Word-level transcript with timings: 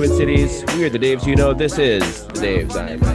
Twin 0.00 0.16
Cities, 0.16 0.64
we 0.78 0.84
are 0.86 0.88
the 0.88 0.98
Daves 0.98 1.26
you 1.26 1.36
know. 1.36 1.52
This 1.52 1.76
is 1.76 2.24
the 2.28 2.32
Daves 2.32 2.74
I 2.74 2.96
know. 2.96 3.12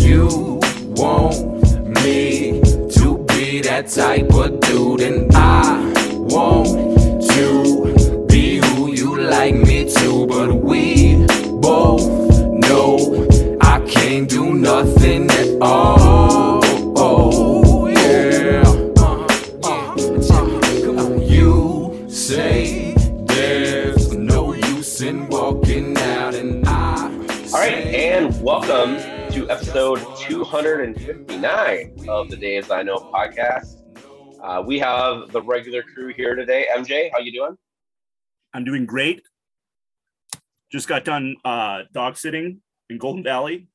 You 0.00 0.58
want 0.94 1.36
me 2.02 2.62
to 2.62 3.18
be 3.28 3.60
that 3.60 3.88
type 3.88 4.32
of 4.32 4.60
dude, 4.60 5.02
and 5.02 5.30
I 5.34 5.92
want 6.08 7.28
to 7.32 8.26
be 8.28 8.60
who 8.64 8.92
you 8.94 9.20
like 9.20 9.54
me 9.54 9.92
to, 9.92 10.26
but 10.26 10.54
we 10.54 11.16
both 11.60 12.08
know 12.50 13.28
I 13.60 13.80
can't 13.80 14.26
do 14.26 14.54
nothing 14.54 15.30
at 15.30 15.58
all. 15.60 16.57
Episode 29.68 30.00
259 30.16 32.08
of 32.08 32.30
the 32.30 32.36
Daves 32.36 32.74
I 32.74 32.82
Know 32.82 32.96
podcast. 32.96 33.82
Uh, 34.42 34.62
we 34.64 34.78
have 34.78 35.30
the 35.30 35.42
regular 35.42 35.82
crew 35.82 36.14
here 36.14 36.34
today. 36.34 36.64
MJ, 36.74 37.10
how 37.12 37.18
you 37.18 37.30
doing? 37.30 37.54
I'm 38.54 38.64
doing 38.64 38.86
great. 38.86 39.20
Just 40.72 40.88
got 40.88 41.04
done 41.04 41.36
uh, 41.44 41.82
dog 41.92 42.16
sitting 42.16 42.62
in 42.88 42.96
Golden 42.96 43.22
Valley. 43.22 43.68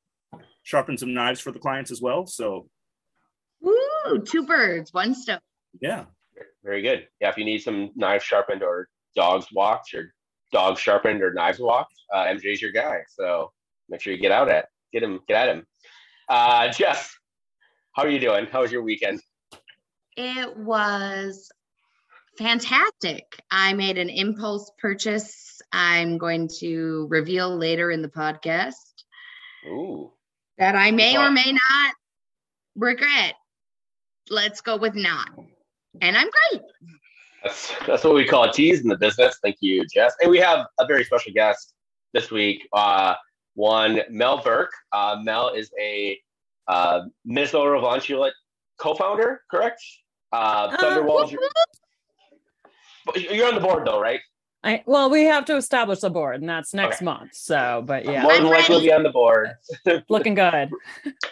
Sharpened 0.64 1.00
some 1.00 1.14
knives 1.14 1.40
for 1.40 1.52
the 1.52 1.60
clients 1.60 1.92
as 1.92 2.02
well. 2.02 2.26
So 2.26 2.68
Ooh, 3.64 4.24
two 4.26 4.48
birds, 4.48 4.92
one 4.96 5.14
stone. 5.14 5.42
yeah, 5.80 6.06
Very 6.64 6.82
good. 6.82 7.08
Yeah, 7.22 7.30
if 7.30 7.38
you 7.38 7.46
need 7.46 7.60
some 7.60 7.92
knives 7.96 8.24
sharpened 8.24 8.64
or 8.64 8.90
dogs 9.16 9.46
walked 9.54 9.94
or 9.94 10.12
dogs 10.52 10.80
sharpened 10.82 11.22
or 11.22 11.34
knives 11.34 11.60
walked, 11.60 11.94
uh, 12.12 12.26
MJ's 12.26 12.64
your 12.64 12.72
guy. 12.72 13.02
So 13.10 13.52
make 13.90 14.02
sure 14.02 14.12
you 14.12 14.20
get 14.20 14.32
out 14.32 14.50
at 14.50 14.70
get 14.94 15.04
him, 15.04 15.20
get 15.28 15.50
at 15.50 15.56
him. 15.56 15.66
Uh, 16.30 16.72
Jeff, 16.72 17.18
how 17.94 18.04
are 18.04 18.10
you 18.10 18.20
doing? 18.20 18.46
How 18.46 18.62
was 18.62 18.72
your 18.72 18.84
weekend? 18.84 19.22
It 20.16 20.58
was 20.58 21.52
fantastic. 22.38 23.40
I 23.52 23.74
made 23.74 23.98
an 23.98 24.10
impulse 24.10 24.72
purchase. 24.80 25.62
I'm 25.72 26.18
going 26.18 26.50
to 26.60 27.08
reveal 27.10 27.56
later 27.56 27.92
in 27.92 28.02
the 28.02 28.10
podcast 28.10 28.74
Ooh, 29.68 30.12
that 30.58 30.76
I 30.76 30.92
may 30.92 31.18
or 31.18 31.32
may 31.32 31.52
not 31.52 31.94
regret. 32.76 33.36
Let's 34.30 34.62
go 34.62 34.78
with 34.78 34.96
not. 34.96 35.30
And 36.02 36.18
I'm 36.18 36.30
great. 36.30 36.62
that's 37.44 37.74
that's 37.86 38.04
what 38.04 38.16
we 38.16 38.26
call 38.26 38.44
a 38.46 38.52
tease 38.52 38.82
in 38.82 38.88
the 38.88 38.98
business. 38.98 39.38
Thank 39.44 39.58
you, 39.60 39.86
Jess. 39.94 40.14
And 40.22 40.32
we 40.32 40.40
have 40.40 40.66
a 40.80 40.86
very 40.88 41.04
special 41.04 41.34
guest 41.34 41.74
this 42.14 42.32
week. 42.32 42.68
Uh, 42.74 43.16
one 43.56 44.02
Mel 44.10 44.40
Birke. 44.42 44.70
Uh, 44.92 45.18
Mel 45.24 45.50
is 45.54 45.72
a 45.80 46.20
uh, 46.68 47.02
Minnesota 47.26 47.70
Revontulet 47.70 48.32
co-founder, 48.80 49.42
correct? 49.52 49.82
Uh, 50.32 50.76
you're- 50.82 51.38
But 53.06 53.22
You're 53.22 53.48
on 53.48 53.56
the 53.56 53.62
board 53.62 53.86
though, 53.86 54.00
right? 54.00 54.20
I, 54.66 54.82
well, 54.86 55.10
we 55.10 55.24
have 55.26 55.44
to 55.46 55.58
establish 55.58 56.00
the 56.00 56.10
board, 56.10 56.40
and 56.40 56.48
that's 56.48 56.74
next 56.74 56.98
Okay. 56.98 57.06
month. 57.06 57.32
So, 57.36 57.84
but 57.86 58.06
yeah, 58.06 58.24
More 58.24 58.34
than 58.36 58.46
likely 58.46 58.80
be 58.80 58.94
on 58.94 59.04
the 59.04 59.10
board. 59.10 59.50
looking 60.10 60.36
good. 60.36 60.72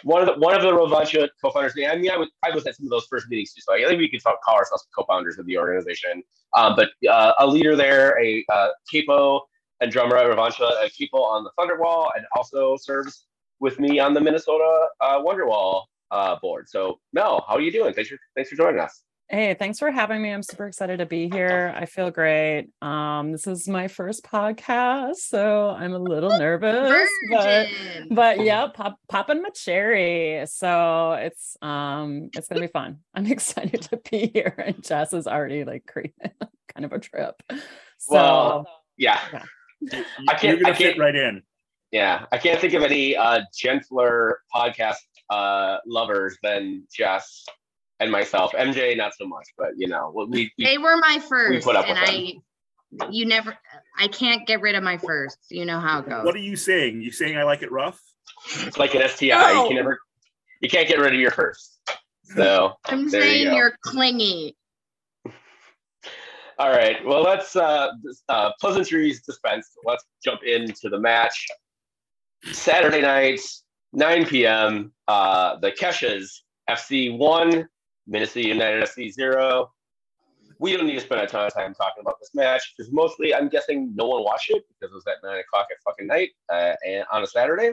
one 0.02 0.20
of 0.20 0.26
the 0.26 0.34
one 0.38 0.54
of 0.54 0.60
the 0.60 0.70
Rovantia 0.70 1.28
co-founders. 1.40 1.72
I 1.78 1.96
mean, 1.96 2.10
I 2.10 2.18
was, 2.18 2.28
I 2.44 2.50
was 2.54 2.66
at 2.66 2.76
some 2.76 2.84
of 2.86 2.90
those 2.90 3.06
first 3.06 3.30
meetings 3.30 3.54
too, 3.54 3.62
so 3.62 3.72
I 3.72 3.88
think 3.88 3.98
we 3.98 4.10
could 4.10 4.22
call 4.22 4.54
ourselves 4.56 4.86
co-founders 4.94 5.38
of 5.38 5.46
the 5.46 5.56
organization. 5.56 6.22
Um, 6.54 6.76
but 6.76 6.90
uh, 7.10 7.32
a 7.38 7.46
leader 7.46 7.74
there, 7.74 8.22
a 8.22 8.44
uh, 8.52 8.68
capo 8.92 9.40
and 9.82 9.90
drummer 9.90 10.16
at 10.16 10.26
Rovantia, 10.26 10.70
a 10.84 10.88
capo 10.88 11.18
on 11.22 11.44
the 11.44 11.50
Thunderwall, 11.58 12.08
and 12.16 12.24
also 12.36 12.76
serves 12.76 13.26
with 13.58 13.80
me 13.80 13.98
on 13.98 14.14
the 14.14 14.20
Minnesota 14.20 14.86
uh, 15.00 15.20
Wonderwall 15.20 15.84
uh, 16.12 16.36
board. 16.40 16.68
So, 16.68 17.00
Mel, 17.12 17.44
how 17.48 17.56
are 17.56 17.60
you 17.60 17.72
doing? 17.72 17.92
Thanks 17.92 18.08
for 18.08 18.16
thanks 18.36 18.48
for 18.48 18.56
joining 18.56 18.80
us. 18.80 19.02
Hey, 19.28 19.54
thanks 19.54 19.78
for 19.78 19.90
having 19.90 20.20
me. 20.20 20.30
I'm 20.30 20.42
super 20.42 20.66
excited 20.66 20.98
to 20.98 21.06
be 21.06 21.28
here. 21.30 21.74
I 21.74 21.86
feel 21.86 22.10
great. 22.10 22.68
Um, 22.82 23.32
this 23.32 23.46
is 23.46 23.66
my 23.66 23.88
first 23.88 24.24
podcast, 24.24 25.16
so 25.16 25.70
I'm 25.70 25.94
a 25.94 25.98
little 25.98 26.38
nervous, 26.38 27.08
but 27.30 27.66
but 28.10 28.40
yeah, 28.44 28.68
pop 28.68 28.98
popping 29.08 29.42
my 29.42 29.48
cherry. 29.48 30.44
So 30.46 31.12
it's 31.14 31.56
um 31.60 32.30
it's 32.36 32.46
gonna 32.46 32.60
be 32.60 32.66
fun. 32.68 32.98
I'm 33.14 33.26
excited 33.26 33.82
to 33.82 33.96
be 34.10 34.30
here, 34.32 34.54
and 34.64 34.80
Jess 34.84 35.12
is 35.12 35.26
already 35.26 35.64
like 35.64 35.86
creating 35.88 36.30
kind 36.72 36.84
of 36.84 36.92
a 36.92 37.00
trip. 37.00 37.42
So 37.98 38.14
Well, 38.14 38.66
Yeah, 38.96 39.18
You- 39.90 40.04
I 40.28 40.34
can't- 40.34 40.42
you're 40.42 40.56
gonna 40.56 40.68
I 40.74 40.76
can't- 40.76 40.94
fit 40.94 40.98
right 40.98 41.14
in. 41.14 41.42
yeah. 41.90 42.26
I 42.32 42.38
can't 42.38 42.60
think 42.60 42.74
of 42.74 42.82
any 42.82 43.16
uh, 43.16 43.40
gentler 43.56 44.40
podcast 44.54 44.96
uh, 45.30 45.78
lovers 45.86 46.36
than 46.42 46.84
Jess 46.94 47.44
and 48.00 48.10
myself. 48.10 48.52
MJ, 48.52 48.96
not 48.96 49.12
so 49.18 49.26
much, 49.26 49.46
but 49.58 49.70
you 49.76 49.88
know, 49.88 50.12
we, 50.14 50.50
we 50.58 50.64
they 50.64 50.78
were 50.78 50.96
my 50.98 51.18
first, 51.28 51.50
We 51.50 51.60
put 51.60 51.76
up 51.76 51.86
and 51.88 51.98
with 51.98 52.08
I, 53.06 53.08
you 53.10 53.24
never, 53.26 53.56
I 53.98 54.08
can't 54.08 54.46
get 54.46 54.60
rid 54.60 54.74
of 54.74 54.82
my 54.82 54.98
first. 54.98 55.38
You 55.50 55.64
know 55.64 55.80
how 55.80 56.00
it 56.00 56.08
goes. 56.08 56.24
What 56.24 56.34
are 56.34 56.38
you 56.38 56.56
saying? 56.56 57.00
You 57.00 57.10
saying 57.10 57.36
I 57.38 57.42
like 57.44 57.62
it 57.62 57.72
rough? 57.72 58.00
It's 58.66 58.76
like 58.78 58.94
an 58.94 59.08
STI. 59.08 59.52
You 59.52 59.66
can 59.68 59.76
never, 59.76 59.98
you 60.60 60.68
can't 60.68 60.86
get 60.88 60.98
rid 60.98 61.14
of 61.14 61.20
your 61.20 61.30
first. 61.30 61.78
So, 62.36 62.72
I'm 62.86 63.08
there 63.10 63.24
you 63.24 63.30
saying 63.44 63.56
you're 63.56 63.76
clingy. 63.82 64.56
All 66.62 66.70
right. 66.70 67.04
Well, 67.04 67.22
let's 67.22 67.56
uh, 67.56 67.90
uh, 68.28 68.52
pleasantries 68.60 69.20
dispensed. 69.22 69.72
Let's 69.84 70.04
jump 70.24 70.44
into 70.44 70.88
the 70.88 70.98
match. 70.98 71.48
Saturday 72.52 73.00
night, 73.00 73.40
9 73.92 74.26
p.m. 74.26 74.92
Uh, 75.08 75.56
the 75.56 75.72
Keshas 75.72 76.28
FC 76.70 77.18
one, 77.18 77.68
Minnesota 78.06 78.46
United 78.46 78.84
FC 78.84 79.12
zero. 79.12 79.72
We 80.60 80.76
don't 80.76 80.86
need 80.86 80.94
to 80.94 81.00
spend 81.00 81.22
a 81.22 81.26
ton 81.26 81.48
of 81.48 81.52
time 81.52 81.74
talking 81.74 82.00
about 82.00 82.20
this 82.20 82.30
match 82.32 82.74
because 82.76 82.92
mostly 82.92 83.34
I'm 83.34 83.48
guessing 83.48 83.90
no 83.96 84.06
one 84.06 84.22
watched 84.22 84.50
it 84.50 84.62
because 84.68 84.92
it 84.92 84.94
was 84.94 85.04
at 85.08 85.16
nine 85.28 85.40
o'clock 85.40 85.66
at 85.68 85.78
fucking 85.84 86.06
night 86.06 86.28
uh, 86.48 86.74
and 86.86 87.04
on 87.12 87.24
a 87.24 87.26
Saturday 87.26 87.72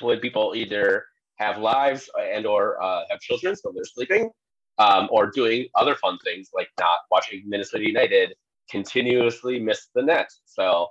when 0.00 0.20
people 0.20 0.54
either 0.56 1.04
have 1.34 1.58
lives 1.58 2.08
and 2.18 2.46
or 2.46 2.82
uh, 2.82 3.02
have 3.10 3.20
children, 3.20 3.54
so 3.54 3.72
they're 3.74 3.84
sleeping, 3.84 4.30
um, 4.78 5.08
or 5.10 5.30
doing 5.30 5.66
other 5.74 5.94
fun 5.94 6.18
things 6.24 6.50
like 6.54 6.68
not 6.78 6.98
watching 7.10 7.42
Minnesota 7.46 7.86
United 7.86 8.34
continuously 8.70 9.58
miss 9.58 9.88
the 9.94 10.02
net. 10.02 10.28
So 10.44 10.88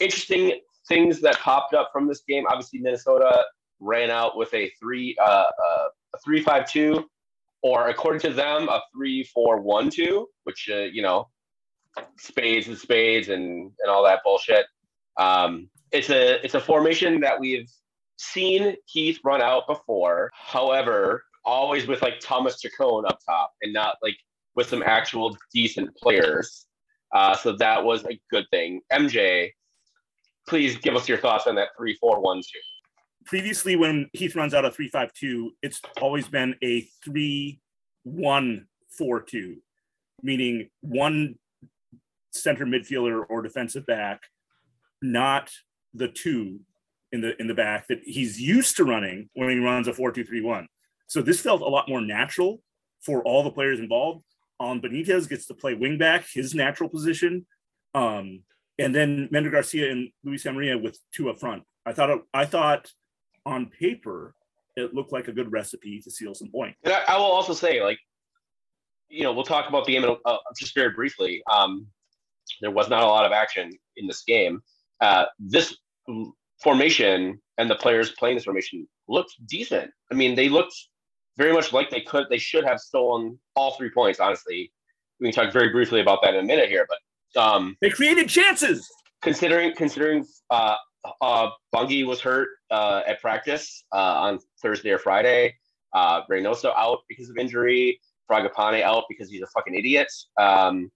interesting 0.00 0.60
things 0.88 1.20
that 1.20 1.38
popped 1.38 1.74
up 1.74 1.90
from 1.92 2.06
this 2.06 2.22
game. 2.28 2.44
Obviously, 2.48 2.78
Minnesota 2.80 3.44
ran 3.80 4.10
out 4.10 4.36
with 4.36 4.52
a 4.54 4.70
three 4.80 5.16
uh, 5.20 5.24
uh, 5.66 5.88
a 6.14 6.18
three 6.24 6.42
five 6.42 6.70
two, 6.70 7.08
or 7.62 7.88
according 7.88 8.20
to 8.22 8.30
them, 8.30 8.68
a 8.68 8.80
three 8.94 9.24
four 9.24 9.60
one 9.60 9.90
two, 9.90 10.28
which 10.44 10.68
uh, 10.72 10.82
you 10.82 11.02
know, 11.02 11.28
spades 12.18 12.68
and 12.68 12.78
spades 12.78 13.28
and 13.28 13.72
and 13.80 13.90
all 13.90 14.04
that 14.04 14.20
bullshit. 14.24 14.66
Um, 15.16 15.68
it's 15.92 16.10
a 16.10 16.44
it's 16.44 16.54
a 16.54 16.60
formation 16.60 17.20
that 17.20 17.38
we've 17.38 17.70
seen 18.16 18.76
Heath 18.86 19.20
run 19.24 19.42
out 19.42 19.66
before. 19.66 20.30
However, 20.34 21.24
always 21.44 21.86
with 21.86 22.02
like 22.02 22.18
Thomas 22.20 22.60
Chacon 22.60 23.04
up 23.06 23.18
top 23.26 23.52
and 23.62 23.72
not 23.72 23.96
like 24.02 24.16
with 24.54 24.68
some 24.68 24.82
actual 24.84 25.36
decent 25.52 25.94
players. 25.96 26.66
Uh, 27.14 27.36
so 27.36 27.56
that 27.56 27.84
was 27.84 28.04
a 28.04 28.18
good 28.30 28.44
thing. 28.50 28.80
MJ, 28.92 29.50
please 30.48 30.76
give 30.78 30.96
us 30.96 31.08
your 31.08 31.18
thoughts 31.18 31.46
on 31.46 31.54
that 31.56 31.68
three 31.76 31.94
four 31.94 32.20
one 32.20 32.38
two. 32.38 32.60
Previously, 33.26 33.76
when 33.76 34.08
Heath 34.12 34.36
runs 34.36 34.52
out 34.52 34.66
a 34.66 34.70
three-five-two, 34.70 35.52
it's 35.62 35.80
always 36.02 36.28
been 36.28 36.56
a 36.62 36.86
three-one-four-two, 37.02 39.56
meaning 40.22 40.68
one 40.82 41.36
center 42.32 42.66
midfielder 42.66 43.24
or 43.30 43.40
defensive 43.40 43.86
back, 43.86 44.20
not 45.00 45.50
the 45.94 46.08
two 46.08 46.60
in 47.12 47.22
the 47.22 47.40
in 47.40 47.46
the 47.46 47.54
back 47.54 47.88
that 47.88 48.00
he's 48.04 48.38
used 48.38 48.76
to 48.76 48.84
running 48.84 49.30
when 49.34 49.48
he 49.48 49.58
runs 49.58 49.88
a 49.88 49.94
four-two-three-one. 49.94 50.68
So 51.06 51.22
this 51.22 51.40
felt 51.40 51.60
a 51.60 51.68
lot 51.68 51.88
more 51.88 52.00
natural 52.00 52.60
for 53.02 53.22
all 53.22 53.42
the 53.42 53.50
players 53.50 53.80
involved. 53.80 54.24
Um, 54.60 54.80
Benitez 54.80 55.28
gets 55.28 55.46
to 55.46 55.54
play 55.54 55.74
wing 55.74 55.98
back, 55.98 56.26
his 56.32 56.54
natural 56.54 56.88
position, 56.88 57.46
um, 57.94 58.40
and 58.78 58.94
then 58.94 59.28
Mender 59.30 59.50
Garcia 59.50 59.90
and 59.90 60.10
Luis 60.24 60.44
Amarilla 60.44 60.82
with 60.82 60.98
two 61.12 61.28
up 61.30 61.38
front. 61.38 61.62
I 61.86 61.92
thought 61.92 62.10
it, 62.10 62.20
I 62.32 62.44
thought 62.46 62.90
on 63.44 63.66
paper 63.66 64.34
it 64.76 64.94
looked 64.94 65.12
like 65.12 65.28
a 65.28 65.32
good 65.32 65.52
recipe 65.52 66.00
to 66.00 66.10
seal 66.10 66.34
some 66.34 66.50
points. 66.50 66.78
And 66.82 66.92
I, 66.92 67.04
I 67.08 67.16
will 67.16 67.24
also 67.24 67.52
say, 67.52 67.82
like, 67.82 67.98
you 69.08 69.22
know, 69.22 69.32
we'll 69.32 69.44
talk 69.44 69.68
about 69.68 69.84
the 69.86 69.92
game 69.92 70.16
uh, 70.24 70.36
just 70.58 70.74
very 70.74 70.90
briefly. 70.90 71.42
Um, 71.52 71.86
there 72.60 72.70
was 72.70 72.88
not 72.88 73.02
a 73.02 73.06
lot 73.06 73.24
of 73.24 73.32
action 73.32 73.70
in 73.96 74.06
this 74.06 74.24
game. 74.24 74.60
Uh, 75.00 75.26
this 75.38 75.76
formation 76.62 77.40
and 77.58 77.70
the 77.70 77.76
players 77.76 78.10
playing 78.12 78.36
this 78.36 78.44
formation 78.44 78.88
looked 79.08 79.34
decent. 79.46 79.90
I 80.10 80.14
mean, 80.14 80.34
they 80.34 80.48
looked 80.48 80.74
very 81.36 81.52
much 81.52 81.72
like 81.72 81.90
they 81.90 82.00
could, 82.00 82.26
they 82.30 82.38
should 82.38 82.64
have 82.64 82.78
stolen 82.80 83.38
all 83.56 83.72
three 83.72 83.90
points. 83.90 84.20
Honestly, 84.20 84.72
we 85.20 85.30
can 85.30 85.44
talk 85.44 85.52
very 85.52 85.70
briefly 85.70 86.00
about 86.00 86.20
that 86.22 86.34
in 86.34 86.40
a 86.40 86.46
minute 86.46 86.68
here, 86.68 86.86
but 86.88 87.40
um, 87.40 87.76
They 87.80 87.90
created 87.90 88.28
chances. 88.28 88.88
considering 89.22 89.74
considering 89.74 90.24
uh, 90.50 90.76
uh, 91.20 91.48
Bongi 91.74 92.06
was 92.06 92.20
hurt 92.20 92.48
uh, 92.70 93.02
at 93.06 93.20
practice 93.20 93.84
uh, 93.92 93.96
on 93.96 94.38
Thursday 94.62 94.90
or 94.90 94.98
Friday, 94.98 95.54
uh, 95.92 96.22
Reynoso 96.30 96.72
out 96.76 97.00
because 97.08 97.28
of 97.30 97.36
injury, 97.36 98.00
Fragapane 98.30 98.82
out 98.82 99.04
because 99.08 99.28
he's 99.30 99.42
a 99.42 99.46
fucking 99.48 99.74
idiot. 99.74 100.08
Um, 100.38 100.90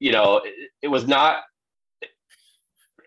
you 0.00 0.12
know, 0.12 0.38
it, 0.44 0.70
it 0.82 0.88
was 0.88 1.06
not. 1.06 1.42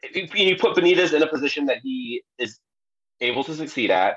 If 0.01 0.33
you 0.33 0.55
put 0.55 0.77
Benitez 0.77 1.13
in 1.13 1.21
a 1.21 1.27
position 1.27 1.65
that 1.65 1.79
he 1.83 2.23
is 2.37 2.59
able 3.19 3.43
to 3.43 3.53
succeed 3.53 3.91
at, 3.91 4.15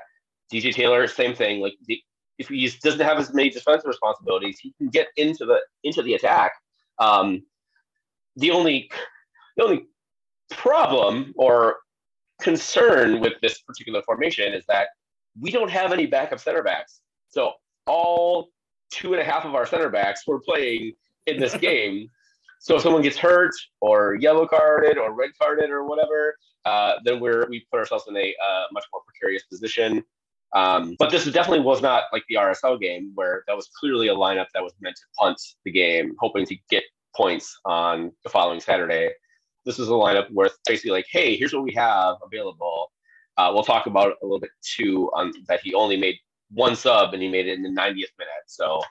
DJ 0.51 0.73
Taylor, 0.73 1.07
same 1.07 1.35
thing. 1.35 1.59
Like 1.61 1.73
the, 1.87 2.01
if 2.37 2.47
he 2.49 2.69
doesn't 2.83 2.99
have 2.99 3.17
as 3.19 3.33
many 3.33 3.49
defensive 3.49 3.87
responsibilities, 3.87 4.59
he 4.59 4.73
can 4.77 4.89
get 4.89 5.07
into 5.17 5.45
the 5.45 5.59
into 5.83 6.01
the 6.01 6.13
attack. 6.15 6.53
Um, 6.99 7.43
the 8.35 8.51
only 8.51 8.89
the 9.57 9.63
only 9.63 9.87
problem 10.49 11.33
or 11.37 11.77
concern 12.41 13.19
with 13.19 13.33
this 13.41 13.61
particular 13.61 14.01
formation 14.03 14.53
is 14.53 14.63
that 14.67 14.87
we 15.39 15.51
don't 15.51 15.69
have 15.69 15.91
any 15.91 16.05
backup 16.05 16.39
center 16.39 16.63
backs. 16.63 17.01
So 17.29 17.53
all 17.87 18.49
two 18.91 19.13
and 19.13 19.21
a 19.21 19.25
half 19.25 19.45
of 19.45 19.55
our 19.55 19.65
center 19.65 19.89
backs 19.89 20.27
were 20.27 20.39
playing 20.39 20.93
in 21.25 21.39
this 21.39 21.55
game. 21.69 22.09
So 22.59 22.77
if 22.77 22.81
someone 22.81 23.01
gets 23.01 23.17
hurt 23.17 23.51
or 23.81 24.15
yellow 24.15 24.47
carded 24.47 24.97
or 24.97 25.13
red 25.13 25.31
carded 25.39 25.69
or 25.69 25.85
whatever, 25.85 26.35
uh, 26.65 26.93
then 27.03 27.19
we're 27.19 27.45
we 27.49 27.65
put 27.69 27.79
ourselves 27.79 28.05
in 28.07 28.15
a 28.15 28.33
uh, 28.43 28.63
much 28.71 28.85
more 28.93 29.01
precarious 29.05 29.43
position. 29.43 30.03
Um, 30.55 30.95
but 30.99 31.09
this 31.09 31.25
definitely 31.25 31.61
was 31.61 31.81
not 31.81 32.03
like 32.13 32.23
the 32.29 32.35
RSL 32.35 32.79
game 32.79 33.11
where 33.15 33.43
that 33.47 33.55
was 33.55 33.69
clearly 33.79 34.07
a 34.09 34.15
lineup 34.15 34.47
that 34.53 34.61
was 34.61 34.73
meant 34.81 34.95
to 34.95 35.01
punt 35.17 35.37
the 35.65 35.71
game, 35.71 36.13
hoping 36.19 36.45
to 36.45 36.55
get 36.69 36.83
points 37.15 37.57
on 37.65 38.11
the 38.23 38.29
following 38.29 38.59
Saturday. 38.59 39.11
This 39.65 39.79
is 39.79 39.87
a 39.87 39.91
lineup 39.91 40.29
where 40.31 40.47
it's 40.47 40.57
basically 40.67 40.91
like, 40.91 41.07
hey, 41.09 41.35
here's 41.35 41.53
what 41.53 41.63
we 41.63 41.73
have 41.73 42.17
available. 42.23 42.91
Uh, 43.37 43.49
we'll 43.53 43.63
talk 43.63 43.87
about 43.87 44.13
a 44.21 44.25
little 44.25 44.39
bit 44.39 44.51
too 44.61 45.09
on 45.15 45.33
that 45.47 45.61
he 45.63 45.73
only 45.73 45.97
made 45.97 46.17
one 46.51 46.75
sub 46.75 47.13
and 47.13 47.23
he 47.23 47.29
made 47.29 47.47
it 47.47 47.53
in 47.53 47.63
the 47.63 47.69
90th 47.69 48.13
minute. 48.19 48.43
So 48.45 48.81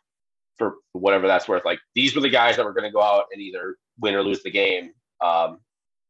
for 0.58 0.76
whatever 0.92 1.28
that's 1.28 1.46
worth, 1.46 1.64
like 1.64 1.78
these 1.94 2.14
were 2.14 2.22
the 2.22 2.28
guys 2.28 2.56
that 2.56 2.64
were 2.64 2.72
going 2.72 2.88
to 2.88 2.92
go 2.92 3.02
out 3.02 3.26
and 3.32 3.40
either 3.40 3.76
win 4.00 4.14
or 4.14 4.22
lose 4.22 4.42
the 4.42 4.50
game 4.50 4.90
um, 5.22 5.58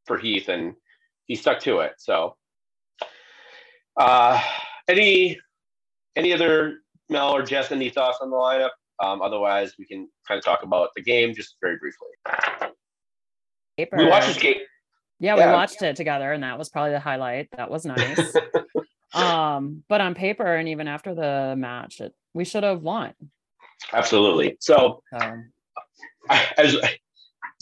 for 0.07 0.17
Heath, 0.17 0.49
and 0.49 0.75
he 1.27 1.37
stuck 1.37 1.61
to 1.61 1.81
it. 1.81 1.93
So, 1.99 2.37
uh, 3.99 4.41
any 4.89 5.39
any 6.17 6.33
other 6.33 6.79
Mel 7.09 7.31
or 7.31 7.43
Jess, 7.43 7.73
any 7.73 7.91
thoughts 7.91 8.19
on 8.21 8.31
the 8.31 8.37
lineup? 8.37 8.71
Um, 9.03 9.23
otherwise, 9.23 9.75
we 9.79 9.85
can 9.85 10.09
kind 10.27 10.39
of 10.39 10.45
talk 10.45 10.63
about 10.63 10.91
the 10.95 11.03
game 11.03 11.35
just 11.35 11.57
very 11.61 11.77
briefly. 11.77 12.09
Paper. 13.77 13.97
We 13.97 14.07
watched 14.07 14.29
this 14.29 14.39
game. 14.39 14.57
Yeah, 15.19 15.35
we 15.35 15.41
yeah. 15.41 15.53
watched 15.53 15.83
it 15.83 15.97
together, 15.97 16.33
and 16.33 16.43
that 16.43 16.59
was 16.59 16.69
probably 16.69 16.93
the 16.93 17.01
highlight. 17.01 17.49
That 17.57 17.71
was 17.71 17.85
nice. 17.85 18.35
um, 19.15 19.83
but 19.89 20.01
on 20.01 20.15
paper, 20.15 20.57
and 20.57 20.69
even 20.69 20.89
after 20.89 21.15
the 21.15 21.55
match, 21.57 22.01
it, 22.01 22.15
we 22.35 22.45
should 22.45 22.65
have 22.65 22.83
won. 22.83 23.13
Absolutely. 23.93 24.57
So, 24.61 25.03
So 25.13 25.43
I, 26.29 26.49
I 26.59 26.63
was 26.63 26.77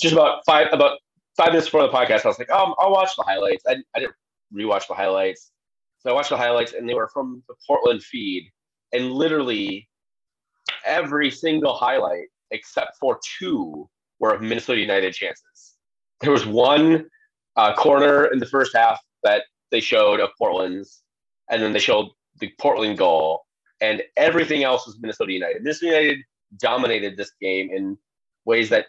just 0.01 0.15
about 0.15 0.41
five 0.47 0.69
about 0.73 0.99
five 1.37 1.49
minutes 1.49 1.67
before 1.67 1.83
the 1.83 1.93
podcast. 1.93 2.25
I 2.25 2.29
was 2.29 2.39
like, 2.39 2.51
um, 2.51 2.75
I'll 2.79 2.93
watch 2.93 3.15
the 3.17 3.23
highlights. 3.23 3.65
I, 3.67 3.77
I 3.95 4.01
didn't 4.01 4.15
rewatch 4.55 4.89
the 4.89 4.95
highlights, 4.95 5.51
so 6.01 6.11
I 6.11 6.13
watched 6.15 6.31
the 6.31 6.37
highlights, 6.37 6.73
and 6.73 6.89
they 6.89 6.95
were 6.95 7.09
from 7.09 7.43
the 7.49 7.55
Portland 7.67 8.03
feed, 8.03 8.51
and 8.93 9.13
literally 9.13 9.89
every 10.85 11.31
single 11.31 11.75
highlight 11.75 12.27
except 12.51 12.97
for 12.99 13.19
two 13.39 13.89
were 14.19 14.35
of 14.35 14.43
Minnesota 14.43 14.81
United 14.81 15.15
chances. 15.15 15.77
There 16.21 16.33
was 16.33 16.47
one 16.47 17.07
uh, 17.57 17.75
corner 17.75 18.27
in 18.27 18.39
the 18.39 18.47
first 18.47 18.75
half 18.75 18.99
that 19.23 19.45
they 19.71 19.81
showed 19.81 20.21
of 20.21 20.31
Portland's, 20.39 21.03
and 21.51 21.63
then 21.63 21.73
they 21.73 21.79
showed 21.79 22.09
the 22.41 22.53
Portland 22.59 22.99
goal, 22.99 23.45
and 23.81 24.03
everything 24.17 24.65
else 24.65 24.87
was 24.87 24.99
Minnesota 25.01 25.33
United. 25.33 25.63
Minnesota 25.63 25.87
United 25.87 26.19
dominated 26.57 27.17
this 27.17 27.33
game 27.41 27.71
in 27.71 27.97
ways 28.45 28.69
that 28.71 28.87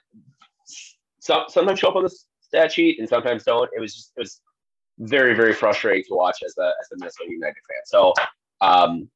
some, 1.19 1.43
sometimes 1.49 1.79
show 1.79 1.89
up 1.89 1.95
on 1.95 2.03
the 2.03 2.15
stat 2.39 2.71
sheet 2.71 2.99
and 2.99 3.07
sometimes 3.07 3.43
don't. 3.43 3.69
It 3.75 3.79
was 3.79 3.93
just 3.95 4.13
it 4.15 4.21
was 4.21 4.41
very 5.01 5.33
very 5.33 5.53
frustrating 5.53 6.03
to 6.07 6.15
watch 6.15 6.37
as 6.45 6.55
a 6.57 6.71
as 6.81 6.91
a 6.93 6.97
Minnesota 6.97 7.29
United 7.29 7.61
fan. 7.67 7.81
So 7.85 8.13
um, 8.61 9.09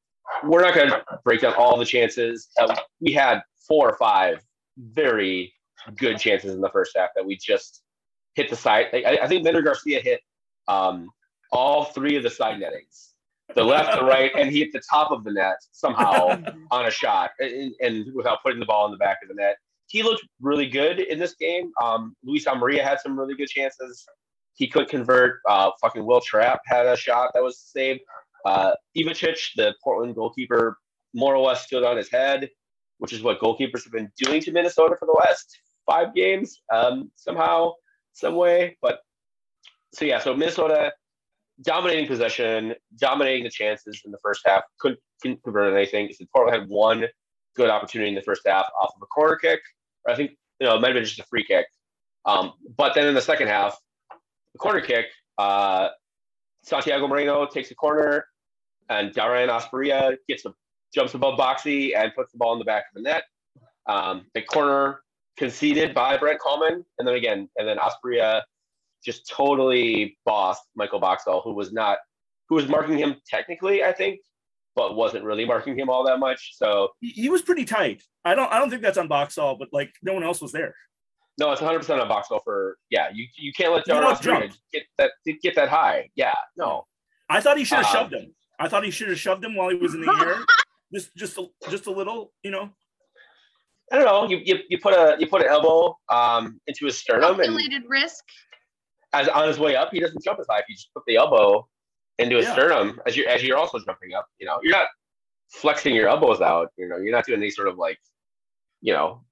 we're 0.44 0.62
not 0.62 0.74
going 0.74 0.90
to 0.90 1.02
break 1.24 1.40
down 1.40 1.54
all 1.54 1.78
the 1.78 1.84
chances. 1.84 2.48
Uh, 2.58 2.74
we 3.00 3.12
had 3.12 3.40
four 3.66 3.88
or 3.88 3.96
five 3.96 4.44
very 4.78 5.52
good 5.96 6.18
chances 6.18 6.54
in 6.54 6.60
the 6.60 6.70
first 6.70 6.92
half 6.96 7.10
that 7.14 7.24
we 7.24 7.36
just 7.36 7.82
hit 8.34 8.50
the 8.50 8.56
side. 8.56 8.86
I, 8.92 9.18
I 9.22 9.28
think 9.28 9.44
Mender 9.44 9.62
Garcia 9.62 10.00
hit 10.00 10.20
um, 10.68 11.08
all 11.52 11.84
three 11.84 12.16
of 12.16 12.22
the 12.22 12.30
side 12.30 12.58
nettings, 12.58 13.14
the 13.54 13.62
left, 13.62 13.98
the 13.98 14.04
right, 14.04 14.32
and 14.36 14.50
he 14.50 14.58
hit 14.60 14.72
the 14.72 14.82
top 14.90 15.10
of 15.10 15.24
the 15.24 15.32
net 15.32 15.56
somehow 15.72 16.42
on 16.70 16.86
a 16.86 16.90
shot, 16.90 17.30
and, 17.38 17.72
and 17.80 18.06
without 18.14 18.42
putting 18.42 18.58
the 18.58 18.66
ball 18.66 18.86
in 18.86 18.92
the 18.92 18.98
back 18.98 19.18
of 19.22 19.28
the 19.28 19.34
net. 19.34 19.56
He 19.88 20.02
looked 20.02 20.26
really 20.40 20.68
good 20.68 20.98
in 20.98 21.18
this 21.20 21.36
game. 21.36 21.70
Um, 21.80 22.16
Luis 22.24 22.44
Amarilla 22.46 22.82
had 22.82 22.98
some 22.98 23.16
really 23.16 23.36
good 23.36 23.48
chances. 23.48 24.04
He 24.56 24.66
could 24.66 24.88
convert. 24.88 25.40
Uh, 25.48 25.70
fucking 25.80 26.04
Will 26.04 26.20
Trapp 26.20 26.60
had 26.66 26.86
a 26.86 26.96
shot 26.96 27.30
that 27.34 27.42
was 27.42 27.58
saved. 27.58 28.00
Uh, 28.44 28.72
Ivacic, 28.96 29.38
the 29.56 29.74
Portland 29.82 30.14
goalkeeper, 30.14 30.78
more 31.14 31.34
or 31.34 31.46
less 31.46 31.64
stood 31.64 31.84
on 31.84 31.96
his 31.96 32.10
head, 32.10 32.48
which 32.98 33.12
is 33.12 33.22
what 33.22 33.40
goalkeepers 33.40 33.84
have 33.84 33.92
been 33.92 34.10
doing 34.16 34.40
to 34.42 34.52
Minnesota 34.52 34.96
for 34.98 35.06
the 35.06 35.16
last 35.18 35.58
five 35.84 36.14
games, 36.14 36.62
um, 36.72 37.10
somehow, 37.16 37.72
some 38.12 38.34
way. 38.34 38.76
But 38.82 39.00
so 39.94 40.04
yeah, 40.04 40.18
so 40.18 40.34
Minnesota 40.34 40.92
dominating 41.62 42.06
possession, 42.06 42.74
dominating 42.98 43.44
the 43.44 43.50
chances 43.50 44.02
in 44.04 44.10
the 44.10 44.18
first 44.22 44.42
half, 44.44 44.62
couldn't, 44.78 45.00
couldn't 45.22 45.42
convert 45.42 45.72
on 45.72 45.76
anything. 45.76 46.10
So 46.12 46.24
Portland 46.32 46.60
had 46.60 46.68
one 46.68 47.04
good 47.56 47.70
opportunity 47.70 48.10
in 48.10 48.14
the 48.14 48.22
first 48.22 48.42
half 48.46 48.66
off 48.80 48.92
of 48.94 49.02
a 49.02 49.06
corner 49.06 49.36
kick. 49.36 49.60
I 50.06 50.14
think 50.14 50.32
you 50.60 50.66
know 50.66 50.76
it 50.76 50.80
might 50.80 50.88
have 50.88 50.94
been 50.94 51.04
just 51.04 51.18
a 51.18 51.24
free 51.24 51.44
kick. 51.44 51.66
Um, 52.26 52.52
but 52.76 52.94
then 52.94 53.06
in 53.06 53.14
the 53.14 53.22
second 53.22 53.48
half, 53.48 53.78
the 54.56 54.58
corner 54.58 54.80
kick, 54.80 55.06
uh, 55.36 55.88
Santiago 56.62 57.06
Moreno 57.06 57.46
takes 57.46 57.70
a 57.70 57.74
corner, 57.74 58.26
and 58.88 59.12
Dairon 59.12 59.48
Asprilla 59.48 60.16
gets 60.28 60.46
a 60.46 60.54
jumps 60.94 61.12
above 61.12 61.38
Boxy 61.38 61.94
and 61.94 62.14
puts 62.14 62.32
the 62.32 62.38
ball 62.38 62.54
in 62.54 62.58
the 62.58 62.64
back 62.64 62.84
of 62.88 62.94
the 62.94 63.02
net. 63.02 63.24
Um, 63.86 64.24
the 64.34 64.40
corner 64.40 65.00
conceded 65.36 65.92
by 65.94 66.16
Brent 66.16 66.40
Kallman, 66.40 66.82
and 66.98 67.06
then 67.06 67.14
again, 67.14 67.50
and 67.58 67.68
then 67.68 67.76
Asperia 67.76 68.42
just 69.04 69.28
totally 69.28 70.16
bossed 70.24 70.62
Michael 70.74 71.00
Boxall, 71.00 71.42
who 71.42 71.52
was 71.52 71.70
not, 71.72 71.98
who 72.48 72.54
was 72.54 72.66
marking 72.66 72.96
him 72.96 73.16
technically, 73.28 73.84
I 73.84 73.92
think, 73.92 74.20
but 74.74 74.96
wasn't 74.96 75.24
really 75.24 75.44
marking 75.44 75.78
him 75.78 75.90
all 75.90 76.02
that 76.04 76.18
much. 76.18 76.52
So 76.56 76.88
He, 77.00 77.08
he 77.10 77.28
was 77.28 77.42
pretty 77.42 77.66
tight. 77.66 78.02
I 78.24 78.34
don't 78.34 78.50
I 78.50 78.58
don't 78.58 78.70
think 78.70 78.80
that's 78.80 78.98
on 78.98 79.06
Boxall, 79.06 79.56
but 79.58 79.68
like 79.70 79.92
no 80.02 80.14
one 80.14 80.24
else 80.24 80.40
was 80.40 80.52
there. 80.52 80.74
No, 81.38 81.52
it's 81.52 81.60
100 81.60 81.78
percent 81.80 82.00
on 82.00 82.08
Boxall 82.08 82.40
for 82.44 82.78
yeah. 82.90 83.08
You 83.12 83.26
you 83.36 83.52
can't 83.52 83.72
let 83.72 83.86
You 83.86 83.94
Darian 83.94 84.12
want 84.12 84.58
get 84.72 84.82
that 84.98 85.10
get 85.42 85.54
that 85.54 85.68
high. 85.68 86.08
Yeah, 86.14 86.34
no. 86.56 86.86
I 87.28 87.40
thought 87.40 87.58
he 87.58 87.64
should 87.64 87.78
have 87.78 87.86
Um, 87.86 87.92
shoved 87.92 88.14
him. 88.14 88.34
I 88.58 88.68
thought 88.68 88.84
he 88.84 88.90
should 88.90 89.08
have 89.08 89.18
shoved 89.18 89.44
him 89.44 89.54
while 89.54 89.68
he 89.68 89.76
was 89.76 89.94
in 89.94 90.00
the 90.00 90.16
air. 90.20 90.38
Just 90.94 91.14
just 91.16 91.36
a, 91.36 91.46
just 91.68 91.86
a 91.86 91.90
little, 91.90 92.32
you 92.44 92.52
know. 92.52 92.70
I 93.92 93.96
don't 93.96 94.04
know. 94.04 94.28
You, 94.28 94.40
you, 94.44 94.60
you 94.68 94.78
put 94.78 94.94
a 94.94 95.16
you 95.18 95.26
put 95.26 95.42
an 95.42 95.48
elbow 95.48 95.98
um, 96.08 96.60
into 96.68 96.86
his 96.86 96.96
sternum, 96.96 97.40
and 97.40 97.56
risk. 97.88 98.24
as 99.12 99.26
on 99.28 99.48
his 99.48 99.58
way 99.58 99.74
up, 99.74 99.90
he 99.92 99.98
doesn't 99.98 100.22
jump 100.22 100.38
as 100.38 100.46
high. 100.48 100.60
If 100.60 100.66
you 100.68 100.76
just 100.76 100.94
put 100.94 101.02
the 101.08 101.16
elbow 101.16 101.66
into 102.20 102.36
his 102.36 102.46
Yeah. 102.46 102.52
sternum, 102.52 103.00
as 103.04 103.16
you 103.16 103.26
as 103.26 103.42
you're 103.42 103.58
also 103.58 103.78
jumping 103.80 104.14
up, 104.14 104.26
you 104.38 104.46
know, 104.46 104.60
you're 104.62 104.72
not 104.72 104.86
flexing 105.50 105.92
your 105.92 106.08
elbows 106.08 106.40
out. 106.40 106.70
You 106.78 106.88
know, 106.88 106.98
you're 106.98 107.12
not 107.12 107.26
doing 107.26 107.40
any 107.40 107.50
sort 107.50 107.66
of 107.66 107.76
like, 107.78 107.98
you 108.80 108.92
know, 108.92 109.24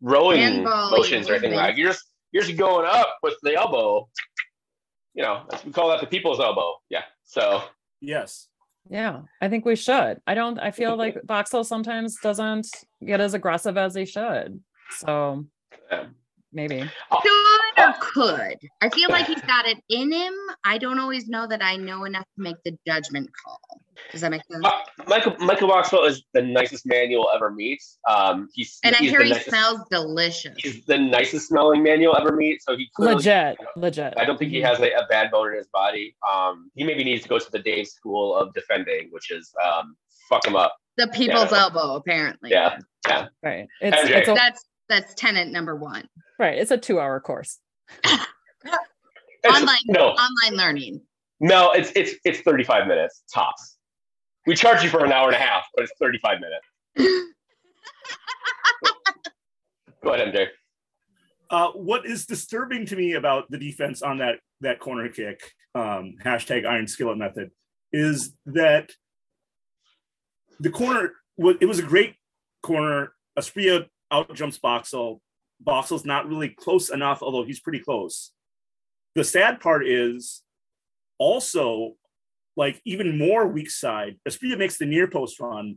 rowing 0.00 0.62
motions 0.64 1.28
or 1.28 1.34
anything 1.34 1.54
like. 1.54 1.76
You're 1.76 1.88
just 1.90 2.04
you're 2.32 2.42
just 2.42 2.58
going 2.58 2.86
up 2.86 3.16
with 3.22 3.34
the 3.42 3.54
elbow. 3.54 4.08
You 5.14 5.22
know, 5.24 5.44
we 5.64 5.72
call 5.72 5.88
that 5.90 6.00
the 6.00 6.06
people's 6.06 6.40
elbow. 6.40 6.74
Yeah. 6.90 7.02
So 7.24 7.62
Yes. 8.00 8.48
yeah, 8.88 9.22
I 9.40 9.48
think 9.48 9.64
we 9.64 9.74
should. 9.76 10.20
I 10.26 10.34
don't. 10.34 10.58
I 10.58 10.70
feel 10.70 10.96
like 10.96 11.18
Boxall 11.26 11.64
sometimes 11.64 12.16
doesn't 12.22 12.68
get 13.04 13.20
as 13.20 13.34
aggressive 13.34 13.76
as 13.76 13.94
he 13.94 14.04
should. 14.04 14.60
So 14.98 15.44
Yeah. 15.90 16.06
Maybe. 16.52 16.80
Should 16.80 17.78
or 17.78 17.94
could. 18.00 18.56
I 18.80 18.88
feel 18.88 19.10
like 19.10 19.26
he's 19.26 19.40
got 19.42 19.66
it 19.66 19.78
in 19.90 20.10
him. 20.10 20.32
I 20.64 20.78
don't 20.78 20.98
always 20.98 21.28
know 21.28 21.46
that 21.46 21.62
I 21.62 21.76
know 21.76 22.04
enough 22.04 22.24
to 22.36 22.42
make 22.42 22.56
the 22.64 22.76
judgment 22.86 23.28
call. 23.44 23.60
Does 24.12 24.22
that 24.22 24.30
make 24.30 24.42
sense? 24.50 24.64
uh, 24.64 24.70
Michael 25.06 25.36
Michael 25.40 25.68
Boxall 25.68 26.04
is 26.04 26.24
the 26.32 26.40
nicest 26.40 26.86
man 26.86 27.10
you'll 27.10 27.28
ever 27.34 27.50
meet. 27.50 27.82
Um, 28.08 28.48
he's 28.54 28.78
and 28.82 28.94
I 28.94 28.98
he's 29.00 29.10
hear 29.10 29.22
he 29.22 29.30
nicest- 29.30 29.48
smells 29.50 29.80
delicious. 29.90 30.54
He's 30.56 30.84
the 30.86 30.96
nicest 30.96 31.48
smelling 31.48 31.82
man 31.82 32.00
you'll 32.00 32.16
ever 32.16 32.34
meet. 32.34 32.62
So 32.62 32.76
he 32.76 32.88
clearly, 32.96 33.16
Legit, 33.16 33.58
legit. 33.76 34.14
I 34.16 34.24
don't 34.24 34.38
think 34.38 34.50
he 34.52 34.60
has 34.62 34.78
a, 34.80 34.90
a 34.92 35.06
bad 35.10 35.30
bone 35.30 35.48
in 35.50 35.58
his 35.58 35.68
body. 35.68 36.16
Um, 36.32 36.70
he 36.76 36.84
maybe 36.84 37.04
needs 37.04 37.24
to 37.24 37.28
go 37.28 37.38
to 37.38 37.50
the 37.50 37.58
Dave 37.58 37.88
School 37.88 38.34
of 38.36 38.54
Defending, 38.54 39.08
which 39.10 39.30
is 39.30 39.52
um, 39.62 39.96
fuck 40.28 40.46
him 40.46 40.56
up 40.56 40.76
the 40.96 41.08
people's 41.08 41.50
Yeah. 41.52 41.58
elbow, 41.62 41.94
apparently. 41.96 42.50
Yeah. 42.50 42.78
yeah. 43.06 43.26
Right. 43.42 43.66
It's, 43.80 44.10
it's 44.10 44.28
a, 44.28 44.34
That's 44.34 44.64
that's 44.88 45.14
tenant 45.14 45.52
number 45.52 45.76
one. 45.76 46.08
Right. 46.38 46.58
It's 46.58 46.70
a 46.70 46.78
two 46.78 47.00
hour 47.00 47.18
course. 47.20 47.58
Online 49.48 49.78
No, 49.86 50.08
online 50.10 50.58
learning. 50.58 51.00
no, 51.40 51.70
it's 51.72 51.92
it's 51.94 52.16
it's 52.24 52.40
35 52.40 52.86
minutes 52.88 53.22
tops. 53.32 53.76
We 54.46 54.54
charge 54.56 54.82
you 54.82 54.90
for 54.90 55.04
an 55.04 55.12
hour 55.12 55.28
and 55.28 55.36
a 55.36 55.38
half, 55.38 55.64
but 55.74 55.84
it's 55.84 55.92
35 56.00 56.38
minutes. 56.40 56.66
Go 60.02 60.12
ahead, 60.12 60.34
MJ. 60.34 60.46
Uh, 61.50 61.68
what 61.72 62.04
is 62.04 62.26
disturbing 62.26 62.84
to 62.86 62.96
me 62.96 63.14
about 63.14 63.50
the 63.50 63.58
defense 63.58 64.02
on 64.02 64.18
that 64.18 64.36
that 64.60 64.80
corner 64.80 65.08
kick, 65.08 65.40
um, 65.74 66.14
hashtag 66.22 66.66
Iron 66.66 66.86
Skillet 66.88 67.16
method, 67.16 67.50
is 67.92 68.34
that 68.46 68.90
the 70.60 70.70
corner 70.70 71.12
was 71.36 71.56
it 71.60 71.66
was 71.66 71.78
a 71.78 71.82
great 71.84 72.16
corner. 72.62 73.12
Asprilla 73.38 73.86
out 74.10 74.34
jumps 74.34 74.58
Boxall. 74.58 75.20
Boxall's 75.60 76.04
not 76.04 76.28
really 76.28 76.48
close 76.48 76.90
enough, 76.90 77.22
although 77.22 77.44
he's 77.44 77.60
pretty 77.60 77.80
close. 77.80 78.32
The 79.14 79.24
sad 79.24 79.60
part 79.60 79.86
is 79.86 80.42
also 81.18 81.94
like 82.56 82.80
even 82.84 83.18
more 83.18 83.46
weak 83.46 83.70
side. 83.70 84.16
Asprilla 84.28 84.58
makes 84.58 84.78
the 84.78 84.86
near 84.86 85.08
post 85.08 85.40
run. 85.40 85.76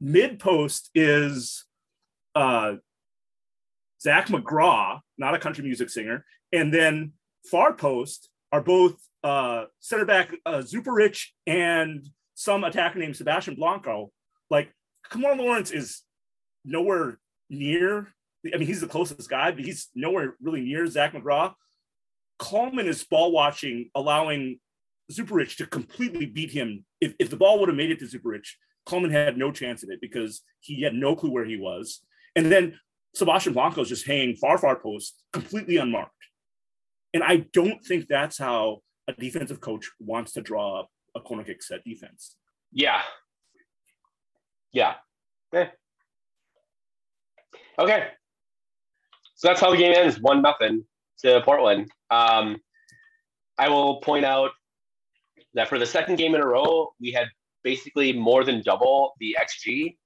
Mid 0.00 0.38
post 0.38 0.90
is 0.94 1.64
uh 2.34 2.76
Zac 4.00 4.28
McGraw, 4.28 5.00
not 5.16 5.34
a 5.34 5.38
country 5.38 5.64
music 5.64 5.90
singer, 5.90 6.24
and 6.52 6.72
then 6.72 7.12
far 7.50 7.72
post 7.72 8.28
are 8.52 8.62
both 8.62 8.96
uh, 9.24 9.64
center 9.80 10.04
back 10.04 10.34
uh, 10.46 10.58
Zuparic 10.58 11.24
and 11.46 12.08
some 12.34 12.64
attacker 12.64 12.98
named 12.98 13.16
Sebastian 13.16 13.56
Blanco. 13.56 14.10
Like 14.50 14.72
Kemar 15.10 15.36
Lawrence 15.36 15.70
is 15.70 16.02
nowhere 16.64 17.18
near. 17.50 18.08
I 18.52 18.56
mean, 18.56 18.66
he's 18.66 18.80
the 18.80 18.86
closest 18.86 19.28
guy, 19.28 19.50
but 19.50 19.64
he's 19.64 19.88
nowhere 19.94 20.36
really 20.40 20.60
near 20.60 20.86
Zac 20.86 21.12
McGraw. 21.12 21.54
Kallman 22.40 22.86
is 22.86 23.04
ball 23.04 23.32
watching, 23.32 23.90
allowing 23.94 24.60
Zuparic 25.12 25.56
to 25.56 25.66
completely 25.66 26.26
beat 26.26 26.52
him. 26.52 26.84
If, 27.00 27.14
if 27.18 27.30
the 27.30 27.36
ball 27.36 27.58
would 27.58 27.68
have 27.68 27.76
made 27.76 27.90
it 27.90 27.98
to 27.98 28.04
Zuparic, 28.04 28.46
Kallman 28.86 29.10
had 29.10 29.36
no 29.36 29.50
chance 29.50 29.82
of 29.82 29.90
it 29.90 30.00
because 30.00 30.42
he 30.60 30.82
had 30.82 30.94
no 30.94 31.16
clue 31.16 31.30
where 31.30 31.44
he 31.44 31.56
was. 31.56 32.00
And 32.36 32.50
then 32.50 32.78
Sebastian 33.14 33.54
Blanco 33.54 33.80
is 33.80 33.88
just 33.88 34.06
hanging 34.06 34.36
far, 34.36 34.58
far 34.58 34.78
post, 34.78 35.22
completely 35.32 35.76
unmarked. 35.76 36.12
And 37.12 37.24
I 37.24 37.46
don't 37.52 37.84
think 37.84 38.06
that's 38.06 38.38
how 38.38 38.82
a 39.08 39.12
defensive 39.12 39.60
coach 39.60 39.90
wants 39.98 40.32
to 40.34 40.42
draw 40.42 40.80
up 40.80 40.90
a 41.16 41.20
corner 41.20 41.42
kick 41.42 41.62
set 41.62 41.82
defense. 41.84 42.36
Yeah. 42.72 43.00
Yeah. 44.72 44.94
Eh. 45.54 45.68
Okay. 47.78 48.08
So 49.38 49.46
that's 49.46 49.60
how 49.60 49.70
the 49.70 49.76
game 49.76 49.94
ends. 49.96 50.20
One 50.20 50.42
nothing 50.42 50.84
to 51.20 51.40
Portland. 51.44 51.88
Um, 52.10 52.56
I 53.56 53.68
will 53.68 54.00
point 54.00 54.24
out 54.24 54.50
that 55.54 55.68
for 55.68 55.78
the 55.78 55.86
second 55.86 56.16
game 56.16 56.34
in 56.34 56.40
a 56.40 56.46
row, 56.46 56.92
we 57.00 57.12
had 57.12 57.28
basically 57.62 58.12
more 58.12 58.42
than 58.42 58.62
double 58.62 59.14
the 59.20 59.36
XG, 59.40 59.96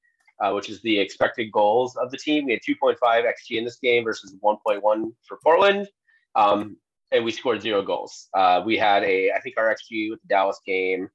uh, 0.43 0.53
which 0.53 0.69
is 0.69 0.83
the 0.83 0.99
expected 0.99 1.51
goals 1.51 1.97
of 1.97 2.11
the 2.11 2.19
team. 2.19 2.45
We 2.45 2.53
had 2.53 2.61
2.5 2.61 2.97
XG 3.03 3.57
in 3.57 3.65
this 3.65 3.79
game 3.83 4.05
versus 4.05 4.37
1.1 4.45 5.13
for 5.27 5.39
Portland. 5.43 5.89
Um, 6.35 6.77
and 7.11 7.25
we 7.25 7.31
scored 7.31 7.63
zero 7.63 7.81
goals. 7.81 8.29
Uh, 8.35 8.63
we 8.65 8.77
had 8.77 9.03
a, 9.03 9.33
I 9.33 9.41
think 9.41 9.57
our 9.57 9.75
XG 9.75 10.11
with 10.11 10.21
the 10.21 10.29
Dallas 10.29 10.61
game 10.67 11.09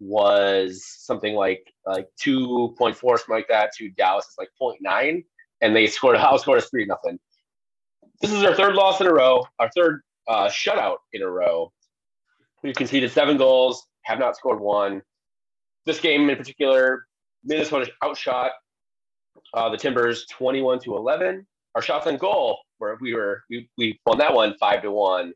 was 0.00 0.84
something 0.84 1.34
like 1.36 1.72
like 1.86 2.08
2.4, 2.20 2.96
something 2.96 3.24
like 3.28 3.48
that, 3.48 3.70
to 3.76 3.90
Dallas 3.90 4.26
is 4.26 4.34
like 4.38 4.48
0.9, 4.60 5.22
and 5.60 5.76
they 5.76 5.86
scored 5.86 6.16
outscored 6.18 6.56
us 6.56 6.68
three 6.68 6.84
nothing. 6.84 7.20
This 8.20 8.32
is 8.32 8.42
our 8.44 8.54
third 8.54 8.74
loss 8.74 9.00
in 9.00 9.06
a 9.06 9.12
row, 9.12 9.46
our 9.58 9.70
third 9.74 10.02
uh, 10.28 10.48
shutout 10.48 10.96
in 11.14 11.22
a 11.22 11.28
row. 11.28 11.72
We've 12.62 12.74
conceded 12.74 13.10
seven 13.10 13.38
goals, 13.38 13.86
have 14.02 14.18
not 14.18 14.36
scored 14.36 14.60
one. 14.60 15.00
This 15.86 16.00
game 16.00 16.28
in 16.28 16.36
particular, 16.36 17.06
Minnesota 17.44 17.90
outshot 18.04 18.52
uh, 19.54 19.70
the 19.70 19.78
Timbers 19.78 20.26
21 20.26 20.80
to 20.80 20.96
11. 20.96 21.46
Our 21.74 21.80
shots 21.80 22.06
on 22.06 22.18
goal, 22.18 22.58
where 22.76 22.98
we 23.00 23.14
were 23.14 23.44
we, 23.48 23.70
we 23.78 23.98
won 24.04 24.18
that 24.18 24.34
one 24.34 24.54
five 24.58 24.82
to 24.82 24.90
one. 24.90 25.32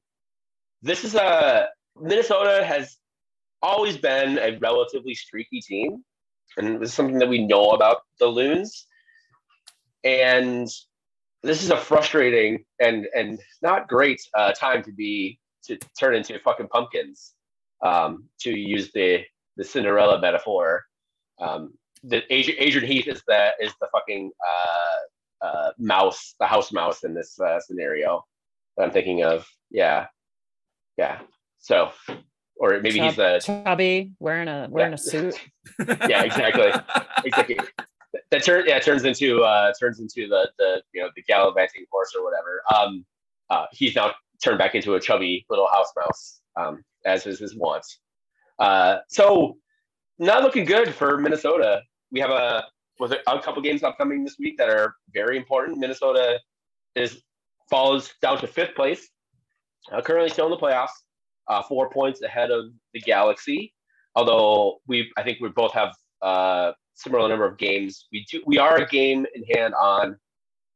This 0.83 1.05
is 1.05 1.15
a 1.15 1.69
Minnesota 1.99 2.65
has 2.67 2.99
always 3.63 3.97
been 3.97 4.39
a 4.39 4.59
relatively 4.59 5.15
streaky 5.15 5.61
team, 5.61 6.05
and 6.59 6.83
this 6.83 6.91
is 6.91 6.95
something 6.95 7.19
that 7.21 7.29
we 7.29 7.47
know 7.47 7.71
about 7.71 8.03
the 8.19 8.27
Loons. 8.27 8.87
And 10.03 10.69
this 11.45 11.63
is 11.63 11.71
a 11.71 11.77
frustrating 11.77 12.65
and 12.81 13.07
and 13.15 13.39
not 13.63 13.87
great 13.89 14.21
uh, 14.35 14.53
time 14.53 14.83
to 14.83 14.93
be 14.93 15.39
to 15.65 15.79
turn 15.99 16.15
into 16.15 16.39
fucking 16.41 16.69
pumpkins, 16.69 17.35
um, 17.85 18.25
to 18.41 18.51
use 18.51 18.91
the 18.93 19.23
the 19.57 19.65
Cinderella 19.65 20.21
metaphor. 20.21 20.85
Um, 21.41 21.75
the 22.03 22.23
Adrian, 22.33 22.61
Adrian 22.61 22.87
Heath 22.91 23.09
is 23.09 23.23
the 23.27 23.51
is 23.61 23.73
the 23.81 23.89
fucking 23.93 24.31
uh, 24.47 25.47
uh, 25.47 25.71
mouse, 25.79 26.35
the 26.41 26.47
house 26.47 26.73
mouse 26.73 27.05
in 27.05 27.15
this 27.15 27.39
uh, 27.41 27.61
scenario 27.61 28.25
that 28.77 28.85
I'm 28.85 28.91
thinking 28.91 29.23
of. 29.23 29.47
Yeah, 29.71 30.07
yeah. 30.97 31.21
So, 31.59 31.93
or 32.57 32.81
maybe 32.81 33.01
he's 33.01 33.17
the 33.17 33.41
chubby 33.43 34.13
wearing 34.19 34.49
a 34.49 34.69
wearing 34.71 34.93
Yeah. 34.93 34.95
a 34.95 34.99
suit. 34.99 35.41
yeah, 36.09 36.23
exactly, 36.23 36.73
exactly. 37.25 37.59
That 38.31 38.43
turns 38.43 38.65
yeah 38.67 38.79
turns 38.81 39.05
into 39.05 39.43
uh 39.43 39.73
turns 39.79 40.01
into 40.01 40.29
the 40.29 40.51
the 40.59 40.83
you 40.93 41.03
know 41.03 41.09
the 41.15 41.23
gallivanting 41.23 41.85
horse 41.91 42.15
or 42.17 42.25
whatever. 42.25 42.63
Um, 42.75 43.05
uh, 43.51 43.67
he's 43.73 43.95
now 43.95 44.13
turned 44.43 44.59
back 44.59 44.75
into 44.75 44.95
a 44.95 45.01
chubby 45.01 45.45
little 45.49 45.69
house 45.69 45.93
mouse, 45.97 46.41
um, 46.57 46.83
as 47.05 47.27
is 47.27 47.39
his 47.39 47.55
wont. 47.55 47.85
Uh, 48.59 48.99
so 49.09 49.57
not 50.19 50.43
looking 50.43 50.65
good 50.65 50.95
for 50.95 51.19
Minnesota. 51.19 51.83
We 52.11 52.21
have 52.21 52.31
a 52.31 52.65
was 52.99 53.13
a 53.13 53.39
couple 53.41 53.61
games 53.63 53.83
upcoming 53.83 54.25
this 54.25 54.37
week 54.39 54.57
that 54.59 54.69
are 54.69 54.95
very 55.13 55.37
important. 55.37 55.79
Minnesota 55.79 56.41
is 56.95 57.23
falls 57.69 58.13
down 58.23 58.39
to 58.39 58.47
fifth 58.47 58.75
place, 58.75 59.09
uh, 59.93 60.01
currently 60.01 60.31
still 60.31 60.47
in 60.47 60.51
the 60.51 60.57
playoffs, 60.57 60.89
uh, 61.49 61.63
four 61.63 61.91
points 61.91 62.23
ahead 62.23 62.51
of 62.51 62.67
the 62.93 63.01
Galaxy. 63.01 63.73
Although 64.15 64.81
we, 64.87 65.11
I 65.17 65.23
think 65.23 65.39
we 65.41 65.49
both 65.49 65.73
have 65.73 65.93
uh, 66.23 66.73
similar 66.95 67.29
number 67.29 67.45
of 67.45 67.59
games. 67.59 68.07
We 68.13 68.25
do, 68.31 68.43
we 68.47 68.59
are 68.59 68.77
a 68.77 68.87
game 68.87 69.27
in 69.35 69.45
hand 69.55 69.75
on 69.75 70.17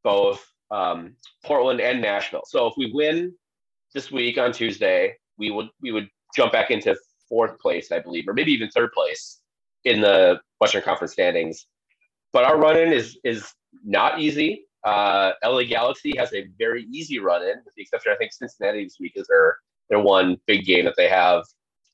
both 0.05 0.45
um, 0.71 1.15
Portland 1.45 1.81
and 1.81 2.01
Nashville. 2.01 2.43
So 2.47 2.67
if 2.67 2.75
we 2.77 2.91
win 2.93 3.35
this 3.95 4.11
week 4.11 4.39
on 4.39 4.53
Tuesday, 4.53 5.15
we 5.39 5.51
would 5.51 5.69
we 5.81 5.93
would 5.93 6.09
jump 6.37 6.53
back 6.53 6.71
into 6.71 6.97
fourth 7.29 7.59
place, 7.59 7.93
I 7.93 8.01
believe, 8.01 8.29
or 8.29 8.35
maybe 8.35 8.53
even 8.53 8.69
third 8.71 8.93
place 8.93 9.41
in 9.85 10.01
the 10.01 10.41
Western 10.61 10.83
Conference 10.83 11.13
standings. 11.13 11.67
But 12.33 12.45
our 12.45 12.59
run 12.59 12.77
in 12.77 12.93
is 12.93 13.19
is 13.25 13.53
not 13.85 14.21
easy. 14.21 14.65
Uh, 14.85 15.33
LA 15.45 15.65
Galaxy 15.65 16.17
has 16.17 16.33
a 16.33 16.47
very 16.59 16.85
easy 16.93 17.19
run 17.19 17.43
in, 17.43 17.57
with 17.65 17.75
the 17.77 17.83
exception 17.83 18.13
I 18.13 18.17
think 18.17 18.33
Cincinnati 18.33 18.85
this 18.85 18.97
week 19.01 19.13
is 19.17 19.27
their 19.27 19.57
their 19.89 20.01
one 20.01 20.37
big 20.47 20.65
game 20.65 20.85
that 20.85 20.95
they 20.97 21.09
have 21.09 21.45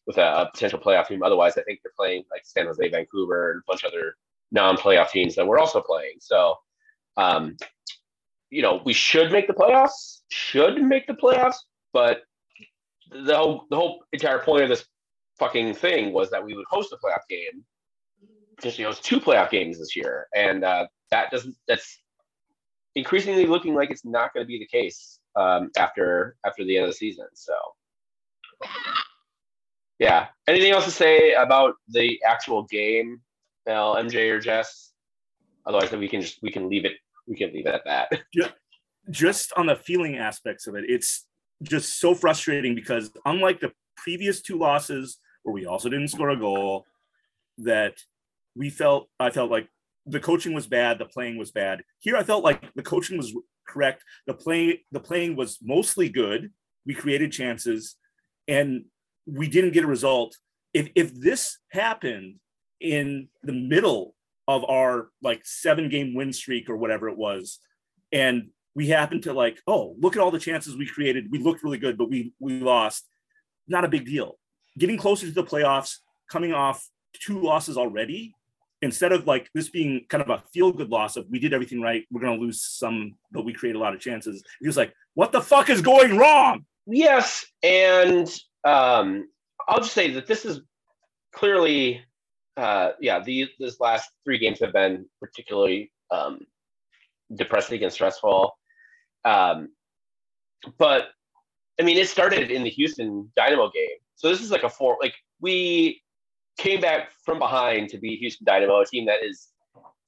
with 0.07 0.19
a, 0.19 0.43
a 0.43 0.51
potential 0.53 0.79
playoff 0.79 1.09
team. 1.09 1.23
Otherwise, 1.23 1.57
I 1.57 1.63
think 1.63 1.81
they're 1.83 1.93
playing 1.97 2.25
like 2.31 2.43
San 2.45 2.67
Jose, 2.67 2.89
Vancouver, 2.89 3.53
and 3.53 3.61
a 3.61 3.65
bunch 3.67 3.85
of 3.85 3.93
other 3.93 4.17
non-playoff 4.53 5.11
teams 5.11 5.35
that 5.35 5.47
we're 5.47 5.59
also 5.59 5.81
playing. 5.81 6.15
So, 6.21 6.57
um, 7.17 7.57
you 8.51 8.63
know, 8.63 8.81
we 8.85 8.93
should 8.93 9.33
make 9.33 9.47
the 9.47 9.55
playoffs. 9.55 10.21
Should 10.31 10.83
make 10.83 11.07
the 11.07 11.15
playoffs, 11.15 11.57
but 11.93 12.23
the 13.11 13.37
whole 13.37 13.67
the 13.71 13.77
whole 13.77 14.05
entire 14.13 14.39
point 14.39 14.63
of 14.63 14.69
this 14.69 14.85
fucking 15.39 15.75
thing 15.75 16.13
was 16.13 16.31
that 16.31 16.45
we 16.45 16.55
would 16.55 16.67
host 16.69 16.93
a 16.93 16.97
playoff 16.97 17.27
game. 17.29 17.65
Potentially 18.57 18.85
host 18.85 19.05
two 19.05 19.21
playoff 19.21 19.51
games 19.51 19.79
this 19.79 19.97
year, 19.97 20.29
and 20.35 20.65
uh, 20.65 20.87
that 21.11 21.31
doesn't. 21.31 21.57
That's 21.67 21.99
increasingly 22.95 23.47
looking 23.47 23.75
like 23.75 23.91
it's 23.91 24.05
not 24.05 24.33
going 24.33 24.45
to 24.45 24.49
be 24.49 24.59
the 24.59 24.67
case 24.67 25.19
um, 25.37 25.71
after 25.77 26.37
after 26.47 26.65
the 26.65 26.77
end 26.77 26.85
of 26.85 26.91
the 26.91 26.97
season. 26.97 27.27
So, 27.35 27.55
yeah. 29.99 30.29
Anything 30.49 30.73
else 30.73 30.85
to 30.85 30.91
say 30.91 31.33
about 31.35 31.75
the 31.89 32.21
actual 32.27 32.65
game, 32.65 33.21
Mel, 33.67 33.97
MJ, 33.97 34.31
or 34.31 34.41
Jess? 34.41 34.93
Otherwise, 35.67 35.93
we 35.93 36.09
can 36.09 36.21
just 36.21 36.43
we 36.43 36.51
can 36.51 36.69
leave 36.69 36.85
it 36.85 36.93
we 37.27 37.37
can 37.37 37.53
leave 37.53 37.67
it 37.67 37.75
at 37.75 37.85
that. 37.85 38.11
just 39.11 39.53
on 39.57 39.67
the 39.67 39.77
feeling 39.77 40.19
aspects 40.19 40.67
of 40.67 40.75
it, 40.75 40.85
it's 40.89 41.27
just 41.63 42.01
so 42.01 42.15
frustrating 42.15 42.75
because 42.75 43.11
unlike 43.25 43.61
the 43.61 43.73
previous 43.97 44.43
two 44.43 44.59
losses 44.59 45.19
where 45.43 45.55
we 45.55 45.67
also 45.67 45.89
didn't 45.89 46.09
score 46.09 46.31
a 46.31 46.37
goal, 46.37 46.87
that 47.59 47.95
we 48.57 48.71
felt 48.71 49.09
I 49.21 49.31
felt 49.31 49.51
like 49.51 49.69
the 50.07 50.21
coaching 50.21 50.53
was 50.53 50.67
bad, 50.67 50.99
the 50.99 51.07
playing 51.07 51.39
was 51.39 51.51
bad. 51.51 51.83
Here 52.01 52.17
I 52.17 52.25
felt 52.25 52.45
like 52.45 52.75
the 52.75 52.83
coaching 52.83 53.17
was 53.17 53.35
correct, 53.67 54.05
the 54.27 54.35
play 54.35 54.85
the 54.93 55.01
playing 55.01 55.37
was 55.37 55.59
mostly 55.63 56.09
good. 56.09 56.51
We 56.87 56.95
created 56.95 57.33
chances 57.33 57.97
and 58.47 58.85
we 59.27 59.49
didn't 59.49 59.73
get 59.73 59.85
a 59.85 59.89
result. 59.89 60.37
If 60.73 60.89
if 60.95 61.15
this 61.15 61.59
happened 61.71 62.37
in 62.81 63.29
the 63.43 63.53
middle 63.53 64.15
of 64.47 64.65
our 64.65 65.09
like 65.23 65.41
seven 65.45 65.89
game 65.89 66.15
win 66.15 66.33
streak 66.33 66.69
or 66.69 66.77
whatever 66.77 67.09
it 67.09 67.17
was. 67.17 67.59
And 68.13 68.51
we 68.75 68.89
happened 68.89 69.23
to 69.25 69.33
like, 69.33 69.61
oh, 69.67 69.97
look 69.99 70.17
at 70.17 70.23
all 70.23 70.31
the 70.31 70.39
chances 70.39 70.77
we 70.77 70.87
created. 70.87 71.31
We 71.31 71.39
looked 71.39 71.63
really 71.63 71.79
good, 71.79 71.97
but 71.97 72.11
we 72.11 72.33
we 72.39 72.61
lost. 72.61 73.07
Not 73.67 73.85
a 73.85 73.89
big 73.89 74.05
deal. 74.05 74.39
Getting 74.77 74.99
closer 74.99 75.27
to 75.27 75.33
the 75.33 75.45
playoffs, 75.45 75.99
coming 76.31 76.53
off 76.53 76.87
two 77.15 77.41
losses 77.41 77.79
already, 77.79 78.35
instead 78.83 79.13
of 79.13 79.27
like 79.27 79.49
this 79.55 79.71
being 79.71 80.05
kind 80.09 80.23
of 80.23 80.29
a 80.29 80.43
feel 80.53 80.73
good 80.73 80.91
loss 80.91 81.17
of 81.17 81.27
we 81.31 81.39
did 81.39 81.55
everything 81.55 81.81
right, 81.81 82.05
we're 82.11 82.21
gonna 82.21 82.41
lose 82.41 82.63
some, 82.63 83.15
but 83.33 83.45
we 83.45 83.53
create 83.53 83.77
a 83.77 83.79
lot 83.79 83.95
of 83.95 84.01
chances. 84.01 84.43
He 84.61 84.67
was 84.67 84.77
like, 84.77 84.93
what 85.15 85.33
the 85.33 85.41
fuck 85.41 85.71
is 85.71 85.81
going 85.81 86.19
wrong? 86.19 86.67
Yes, 86.87 87.47
and 87.63 88.29
um, 88.65 89.29
I'll 89.69 89.81
just 89.81 89.93
say 89.93 90.11
that 90.13 90.27
this 90.27 90.45
is 90.45 90.61
clearly, 91.33 92.03
uh, 92.57 92.91
yeah, 93.01 93.21
these 93.21 93.49
this 93.59 93.81
last 93.81 94.11
three 94.25 94.39
games 94.39 94.61
have 94.61 94.73
been 94.73 95.07
particularly 95.21 95.93
um, 96.11 96.41
depressing 97.35 97.83
and 97.83 97.93
stressful. 97.93 98.57
Um, 99.25 99.71
but 100.79 101.09
I 101.81 101.83
mean, 101.83 101.99
it 101.99 102.09
started 102.09 102.51
in 102.51 102.63
the 102.63 102.71
Houston 102.71 103.31
Dynamo 103.37 103.71
game, 103.71 103.99
so 104.17 104.29
this 104.29 104.41
is 104.41 104.51
like 104.51 104.63
a 104.63 104.69
four. 104.71 104.97
Like 105.01 105.15
we 105.41 106.03
came 106.57 106.81
back 106.81 107.11
from 107.25 107.39
behind 107.39 107.91
to 107.91 107.99
beat 107.99 108.21
Houston 108.21 108.45
Dynamo, 108.45 108.81
a 108.81 108.87
team 108.87 109.07
that 109.07 109.25
is 109.25 109.49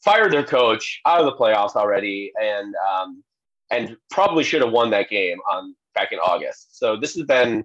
fired 0.05 0.33
their 0.33 0.45
coach 0.45 1.01
out 1.07 1.21
of 1.21 1.27
the 1.27 1.33
playoffs 1.33 1.75
already, 1.75 2.33
and 2.41 2.75
um, 2.91 3.23
and 3.71 3.97
probably 4.11 4.45
should 4.45 4.63
have 4.63 4.73
won 4.73 4.91
that 4.91 5.11
game 5.11 5.39
on 5.51 5.75
back 5.95 6.13
in 6.13 6.19
August. 6.19 6.79
So 6.79 6.97
this 6.97 7.15
has 7.15 7.25
been 7.25 7.65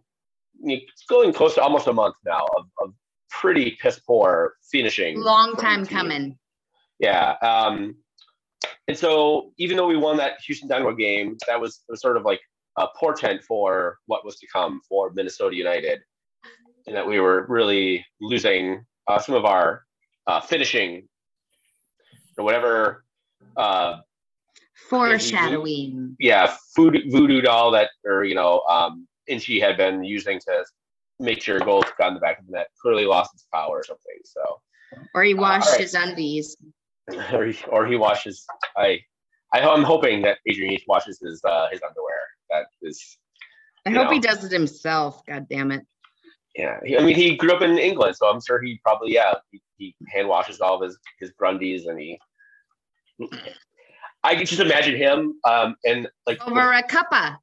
it's 0.63 1.05
going 1.09 1.33
close 1.33 1.55
to 1.55 1.61
almost 1.61 1.87
a 1.87 1.93
month 1.93 2.15
now 2.25 2.45
of, 2.57 2.65
of 2.81 2.93
pretty 3.29 3.77
piss 3.81 3.99
poor 3.99 4.53
finishing. 4.71 5.19
Long 5.19 5.55
time 5.55 5.85
coming. 5.85 6.37
Yeah. 6.99 7.35
Um, 7.41 7.95
and 8.87 8.97
so 8.97 9.53
even 9.57 9.77
though 9.77 9.87
we 9.87 9.97
won 9.97 10.17
that 10.17 10.33
Houston 10.45 10.67
Dynamo 10.67 10.93
game, 10.93 11.37
that 11.47 11.59
was, 11.59 11.81
was 11.89 12.01
sort 12.01 12.17
of 12.17 12.23
like 12.23 12.41
a 12.77 12.87
portent 12.99 13.43
for 13.43 13.97
what 14.05 14.25
was 14.25 14.37
to 14.37 14.47
come 14.53 14.81
for 14.87 15.11
Minnesota 15.13 15.55
United, 15.55 15.99
and 16.87 16.95
that 16.95 17.05
we 17.05 17.19
were 17.19 17.45
really 17.47 18.05
losing 18.21 18.85
uh, 19.07 19.19
some 19.19 19.35
of 19.35 19.45
our 19.45 19.83
uh, 20.27 20.41
finishing 20.41 21.07
or 22.37 22.45
whatever. 22.45 23.03
Uh, 23.57 23.97
Foreshadowing. 24.89 26.15
yeah, 26.19 26.55
voodoo, 26.75 27.09
voodoo 27.09 27.41
doll 27.41 27.71
that, 27.71 27.89
or 28.05 28.23
you 28.23 28.35
know, 28.35 28.61
um, 28.69 29.07
Inchy 29.31 29.59
had 29.59 29.77
been 29.77 30.03
using 30.03 30.39
to 30.41 30.65
make 31.19 31.41
sure 31.41 31.59
goals 31.59 31.85
got 31.97 32.09
in 32.09 32.13
the 32.15 32.19
back 32.19 32.39
of 32.39 32.45
the 32.47 32.51
net 32.51 32.67
clearly 32.81 33.05
lost 33.05 33.33
its 33.33 33.47
power 33.53 33.77
or 33.77 33.83
something. 33.83 34.19
So, 34.25 34.61
Or 35.15 35.23
he 35.23 35.33
washed 35.33 35.69
right. 35.71 35.81
his 35.81 35.93
undies. 35.93 36.57
or 37.33 37.45
he, 37.45 37.63
or 37.69 37.85
he 37.85 37.95
washes. 37.95 38.45
I, 38.75 38.99
I 39.53 39.61
I'm 39.61 39.83
hoping 39.83 40.21
that 40.23 40.39
Adrian 40.47 40.71
Heath 40.71 40.83
washes 40.87 41.19
his 41.19 41.41
uh, 41.43 41.67
his 41.71 41.81
underwear. 41.81 42.21
That 42.49 42.65
is, 42.81 43.17
I 43.85 43.91
hope 43.91 44.11
he 44.11 44.19
does 44.19 44.43
it 44.43 44.51
himself. 44.51 45.25
God 45.25 45.47
damn 45.49 45.71
it. 45.71 45.85
yeah. 46.55 46.79
I 46.99 47.03
mean, 47.03 47.15
he 47.15 47.35
grew 47.35 47.53
up 47.53 47.61
in 47.61 47.77
England, 47.77 48.15
so 48.15 48.27
I'm 48.27 48.41
sure 48.41 48.61
he 48.61 48.79
probably 48.83 49.13
yeah 49.13 49.33
he, 49.51 49.61
he 49.77 49.95
hand 50.07 50.27
washes 50.27 50.61
all 50.61 50.75
of 50.75 50.81
his 50.83 50.97
his 51.19 51.31
grundies 51.41 51.87
and 51.87 51.99
he. 51.99 52.19
I 54.23 54.35
can 54.35 54.45
just 54.45 54.61
imagine 54.61 54.95
him 54.95 55.35
um, 55.43 55.75
and 55.85 56.07
like 56.27 56.45
Over 56.47 56.71
a 56.71 56.83
cuppa. 56.83 57.37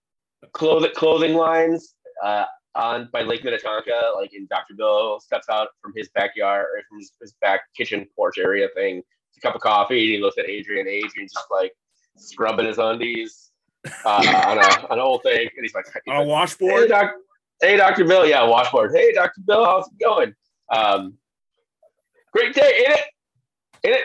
Clothing 0.53 0.92
clothing 0.94 1.35
lines 1.35 1.94
uh, 2.24 2.44
on 2.74 3.09
by 3.12 3.22
Lake 3.22 3.44
Minnetonka, 3.44 4.12
like 4.16 4.35
in 4.35 4.46
Dr. 4.46 4.74
Bill 4.77 5.20
steps 5.20 5.48
out 5.48 5.68
from 5.83 5.92
his 5.96 6.09
backyard 6.11 6.66
or 6.74 6.83
from 6.88 6.98
his, 6.98 7.12
his 7.20 7.35
back 7.40 7.61
kitchen 7.77 8.07
porch 8.14 8.38
area 8.38 8.68
thing, 8.74 9.03
a 9.37 9.40
cup 9.40 9.55
of 9.55 9.61
coffee, 9.61 10.01
and 10.05 10.11
he 10.14 10.18
looks 10.18 10.38
at 10.38 10.48
Adrian. 10.48 10.87
Adrian's 10.88 11.33
just 11.33 11.46
like 11.51 11.72
scrubbing 12.16 12.66
his 12.66 12.79
undies 12.79 13.51
uh, 14.05 14.44
on 14.46 14.59
a 14.59 14.62
on 14.90 14.98
an 14.98 15.01
old 15.01 15.22
thing, 15.22 15.40
and 15.57 15.62
he's 15.64 15.74
like, 15.74 15.87
he's 15.87 16.03
On 16.09 16.16
a 16.16 16.18
like, 16.18 16.27
"Hey, 16.27 16.31
washboard. 16.33 16.88
doc, 16.88 17.12
hey, 17.62 17.77
Dr. 17.77 18.05
Bill, 18.05 18.27
yeah, 18.27 18.44
washboard. 18.46 18.92
Hey, 18.94 19.12
Dr. 19.12 19.40
Bill, 19.46 19.64
how's 19.64 19.87
it 19.88 19.98
going? 20.03 20.35
Um, 20.72 21.14
great 22.33 22.55
day, 22.55 22.85
ain't 22.87 22.98
it? 22.98 23.05
Ain't 23.87 23.96
it, 23.96 24.03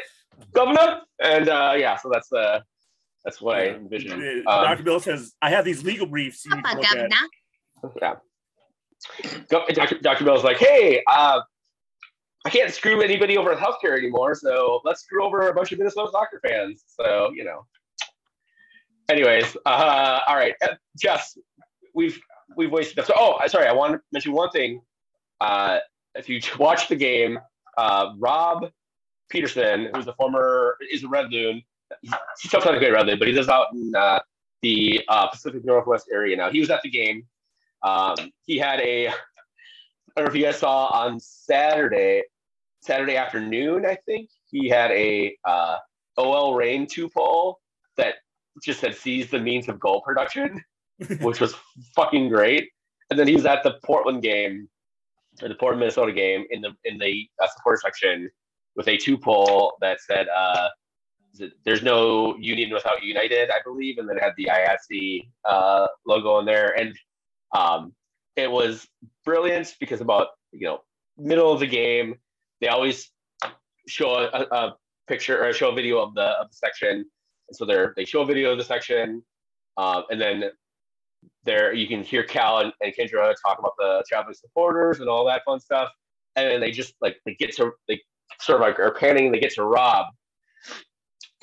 Governor? 0.54 1.02
And 1.22 1.50
uh, 1.50 1.74
yeah, 1.78 1.98
so 1.98 2.10
that's 2.12 2.32
uh, 2.32 2.62
that's 3.26 3.42
what 3.42 3.58
I 3.58 3.68
envision. 3.70 4.44
Uh, 4.46 4.52
Um, 4.52 4.64
Dr. 4.66 4.84
Bill 4.84 5.00
says, 5.00 5.34
I 5.42 5.50
have 5.50 5.66
these 5.66 5.84
legal 5.84 6.06
briefs 6.08 6.46
you 6.46 6.56
need 6.56 6.64
to 6.64 6.76
look 6.78 6.86
at. 6.98 7.10
yeah. 8.02 8.16
Go- 9.50 9.66
Dr. 9.74 10.00
Dr. 10.00 10.24
Bill's 10.24 10.44
like, 10.44 10.58
hey, 10.58 11.02
uh, 11.08 11.42
I 12.46 12.50
can't 12.50 12.72
screw 12.74 13.02
anybody 13.02 13.38
over 13.38 13.52
with 13.52 13.60
healthcare 13.60 13.98
anymore, 13.98 14.36
so 14.36 14.82
let's 14.84 15.02
screw 15.02 15.24
over 15.24 15.48
a 15.50 15.54
bunch 15.54 15.72
of 15.72 15.80
Minnesota 15.80 16.10
soccer 16.12 16.42
fans. 16.46 16.84
So, 16.88 17.32
you 17.34 17.44
know. 17.44 17.66
Anyways, 19.10 19.56
uh, 19.66 20.20
all 20.28 20.36
right, 20.36 20.54
uh, 20.64 20.76
Jess, 20.98 21.38
we've 21.94 22.20
we've 22.56 22.72
wasted. 22.72 23.06
So, 23.06 23.14
oh, 23.18 23.38
sorry, 23.48 23.68
I 23.68 23.74
want 23.74 23.94
to 23.94 24.02
mention 24.14 24.32
one 24.32 24.50
thing. 24.52 24.82
Uh, 25.42 25.80
if 26.16 26.30
you 26.30 26.40
watch 26.60 26.88
the 26.88 26.96
game, 26.96 27.38
uh, 27.78 28.14
Rob 28.18 28.70
Peterson, 29.30 29.90
who's 29.94 30.08
a 30.08 30.14
former 30.14 30.78
is 30.92 31.04
a 31.04 31.08
Red 31.10 31.32
Loon, 31.32 31.62
he, 32.02 32.12
he 32.42 32.48
still 32.48 32.62
not 32.62 32.76
a 32.76 32.80
great 32.80 32.94
Loon, 32.94 33.20
but 33.20 33.28
he 33.28 33.34
lives 33.34 33.50
out 33.50 33.68
in 33.74 33.94
uh, 33.96 34.20
the 34.62 35.02
uh, 35.08 35.28
Pacific 35.28 35.64
Northwest 35.66 36.08
area 36.12 36.36
now. 36.36 36.50
He 36.50 36.60
was 36.60 36.70
at 36.70 36.82
the 36.84 36.90
game. 36.90 37.26
Um, 37.84 38.16
he 38.46 38.58
had 38.58 38.80
a, 38.80 39.08
I 39.10 39.12
don't 40.16 40.26
know 40.26 40.32
if 40.32 40.36
you 40.36 40.44
guys 40.44 40.58
saw 40.58 40.88
on 40.88 41.20
Saturday, 41.20 42.24
Saturday 42.82 43.16
afternoon, 43.16 43.86
I 43.86 43.98
think 44.06 44.30
he 44.50 44.70
had 44.70 44.92
a 44.92 45.36
uh, 45.46 45.78
OL 46.18 46.56
Reign 46.56 46.88
two 46.88 47.10
poll 47.10 47.60
that 47.98 48.16
just 48.62 48.80
said 48.80 48.96
seize 48.96 49.30
the 49.32 49.40
means 49.40 49.68
of 49.68 49.80
goal 49.80 50.02
production, 50.02 50.64
which 51.22 51.40
was 51.40 51.56
fucking 51.96 52.30
great. 52.30 52.70
And 53.10 53.20
then 53.20 53.28
he 53.28 53.36
was 53.36 53.46
at 53.46 53.64
the 53.64 53.80
Portland 53.84 54.22
game, 54.22 54.70
or 55.42 55.48
the 55.48 55.56
Portland 55.56 55.80
Minnesota 55.80 56.12
game 56.12 56.46
in 56.52 56.62
the 56.62 56.72
in 56.86 56.98
the 56.98 57.28
uh, 57.42 57.48
supporter 57.56 57.80
section 57.84 58.30
with 58.76 58.88
a 58.88 58.98
two 58.98 59.18
poll 59.18 59.74
that 59.82 60.00
said 60.02 60.28
uh, 60.30 60.70
there's 61.66 61.84
no 61.84 62.36
union 62.38 62.72
without 62.72 63.04
united, 63.04 63.50
I 63.50 63.60
believe, 63.64 63.98
and 63.98 64.08
then 64.08 64.18
had 64.18 64.34
the 64.38 64.50
IATSE 64.52 65.28
uh, 65.46 65.88
logo 66.06 66.34
on 66.34 66.46
there, 66.46 66.78
and 66.78 66.96
um, 67.56 67.94
it 68.36 68.50
was 68.50 68.88
brilliant 69.26 69.76
because 69.80 70.02
about 70.02 70.28
you 70.52 70.68
know 70.68 70.82
middle 71.18 71.52
of 71.52 71.60
the 71.60 71.68
game, 71.68 72.16
they 72.62 72.68
always 72.68 73.10
show 73.88 74.16
a, 74.16 74.56
a 74.56 74.76
picture 75.08 75.44
or 75.44 75.54
show 75.54 75.72
a 75.72 75.76
video 75.76 76.00
of 76.00 76.14
the 76.14 76.22
of 76.22 76.50
the 76.50 76.56
section, 76.56 76.98
and 76.98 77.56
so 77.56 77.66
they're 77.66 77.94
they 77.96 78.06
show 78.06 78.22
a 78.22 78.26
video 78.26 78.52
of 78.52 78.58
the 78.58 78.64
section, 78.64 79.24
um, 79.78 80.04
and 80.10 80.22
then 80.22 80.52
there 81.46 81.74
you 81.74 81.88
can 81.88 82.04
hear 82.04 82.24
Cal 82.24 82.60
and, 82.60 82.74
and 82.82 82.94
Kendra 82.96 83.34
talk 83.46 83.60
about 83.60 83.74
the 83.78 84.04
traveling 84.08 84.36
supporters 84.36 85.00
and 85.00 85.10
all 85.10 85.26
that 85.26 85.44
fun 85.46 85.60
stuff, 85.60 85.90
and 86.36 86.50
then 86.50 86.60
they 86.60 86.72
just 86.72 86.94
like 87.02 87.18
they 87.26 87.34
get 87.36 87.56
to 87.56 87.72
they 87.88 88.00
sort 88.40 88.62
of 88.62 88.68
like 88.68 88.80
are 88.80 88.94
panning, 88.94 89.32
they 89.32 89.40
get 89.40 89.54
to 89.54 89.64
Rob, 89.64 90.08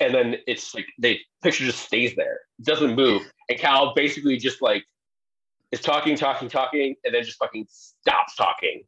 and 0.01 0.13
then 0.13 0.35
it's 0.47 0.73
like 0.73 0.87
the 0.99 1.17
picture 1.43 1.65
just 1.65 1.83
stays 1.83 2.15
there, 2.15 2.39
doesn't 2.63 2.95
move, 2.95 3.23
and 3.49 3.57
Cal 3.57 3.93
basically 3.93 4.37
just 4.37 4.61
like 4.61 4.83
is 5.71 5.79
talking, 5.79 6.15
talking, 6.15 6.49
talking, 6.49 6.95
and 7.05 7.13
then 7.13 7.23
just 7.23 7.37
fucking 7.37 7.65
stops 7.69 8.35
talking 8.35 8.83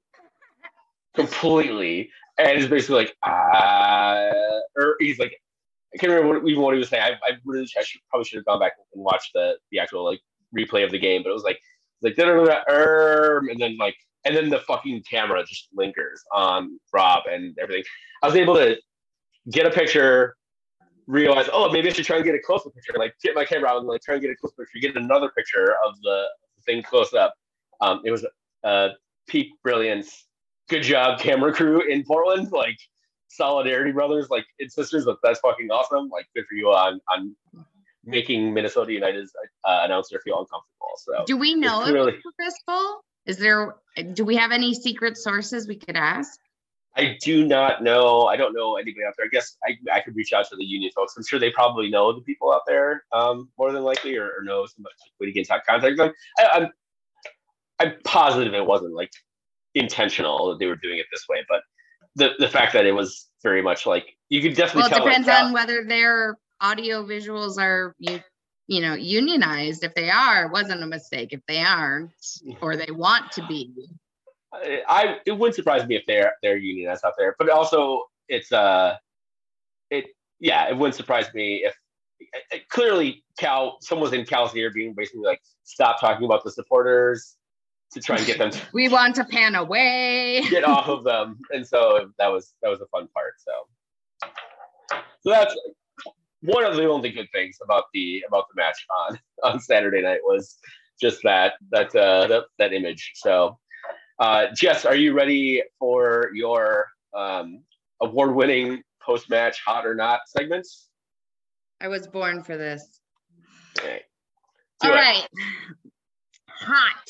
completely, 1.16 2.10
and 2.38 2.58
is 2.58 2.68
basically 2.68 2.96
like 2.96 3.16
ah, 3.24 4.32
or 4.78 4.96
he's 5.00 5.20
like. 5.20 5.34
I 5.96 6.00
can't 6.00 6.12
remember 6.12 6.40
what, 6.40 6.50
even 6.50 6.64
what 6.64 6.74
he 6.74 6.80
was 6.80 6.90
saying. 6.90 7.04
I, 7.04 7.12
I 7.12 7.38
really, 7.46 7.70
I 7.78 7.84
should 7.84 8.02
probably 8.10 8.26
should 8.26 8.38
have 8.38 8.46
gone 8.46 8.60
back 8.60 8.72
and 8.96 9.04
watched 9.04 9.30
the 9.36 9.58
the 9.70 9.78
actual 9.78 10.04
like 10.04 10.22
replay 10.58 10.84
of 10.84 10.90
the 10.90 10.98
game, 10.98 11.22
but 11.22 11.30
it 11.30 11.34
was 11.34 11.44
like 11.44 11.60
like 12.02 12.16
da 12.16 12.26
da 12.26 12.44
da 12.44 12.62
erm, 12.68 13.48
and 13.48 13.60
then 13.60 13.78
like 13.78 13.96
and 14.26 14.36
then 14.36 14.50
the 14.50 14.60
fucking 14.60 15.04
camera 15.10 15.44
just 15.46 15.70
lingers 15.74 16.24
on 16.34 16.80
Rob 16.94 17.24
and 17.30 17.58
everything. 17.62 17.84
I 18.22 18.28
was 18.28 18.36
able 18.36 18.56
to 18.56 18.78
get 19.52 19.66
a 19.66 19.70
picture, 19.70 20.36
realize 21.08 21.50
oh 21.52 21.72
maybe 21.72 21.90
I 21.90 21.94
should 21.94 22.06
try 22.06 22.18
and 22.18 22.26
get 22.26 22.36
a 22.36 22.40
close 22.40 22.66
up 22.66 22.74
picture, 22.74 22.94
like 22.98 23.16
get 23.24 23.36
my 23.36 23.46
camera 23.46 23.70
out 23.70 23.78
and 23.78 23.88
like 23.88 24.02
try 24.02 24.16
and 24.16 24.22
get 24.22 24.32
a 24.32 24.36
close 24.36 24.54
picture, 24.54 24.80
get 24.80 24.96
another 24.96 25.30
picture 25.30 25.76
of 25.86 26.00
the 26.02 26.26
thing 26.66 26.84
close 26.84 27.14
up. 27.14 27.34
Um, 27.82 28.02
it 28.06 28.12
was 28.12 28.26
uh, 28.64 28.90
peak 29.28 29.50
brilliance. 29.64 30.28
Good 30.70 30.84
job, 30.84 31.20
camera 31.20 31.54
crew 31.54 31.82
in 31.82 32.04
Portland. 32.04 32.52
Like 32.52 32.78
solidarity 33.28 33.92
brothers, 33.92 34.30
like 34.30 34.46
it's 34.60 34.76
sisters. 34.76 35.06
Like, 35.06 35.18
that's 35.24 35.40
fucking 35.40 35.70
awesome. 35.70 36.10
Like 36.10 36.26
good 36.36 36.46
for 36.48 36.56
you 36.56 36.68
on 36.70 37.02
on 37.10 37.36
making 38.06 38.54
Minnesota 38.54 38.92
United's 38.92 39.32
uh, 39.66 39.82
announcer 39.84 40.20
feel 40.24 40.36
uncomfortable. 40.40 40.94
So 40.98 41.24
Do 41.26 41.38
we 41.38 41.56
know 41.56 41.84
if 41.86 41.96
it's 41.96 42.24
purposeful? 42.24 43.04
Is 43.26 43.38
there, 43.38 43.76
do 44.14 44.26
we 44.26 44.36
have 44.36 44.52
any 44.52 44.74
secret 44.74 45.18
sources 45.18 45.68
we 45.68 45.78
could 45.78 45.96
ask? 45.96 46.38
I 46.96 47.18
do 47.22 47.46
not 47.46 47.82
know. 47.82 48.28
I 48.28 48.38
don't 48.38 48.54
know 48.54 48.76
anybody 48.76 49.04
out 49.08 49.16
there. 49.18 49.26
I 49.26 49.30
guess 49.30 49.58
I, 49.66 49.78
I 49.92 50.02
could 50.02 50.16
reach 50.16 50.32
out 50.32 50.48
to 50.50 50.56
the 50.56 50.64
union 50.64 50.92
folks. 50.96 51.16
I'm 51.18 51.24
sure 51.26 51.40
they 51.40 51.50
probably 51.50 51.90
know 51.90 52.14
the 52.14 52.22
people 52.22 52.52
out 52.52 52.62
there 52.68 53.04
um, 53.12 53.50
more 53.58 53.72
than 53.72 53.84
likely, 53.84 54.16
or, 54.16 54.26
or 54.26 54.44
know 54.44 54.66
somebody 54.68 55.34
get 55.34 55.40
in 55.40 55.46
contact 55.68 55.84
with 55.84 55.98
them. 55.98 56.12
I, 56.38 56.48
I'm 56.54 56.68
I'm 57.80 57.94
positive 58.04 58.54
it 58.54 58.66
wasn't 58.66 58.94
like 58.94 59.12
intentional 59.76 60.50
that 60.50 60.60
they 60.60 60.68
were 60.68 60.76
doing 60.76 61.00
it 61.00 61.08
this 61.12 61.26
way, 61.28 61.44
but 61.50 61.62
the 62.16 62.32
the 62.40 62.48
fact 62.48 62.74
that 62.74 62.86
it 62.86 62.92
was 62.92 63.28
very 63.42 63.62
much 63.62 63.86
like 63.86 64.06
you 64.30 64.42
could 64.42 64.56
definitely 64.56 64.84
Well, 64.84 64.88
it 64.88 64.94
tell. 64.94 65.06
like, 65.06 65.10
depends 65.10 65.28
Cal- 65.28 65.46
on 65.48 65.54
whether 65.54 65.84
their 65.84 66.38
audio 66.62 67.04
visuals 67.04 67.58
are 67.58 67.96
you 67.98 68.20
you 68.68 68.82
know 68.82 68.94
unionized. 68.94 69.84
If 69.84 69.96
they 69.96 70.10
are, 70.10 70.46
it 70.46 70.52
wasn't 70.52 70.84
a 70.84 70.88
mistake. 70.88 71.30
If 71.34 71.42
they 71.48 71.62
aren't, 71.62 72.12
or 72.62 72.76
they 72.76 72.92
want 72.92 73.32
to 73.34 73.46
be, 73.48 73.74
I, 74.54 75.18
it 75.26 75.32
wouldn't 75.32 75.56
surprise 75.56 75.88
me 75.88 75.96
if 75.96 76.04
they're 76.06 76.34
they're 76.42 76.58
unionized 76.58 77.06
out 77.06 77.14
there, 77.18 77.36
but 77.38 77.50
also 77.50 78.04
it's 78.30 78.52
uh 78.52 78.96
it 79.90 80.06
yeah 80.40 80.70
it 80.70 80.78
wouldn't 80.78 80.96
surprise 80.96 81.34
me 81.34 81.66
if 81.66 81.76
uh, 82.54 82.58
clearly 82.70 83.24
Cal 83.38 83.78
someone's 83.82 84.14
in 84.14 84.26
Cal's 84.26 84.56
ear 84.56 84.72
being 84.72 84.94
basically 84.96 85.22
like 85.22 85.42
stop 85.64 86.00
talking 86.00 86.26
about 86.26 86.44
the 86.44 86.52
supporters 86.52 87.36
to 87.94 88.00
try 88.00 88.18
and 88.18 88.26
get 88.26 88.38
them 88.38 88.52
to 88.52 88.60
we 88.74 88.90
want 88.90 89.16
to 89.16 89.26
pan 89.26 89.56
away. 89.56 90.42
get 90.50 90.64
off 90.64 90.88
of 90.88 91.04
them, 91.04 91.40
and 91.52 91.66
so 91.66 92.12
that 92.20 92.28
was 92.28 92.54
that 92.62 92.70
was 92.70 92.82
a 92.82 92.88
fun 92.88 93.08
part. 93.14 93.34
So 93.38 94.30
so 95.22 95.30
that's 95.30 95.56
one 96.42 96.66
of 96.66 96.76
the 96.76 96.86
only 96.86 97.10
good 97.10 97.28
things 97.34 97.58
about 97.64 97.86
the 97.94 98.24
about 98.28 98.46
the 98.54 98.62
match 98.62 98.86
on 99.00 99.20
on 99.44 99.60
Saturday 99.60 100.02
night 100.02 100.20
was 100.24 100.58
just 101.02 101.22
that 101.24 101.54
that 101.72 101.96
uh, 101.96 102.28
that, 102.28 102.44
that 102.60 102.74
image. 102.74 103.12
So, 103.16 103.58
uh, 104.20 104.48
Jess, 104.56 104.86
are 104.86 104.96
you 104.96 105.14
ready 105.14 105.64
for 105.80 106.30
your 106.34 106.88
um, 107.14 107.64
award-winning 108.02 108.84
post-match 109.02 109.62
hot 109.66 109.86
or 109.86 109.96
not 109.96 110.22
segments? 110.28 110.88
I 111.82 111.88
was 111.88 112.08
born 112.08 112.44
for 112.44 112.58
this. 112.58 113.02
Okay. 113.78 114.02
Do 114.82 114.90
All 114.90 114.94
it. 114.94 114.98
right. 114.98 115.28
Hot. 116.48 117.10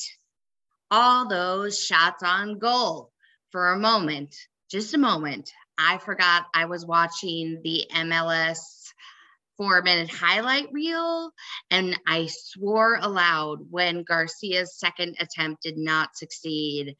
All 0.89 1.27
those 1.27 1.79
shots 1.79 2.23
on 2.23 2.59
goal. 2.59 3.11
For 3.51 3.71
a 3.71 3.77
moment, 3.77 4.35
just 4.71 4.95
a 4.95 4.97
moment, 4.97 5.51
I 5.77 5.99
forgot 5.99 6.45
I 6.55 6.65
was 6.65 6.87
watching 6.87 7.61
the 7.63 7.85
MLS 7.93 8.82
four 9.63 9.81
minute 9.81 10.09
highlight 10.09 10.67
reel 10.73 11.31
and 11.71 11.97
I 12.05 12.27
swore 12.29 12.99
aloud 13.01 13.59
when 13.69 14.03
Garcia's 14.03 14.77
second 14.77 15.15
attempt 15.21 15.63
did 15.63 15.77
not 15.77 16.17
succeed. 16.17 16.97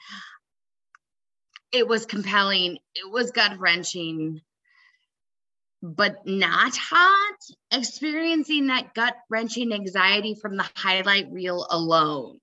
It 1.74 1.86
was 1.86 2.06
compelling, 2.06 2.78
it 2.96 3.12
was 3.12 3.32
gut 3.32 3.60
wrenching 3.60 4.40
but 5.82 6.26
not 6.26 6.78
hot, 6.78 7.36
experiencing 7.70 8.68
that 8.68 8.94
gut 8.94 9.18
wrenching 9.30 9.74
anxiety 9.74 10.34
from 10.34 10.56
the 10.56 10.66
highlight 10.76 11.30
reel 11.30 11.68
alone. 11.70 12.40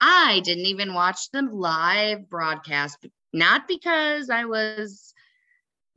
I 0.00 0.40
didn't 0.42 0.64
even 0.64 0.94
watch 0.94 1.30
the 1.30 1.42
live 1.42 2.30
broadcast, 2.30 3.06
not 3.34 3.68
because 3.68 4.30
I 4.30 4.46
was 4.46 5.12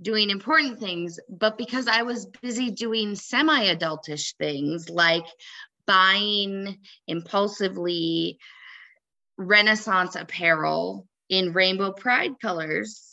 doing 0.04 0.30
important 0.30 0.80
things, 0.80 1.20
but 1.30 1.58
because 1.58 1.88
I 1.88 2.04
was 2.04 2.26
busy 2.26 2.72
doing 2.72 3.16
semi 3.16 3.74
adultish 3.74 4.36
things 4.36 4.90
like 4.90 5.26
buying 5.86 6.78
impulsively 7.08 8.40
Renaissance 9.38 10.16
apparel 10.16 11.08
in 11.30 11.54
rainbow 11.54 11.92
pride 11.92 12.40
colors. 12.42 13.12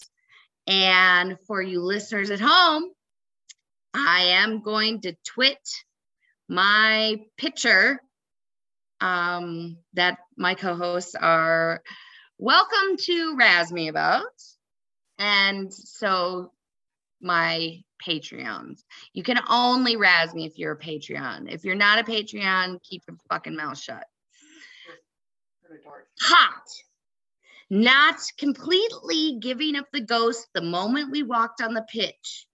And 0.67 1.39
for 1.47 1.63
you 1.63 1.81
listeners 1.81 2.31
at 2.31 2.41
home, 2.41 2.91
I 3.95 4.21
am 4.43 4.63
going 4.63 5.01
to 5.03 5.17
twit 5.25 5.59
my 6.49 7.21
picture 7.37 8.01
um, 9.01 9.79
that 9.95 10.19
my 10.37 10.55
co-hosts 10.55 11.15
are 11.15 11.83
welcome 12.39 12.97
to 12.99 13.37
razz 13.37 13.73
me 13.73 13.89
about. 13.89 14.25
And 15.19 15.73
so 15.73 16.53
my 17.21 17.83
Patreons. 18.07 18.83
You 19.13 19.23
can 19.23 19.39
only 19.49 19.97
razz 19.97 20.35
me 20.35 20.47
if 20.47 20.59
you're 20.59 20.73
a 20.73 20.79
Patreon. 20.79 21.53
If 21.53 21.65
you're 21.65 21.75
not 21.75 21.99
a 21.99 22.05
Patreon, 22.05 22.83
keep 22.83 23.03
your 23.07 23.17
fucking 23.29 23.57
mouth 23.57 23.79
shut. 23.79 24.05
Hot. 26.21 26.69
Not 27.69 28.17
completely 28.39 29.39
giving 29.41 29.77
up 29.77 29.87
the 29.93 30.01
ghost 30.01 30.49
the 30.55 30.63
moment 30.63 31.13
we 31.13 31.23
walked 31.23 31.63
on 31.63 31.75
the 31.75 31.87
pitch. 31.89 32.47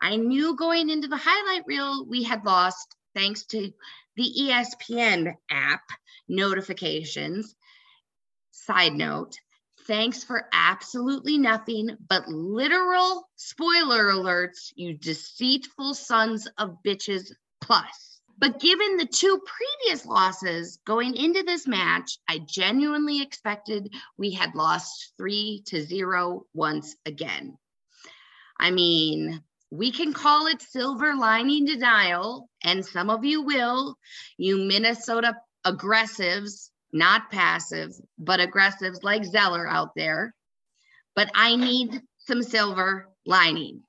I 0.00 0.16
knew 0.16 0.56
going 0.56 0.90
into 0.90 1.08
the 1.08 1.18
highlight 1.20 1.64
reel 1.66 2.06
we 2.06 2.22
had 2.22 2.44
lost 2.44 2.96
thanks 3.14 3.44
to 3.46 3.72
the 4.16 4.32
ESPN 4.40 5.34
app 5.50 5.82
notifications. 6.28 7.54
Side 8.50 8.94
note, 8.94 9.36
thanks 9.86 10.24
for 10.24 10.48
absolutely 10.52 11.38
nothing 11.38 11.96
but 12.08 12.28
literal 12.28 13.28
spoiler 13.36 14.12
alerts, 14.12 14.72
you 14.74 14.96
deceitful 14.96 15.94
sons 15.94 16.48
of 16.58 16.78
bitches 16.84 17.32
plus. 17.60 18.20
But 18.36 18.60
given 18.60 18.96
the 18.96 19.06
two 19.06 19.40
previous 19.46 20.04
losses 20.04 20.78
going 20.84 21.14
into 21.14 21.44
this 21.44 21.66
match, 21.66 22.18
I 22.28 22.38
genuinely 22.38 23.22
expected 23.22 23.94
we 24.18 24.32
had 24.32 24.54
lost 24.54 25.12
three 25.16 25.62
to 25.66 25.82
zero 25.82 26.46
once 26.52 26.96
again. 27.06 27.56
I 28.58 28.70
mean, 28.70 29.42
we 29.70 29.92
can 29.92 30.12
call 30.12 30.46
it 30.46 30.62
silver 30.62 31.14
lining 31.14 31.64
denial, 31.64 32.48
and 32.62 32.84
some 32.84 33.10
of 33.10 33.24
you 33.24 33.42
will, 33.42 33.98
you 34.36 34.58
Minnesota 34.58 35.36
aggressives, 35.64 36.70
not 36.94 37.30
passive, 37.30 37.90
but 38.18 38.40
aggressives 38.40 39.02
like 39.02 39.24
Zeller 39.24 39.68
out 39.68 39.90
there. 39.94 40.32
But 41.14 41.30
I 41.34 41.56
need 41.56 42.00
some 42.18 42.42
silver 42.42 43.08
lining. 43.26 43.82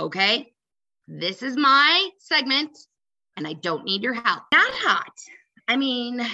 Okay. 0.00 0.52
This 1.08 1.42
is 1.42 1.56
my 1.56 2.08
segment, 2.18 2.78
and 3.36 3.46
I 3.46 3.54
don't 3.54 3.84
need 3.84 4.02
your 4.02 4.14
help. 4.14 4.44
Not 4.52 4.72
hot. 4.72 5.12
I 5.66 5.76
mean, 5.76 6.24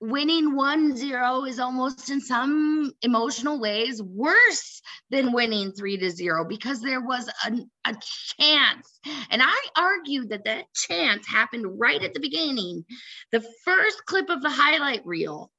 winning 0.00 0.56
1 0.56 0.96
0 0.96 1.44
is 1.44 1.58
almost 1.58 2.10
in 2.10 2.20
some 2.20 2.92
emotional 3.02 3.60
ways 3.60 4.02
worse 4.02 4.82
than 5.10 5.32
winning 5.32 5.72
3 5.72 5.98
to 5.98 6.10
0 6.10 6.46
because 6.46 6.80
there 6.80 7.00
was 7.00 7.28
a, 7.46 7.52
a 7.86 7.94
chance. 8.38 9.00
And 9.30 9.42
I 9.42 9.56
argue 9.76 10.26
that 10.26 10.44
that 10.44 10.66
chance 10.74 11.26
happened 11.26 11.78
right 11.78 12.02
at 12.02 12.14
the 12.14 12.20
beginning. 12.20 12.84
The 13.30 13.44
first 13.64 14.04
clip 14.06 14.30
of 14.30 14.42
the 14.42 14.50
highlight 14.50 15.06
reel 15.06 15.50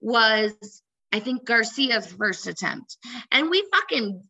was, 0.00 0.52
I 1.12 1.20
think, 1.20 1.44
Garcia's 1.44 2.06
first 2.12 2.46
attempt. 2.46 2.96
And 3.30 3.50
we 3.50 3.64
fucking 3.72 4.22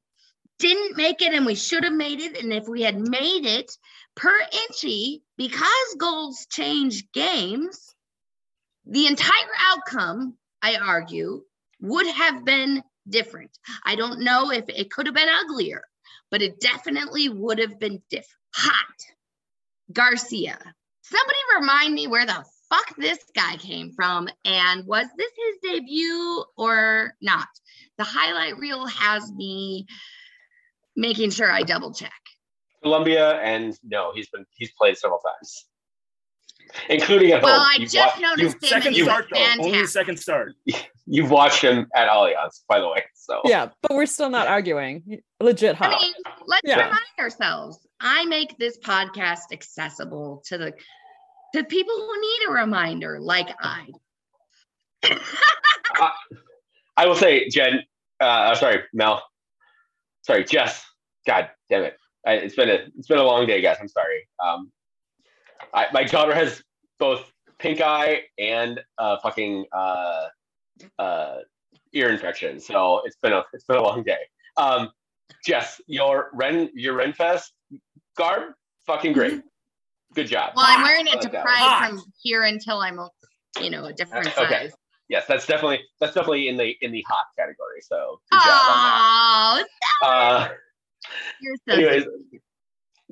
didn't 0.59 0.97
make 0.97 1.23
it 1.23 1.33
and 1.33 1.47
we 1.47 1.55
should 1.55 1.85
have 1.85 1.93
made 1.93 2.21
it. 2.21 2.43
And 2.43 2.53
if 2.53 2.69
we 2.69 2.83
had 2.83 2.99
made 2.99 3.47
it 3.47 3.73
per 4.15 4.35
Inchy, 4.53 5.23
because 5.37 5.97
goals 5.99 6.47
change 6.51 7.11
games, 7.13 7.95
the 8.87 9.07
entire 9.07 9.31
outcome, 9.61 10.37
I 10.63 10.77
argue, 10.77 11.43
would 11.81 12.07
have 12.07 12.45
been 12.45 12.83
different. 13.09 13.51
I 13.85 13.97
don't 13.97 14.21
know 14.21 14.51
if 14.51 14.69
it 14.69 14.91
could 14.91 15.07
have 15.07 15.15
been 15.15 15.29
uglier, 15.29 15.83
but 16.31 16.43
it 16.43 16.61
definitely 16.61 17.29
would 17.29 17.59
have 17.59 17.79
been 17.79 18.03
different. 18.11 18.27
Hot. 18.55 18.75
Garcia. 19.93 20.59
Somebody 21.03 21.39
remind 21.59 21.95
me 21.95 22.07
where 22.07 22.27
the 22.27 22.45
fuck 22.71 22.95
this 22.97 23.19
guy 23.35 23.57
came 23.57 23.93
from 23.93 24.29
and 24.45 24.87
was 24.87 25.07
this 25.19 25.31
his 25.37 25.73
debut 25.73 26.45
or 26.57 27.13
not? 27.21 27.49
The 27.99 28.05
highlight 28.05 28.57
reel 28.59 28.87
has 28.87 29.31
me 29.33 29.87
making 30.97 31.31
sure 31.31 31.51
I 31.51 31.63
double 31.63 31.93
check. 31.93 32.13
Colombia, 32.83 33.33
and 33.41 33.79
no, 33.85 34.13
he's 34.15 34.29
been 34.31 34.47
he's 34.57 34.73
played 34.73 34.97
several 34.97 35.19
times, 35.21 35.67
including 36.89 37.33
at 37.33 37.43
Well, 37.43 37.59
home. 37.61 37.69
I 37.71 37.77
You've 37.83 37.91
just 37.91 38.17
wa- 38.21 38.29
noticed 38.29 38.57
you've- 38.63 38.67
him 38.67 38.83
Second 38.83 38.95
and 38.95 39.05
start 39.05 39.27
though. 39.33 39.65
Only 39.65 39.87
second 39.87 40.17
start. 40.19 40.55
You've 41.07 41.31
watched 41.31 41.61
him 41.63 41.89
at 41.95 42.09
Allianz, 42.09 42.63
by 42.69 42.79
the 42.81 42.89
way. 42.89 43.05
So 43.15 43.41
Yeah, 43.45 43.69
but 43.83 43.93
we're 43.93 44.07
still 44.07 44.31
not 44.31 44.47
arguing. 44.47 45.21
Legit 45.41 45.77
I 45.81 45.89
mean, 45.99 46.13
let's 46.47 46.63
Yeah. 46.65 46.85
remind 46.85 47.01
ourselves. 47.19 47.79
I 48.01 48.25
make 48.27 48.57
this 48.59 48.79
podcast 48.79 49.53
accessible 49.53 50.43
to 50.47 50.57
the 50.57 50.73
to 51.55 51.65
people 51.65 51.95
who 51.95 52.21
need 52.21 52.49
a 52.49 52.53
reminder, 52.53 53.21
like 53.21 53.49
I. 53.61 53.89
I 56.97 57.07
will 57.07 57.15
say, 57.15 57.49
Jen. 57.49 57.83
Uh, 58.21 58.55
sorry, 58.55 58.83
Mel. 58.93 59.23
Sorry, 60.23 60.45
Jess. 60.45 60.85
God 61.27 61.49
damn 61.69 61.85
it! 61.85 61.97
I, 62.27 62.33
it's 62.35 62.55
been 62.55 62.69
a 62.69 62.87
it's 62.99 63.09
been 63.09 63.19
a 63.19 63.25
long 63.25 63.47
day, 63.47 63.61
guys. 63.63 63.79
I'm 63.81 63.89
sorry. 63.89 64.29
Um, 64.45 64.71
I, 65.73 65.87
my 65.93 66.05
daughter 66.05 66.35
has 66.35 66.63
both 66.99 67.33
pink 67.59 67.81
eye 67.81 68.23
and 68.39 68.81
uh, 68.99 69.17
fucking 69.23 69.65
uh, 69.73 70.27
uh, 70.99 71.37
ear 71.93 72.11
infection, 72.11 72.61
so 72.61 73.03
it's 73.05 73.17
been 73.23 73.33
a 73.33 73.45
it's 73.53 73.65
been 73.65 73.79
a 73.79 73.83
long 73.83 74.03
day. 74.03 74.19
Um, 74.57 74.91
Jess, 75.45 75.81
your 75.87 76.31
Ren 76.35 76.71
your 76.75 76.99
Renfest 76.99 77.47
garb, 78.17 78.53
fucking 78.87 79.13
great. 79.13 79.43
Good 80.15 80.27
job. 80.27 80.53
Well, 80.57 80.67
I'm 80.69 80.83
wearing 80.83 81.07
it 81.07 81.13
like 81.15 81.21
to 81.23 81.29
that. 81.29 81.45
pride 81.45 81.59
Hot. 81.59 81.89
from 81.91 82.03
here 82.23 82.43
until 82.43 82.79
I'm, 82.81 82.99
you 83.61 83.71
know, 83.71 83.85
a 83.85 83.93
different 83.93 84.27
Okay. 84.39 84.69
size. 84.69 84.73
Yes, 85.09 85.25
that's 85.27 85.47
definitely 85.47 85.81
that's 86.01 86.15
definitely 86.15 86.49
in 86.49 86.57
the 86.57 86.75
in 86.83 86.93
the 86.93 87.05
hot 87.09 87.25
category. 87.37 87.81
So 87.83 88.21
good 88.31 88.39
job 88.39 88.49
on 88.49 89.61
Oh, 89.61 89.65
that. 90.01 90.07
Uh, 90.09 90.49
you're 91.41 91.57
so 91.69 91.75
anyways, 91.75 92.05
sweet. 92.05 92.43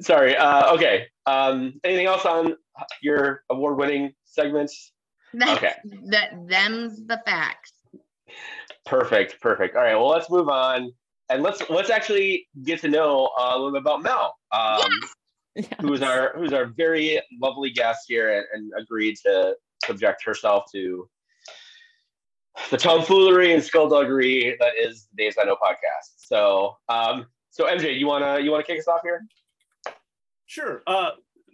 Sorry. 0.00 0.36
Uh, 0.36 0.74
okay. 0.74 1.06
Um, 1.26 1.80
anything 1.82 2.06
else 2.06 2.24
on 2.24 2.56
your 3.02 3.42
award-winning 3.50 4.12
segments? 4.24 4.92
That's, 5.34 5.50
Okay. 5.58 5.74
That 6.10 6.30
them's 6.46 7.04
the 7.04 7.20
facts. 7.26 7.72
Perfect. 8.86 9.40
Perfect. 9.40 9.74
All 9.76 9.82
right. 9.82 9.96
Well, 9.96 10.08
let's 10.08 10.30
move 10.30 10.48
on 10.48 10.92
and 11.30 11.42
let's 11.42 11.68
let's 11.68 11.90
actually 11.90 12.46
get 12.62 12.80
to 12.82 12.88
know 12.88 13.28
uh, 13.38 13.52
a 13.54 13.56
little 13.56 13.72
bit 13.72 13.80
about 13.80 14.02
Mel, 14.02 14.36
um, 14.52 14.80
Yeah. 15.58 15.64
who's 15.80 16.02
our 16.02 16.34
who's 16.36 16.52
our 16.52 16.66
very 16.66 17.20
lovely 17.42 17.70
guest 17.70 18.04
here 18.06 18.38
and, 18.38 18.46
and 18.52 18.72
agreed 18.80 19.16
to 19.26 19.56
subject 19.84 20.24
herself 20.24 20.64
to 20.72 21.08
the 22.70 22.76
tomfoolery 22.76 23.52
and 23.52 23.62
skullduggery 23.62 24.56
that 24.60 24.72
is 24.78 25.08
the 25.14 25.24
Daves 25.24 25.34
I 25.40 25.44
Know 25.44 25.56
podcast. 25.56 26.14
So, 26.18 26.76
um, 26.88 27.26
so 27.50 27.66
MJ, 27.66 27.98
you 27.98 28.06
wanna 28.06 28.38
you 28.40 28.50
wanna 28.52 28.64
kick 28.64 28.78
us 28.78 28.88
off 28.88 29.00
here? 29.02 29.26
Sure. 30.46 30.82
Uh, 30.86 31.10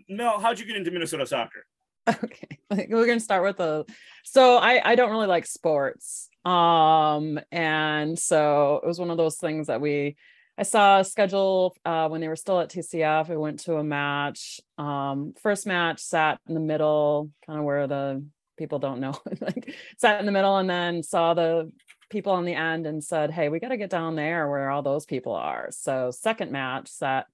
Mel, 0.09 0.39
how'd 0.39 0.59
you 0.59 0.67
get 0.67 0.77
into 0.77 0.91
Minnesota 0.91 1.27
soccer? 1.27 1.65
okay 2.09 2.59
we're 2.91 3.07
gonna 3.07 3.19
start 3.19 3.43
with 3.43 3.57
the 3.57 3.85
so 4.25 4.59
i 4.59 4.81
i 4.85 4.95
don't 4.95 5.11
really 5.11 5.27
like 5.27 5.47
sports 5.47 6.29
um 6.45 7.41
and 7.51 8.19
so 8.19 8.81
it 8.83 8.87
was 8.87 8.99
one 8.99 9.11
of 9.11 9.17
those 9.17 9.37
things 9.37 9.69
that 9.69 9.81
we 9.81 10.15
i 10.59 10.63
saw 10.63 11.01
a 11.01 11.05
schedule 11.05 11.77
uh 11.85 12.09
when 12.09 12.21
they 12.21 12.29
were 12.29 12.37
still 12.37 12.61
at 12.61 12.71
tcf 12.71 13.31
i 13.31 13.37
went 13.37 13.61
to 13.61 13.77
a 13.77 13.85
match 13.85 14.61
um 14.79 15.35
first 15.43 15.67
match 15.67 16.01
sat 16.01 16.39
in 16.49 16.55
the 16.55 16.61
middle 16.61 17.31
kind 17.47 17.59
of 17.59 17.65
where 17.65 17.87
the 17.87 18.25
people 18.57 18.79
don't 18.79 19.01
know 19.01 19.15
like 19.41 19.75
sat 19.99 20.21
in 20.21 20.27
the 20.27 20.33
middle 20.33 20.57
and 20.57 20.71
then 20.71 21.03
saw 21.03 21.35
the 21.35 21.71
people 22.11 22.33
on 22.33 22.45
the 22.45 22.55
end 22.55 22.87
and 22.87 23.03
said 23.03 23.31
hey 23.31 23.49
we 23.49 23.59
got 23.59 23.69
to 23.69 23.77
get 23.77 23.91
down 23.91 24.15
there 24.15 24.49
where 24.49 24.71
all 24.71 24.83
those 24.83 25.05
people 25.07 25.33
are. 25.33 25.69
So 25.71 26.11
second 26.13 26.53
match 26.53 26.89
sat 26.89 27.27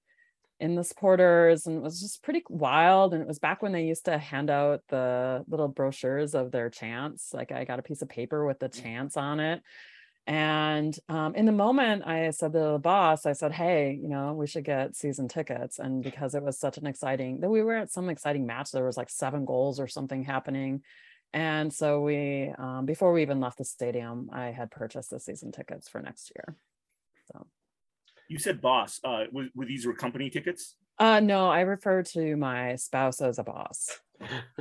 in 0.59 0.75
the 0.75 0.83
supporters 0.83 1.65
and 1.65 1.77
it 1.77 1.83
was 1.83 1.99
just 1.99 2.23
pretty 2.23 2.43
wild 2.49 3.13
and 3.13 3.21
it 3.21 3.27
was 3.27 3.39
back 3.39 3.61
when 3.63 3.71
they 3.71 3.85
used 3.85 4.05
to 4.05 4.17
hand 4.17 4.49
out 4.49 4.81
the 4.89 5.43
little 5.47 5.67
brochures 5.67 6.35
of 6.35 6.51
their 6.51 6.69
chants 6.69 7.33
like 7.33 7.51
i 7.51 7.65
got 7.65 7.79
a 7.79 7.81
piece 7.81 8.03
of 8.03 8.09
paper 8.09 8.45
with 8.45 8.59
the 8.59 8.69
chants 8.69 9.17
on 9.17 9.39
it 9.39 9.63
and 10.31 10.97
um, 11.09 11.35
in 11.35 11.45
the 11.45 11.51
moment 11.51 12.03
i 12.07 12.29
said 12.29 12.53
to 12.53 12.59
the 12.59 12.79
boss 12.79 13.25
i 13.25 13.33
said 13.33 13.51
hey 13.51 13.99
you 14.01 14.07
know 14.07 14.33
we 14.33 14.47
should 14.47 14.63
get 14.63 14.95
season 14.95 15.27
tickets 15.27 15.77
and 15.77 16.01
because 16.01 16.35
it 16.35 16.41
was 16.41 16.57
such 16.57 16.77
an 16.77 16.87
exciting 16.87 17.41
that 17.41 17.49
we 17.49 17.61
were 17.61 17.75
at 17.75 17.91
some 17.91 18.09
exciting 18.09 18.45
match 18.45 18.71
there 18.71 18.85
was 18.85 18.95
like 18.95 19.09
seven 19.09 19.43
goals 19.43 19.77
or 19.77 19.87
something 19.87 20.23
happening 20.23 20.81
and 21.33 21.73
so 21.73 21.99
we 21.99 22.49
um, 22.57 22.85
before 22.85 23.11
we 23.11 23.21
even 23.21 23.41
left 23.41 23.57
the 23.57 23.65
stadium 23.65 24.29
i 24.31 24.47
had 24.47 24.71
purchased 24.71 25.09
the 25.09 25.19
season 25.19 25.51
tickets 25.51 25.89
for 25.89 26.01
next 26.01 26.31
year 26.33 26.55
so 27.29 27.45
You 28.29 28.39
said 28.39 28.61
boss. 28.61 29.01
Uh, 29.03 29.25
were, 29.33 29.47
were 29.53 29.65
these 29.65 29.85
were 29.85 29.93
company 29.93 30.29
tickets? 30.29 30.77
Uh 31.01 31.19
no, 31.19 31.49
I 31.49 31.61
refer 31.61 32.03
to 32.03 32.35
my 32.37 32.75
spouse 32.75 33.21
as 33.21 33.39
a 33.39 33.43
boss. 33.43 33.99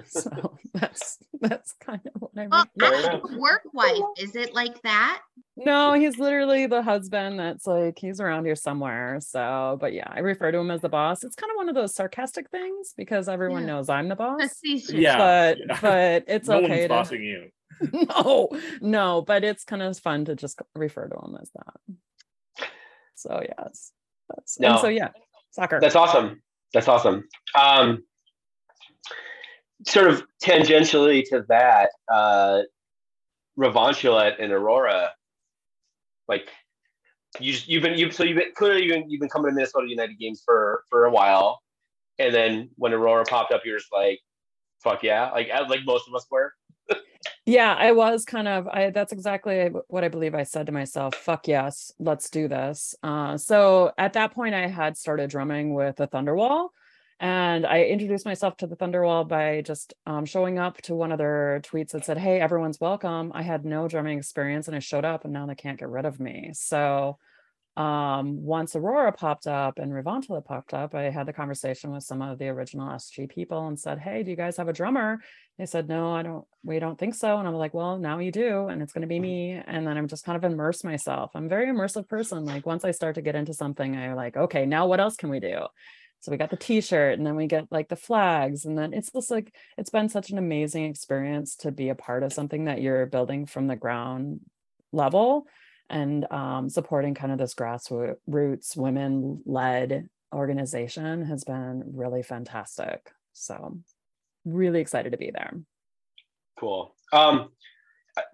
So 0.07 0.59
that's 0.75 1.19
that's 1.39 1.73
kind 1.81 2.01
of 2.15 2.23
what 2.23 2.31
I 2.37 2.47
Well, 2.47 2.65
mean. 2.81 2.89
Fair 2.91 2.95
I 2.99 3.03
have 3.03 3.21
enough. 3.21 3.31
a 3.31 3.39
work 3.39 3.63
wife. 3.75 3.99
Is 4.19 4.35
it 4.37 4.55
like 4.55 4.81
that? 4.83 5.21
No, 5.57 5.93
he's 5.93 6.19
literally 6.19 6.67
the 6.67 6.81
husband 6.83 7.39
that's 7.39 7.67
like 7.67 7.99
he's 7.99 8.21
around 8.21 8.47
here 8.47 8.57
somewhere. 8.57 9.19
So, 9.21 9.77
but 9.79 9.93
yeah, 9.93 10.09
I 10.11 10.21
refer 10.21 10.51
to 10.51 10.57
him 10.59 10.71
as 10.71 10.81
the 10.81 10.89
boss. 10.89 11.23
It's 11.25 11.37
kind 11.37 11.51
of 11.51 11.57
one 11.57 11.69
of 11.69 11.75
those 11.75 11.95
sarcastic 11.95 12.49
things 12.51 12.95
because 12.97 13.29
everyone 13.29 13.63
Yeah. 13.63 13.75
knows 13.75 13.91
I'm 13.91 14.09
the 14.09 14.17
boss. 14.17 14.41
Facetious. 14.41 14.93
Yeah. 14.93 15.19
But 15.19 15.59
yeah. 15.59 15.79
but 15.83 16.25
it's 16.27 16.49
no 16.49 16.57
okay 16.65 16.69
one's 16.69 16.83
to 16.85 16.89
bossing 16.89 17.23
you. 17.23 17.51
no, 18.17 18.49
no, 18.81 19.21
but 19.23 19.45
it's 19.45 19.65
kind 19.65 19.83
of 19.83 19.99
fun 19.99 20.25
to 20.27 20.35
just 20.37 20.59
refer 20.75 21.07
to 21.09 21.17
him 21.17 21.37
as 21.41 21.51
that. 21.55 22.69
So 23.15 23.43
yes. 23.47 23.93
That's 24.31 24.57
and 24.59 24.75
No. 24.75 24.81
so 24.81 24.89
yeah, 24.89 25.09
soccer. 25.51 25.81
That's 25.81 25.97
awesome. 25.97 26.43
That's 26.73 26.89
awesome. 26.89 27.25
Um, 27.59 28.05
sort 29.87 30.09
of 30.09 30.23
tangentially 30.43 31.25
to 31.31 31.45
that, 31.49 31.91
uh, 32.13 32.63
Revontulet 33.59 34.43
and 34.43 34.53
Aurora, 34.53 35.11
like 36.29 36.49
you, 37.39 37.55
you've 37.67 37.83
been 37.83 37.99
you 37.99 38.11
so 38.11 38.25
you've 38.25 38.39
been 38.39 38.53
clearly 38.57 38.85
you've 38.85 38.93
been, 38.93 39.11
you've 39.11 39.21
been 39.21 39.29
coming 39.29 39.51
to 39.51 39.55
Minnesota 39.55 39.87
United 39.89 40.19
games 40.19 40.43
for 40.45 40.85
for 40.89 41.05
a 41.05 41.11
while, 41.11 41.61
and 42.19 42.35
then 42.35 42.71
when 42.77 42.93
Aurora 42.93 43.25
popped 43.25 43.53
up, 43.53 43.63
you're 43.65 43.79
just 43.79 43.93
like, 43.93 44.21
fuck 44.83 45.03
yeah, 45.03 45.31
like 45.31 45.49
like 45.69 45.81
most 45.85 46.09
of 46.09 46.15
us 46.15 46.27
were. 46.31 46.53
Yeah, 47.47 47.75
I 47.75 47.93
was 47.93 48.25
kind 48.25 48.49
of 48.49 48.67
I 48.69 48.91
that's 48.91 49.13
exactly 49.13 49.71
what 49.89 50.05
I 50.05 50.09
believe 50.09 50.35
I 50.35 50.45
said 50.45 50.67
to 50.67 50.73
myself, 50.73 51.15
fuck 51.15 51.49
yes, 51.49 51.93
let's 51.99 52.31
do 52.31 52.49
this. 52.49 52.95
Uh 53.03 53.37
so 53.37 53.93
at 53.99 54.15
that 54.15 54.33
point 54.33 54.55
I 54.55 54.67
had 54.69 54.97
started 54.97 55.31
drumming 55.31 55.75
with 55.75 55.97
the 55.97 56.09
Thunderwall 56.09 56.69
and 57.21 57.67
I 57.67 57.83
introduced 57.85 58.25
myself 58.25 58.57
to 58.59 58.67
the 58.67 58.77
Thunderwall 58.77 59.29
by 59.29 59.61
just 59.61 59.93
um, 60.07 60.25
showing 60.25 60.59
up 60.59 60.79
to 60.83 60.95
one 60.95 61.13
of 61.13 61.19
their 61.19 61.61
tweets 61.63 61.91
that 61.91 62.07
said, 62.07 62.17
"Hey, 62.17 62.41
everyone's 62.41 62.81
welcome." 62.81 63.31
I 63.35 63.43
had 63.43 63.67
no 63.67 63.89
drumming 63.89 64.17
experience 64.19 64.69
and 64.69 64.75
I 64.77 64.79
showed 64.81 65.05
up 65.05 65.25
and 65.25 65.33
now 65.35 65.45
they 65.47 65.55
can't 65.55 65.79
get 65.79 65.91
rid 65.91 66.07
of 66.07 66.19
me. 66.19 66.53
So 66.55 67.19
um 67.77 68.43
once 68.43 68.75
aurora 68.75 69.13
popped 69.13 69.47
up 69.47 69.79
and 69.79 69.93
Revontulet 69.93 70.45
popped 70.45 70.75
up 70.75 70.93
i 70.93 71.05
had 71.05 71.27
the 71.27 71.33
conversation 71.33 71.93
with 71.93 72.03
some 72.03 72.21
of 72.21 72.37
the 72.39 72.49
original 72.49 72.89
sg 72.89 73.29
people 73.29 73.69
and 73.69 73.79
said 73.79 74.01
hey 74.01 74.25
do 74.25 74.31
you 74.31 74.37
guys 74.37 74.57
have 74.57 74.69
a 74.69 74.73
drummer? 74.73 75.21
They 75.57 75.67
said 75.67 75.89
no 75.89 76.13
i 76.13 76.23
don't 76.23 76.45
we 76.65 76.79
don't 76.81 76.99
think 76.99 77.15
so. 77.15 77.39
And 77.39 77.47
i'm 77.47 77.55
like 77.55 77.73
well 77.73 77.97
now 77.99 78.19
you 78.19 78.33
do 78.33 78.67
and 78.67 78.83
it's 78.83 78.93
going 78.93 79.03
to 79.03 79.09
be 79.09 79.21
me. 79.21 79.53
And 79.53 79.87
then 79.87 79.97
i'm 79.97 80.09
just 80.09 80.25
kind 80.25 80.37
of 80.37 80.51
immerse 80.51 80.83
myself. 80.83 81.31
I'm 81.35 81.47
a 81.47 81.49
very 81.49 81.67
immersive 81.67 82.09
person. 82.09 82.45
Like 82.45 82.67
once 82.67 82.85
i 82.85 82.91
start 82.91 83.15
to 83.15 83.23
get 83.23 83.37
into 83.37 83.55
something 83.55 83.95
I'm 83.95 84.17
like 84.17 84.37
okay 84.37 84.67
now 84.67 84.89
what 84.89 85.01
else 85.01 85.17
can 85.17 85.31
we 85.31 85.39
do? 85.39 85.67
So 86.21 86.31
we 86.31 86.39
got 86.39 86.51
the 86.51 86.57
t-shirt 86.57 87.17
and 87.19 87.27
then 87.27 87.37
we 87.37 87.47
get 87.47 87.69
like 87.71 87.89
the 87.89 87.97
flags 87.97 88.65
and 88.65 88.77
then 88.77 88.93
it's 88.93 89.13
just 89.13 89.31
like 89.31 89.55
it's 89.79 89.91
been 89.91 90.09
such 90.09 90.31
an 90.31 90.39
amazing 90.39 90.85
experience 90.85 91.57
to 91.57 91.71
be 91.71 91.89
a 91.89 91.95
part 91.95 92.23
of 92.25 92.33
something 92.33 92.65
that 92.65 92.83
you're 92.83 93.07
building 93.07 93.47
from 93.47 93.69
the 93.69 93.77
ground 93.77 94.41
level 94.93 95.47
and 95.91 96.31
um, 96.33 96.69
supporting 96.71 97.15
kind 97.15 97.33
of 97.33 97.39
this 97.39 97.55
grassroots 97.55 98.77
women 98.77 99.43
led 99.45 100.09
organization 100.35 101.25
has 101.25 101.45
been 101.45 101.83
really 101.95 102.23
fantastic 102.23 103.13
so 103.33 103.79
really 104.45 104.81
excited 104.81 105.13
to 105.13 105.19
be 105.19 105.31
there 105.31 105.53
Cool. 106.61 106.95
Um, 107.15 107.49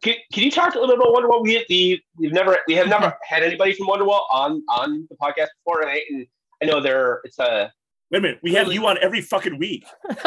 can, 0.03 0.15
can 0.33 0.43
you 0.43 0.51
talk 0.51 0.75
a 0.75 0.81
little 0.81 0.97
bit 0.97 0.99
about 0.99 1.15
Wonderwall? 1.15 1.43
We 1.43 1.65
the 1.69 2.01
we've 2.19 2.33
never 2.33 2.59
we 2.67 2.75
have 2.75 2.89
never 2.89 3.17
had 3.23 3.45
anybody 3.45 3.73
from 3.73 3.87
Wonderwall 3.87 4.23
on 4.31 4.65
on 4.69 5.07
the 5.09 5.17
podcast 5.17 5.49
before, 5.59 5.83
and 5.83 5.91
I, 5.91 6.03
and 6.11 6.27
I 6.61 6.67
know 6.67 6.81
there 6.81 7.21
it's 7.23 7.39
a 7.39 7.73
Wait 8.11 8.19
a 8.19 8.23
minute. 8.23 8.39
We 8.43 8.55
have 8.55 8.73
you 8.73 8.87
on 8.87 8.99
every 9.01 9.21
fucking 9.21 9.59
week. 9.59 9.85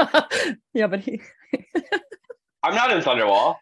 yeah 0.74 0.88
but 0.88 1.02
he 1.02 1.22
I'm 2.64 2.76
not 2.76 2.92
in 2.92 3.02
Thunderwall. 3.02 3.56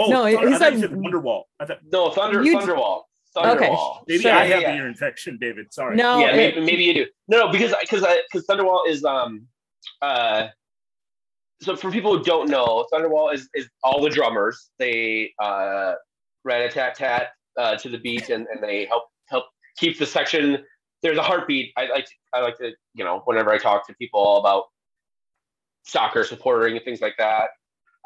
Oh, 0.00 0.08
No, 0.10 0.24
he- 0.24 0.34
Thunder- 0.34 0.48
he 0.50 0.54
I 0.54 0.58
thought 0.58 0.72
you 0.72 0.80
said- 0.80 0.90
said 0.90 0.98
Wonderwall. 0.98 1.42
I 1.60 1.64
thought 1.66 1.78
No, 1.92 2.10
Thunder 2.10 2.42
You- 2.42 2.58
Thunderwall. 2.58 3.02
Okay. 3.36 3.76
Maybe 4.08 4.22
Sure. 4.22 4.32
I 4.32 4.44
have 4.46 4.60
yeah. 4.62 4.72
the 4.72 4.76
ear 4.78 4.88
infection, 4.88 5.38
David. 5.40 5.72
Sorry. 5.72 5.94
no 5.96 6.18
yeah, 6.18 6.30
it- 6.32 6.36
maybe, 6.56 6.66
maybe 6.66 6.82
you 6.84 6.94
do. 6.94 7.06
No, 7.28 7.38
no, 7.46 7.52
because 7.52 7.72
because 7.80 8.04
because 8.32 8.46
Thunderwall 8.46 8.88
is 8.88 9.04
um 9.04 9.46
uh 10.02 10.48
so 11.62 11.76
for 11.76 11.90
people 11.92 12.16
who 12.16 12.24
don't 12.24 12.48
know, 12.48 12.86
Thunderwall 12.92 13.32
is 13.32 13.48
is 13.54 13.68
all 13.84 14.00
the 14.02 14.10
drummers. 14.10 14.70
They 14.78 15.32
uh 15.38 15.94
rat 16.44 16.62
a 16.62 16.68
tat 16.70 16.94
tat 16.96 17.28
uh, 17.58 17.76
to 17.76 17.88
the 17.88 17.98
beat 17.98 18.30
and, 18.30 18.46
and 18.48 18.62
they 18.62 18.86
help 18.86 19.04
help 19.28 19.44
keep 19.76 19.98
the 19.98 20.06
section. 20.06 20.64
There's 21.02 21.18
a 21.18 21.22
heartbeat. 21.22 21.72
I 21.76 21.86
like 21.86 22.06
to, 22.06 22.12
I 22.32 22.40
like 22.40 22.56
to 22.58 22.72
you 22.94 23.04
know 23.04 23.20
whenever 23.26 23.52
I 23.52 23.58
talk 23.58 23.86
to 23.88 23.94
people 23.94 24.38
about 24.38 24.64
soccer 25.84 26.24
supporting 26.24 26.76
and 26.76 26.84
things 26.84 27.00
like 27.00 27.14
that, 27.18 27.50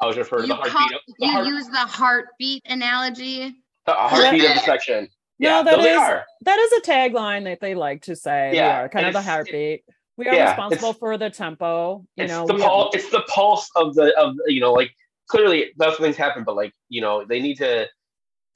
I 0.01 0.05
always 0.05 0.17
refer 0.17 0.37
to 0.37 0.41
You, 0.43 0.47
the 0.49 0.55
call. 0.69 0.85
Of, 0.85 0.91
the, 1.07 1.25
you 1.25 1.31
heart, 1.31 1.47
use 1.47 1.67
the 1.67 1.77
heartbeat 1.77 2.63
analogy. 2.65 3.55
the 3.85 3.93
heartbeat 3.93 4.43
of 4.43 4.55
the 4.55 4.59
section. 4.61 5.07
No, 5.39 5.49
Yeah, 5.57 5.63
that 5.63 5.77
no, 5.77 5.83
they 5.83 5.91
is- 5.91 5.97
are. 5.99 6.25
that 6.41 6.59
is 6.59 6.71
a 6.73 6.81
tagline 6.81 7.43
that 7.45 7.59
they 7.61 7.75
like 7.75 8.03
to 8.03 8.15
say 8.15 8.55
Yeah, 8.55 8.81
are 8.83 8.89
kind 8.89 9.05
and 9.05 9.15
of 9.15 9.23
the 9.23 9.27
it's- 9.27 9.33
heartbeat 9.33 9.83
we 10.17 10.27
are 10.27 10.33
yeah, 10.33 10.49
responsible 10.51 10.93
for 10.93 11.17
the 11.17 11.29
tempo 11.29 12.05
you 12.15 12.23
it's 12.23 12.31
know 12.31 12.45
the 12.47 12.53
we 12.53 12.61
have- 12.61 12.69
pulse. 12.69 12.95
It's 12.95 13.09
the 13.09 13.23
pulse 13.27 13.69
of 13.75 13.95
the 13.95 14.17
of 14.17 14.35
you 14.47 14.61
know 14.61 14.71
like 14.73 14.91
clearly 15.27 15.71
those 15.77 15.97
things 15.97 16.15
happen, 16.15 16.43
but 16.45 16.55
like 16.55 16.73
you 16.89 17.01
know 17.01 17.25
they 17.25 17.41
need 17.41 17.55
to. 17.57 17.81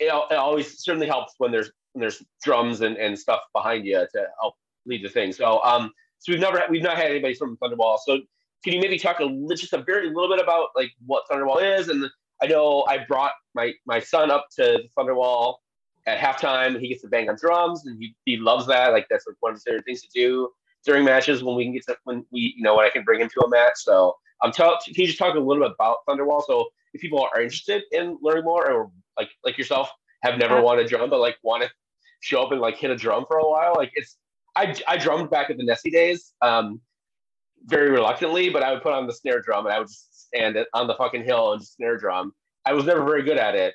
It, 0.02 0.14
it 0.32 0.36
always 0.38 0.82
certainly 0.82 1.08
helps 1.08 1.34
when 1.38 1.52
there's 1.52 1.70
when 1.92 2.00
there's 2.00 2.24
drums 2.42 2.80
and, 2.80 2.96
and 2.96 3.20
stuff 3.20 3.42
behind 3.54 3.86
you 3.86 4.06
to 4.14 4.28
help 4.40 4.56
lead 4.86 5.04
the 5.04 5.10
thing. 5.10 5.34
So 5.34 5.62
um 5.64 5.92
so 6.20 6.32
we've 6.32 6.40
never 6.40 6.64
we've 6.70 6.82
not 6.84 6.96
had 6.96 7.08
anybody 7.12 7.34
from 7.34 7.58
Thunderwall. 7.58 7.98
So 8.06 8.20
can 8.64 8.74
you 8.74 8.80
maybe 8.80 8.98
talk 8.98 9.20
a 9.20 9.30
just 9.56 9.74
a 9.74 9.84
very 9.84 10.08
little 10.08 10.30
bit 10.30 10.44
about 10.44 10.70
like 10.76 10.92
what 11.06 11.24
Thunderwall 11.30 11.80
is? 11.80 11.90
And 11.90 12.10
I 12.42 12.48
know 12.48 12.86
I 12.88 13.00
brought 13.06 13.34
my 13.54 13.74
my 13.86 14.00
son 14.00 14.32
up 14.32 14.48
to 14.58 14.80
Thunderwall 14.98 15.56
at 16.08 16.20
halftime. 16.20 16.80
He 16.80 16.90
gets 16.90 17.02
to 17.02 17.08
bang 17.08 17.30
on 17.30 17.38
drums 17.40 17.86
and 17.86 17.98
he, 18.00 18.16
he 18.26 18.38
loves 18.38 18.68
that. 18.68 18.92
Like 18.92 19.08
that's 19.10 19.26
like 19.28 19.38
one 19.40 19.52
of 19.52 19.56
his 19.58 19.64
favorite 19.64 19.86
things 19.86 20.02
to 20.02 20.10
do 20.14 20.50
during 20.86 21.04
matches 21.04 21.44
when 21.44 21.56
we 21.56 21.66
can 21.66 21.74
get 21.74 21.86
to 21.88 21.98
when 22.04 22.26
we 22.32 22.54
you 22.58 22.64
know 22.64 22.76
when 22.76 22.86
I 22.86 22.90
can 22.90 23.04
bring 23.04 23.22
him 23.22 23.30
to 23.30 23.42
a 23.42 23.50
match. 23.50 23.78
So 23.78 24.16
I'm 24.42 24.52
tell 24.52 24.78
can 24.84 24.94
you 24.96 25.08
just 25.08 25.20
talk 25.20 25.36
a 25.36 25.40
little 25.40 25.64
bit 25.64 25.74
about 25.74 26.00
Thunderwall? 26.08 26.44
So 26.46 26.68
if 26.94 27.02
people 27.02 27.28
are 27.34 27.42
interested 27.42 27.84
in 27.92 28.18
learning 28.22 28.46
more 28.46 28.70
or 28.70 28.92
like 29.18 29.30
like 29.44 29.58
yourself 29.58 29.90
have 30.24 30.38
never 30.38 30.58
Uh, 30.58 30.62
wanted 30.62 30.88
drum 30.88 31.10
but 31.10 31.20
like 31.20 31.38
want 31.44 31.64
to 31.64 31.70
show 32.22 32.44
up 32.44 32.52
and 32.52 32.60
like 32.60 32.76
hit 32.76 32.92
a 32.92 32.96
drum 32.96 33.26
for 33.26 33.38
a 33.38 33.50
while, 33.50 33.74
like 33.76 33.92
it's 33.96 34.18
I 34.56 34.76
I 34.88 34.98
drummed 34.98 35.30
back 35.30 35.50
at 35.50 35.58
the 35.58 35.64
Nessie 35.64 35.92
days. 35.92 36.34
Um 36.42 36.82
very 37.66 37.90
reluctantly, 37.90 38.50
but 38.50 38.64
I 38.64 38.72
would 38.72 38.82
put 38.82 38.94
on 38.94 39.08
the 39.08 39.14
snare 39.14 39.42
drum 39.42 39.66
and 39.66 39.74
I 39.74 39.80
would 39.80 39.88
just 39.88 40.28
stand 40.28 40.58
on 40.74 40.88
the 40.88 40.96
fucking 40.96 41.24
hill 41.24 41.54
and 41.54 41.64
snare 41.64 41.98
drum. 41.98 42.34
I 42.66 42.74
was 42.74 42.86
never 42.86 43.04
very 43.04 43.24
good 43.24 43.38
at 43.38 43.56
it, 43.56 43.74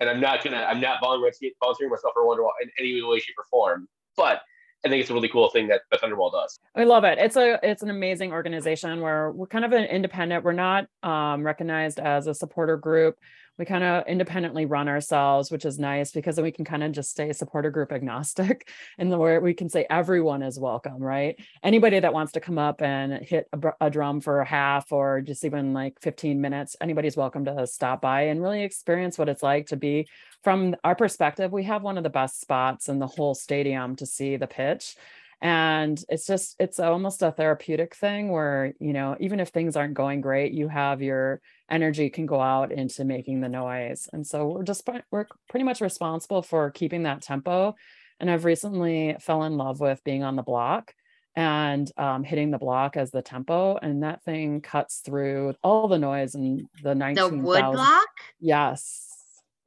and 0.00 0.08
I'm 0.08 0.20
not 0.20 0.44
gonna 0.44 0.58
I'm 0.58 0.80
not 0.80 1.00
volunteering 1.00 1.90
myself 1.90 2.12
for 2.14 2.24
Wonderwall 2.24 2.52
in 2.62 2.70
any 2.78 3.02
way, 3.02 3.18
shape, 3.18 3.34
or 3.38 3.44
form. 3.50 3.88
But 4.16 4.42
I 4.84 4.88
think 4.88 5.00
it's 5.00 5.10
a 5.10 5.14
really 5.14 5.28
cool 5.28 5.48
thing 5.50 5.68
that 5.68 5.82
the 5.90 5.96
Thunderwall 5.98 6.30
does. 6.30 6.58
I 6.76 6.84
love 6.84 7.04
it. 7.04 7.18
It's 7.18 7.36
a 7.36 7.58
it's 7.62 7.82
an 7.82 7.90
amazing 7.90 8.32
organization 8.32 9.00
where 9.00 9.32
we're 9.32 9.46
kind 9.46 9.64
of 9.64 9.72
an 9.72 9.84
independent. 9.84 10.44
We're 10.44 10.52
not 10.52 10.86
um, 11.02 11.44
recognized 11.44 11.98
as 11.98 12.26
a 12.26 12.34
supporter 12.34 12.76
group 12.76 13.16
we 13.58 13.64
kind 13.64 13.84
of 13.84 14.06
independently 14.06 14.66
run 14.66 14.88
ourselves, 14.88 15.50
which 15.50 15.64
is 15.64 15.78
nice 15.78 16.12
because 16.12 16.36
then 16.36 16.44
we 16.44 16.52
can 16.52 16.64
kind 16.64 16.82
of 16.82 16.92
just 16.92 17.10
stay 17.10 17.32
supporter 17.32 17.70
group 17.70 17.92
agnostic 17.92 18.70
and 18.98 19.10
the 19.10 19.18
where 19.18 19.40
we 19.40 19.54
can 19.54 19.68
say 19.68 19.86
everyone 19.88 20.42
is 20.42 20.58
welcome, 20.58 20.98
right? 20.98 21.38
Anybody 21.62 22.00
that 22.00 22.12
wants 22.12 22.32
to 22.32 22.40
come 22.40 22.58
up 22.58 22.82
and 22.82 23.24
hit 23.24 23.48
a, 23.52 23.72
a 23.86 23.90
drum 23.90 24.20
for 24.20 24.40
a 24.40 24.46
half 24.46 24.92
or 24.92 25.20
just 25.20 25.44
even 25.44 25.72
like 25.72 26.00
15 26.00 26.40
minutes, 26.40 26.76
anybody's 26.80 27.16
welcome 27.16 27.44
to 27.46 27.66
stop 27.66 28.00
by 28.02 28.22
and 28.22 28.42
really 28.42 28.62
experience 28.62 29.18
what 29.18 29.28
it's 29.28 29.42
like 29.42 29.66
to 29.68 29.76
be 29.76 30.08
from 30.42 30.76
our 30.84 30.94
perspective. 30.94 31.52
We 31.52 31.64
have 31.64 31.82
one 31.82 31.96
of 31.96 32.04
the 32.04 32.10
best 32.10 32.40
spots 32.40 32.88
in 32.88 32.98
the 32.98 33.06
whole 33.06 33.34
stadium 33.34 33.96
to 33.96 34.06
see 34.06 34.36
the 34.36 34.46
pitch 34.46 34.96
and 35.42 36.02
it's 36.08 36.26
just 36.26 36.56
it's 36.58 36.80
almost 36.80 37.22
a 37.22 37.30
therapeutic 37.30 37.94
thing 37.94 38.30
where 38.30 38.72
you 38.80 38.92
know 38.92 39.16
even 39.20 39.38
if 39.38 39.48
things 39.48 39.76
aren't 39.76 39.94
going 39.94 40.22
great 40.22 40.52
you 40.52 40.66
have 40.66 41.02
your 41.02 41.40
energy 41.70 42.10
can 42.10 42.26
go 42.26 42.40
out 42.40 42.72
into 42.72 43.04
making 43.04 43.40
the 43.40 43.48
noise. 43.48 44.08
And 44.12 44.26
so 44.26 44.46
we're 44.46 44.62
just 44.62 44.88
we're 45.10 45.26
pretty 45.48 45.64
much 45.64 45.80
responsible 45.80 46.42
for 46.42 46.70
keeping 46.70 47.04
that 47.04 47.22
tempo. 47.22 47.74
And 48.18 48.30
i've 48.30 48.44
recently 48.44 49.16
fell 49.20 49.42
in 49.42 49.56
love 49.56 49.80
with 49.80 50.02
being 50.04 50.22
on 50.22 50.36
the 50.36 50.42
block 50.42 50.94
and 51.34 51.90
um, 51.98 52.24
hitting 52.24 52.50
the 52.50 52.58
block 52.58 52.96
as 52.96 53.10
the 53.10 53.20
tempo. 53.20 53.76
And 53.76 54.02
that 54.02 54.22
thing 54.24 54.62
cuts 54.62 55.00
through 55.04 55.54
all 55.62 55.86
the 55.86 55.98
noise 55.98 56.34
and 56.34 56.66
the 56.82 56.94
19 56.94 57.16
the 57.16 57.42
wood 57.42 57.64
block? 57.72 58.08
Yes 58.40 59.05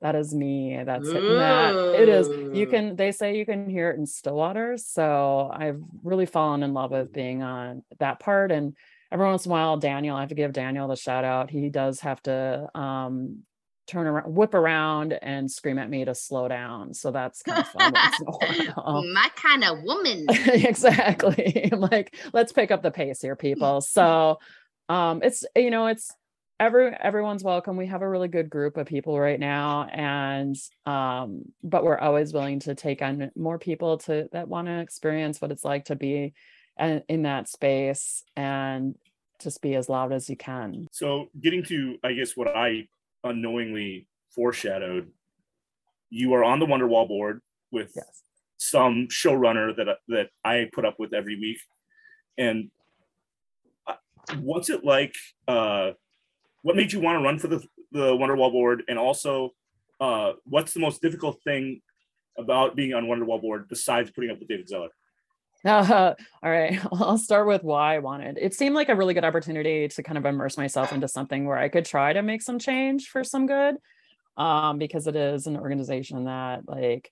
that 0.01 0.15
is 0.15 0.33
me 0.33 0.81
that's 0.85 1.07
hitting 1.11 1.37
that 1.37 1.75
it 1.95 2.09
is 2.09 2.27
you 2.55 2.65
can 2.65 2.95
they 2.95 3.11
say 3.11 3.37
you 3.37 3.45
can 3.45 3.69
hear 3.69 3.89
it 3.89 3.97
in 3.97 4.05
stillwater 4.05 4.77
so 4.77 5.49
i've 5.53 5.81
really 6.03 6.25
fallen 6.25 6.63
in 6.63 6.73
love 6.73 6.91
with 6.91 7.11
being 7.11 7.43
on 7.43 7.83
that 7.99 8.19
part 8.19 8.51
and 8.51 8.75
every 9.11 9.25
once 9.25 9.45
in 9.45 9.51
a 9.51 9.53
while 9.53 9.77
daniel 9.77 10.15
i 10.15 10.21
have 10.21 10.29
to 10.29 10.35
give 10.35 10.53
daniel 10.53 10.87
the 10.87 10.95
shout 10.95 11.23
out 11.23 11.49
he 11.49 11.69
does 11.69 11.99
have 11.99 12.21
to 12.21 12.67
um 12.77 13.39
turn 13.87 14.05
around 14.05 14.33
whip 14.33 14.53
around 14.53 15.13
and 15.13 15.49
scream 15.49 15.79
at 15.79 15.89
me 15.89 16.05
to 16.05 16.13
slow 16.13 16.47
down 16.47 16.93
so 16.93 17.11
that's 17.11 17.41
kind 17.41 17.59
of 17.59 17.67
fun 17.67 17.91
my 19.13 19.29
kind 19.35 19.63
of 19.63 19.81
woman. 19.83 20.27
Exactly 20.47 21.69
I'm 21.71 21.79
like 21.91 22.15
let's 22.31 22.51
pick 22.51 22.69
up 22.69 22.83
the 22.83 22.91
pace 22.91 23.19
here 23.21 23.35
people 23.35 23.81
so 23.81 24.37
um 24.89 25.21
it's 25.23 25.43
you 25.55 25.71
know 25.71 25.87
it's 25.87 26.11
every 26.59 26.91
everyone's 26.99 27.43
welcome. 27.43 27.77
We 27.77 27.87
have 27.87 28.01
a 28.01 28.09
really 28.09 28.27
good 28.27 28.49
group 28.49 28.77
of 28.77 28.85
people 28.85 29.19
right 29.19 29.39
now 29.39 29.85
and 29.85 30.55
um 30.85 31.43
but 31.63 31.83
we're 31.83 31.97
always 31.97 32.33
willing 32.33 32.59
to 32.61 32.75
take 32.75 33.01
on 33.01 33.31
more 33.35 33.57
people 33.57 33.97
to 33.99 34.27
that 34.33 34.47
want 34.47 34.67
to 34.67 34.79
experience 34.79 35.41
what 35.41 35.51
it's 35.51 35.63
like 35.63 35.85
to 35.85 35.95
be 35.95 36.33
in, 36.77 37.03
in 37.07 37.23
that 37.23 37.47
space 37.47 38.23
and 38.35 38.95
just 39.41 39.61
be 39.61 39.75
as 39.75 39.87
loud 39.87 40.11
as 40.11 40.29
you 40.29 40.35
can. 40.35 40.87
So 40.91 41.29
getting 41.39 41.63
to 41.65 41.97
i 42.03 42.13
guess 42.13 42.35
what 42.35 42.49
i 42.49 42.87
unknowingly 43.23 44.07
foreshadowed 44.35 45.09
you 46.09 46.33
are 46.33 46.43
on 46.43 46.59
the 46.59 46.65
wonderwall 46.65 47.07
board 47.07 47.41
with 47.71 47.91
yes. 47.95 48.23
some 48.57 49.07
showrunner 49.09 49.75
that 49.77 49.97
that 50.09 50.29
i 50.43 50.67
put 50.73 50.85
up 50.85 50.95
with 50.99 51.13
every 51.13 51.39
week. 51.39 51.59
And 52.37 52.69
uh, 53.87 53.95
what's 54.41 54.69
it 54.69 54.83
like 54.83 55.13
uh 55.47 55.91
what 56.61 56.75
made 56.75 56.91
you 56.91 56.99
want 56.99 57.19
to 57.19 57.23
run 57.23 57.39
for 57.39 57.47
the 57.47 57.63
the 57.91 58.13
Wonderwall 58.13 58.51
board, 58.51 58.83
and 58.87 58.99
also 58.99 59.51
uh, 59.99 60.33
what's 60.45 60.73
the 60.73 60.79
most 60.79 61.01
difficult 61.01 61.41
thing 61.43 61.81
about 62.37 62.75
being 62.75 62.93
on 62.93 63.05
Wonderwall 63.05 63.41
board 63.41 63.67
besides 63.67 64.11
putting 64.11 64.31
up 64.31 64.39
with 64.39 64.47
David 64.47 64.67
Zeller? 64.67 64.89
Uh, 65.65 66.13
all 66.43 66.49
right, 66.49 66.79
I'll 66.93 67.17
start 67.17 67.47
with 67.47 67.63
why 67.63 67.95
I 67.95 67.99
wanted. 67.99 68.37
It 68.39 68.53
seemed 68.53 68.75
like 68.75 68.89
a 68.89 68.95
really 68.95 69.13
good 69.13 69.25
opportunity 69.25 69.87
to 69.87 70.03
kind 70.03 70.17
of 70.17 70.25
immerse 70.25 70.57
myself 70.57 70.93
into 70.93 71.07
something 71.07 71.45
where 71.45 71.57
I 71.57 71.69
could 71.69 71.85
try 71.85 72.13
to 72.13 72.21
make 72.21 72.41
some 72.41 72.59
change 72.59 73.07
for 73.07 73.23
some 73.23 73.45
good, 73.47 73.75
um, 74.37 74.77
because 74.77 75.07
it 75.07 75.15
is 75.15 75.47
an 75.47 75.57
organization 75.57 76.25
that 76.25 76.67
like 76.67 77.11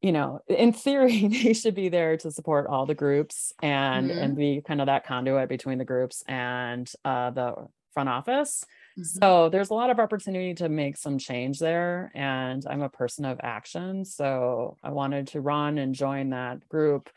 you 0.00 0.10
know 0.10 0.40
in 0.48 0.72
theory 0.72 1.28
they 1.44 1.52
should 1.52 1.74
be 1.74 1.88
there 1.88 2.16
to 2.16 2.30
support 2.30 2.66
all 2.66 2.86
the 2.86 2.94
groups 2.94 3.52
and 3.62 4.10
mm-hmm. 4.10 4.18
and 4.18 4.36
be 4.36 4.60
kind 4.66 4.80
of 4.80 4.86
that 4.86 5.06
conduit 5.06 5.48
between 5.48 5.78
the 5.78 5.84
groups 5.84 6.24
and 6.26 6.90
uh, 7.04 7.30
the 7.30 7.54
front 7.92 8.08
office. 8.08 8.64
Mm-hmm. 8.98 9.18
So 9.20 9.48
there's 9.48 9.70
a 9.70 9.74
lot 9.74 9.90
of 9.90 9.98
opportunity 9.98 10.54
to 10.54 10.68
make 10.68 10.96
some 10.96 11.18
change 11.18 11.58
there. 11.58 12.10
And 12.14 12.64
I'm 12.68 12.82
a 12.82 12.88
person 12.88 13.24
of 13.24 13.40
action. 13.42 14.04
So 14.04 14.76
I 14.82 14.90
wanted 14.90 15.28
to 15.28 15.40
run 15.40 15.78
and 15.78 15.94
join 15.94 16.30
that 16.30 16.68
group 16.68 17.08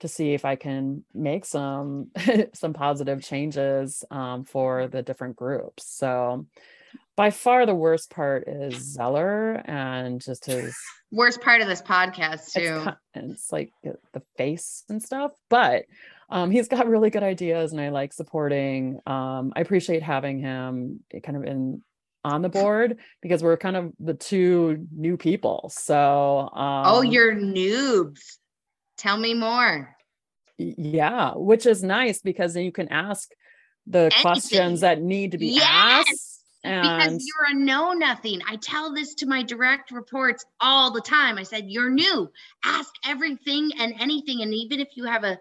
to 0.00 0.08
see 0.08 0.32
if 0.32 0.44
I 0.44 0.56
can 0.56 1.04
make 1.12 1.44
some 1.44 2.10
some 2.54 2.72
positive 2.72 3.22
changes 3.22 4.04
um, 4.10 4.44
for 4.44 4.86
the 4.86 5.02
different 5.02 5.36
groups. 5.36 5.86
So 5.86 6.46
by 7.16 7.30
far 7.30 7.66
the 7.66 7.74
worst 7.74 8.10
part 8.10 8.46
is 8.46 8.76
Zeller 8.76 9.54
and 9.54 10.20
just 10.20 10.46
his 10.46 10.76
worst 11.10 11.40
part 11.40 11.60
of 11.60 11.66
this 11.66 11.82
podcast 11.82 12.52
too. 12.52 12.86
It's, 13.14 13.32
it's 13.32 13.52
like 13.52 13.72
the 13.82 14.22
face 14.36 14.84
and 14.88 15.02
stuff, 15.02 15.32
but 15.48 15.86
um, 16.28 16.50
he's 16.50 16.68
got 16.68 16.86
really 16.86 17.10
good 17.10 17.22
ideas 17.22 17.72
and 17.72 17.80
I 17.80 17.88
like 17.88 18.12
supporting. 18.12 19.00
Um, 19.06 19.52
I 19.56 19.60
appreciate 19.60 20.02
having 20.02 20.40
him 20.40 21.00
kind 21.22 21.36
of 21.36 21.44
in 21.44 21.82
on 22.24 22.42
the 22.42 22.48
board 22.48 22.98
because 23.22 23.42
we're 23.42 23.56
kind 23.56 23.76
of 23.76 23.92
the 23.98 24.14
two 24.14 24.86
new 24.94 25.16
people. 25.16 25.70
So, 25.72 25.94
oh, 26.52 26.60
um, 26.60 26.82
oh, 26.86 27.02
you're 27.02 27.34
noobs. 27.34 28.20
Tell 28.98 29.16
me 29.16 29.34
more. 29.34 29.96
Yeah, 30.58 31.34
which 31.36 31.66
is 31.66 31.82
nice 31.82 32.20
because 32.20 32.54
then 32.54 32.64
you 32.64 32.72
can 32.72 32.88
ask 32.88 33.30
the 33.86 33.98
Anything. 34.00 34.20
questions 34.20 34.80
that 34.80 35.00
need 35.00 35.32
to 35.32 35.38
be 35.38 35.46
yes! 35.48 35.64
asked. 35.66 36.34
And... 36.64 36.82
Because 36.82 37.24
you're 37.24 37.56
a 37.56 37.64
know 37.64 37.92
nothing. 37.92 38.40
I 38.46 38.56
tell 38.56 38.92
this 38.92 39.14
to 39.16 39.26
my 39.26 39.44
direct 39.44 39.92
reports 39.92 40.44
all 40.60 40.90
the 40.90 41.00
time. 41.00 41.38
I 41.38 41.44
said, 41.44 41.66
You're 41.68 41.90
new. 41.90 42.30
Ask 42.64 42.92
everything 43.06 43.70
and 43.78 43.94
anything. 44.00 44.42
And 44.42 44.52
even 44.52 44.80
if 44.80 44.88
you 44.96 45.04
have 45.04 45.22
a 45.22 45.38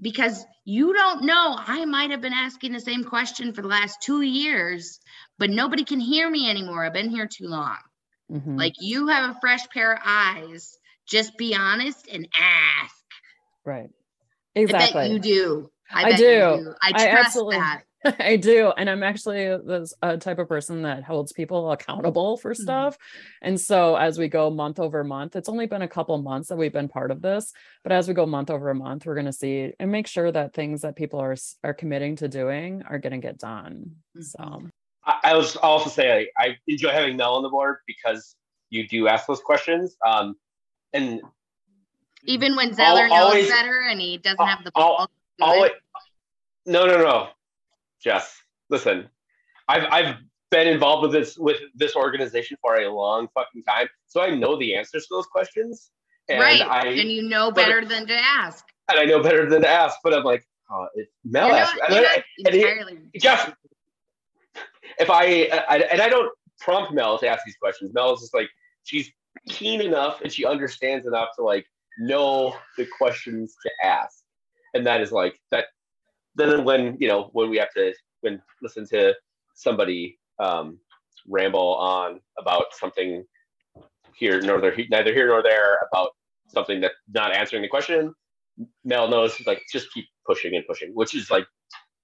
because 0.00 0.44
you 0.64 0.92
don't 0.92 1.24
know. 1.24 1.56
I 1.58 1.84
might 1.84 2.10
have 2.10 2.20
been 2.20 2.32
asking 2.32 2.72
the 2.72 2.80
same 2.80 3.04
question 3.04 3.52
for 3.52 3.62
the 3.62 3.68
last 3.68 4.02
two 4.02 4.22
years, 4.22 5.00
but 5.38 5.50
nobody 5.50 5.84
can 5.84 6.00
hear 6.00 6.28
me 6.28 6.48
anymore. 6.50 6.84
I've 6.84 6.92
been 6.92 7.10
here 7.10 7.26
too 7.26 7.46
long. 7.46 7.78
Mm-hmm. 8.30 8.56
Like 8.56 8.74
you 8.80 9.08
have 9.08 9.30
a 9.30 9.40
fresh 9.40 9.68
pair 9.70 9.94
of 9.94 10.00
eyes. 10.04 10.78
Just 11.06 11.38
be 11.38 11.54
honest 11.54 12.06
and 12.12 12.28
ask. 12.38 12.94
Right. 13.64 13.88
Exactly. 14.54 15.10
you 15.10 15.18
do. 15.18 15.70
I, 15.90 16.04
I 16.04 16.12
do. 16.12 16.26
do. 16.26 16.74
I 16.82 16.90
trust 16.90 17.06
I 17.06 17.20
absolutely, 17.20 17.56
that. 17.56 17.82
I 18.18 18.36
do. 18.36 18.72
And 18.76 18.88
I'm 18.88 19.02
actually 19.02 19.44
the 19.46 19.90
a 20.02 20.16
type 20.16 20.38
of 20.38 20.48
person 20.48 20.82
that 20.82 21.02
holds 21.02 21.32
people 21.32 21.70
accountable 21.72 22.36
for 22.36 22.52
mm-hmm. 22.52 22.62
stuff. 22.62 22.94
Mm-hmm. 22.94 23.48
And 23.48 23.60
so 23.60 23.96
as 23.96 24.18
we 24.18 24.28
go 24.28 24.50
month 24.50 24.78
over 24.78 25.02
month, 25.04 25.36
it's 25.36 25.48
only 25.48 25.66
been 25.66 25.82
a 25.82 25.88
couple 25.88 26.16
months 26.22 26.48
that 26.48 26.56
we've 26.56 26.72
been 26.72 26.88
part 26.88 27.10
of 27.10 27.22
this, 27.22 27.52
but 27.82 27.92
as 27.92 28.06
we 28.06 28.14
go 28.14 28.26
month 28.26 28.50
over 28.50 28.72
month, 28.74 29.06
we're 29.06 29.14
going 29.14 29.26
to 29.26 29.32
see 29.32 29.72
and 29.78 29.90
make 29.90 30.06
sure 30.06 30.30
that 30.30 30.54
things 30.54 30.82
that 30.82 30.96
people 30.96 31.20
are 31.20 31.36
are 31.64 31.74
committing 31.74 32.16
to 32.16 32.28
doing 32.28 32.82
are 32.88 32.98
going 32.98 33.12
to 33.12 33.18
get 33.18 33.38
done. 33.38 33.96
Mm-hmm. 34.16 34.22
So 34.22 34.68
I, 35.04 35.20
I 35.24 35.36
was 35.36 35.56
also 35.56 35.90
say 35.90 36.28
I, 36.38 36.44
I, 36.44 36.56
enjoy 36.66 36.90
having 36.90 37.16
Mel 37.16 37.34
on 37.34 37.42
the 37.42 37.48
board 37.48 37.78
because 37.86 38.36
you 38.70 38.86
do 38.86 39.08
ask 39.08 39.26
those 39.26 39.40
questions. 39.40 39.96
Um, 40.06 40.36
and 40.92 41.20
even 42.24 42.56
when 42.56 42.74
Zeller 42.74 43.08
knows 43.08 43.18
always, 43.18 43.48
better 43.48 43.80
and 43.88 44.00
he 44.00 44.18
doesn't 44.18 44.44
have 44.44 44.64
the 44.64 44.70
ball. 44.72 45.08
Always, 45.40 45.70
no, 46.66 46.86
no, 46.86 46.98
no. 46.98 47.28
Jess, 48.02 48.36
listen, 48.70 49.08
I've 49.68 49.84
I've 49.90 50.16
been 50.50 50.66
involved 50.66 51.02
with 51.02 51.12
this 51.12 51.36
with 51.36 51.60
this 51.74 51.94
organization 51.94 52.56
for 52.60 52.76
a 52.76 52.92
long 52.92 53.28
fucking 53.34 53.62
time, 53.64 53.88
so 54.06 54.20
I 54.20 54.34
know 54.34 54.58
the 54.58 54.74
answers 54.74 55.06
to 55.06 55.14
those 55.14 55.26
questions. 55.26 55.90
And 56.28 56.40
right, 56.40 56.60
I, 56.60 56.86
and 56.86 57.10
you 57.10 57.22
know 57.22 57.50
better 57.50 57.84
than 57.84 58.06
to 58.06 58.14
ask. 58.14 58.64
And 58.90 58.98
I 58.98 59.04
know 59.04 59.22
better 59.22 59.48
than 59.48 59.62
to 59.62 59.68
ask, 59.68 59.96
but 60.02 60.14
I'm 60.14 60.24
like, 60.24 60.46
oh, 60.70 60.86
it, 60.94 61.08
Mel 61.24 61.52
asked, 61.52 61.74
and, 61.88 62.06
I, 62.06 62.24
and 62.44 62.54
he, 62.54 63.18
Jeff, 63.18 63.54
if 64.98 65.10
I, 65.10 65.48
I 65.68 65.78
and 65.90 66.00
I 66.00 66.08
don't 66.08 66.32
prompt 66.60 66.92
Mel 66.92 67.18
to 67.18 67.26
ask 67.26 67.44
these 67.44 67.56
questions. 67.56 67.92
Mel 67.94 68.14
is 68.14 68.20
just 68.20 68.34
like 68.34 68.48
she's 68.84 69.10
keen 69.48 69.80
enough 69.80 70.20
and 70.20 70.32
she 70.32 70.44
understands 70.44 71.06
enough 71.06 71.28
to 71.36 71.42
like 71.42 71.66
know 71.98 72.56
the 72.76 72.86
questions 72.98 73.54
to 73.62 73.70
ask, 73.86 74.22
and 74.74 74.86
that 74.86 75.00
is 75.00 75.12
like 75.12 75.40
that 75.50 75.66
then 76.38 76.64
when 76.64 76.96
you 76.98 77.08
know 77.08 77.30
when 77.32 77.50
we 77.50 77.58
have 77.58 77.72
to 77.74 77.92
when 78.20 78.40
listen 78.62 78.86
to 78.88 79.14
somebody 79.54 80.18
um, 80.38 80.78
ramble 81.26 81.74
on 81.76 82.20
about 82.38 82.66
something 82.72 83.24
here 84.14 84.40
neither 84.40 84.74
neither 84.90 85.12
here 85.12 85.28
nor 85.28 85.42
there 85.42 85.78
about 85.90 86.10
something 86.48 86.80
that's 86.80 86.94
not 87.12 87.34
answering 87.34 87.62
the 87.62 87.68
question, 87.68 88.14
Mel 88.84 89.08
knows 89.08 89.34
like 89.46 89.62
just 89.70 89.92
keep 89.92 90.06
pushing 90.26 90.54
and 90.54 90.64
pushing, 90.66 90.90
which 90.94 91.14
is 91.14 91.30
like 91.30 91.46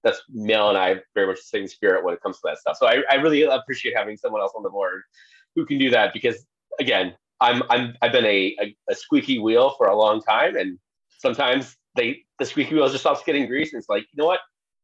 that's 0.03 0.23
Mel 0.29 0.69
and 0.69 0.79
I 0.79 0.97
very 1.15 1.27
much 1.27 1.37
the 1.37 1.59
same 1.59 1.67
spirit 1.67 2.05
when 2.05 2.15
it 2.15 2.23
comes 2.23 2.37
to 2.37 2.43
that 2.45 2.59
stuff. 2.59 2.77
So 2.79 2.87
I, 2.87 3.03
I 3.11 3.15
really 3.15 3.43
appreciate 3.43 3.97
having 3.97 4.17
someone 4.17 4.43
else 4.43 4.53
on 4.57 4.63
the 4.63 4.71
board 4.71 5.03
who 5.57 5.65
can 5.65 5.79
do 5.79 5.91
that 5.91 6.13
because 6.13 6.45
again, 6.79 7.15
I'm 7.41 7.63
I'm 7.71 7.95
I've 8.03 8.13
been 8.13 8.27
a, 8.27 8.57
a, 8.61 8.77
a 8.91 8.95
squeaky 8.95 9.39
wheel 9.39 9.75
for 9.77 9.87
a 9.87 9.97
long 9.97 10.21
time, 10.21 10.57
and 10.57 10.79
sometimes 11.19 11.77
they 11.97 12.23
the 12.39 12.47
squeaky 12.47 12.75
wheel 12.75 12.89
just 12.89 13.03
stops 13.03 13.23
getting 13.25 13.47
grease, 13.47 13.73
and 13.73 13.81
it's 13.81 13.89
like 13.89 14.03
you 14.03 14.23
know 14.23 14.27
what, 14.27 14.41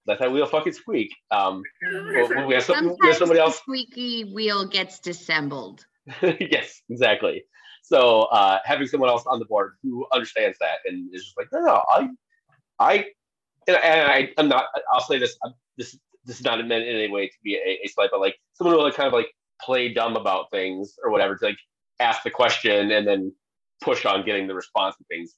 let 0.06 0.18
that 0.18 0.32
wheel 0.32 0.46
fucking 0.46 0.72
squeak. 0.72 1.14
Um, 1.30 1.62
we, 1.82 2.44
we 2.46 2.54
have, 2.54 2.64
some, 2.64 2.96
we 3.00 3.08
have 3.08 3.16
somebody 3.16 3.38
the 3.38 3.44
else. 3.44 3.58
squeaky 3.58 4.24
wheel 4.24 4.66
gets 4.66 4.98
disassembled. 5.00 5.84
yes, 6.22 6.82
exactly. 6.88 7.44
So 7.82 8.22
uh, 8.22 8.58
having 8.64 8.86
someone 8.86 9.08
else 9.08 9.24
on 9.26 9.38
the 9.38 9.44
board 9.44 9.72
who 9.82 10.06
understands 10.12 10.58
that 10.60 10.78
and 10.86 11.14
is 11.14 11.24
just 11.24 11.36
like, 11.36 11.48
no, 11.52 11.60
no, 11.60 11.82
I, 11.88 12.08
I, 12.78 13.04
and, 13.66 13.76
I, 13.76 14.30
I'm 14.38 14.48
not. 14.48 14.66
I'll 14.92 15.00
say 15.00 15.18
this. 15.18 15.36
I'm, 15.44 15.52
this 15.76 15.98
this 16.24 16.38
is 16.38 16.44
not 16.44 16.58
meant 16.66 16.84
in 16.84 16.96
any 16.96 17.10
way 17.10 17.26
to 17.26 17.34
be 17.42 17.54
a, 17.56 17.84
a 17.84 17.88
slight, 17.88 18.10
but 18.10 18.20
like 18.20 18.36
someone 18.54 18.74
who 18.74 18.82
like 18.82 18.94
kind 18.94 19.06
of 19.06 19.12
like 19.12 19.28
play 19.60 19.92
dumb 19.92 20.16
about 20.16 20.50
things 20.50 20.94
or 21.04 21.10
whatever 21.10 21.36
to 21.36 21.44
like 21.44 21.58
ask 21.98 22.22
the 22.22 22.30
question 22.30 22.90
and 22.90 23.06
then 23.06 23.32
push 23.82 24.04
on 24.04 24.24
getting 24.24 24.46
the 24.46 24.54
response 24.54 24.96
and 24.98 25.06
things. 25.06 25.34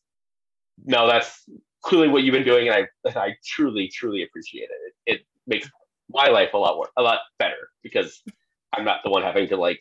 No, 0.84 1.06
that's 1.06 1.44
clearly 1.82 2.08
what 2.08 2.22
you've 2.22 2.32
been 2.32 2.44
doing, 2.44 2.68
and 2.68 2.76
I 2.76 3.08
and 3.08 3.16
I 3.16 3.36
truly 3.44 3.88
truly 3.88 4.22
appreciate 4.22 4.64
it. 4.70 4.92
It, 5.06 5.14
it 5.14 5.20
makes 5.46 5.68
my 6.10 6.28
life 6.28 6.50
a 6.54 6.58
lot 6.58 6.76
more 6.76 6.88
a 6.96 7.02
lot 7.02 7.20
better 7.38 7.70
because 7.82 8.22
I'm 8.72 8.84
not 8.84 9.00
the 9.04 9.10
one 9.10 9.22
having 9.22 9.48
to 9.48 9.56
like 9.56 9.80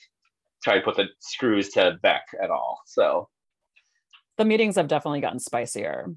try 0.64 0.76
and 0.76 0.84
put 0.84 0.96
the 0.96 1.08
screws 1.20 1.70
to 1.70 1.98
Beck 2.02 2.24
at 2.42 2.50
all. 2.52 2.82
So 2.86 3.30
The 4.38 4.46
meetings 4.46 4.76
have 4.76 4.88
definitely 4.88 5.22
gotten 5.22 5.40
spicier. 5.40 6.08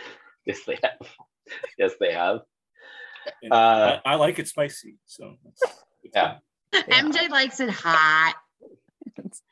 yes, 0.46 0.60
they 0.66 0.78
have. 0.82 1.08
yes, 1.78 1.92
they 2.00 2.12
have. 2.12 2.40
Uh, 3.50 3.98
I, 4.04 4.12
I 4.12 4.14
like 4.16 4.38
it 4.38 4.48
spicy, 4.48 4.98
so 5.06 5.36
it's- 5.46 5.74
it's 6.02 6.14
Yeah. 6.14 6.36
Yeah. 6.72 6.80
MJ 7.02 7.30
likes 7.30 7.60
it 7.60 7.70
hot. 7.70 8.34
It's, 9.16 9.42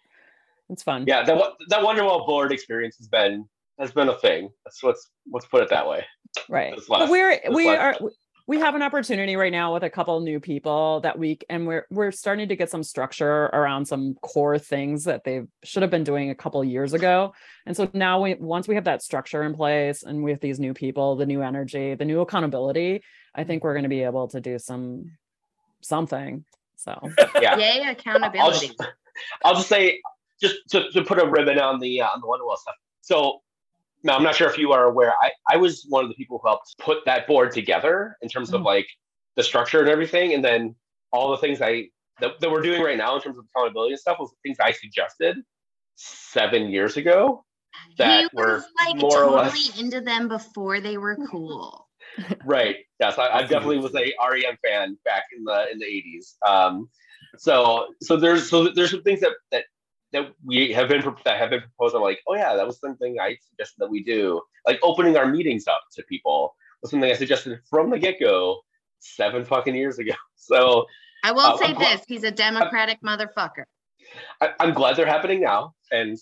it's 0.68 0.83
fun. 0.83 1.05
yeah, 1.07 1.22
that 1.22 1.37
wa- 1.37 1.53
that 1.68 1.80
Wonderwall 1.85 2.26
board 2.26 2.53
experience 2.53 2.97
has 2.99 3.07
been 3.09 3.49
has 3.78 3.92
been 3.92 4.08
a 4.08 4.18
thing. 4.18 4.50
Let's 4.64 4.82
let's 4.82 5.10
let's 5.32 5.46
put 5.46 5.62
it 5.62 5.70
that 5.70 5.86
way. 5.88 6.04
right 6.48 6.74
This 6.76 6.86
but 6.88 7.00
last- 7.00 7.10
we're 7.10 7.40
we 7.52 7.66
last- 7.66 8.00
are 8.00 8.10
we 8.48 8.58
have 8.58 8.74
an 8.74 8.82
opportunity 8.82 9.36
right 9.36 9.52
now 9.52 9.72
with 9.72 9.84
a 9.84 9.90
couple 9.90 10.18
new 10.20 10.40
people 10.40 11.00
that 11.00 11.16
week 11.18 11.44
and 11.48 11.66
we're 11.66 11.86
we're 11.90 12.10
starting 12.10 12.48
to 12.48 12.56
get 12.56 12.70
some 12.70 12.82
structure 12.82 13.44
around 13.46 13.86
some 13.86 14.14
core 14.22 14.58
things 14.58 15.04
that 15.04 15.22
they 15.24 15.42
should 15.62 15.82
have 15.82 15.90
been 15.92 16.02
doing 16.04 16.30
a 16.30 16.34
couple 16.34 16.62
years 16.64 16.92
ago 16.92 17.32
and 17.66 17.76
so 17.76 17.88
now 17.94 18.20
we 18.20 18.34
once 18.34 18.66
we 18.66 18.74
have 18.74 18.84
that 18.84 19.00
structure 19.02 19.44
in 19.44 19.54
place 19.54 20.02
and 20.02 20.24
with 20.24 20.40
these 20.40 20.58
new 20.58 20.74
people 20.74 21.14
the 21.14 21.24
new 21.24 21.40
energy 21.40 21.94
the 21.94 22.04
new 22.04 22.20
accountability 22.20 23.02
i 23.34 23.44
think 23.44 23.62
we're 23.62 23.74
going 23.74 23.84
to 23.84 23.88
be 23.88 24.02
able 24.02 24.26
to 24.26 24.40
do 24.40 24.58
some 24.58 25.10
something 25.80 26.44
so 26.76 26.98
Yeah. 27.40 27.56
Yay, 27.56 27.82
I'll 27.84 27.92
accountability. 27.92 28.68
just, 28.68 28.82
I'll 29.44 29.54
just 29.54 29.68
say 29.68 30.00
just 30.40 30.56
to, 30.70 30.90
to 30.90 31.04
put 31.04 31.20
a 31.20 31.26
ribbon 31.26 31.58
on 31.60 31.78
the 31.78 32.00
uh, 32.00 32.06
on 32.08 32.20
the 32.20 32.26
Wonderwall 32.26 32.56
stuff. 32.56 32.74
So 33.02 33.40
now 34.05 34.16
I'm 34.16 34.22
not 34.22 34.34
sure 34.34 34.48
if 34.48 34.59
you 34.59 34.72
are 34.72 34.84
aware. 34.86 35.12
I 35.22 35.30
I 35.50 35.57
was 35.57 35.84
one 35.88 36.05
of 36.05 36.11
the 36.11 36.14
people 36.16 36.38
who 36.42 36.48
helped 36.48 36.74
put 36.78 37.05
that 37.07 37.26
board 37.26 37.53
together 37.53 38.16
in 38.22 38.28
terms 38.28 38.53
of 38.53 38.61
Mhm. 38.62 38.66
like 38.66 38.86
the 39.36 39.42
structure 39.42 39.80
and 39.80 39.88
everything, 39.88 40.34
and 40.34 40.44
then 40.44 40.74
all 41.12 41.30
the 41.30 41.36
things 41.38 41.61
I 41.62 41.88
that, 42.20 42.38
that 42.40 42.50
we're 42.50 42.61
doing 42.62 42.82
right 42.82 42.96
now 42.98 43.16
in 43.16 43.22
terms 43.22 43.38
of 43.38 43.44
accountability 43.55 43.92
and 43.92 44.00
stuff 44.00 44.18
was 44.20 44.32
things 44.42 44.59
I 44.61 44.72
suggested 44.72 45.36
seven 45.96 46.68
years 46.70 46.96
ago. 46.96 47.44
that 47.98 48.20
he 48.20 48.28
were 48.36 48.55
was 48.57 48.64
like 48.84 48.96
more 48.96 49.11
or 49.24 49.30
totally 49.30 49.42
less- 49.44 49.80
into 49.80 50.00
them 50.00 50.28
before 50.28 50.80
they 50.80 50.98
were 50.98 51.16
cool. 51.30 51.88
Right. 52.44 52.76
Yes, 53.00 53.18
I, 53.18 53.28
I 53.28 53.40
definitely 53.42 53.78
was 53.78 53.94
a 53.94 54.12
REM 54.30 54.57
fan 54.64 54.98
back 55.05 55.24
in 55.36 55.44
the 55.44 55.70
in 55.72 55.78
the 55.78 55.86
eighties. 55.86 56.36
Um, 56.46 56.88
so 57.38 57.88
so 58.03 58.16
there's 58.16 58.48
so 58.50 58.68
there's 58.74 58.90
some 58.90 59.03
things 59.03 59.20
that 59.20 59.32
that 59.53 59.64
that 60.12 60.32
we 60.44 60.72
have 60.72 60.88
been 60.88 61.02
that 61.24 61.38
have 61.38 61.50
been 61.50 61.60
proposed. 61.60 61.94
I'm 61.94 62.02
like, 62.02 62.20
oh 62.28 62.34
yeah, 62.34 62.54
that 62.54 62.66
was 62.66 62.78
something 62.80 63.18
I 63.20 63.36
suggested 63.48 63.76
that 63.78 63.90
we 63.90 64.02
do. 64.02 64.40
Like 64.66 64.78
opening 64.82 65.16
our 65.16 65.26
meetings 65.26 65.66
up 65.66 65.80
to 65.94 66.02
people 66.04 66.54
was 66.82 66.90
something 66.90 67.10
I 67.10 67.14
suggested 67.14 67.58
from 67.68 67.90
the 67.90 67.98
get 67.98 68.20
go 68.20 68.60
seven 69.00 69.44
fucking 69.44 69.74
years 69.74 69.98
ago. 69.98 70.12
So 70.36 70.86
I 71.22 71.30
will 71.30 71.40
Uh, 71.42 71.56
say 71.56 71.66
I'm- 71.66 71.78
this: 71.78 72.02
he's 72.08 72.24
a 72.24 72.30
democratic 72.32 73.00
motherfucker. 73.00 73.64
I, 74.40 74.50
I'm 74.58 74.74
glad 74.74 74.96
they're 74.96 75.06
happening 75.06 75.40
now, 75.40 75.74
and 75.92 76.18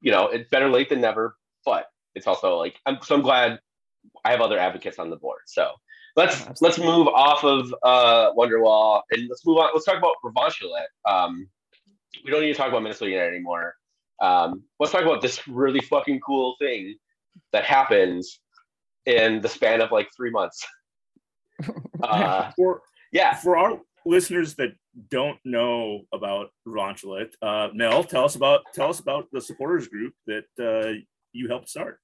you 0.00 0.12
know 0.12 0.28
it's 0.28 0.48
better 0.48 0.68
late 0.70 0.88
than 0.88 1.00
never. 1.00 1.36
But 1.64 1.86
it's 2.14 2.26
also 2.28 2.56
like 2.56 2.76
I'm 2.86 2.98
so 3.02 3.16
I'm 3.16 3.22
glad 3.22 3.58
I 4.24 4.30
have 4.30 4.40
other 4.40 4.58
advocates 4.58 4.98
on 5.00 5.10
the 5.10 5.16
board. 5.16 5.40
So 5.46 5.72
let's 6.14 6.40
Yeah, 6.40 6.52
let's 6.60 6.78
move 6.78 7.08
off 7.08 7.42
of 7.42 7.74
uh, 7.82 8.32
Wonderwall 8.34 9.02
and 9.10 9.28
let's 9.28 9.44
move 9.44 9.58
on. 9.58 9.70
Let's 9.74 9.86
talk 9.86 9.98
about 9.98 10.14
Revanche 10.24 10.62
Um, 11.04 11.48
we 12.24 12.30
don't 12.30 12.42
need 12.42 12.52
to 12.52 12.54
talk 12.54 12.68
about 12.68 12.82
Minnesota 12.82 13.10
United 13.10 13.34
anymore. 13.34 13.74
Um, 14.22 14.62
let's 14.78 14.92
talk 14.92 15.02
about 15.02 15.20
this 15.20 15.46
really 15.48 15.80
fucking 15.80 16.20
cool 16.20 16.56
thing 16.60 16.96
that 17.52 17.64
happens 17.64 18.40
in 19.06 19.40
the 19.40 19.48
span 19.48 19.80
of 19.80 19.90
like 19.92 20.08
three 20.16 20.30
months. 20.30 20.66
Uh, 22.02 22.50
For 22.56 22.82
yeah, 23.12 23.32
for 23.34 23.56
our 23.56 23.80
listeners 24.04 24.56
that 24.56 24.74
don't 25.08 25.38
know 25.44 26.00
about 26.12 26.50
Revontulet, 26.66 27.30
uh, 27.40 27.68
Mel, 27.72 28.04
tell 28.04 28.24
us 28.24 28.34
about 28.34 28.62
tell 28.74 28.90
us 28.90 28.98
about 28.98 29.28
the 29.32 29.40
supporters 29.40 29.88
group 29.88 30.12
that 30.26 30.44
uh, 30.60 31.00
you 31.32 31.48
helped 31.48 31.70
start. 31.70 32.00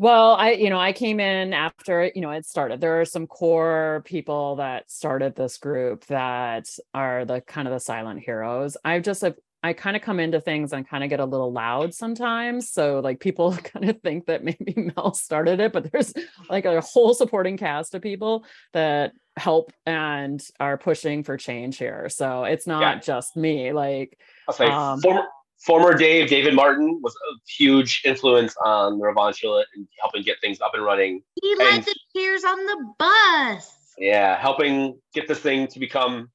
Well, 0.00 0.32
I, 0.32 0.52
you 0.52 0.70
know, 0.70 0.78
I 0.78 0.94
came 0.94 1.20
in 1.20 1.52
after, 1.52 2.10
you 2.14 2.22
know, 2.22 2.30
it 2.30 2.46
started. 2.46 2.80
There 2.80 3.02
are 3.02 3.04
some 3.04 3.26
core 3.26 4.00
people 4.06 4.56
that 4.56 4.90
started 4.90 5.36
this 5.36 5.58
group 5.58 6.06
that 6.06 6.66
are 6.94 7.26
the 7.26 7.42
kind 7.42 7.68
of 7.68 7.74
the 7.74 7.80
silent 7.80 8.20
heroes. 8.20 8.78
I've 8.82 9.02
just 9.02 9.20
have, 9.20 9.34
I 9.62 9.74
kind 9.74 9.96
of 9.96 10.00
come 10.00 10.18
into 10.18 10.40
things 10.40 10.72
and 10.72 10.88
kind 10.88 11.04
of 11.04 11.10
get 11.10 11.20
a 11.20 11.26
little 11.26 11.52
loud 11.52 11.92
sometimes. 11.92 12.70
So 12.70 13.00
like 13.00 13.20
people 13.20 13.52
kind 13.62 13.90
of 13.90 14.00
think 14.00 14.24
that 14.24 14.42
maybe 14.42 14.74
Mel 14.96 15.12
started 15.12 15.60
it, 15.60 15.70
but 15.74 15.92
there's 15.92 16.14
like 16.48 16.64
a 16.64 16.80
whole 16.80 17.12
supporting 17.12 17.58
cast 17.58 17.94
of 17.94 18.00
people 18.00 18.46
that 18.72 19.12
help 19.36 19.70
and 19.84 20.42
are 20.58 20.78
pushing 20.78 21.24
for 21.24 21.36
change 21.36 21.76
here. 21.76 22.08
So 22.08 22.44
it's 22.44 22.66
not 22.66 22.80
Yeah. 22.96 23.00
just 23.00 23.36
me. 23.36 23.74
Like 23.74 24.18
I'll 24.48 24.54
say 24.54 24.64
Um, 24.70 24.98
former 25.02 25.24
former 25.60 25.94
Dave 25.94 26.28
David 26.28 26.54
Martin 26.54 27.00
was 27.02 27.14
a 27.14 27.34
huge 27.48 28.02
influence 28.04 28.56
on 28.64 28.98
the 28.98 29.04
Revontulet 29.04 29.64
and 29.74 29.86
helping 30.00 30.22
get 30.22 30.40
things 30.40 30.60
up 30.60 30.72
and 30.74 30.84
running. 30.84 31.22
He 31.42 31.54
led 31.56 31.74
And- 31.74 31.84
the 31.84 31.94
cheers 32.16 32.44
on 32.44 32.58
the 32.66 32.94
bus. 32.98 33.76
Yeah, 33.98 34.40
helping 34.40 34.98
get 35.14 35.28
this 35.28 35.40
thing 35.40 35.66
to 35.68 35.78
become 35.78 36.30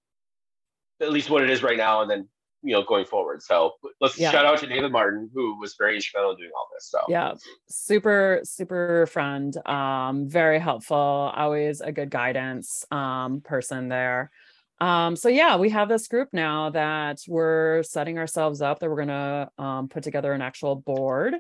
at 1.02 1.12
least 1.12 1.30
what 1.30 1.42
it 1.44 1.50
is 1.50 1.64
right 1.64 1.78
now, 1.78 2.02
and 2.02 2.10
then 2.10 2.30
you 2.62 2.74
know 2.74 2.84
going 2.84 3.06
forward. 3.06 3.42
So 3.44 3.74
let's 4.02 4.18
Yeah. 4.18 4.32
shout 4.32 4.46
out 4.46 4.60
to 4.60 4.68
David 4.68 4.92
Martin, 4.92 5.30
who 5.34 5.60
was 5.60 5.76
very 5.78 5.96
instrumental 5.96 6.32
in 6.32 6.38
doing 6.38 6.52
all 6.56 6.68
this. 6.74 6.90
So 6.90 7.00
yeah 7.10 7.34
super 7.68 8.42
super 8.44 9.06
friend 9.08 9.56
um 9.68 10.28
very 10.30 10.60
helpful 10.60 10.96
always 11.36 11.82
a 11.82 11.92
good 11.92 12.10
guidance 12.10 12.86
um 12.92 13.42
person 13.42 13.90
there 13.90 14.32
um 14.82 15.16
so 15.16 15.30
yeah 15.30 15.56
we 15.56 15.70
have 15.70 15.88
this 15.88 16.08
group 16.08 16.30
now 16.34 16.70
that 16.70 17.20
we're 17.28 17.82
setting 17.84 18.18
ourselves 18.18 18.62
up 18.62 18.80
that 18.80 18.90
we're 18.90 18.96
going 18.96 19.08
to 19.08 19.50
um, 19.58 19.88
put 19.88 20.04
together 20.04 20.34
an 20.34 20.42
actual 20.42 20.76
board 20.76 21.34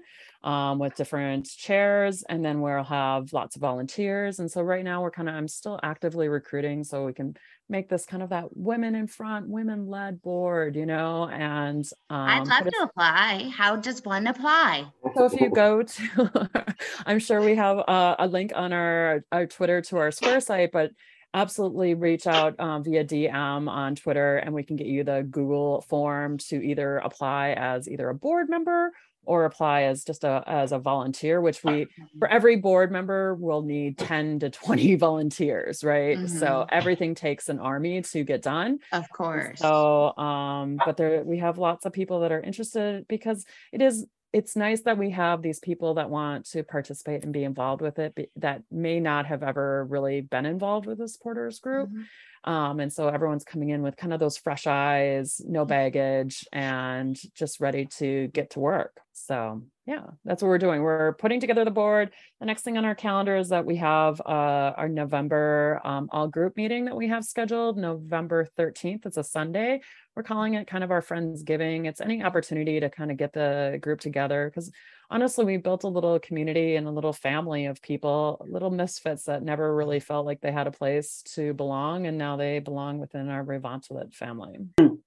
um, 0.43 0.79
with 0.79 0.95
different 0.95 1.45
chairs 1.45 2.23
and 2.29 2.45
then 2.45 2.61
we'll 2.61 2.83
have 2.83 3.33
lots 3.33 3.55
of 3.55 3.61
volunteers 3.61 4.39
and 4.39 4.49
so 4.49 4.61
right 4.61 4.83
now 4.83 5.01
we're 5.01 5.11
kind 5.11 5.27
of 5.27 5.35
i'm 5.35 5.47
still 5.47 5.79
actively 5.83 6.29
recruiting 6.29 6.83
so 6.83 7.05
we 7.05 7.13
can 7.13 7.35
make 7.67 7.89
this 7.89 8.05
kind 8.05 8.21
of 8.21 8.29
that 8.29 8.55
women 8.55 8.95
in 8.95 9.07
front 9.07 9.49
women 9.49 9.87
led 9.87 10.21
board 10.21 10.75
you 10.75 10.85
know 10.85 11.27
and 11.27 11.85
um, 12.09 12.29
I'd 12.29 12.47
love 12.47 12.65
to 12.65 12.81
apply. 12.83 13.51
How 13.55 13.75
does 13.75 14.03
one 14.03 14.27
apply? 14.27 14.85
so 15.15 15.25
if 15.25 15.39
you 15.39 15.49
go 15.49 15.83
to, 15.83 16.49
I'm 17.05 17.19
sure 17.19 17.41
we 17.41 17.55
have 17.55 17.77
a, 17.79 18.15
a 18.19 18.27
link 18.27 18.51
on 18.55 18.73
our, 18.73 19.23
our 19.31 19.45
Twitter 19.45 19.81
to 19.81 19.97
our 19.97 20.11
Square 20.11 20.41
site, 20.41 20.71
but 20.71 20.91
absolutely 21.35 21.93
reach 21.95 22.27
out 22.27 22.59
um, 22.59 22.83
via 22.83 23.03
DM 23.03 23.69
on 23.69 23.95
Twitter 23.95 24.37
and 24.37 24.53
we 24.55 24.63
can 24.63 24.75
get 24.77 24.87
you 24.87 25.03
the 25.03 25.27
Google 25.29 25.81
form 25.81 26.37
to 26.49 26.65
either 26.65 26.97
apply 26.97 27.51
as 27.57 27.89
either 27.89 28.09
a 28.09 28.15
board 28.15 28.49
member 28.49 28.91
or 29.25 29.45
apply 29.45 29.83
as 29.83 30.03
just 30.03 30.23
a 30.23 30.43
as 30.47 30.71
a 30.71 30.79
volunteer, 30.79 31.41
which 31.41 31.63
we 31.63 31.89
for 32.19 32.27
every 32.29 32.55
board 32.55 32.91
member 32.91 33.35
we'll 33.35 33.63
need 33.63 33.97
10 33.97 34.39
to 34.39 34.49
20 34.49 34.95
volunteers, 35.07 35.83
right? 35.83 36.27
So 36.29 36.65
Mhm. 36.65 36.69
everything 36.69 37.15
takes 37.15 37.49
an 37.49 37.59
army 37.59 38.01
to 38.03 38.23
get 38.23 38.41
done. 38.41 38.79
Of 38.91 39.09
course. 39.09 39.59
So, 39.59 40.15
um, 40.17 40.79
but 40.79 40.97
there 40.97 41.23
we 41.23 41.37
have 41.39 41.57
lots 41.57 41.85
of 41.85 41.93
people 41.93 42.19
that 42.21 42.31
are 42.31 42.41
interested 42.41 43.07
because 43.07 43.45
it 43.71 43.81
is 43.81 44.05
it's 44.33 44.55
nice 44.55 44.81
that 44.81 44.97
we 44.97 45.11
have 45.11 45.41
these 45.41 45.59
people 45.59 45.93
that 45.93 46.09
want 46.09 46.45
to 46.47 46.63
participate 46.63 47.23
and 47.23 47.31
be 47.31 47.43
involved 47.43 47.81
with 47.81 47.99
it 47.99 48.29
that 48.35 48.63
may 48.69 48.99
not 48.99 49.25
have 49.25 49.43
ever 49.43 49.85
really 49.85 50.21
been 50.21 50.45
involved 50.45 50.85
with 50.85 50.97
the 50.97 51.07
supporters 51.07 51.59
group. 51.59 51.89
Mhm. 51.89 52.05
Um, 52.43 52.79
and 52.79 52.93
so 52.93 53.07
everyone's 53.07 53.43
coming 53.43 53.69
in 53.69 53.81
with 53.81 53.95
kind 53.95 54.13
of 54.13 54.19
those 54.19 54.37
fresh 54.37 54.67
eyes, 54.67 55.41
no 55.45 55.65
baggage, 55.65 56.45
and 56.53 57.17
just 57.33 57.59
ready 57.59 57.85
to 57.97 58.27
get 58.27 58.51
to 58.51 58.59
work. 58.59 58.99
So 59.13 59.63
yeah, 59.87 60.03
that's 60.25 60.41
what 60.43 60.49
we're 60.49 60.57
doing. 60.57 60.81
We're 60.81 61.13
putting 61.13 61.39
together 61.39 61.63
the 61.63 61.71
board. 61.71 62.11
The 62.39 62.45
next 62.45 62.63
thing 62.63 62.77
on 62.77 62.85
our 62.85 62.95
calendar 62.95 63.37
is 63.37 63.49
that 63.49 63.65
we 63.65 63.77
have 63.77 64.19
uh, 64.21 64.73
our 64.77 64.89
November 64.89 65.79
um, 65.83 66.09
all 66.11 66.27
group 66.27 66.57
meeting 66.57 66.85
that 66.85 66.95
we 66.95 67.07
have 67.07 67.23
scheduled 67.23 67.77
November 67.77 68.47
13th. 68.57 69.05
It's 69.05 69.17
a 69.17 69.23
Sunday. 69.23 69.81
We're 70.15 70.23
calling 70.23 70.53
it 70.53 70.65
kind 70.67 70.83
of 70.83 70.91
our 70.91 71.01
Friendsgiving. 71.01 71.87
It's 71.87 71.99
any 71.99 72.23
opportunity 72.23 72.79
to 72.79 72.89
kind 72.89 73.11
of 73.11 73.17
get 73.17 73.33
the 73.33 73.77
group 73.81 73.99
together 73.99 74.49
because 74.49 74.71
honestly, 75.09 75.43
we 75.43 75.57
built 75.57 75.83
a 75.83 75.89
little 75.89 76.19
community 76.19 76.77
and 76.77 76.87
a 76.87 76.91
little 76.91 77.11
family 77.11 77.65
of 77.65 77.81
people, 77.81 78.45
little 78.47 78.71
misfits 78.71 79.25
that 79.25 79.43
never 79.43 79.75
really 79.75 79.99
felt 79.99 80.25
like 80.25 80.39
they 80.39 80.53
had 80.53 80.67
a 80.67 80.71
place 80.71 81.21
to 81.33 81.53
belong. 81.53 82.07
And 82.07 82.17
now 82.17 82.37
they 82.37 82.59
belong 82.59 82.99
within 82.99 83.27
our 83.27 83.43
Revontulet 83.43 84.13
family. 84.13 84.57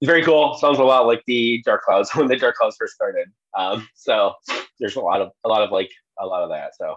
Very 0.04 0.22
cool. 0.22 0.54
Sounds 0.58 0.78
a 0.78 0.84
lot 0.84 1.06
like 1.06 1.22
the 1.26 1.62
Dark 1.64 1.84
Clouds 1.84 2.10
when 2.14 2.26
the 2.26 2.36
Dark 2.36 2.56
Clouds 2.56 2.76
first 2.78 2.94
started. 2.94 3.28
Um, 3.56 3.88
so 3.94 4.34
there's 4.78 4.96
a 4.96 5.00
lot 5.00 5.22
of 5.22 5.30
a 5.44 5.48
lot 5.48 5.62
of 5.62 5.70
like 5.70 5.90
a 6.20 6.26
lot 6.26 6.42
of 6.42 6.50
that. 6.50 6.76
So 6.76 6.96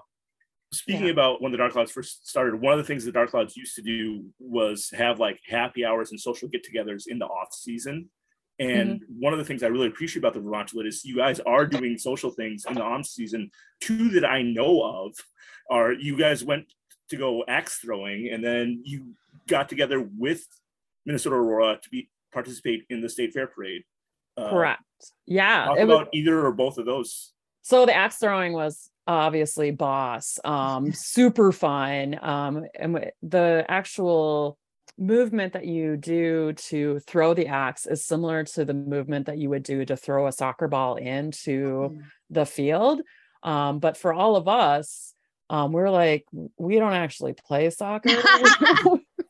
Speaking 0.73 1.05
Yeah. 1.05 1.11
about 1.11 1.41
when 1.41 1.51
the 1.51 1.57
Dark 1.57 1.73
Clouds 1.73 1.91
first 1.91 2.27
started, 2.29 2.55
one 2.61 2.71
of 2.73 2.77
the 2.79 2.85
things 2.85 3.03
the 3.03 3.11
Dark 3.11 3.31
Clouds 3.31 3.57
used 3.57 3.75
to 3.75 3.81
do 3.81 4.25
was 4.39 4.89
have 4.91 5.19
like 5.19 5.39
happy 5.45 5.83
hours 5.83 6.11
and 6.11 6.19
social 6.19 6.47
get-togethers 6.47 7.07
in 7.07 7.19
the 7.19 7.25
off 7.25 7.53
season. 7.53 8.09
And 8.57 9.03
one 9.09 9.33
of 9.33 9.39
the 9.39 9.45
things 9.45 9.63
I 9.63 9.67
really 9.67 9.87
appreciate 9.87 10.19
about 10.21 10.33
the 10.33 10.39
Revontulet 10.39 10.87
is 10.87 11.03
you 11.03 11.17
guys 11.17 11.39
are 11.41 11.65
doing 11.65 11.97
social 11.97 12.29
things 12.29 12.63
in 12.65 12.75
the 12.75 12.83
on 12.83 13.03
season. 13.03 13.49
Two 13.81 14.09
that 14.11 14.23
I 14.23 14.43
know 14.43 14.81
of 14.83 15.15
are 15.69 15.91
you 15.91 16.15
guys 16.15 16.43
went 16.43 16.71
to 17.09 17.17
go 17.17 17.43
axe 17.47 17.79
throwing, 17.79 18.29
and 18.29 18.43
then 18.43 18.81
you 18.85 19.15
got 19.47 19.67
together 19.67 19.99
with 19.99 20.45
Minnesota 21.05 21.35
Aurora 21.35 21.79
to 21.81 21.89
be 21.89 22.09
participate 22.31 22.85
in 22.89 23.01
the 23.01 23.09
state 23.09 23.33
fair 23.33 23.47
parade. 23.47 23.83
Uh, 24.37 24.49
Correct. 24.49 24.83
Yeah. 25.25 25.65
Talk 25.65 25.77
it 25.79 25.85
was- 25.87 25.95
about 25.95 26.09
either 26.13 26.45
or 26.45 26.51
both 26.53 26.77
of 26.77 26.85
those. 26.85 27.33
So 27.63 27.85
the 27.85 27.93
axe 27.95 28.17
throwing 28.17 28.53
was 28.53 28.89
obviously 29.11 29.71
boss, 29.71 30.39
um, 30.43 30.91
super 30.93 31.51
fun. 31.51 32.19
Um, 32.21 32.65
and 32.75 33.11
the 33.21 33.65
actual 33.67 34.57
movement 34.97 35.53
that 35.53 35.65
you 35.65 35.97
do 35.97 36.53
to 36.53 36.99
throw 36.99 37.33
the 37.33 37.47
axe 37.47 37.85
is 37.85 38.05
similar 38.05 38.43
to 38.43 38.65
the 38.65 38.73
movement 38.73 39.25
that 39.25 39.37
you 39.37 39.49
would 39.49 39.63
do 39.63 39.85
to 39.85 39.97
throw 39.97 40.27
a 40.27 40.31
soccer 40.31 40.67
ball 40.67 40.95
into 40.95 41.99
the 42.29 42.45
field. 42.45 43.01
Um, 43.43 43.79
but 43.79 43.97
for 43.97 44.13
all 44.13 44.35
of 44.35 44.47
us, 44.47 45.13
um, 45.49 45.71
we're 45.71 45.89
like, 45.89 46.25
we 46.57 46.77
don't 46.77 46.93
actually 46.93 47.33
play 47.33 47.69
soccer. 47.71 48.09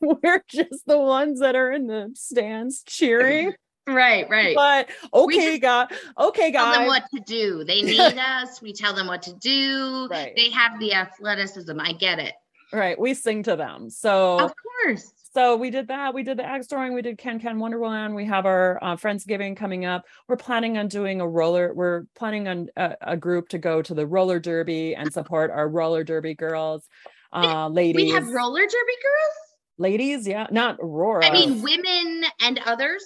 we're 0.00 0.42
just 0.48 0.86
the 0.86 0.98
ones 0.98 1.40
that 1.40 1.56
are 1.56 1.72
in 1.72 1.86
the 1.86 2.10
stands 2.14 2.82
cheering. 2.86 3.54
Right, 3.86 4.28
right. 4.30 4.54
But 4.54 4.90
okay, 5.12 5.58
God, 5.58 5.92
okay, 6.18 6.52
tell 6.52 6.70
them 6.72 6.86
what 6.86 7.02
to 7.14 7.20
do. 7.20 7.64
They 7.64 7.82
need 7.82 7.98
us. 8.18 8.62
We 8.62 8.72
tell 8.72 8.94
them 8.94 9.06
what 9.08 9.22
to 9.22 9.34
do. 9.34 10.06
Right. 10.10 10.32
They 10.36 10.50
have 10.50 10.78
the 10.78 10.94
athleticism. 10.94 11.78
I 11.80 11.92
get 11.92 12.18
it. 12.18 12.34
Right. 12.72 12.98
We 12.98 13.12
sing 13.14 13.42
to 13.44 13.56
them. 13.56 13.90
So 13.90 14.38
Of 14.38 14.52
course. 14.84 15.12
so 15.34 15.56
we 15.56 15.68
did 15.70 15.88
that. 15.88 16.14
We 16.14 16.22
did 16.22 16.38
the 16.38 16.44
axe 16.44 16.68
throwing. 16.68 16.94
We 16.94 17.02
did 17.02 17.18
Can 17.18 17.38
Can 17.40 17.58
Wonderland. 17.58 18.14
We 18.14 18.24
have 18.26 18.46
our 18.46 18.78
uh, 18.82 18.96
Friendsgiving 18.96 19.56
coming 19.56 19.84
up. 19.84 20.04
We're 20.28 20.36
planning 20.36 20.78
on 20.78 20.88
doing 20.88 21.20
a 21.20 21.28
roller. 21.28 21.74
We're 21.74 22.04
planning 22.14 22.48
on 22.48 22.68
a, 22.76 22.96
a 23.02 23.16
group 23.16 23.48
to 23.50 23.58
go 23.58 23.82
to 23.82 23.94
the 23.94 24.06
roller 24.06 24.38
derby 24.38 24.94
and 24.94 25.12
support 25.12 25.50
our 25.50 25.68
roller 25.68 26.02
derby 26.04 26.34
girls, 26.34 26.88
uh, 27.32 27.68
ladies. 27.68 27.96
We 28.04 28.10
have 28.10 28.28
roller 28.28 28.60
derby 28.60 28.98
girls. 29.02 29.36
ladies, 29.76 30.26
yeah, 30.26 30.46
not 30.50 30.78
Aurora. 30.80 31.26
I 31.26 31.32
mean, 31.32 31.60
women 31.62 32.24
and 32.40 32.58
others. 32.64 33.02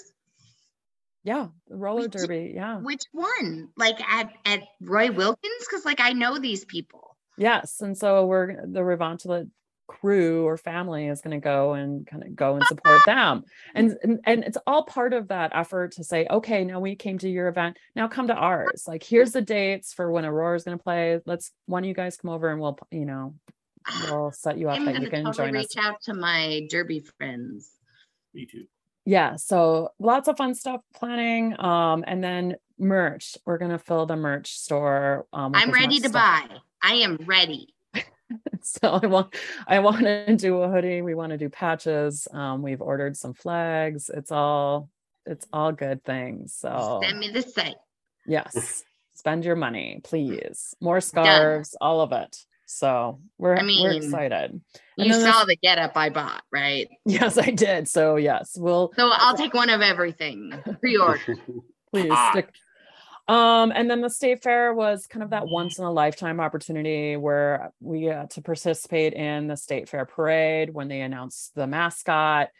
Yeah, 1.27 1.49
the 1.67 1.77
roller 1.77 2.03
we 2.03 2.09
did- 2.09 2.13
derby. 2.13 2.53
Yeah. 2.55 2.79
Which 2.79 3.03
one? 3.11 3.69
Like 3.77 4.01
at 4.09 4.31
at 4.45 4.61
Roy 4.81 5.11
Wilkins? 5.11 5.67
Because 5.69 5.85
like 5.85 5.99
I 6.01 6.13
know 6.13 6.39
these 6.39 6.65
people. 6.65 7.17
Yes. 7.37 7.81
And 7.81 7.99
so 7.99 8.25
we're 8.27 8.65
the 8.65 8.81
Revontulet 8.81 9.51
crew 9.89 10.45
or 10.47 10.57
family 10.57 11.09
is 11.09 11.21
going 11.21 11.39
to 11.39 11.43
go 11.45 11.75
and 11.75 12.07
kind 12.07 12.23
of 12.23 12.35
go 12.37 12.55
and 12.55 12.65
support 12.65 13.01
them. 13.07 13.43
And, 13.75 13.97
and 14.05 14.21
and 14.25 14.45
it's 14.45 14.57
all 14.69 14.85
part 14.85 15.13
of 15.13 15.29
that 15.29 15.51
effort 15.53 15.93
to 15.93 16.05
say, 16.05 16.29
okay, 16.31 16.65
now 16.65 16.79
we 16.79 16.95
came 16.95 17.19
to 17.19 17.29
your 17.29 17.49
event. 17.49 17.77
Now 17.97 18.07
come 18.07 18.29
to 18.29 18.35
ours. 18.35 18.85
Like 18.87 19.03
here's 19.03 19.33
the 19.33 19.43
dates 19.43 19.93
for 19.93 20.13
when 20.13 20.25
Aurora 20.25 20.57
is 20.57 20.63
going 20.63 20.79
to 20.79 20.83
play. 20.83 21.19
Let's 21.27 21.51
one 21.67 21.83
of 21.83 21.89
you 21.89 21.95
guys 21.95 22.17
come 22.17 22.31
over 22.31 22.51
and 22.51 22.61
we'll, 22.61 22.79
you 22.93 23.05
know, 23.05 23.35
we'll 24.11 24.31
set 24.31 24.59
you 24.59 24.69
up 24.69 24.79
I'm 24.79 24.85
that 24.87 25.03
you 25.03 25.11
can 25.11 25.25
totally 25.25 25.49
join 25.49 25.57
us. 25.57 25.77
reach 25.77 25.85
out 25.85 26.01
to 26.03 26.15
my 26.15 26.69
derby 26.71 27.05
friends. 27.19 27.69
Me 28.33 28.47
too. 28.47 28.67
Yeah 29.07 29.37
so 29.37 29.91
lots 29.99 30.29
of 30.29 30.37
fun 30.37 30.55
stuff 30.55 30.83
planning 30.95 31.59
um 31.59 32.05
and 32.07 32.23
then 32.23 32.57
merch. 32.79 33.39
We're 33.47 33.59
gonna 33.59 33.79
fill 33.79 34.07
the 34.07 34.17
merch 34.17 34.59
store 34.59 35.27
um 35.33 35.53
I'm 35.55 35.71
ready 35.71 35.99
to 36.01 36.09
stuff. 36.09 36.13
buy. 36.13 36.57
I 36.83 36.95
am 36.97 37.17
ready. 37.25 37.75
so 38.61 39.01
i 39.03 39.07
want 39.07 39.35
i 39.67 39.79
want 39.79 40.01
to 40.01 40.37
do 40.37 40.59
a 40.59 40.69
hoodie. 40.71 41.01
We 41.03 41.15
want 41.15 41.31
to 41.31 41.39
do 41.39 41.49
patches. 41.49 42.29
Um 42.33 42.63
we've 42.63 42.83
ordered 42.83 43.17
some 43.17 43.35
flags. 43.35 44.11
It's 44.13 44.31
all 44.31 44.91
it's 45.25 45.47
all 45.53 45.73
good 45.73 46.05
things 46.05 46.55
so. 46.55 47.01
Send 47.03 47.19
me 47.19 47.31
the 47.31 47.43
site. 47.43 47.77
yes. 48.27 48.85
Spend 49.15 49.45
your 49.45 49.57
money 49.57 50.01
please. 50.05 50.75
More 50.81 51.01
scarves 51.01 51.75
all 51.81 52.01
of 52.01 52.13
it 52.13 52.37
so 52.67 53.21
we're 53.39 53.57
I 53.57 53.63
we're 53.63 53.93
excited 53.93 54.61
You 54.97 55.13
saw 55.13 55.21
there's- 55.21 55.47
the 55.47 55.57
getup 55.57 55.93
I 55.97 56.11
bought, 56.11 56.43
right? 56.53 56.89
yes 57.07 57.39
i 57.39 57.51
did 57.51 57.89
so 57.89 58.17
yes 58.17 58.57
we'll 58.59 58.93
So 58.97 59.09
I'll 59.13 59.37
take 59.37 59.55
one 59.55 59.71
of 59.71 59.81
everything. 59.81 60.53
Pre-order. 60.81 61.21
please 61.91 62.11
Ah. 62.13 62.31
stick. 62.33 62.51
Um, 63.29 63.73
and 63.75 63.91
then 63.91 64.03
the 64.03 64.11
state 64.11 64.41
fair 64.43 64.73
was 64.73 65.09
kind 65.09 65.23
of 65.25 65.31
that 65.31 65.49
once 65.49 65.79
in 65.79 65.85
a 65.85 65.91
lifetime 65.91 66.39
opportunity 66.39 67.17
where 67.17 67.73
we 67.81 68.07
got 68.07 68.31
to 68.33 68.43
participate 68.43 69.15
in 69.15 69.49
the 69.49 69.57
state 69.57 69.89
fair 69.89 70.05
parade 70.07 70.73
when 70.73 70.87
they 70.87 71.01
announced 71.01 71.53
the 71.57 71.67
mascot. 71.67 72.51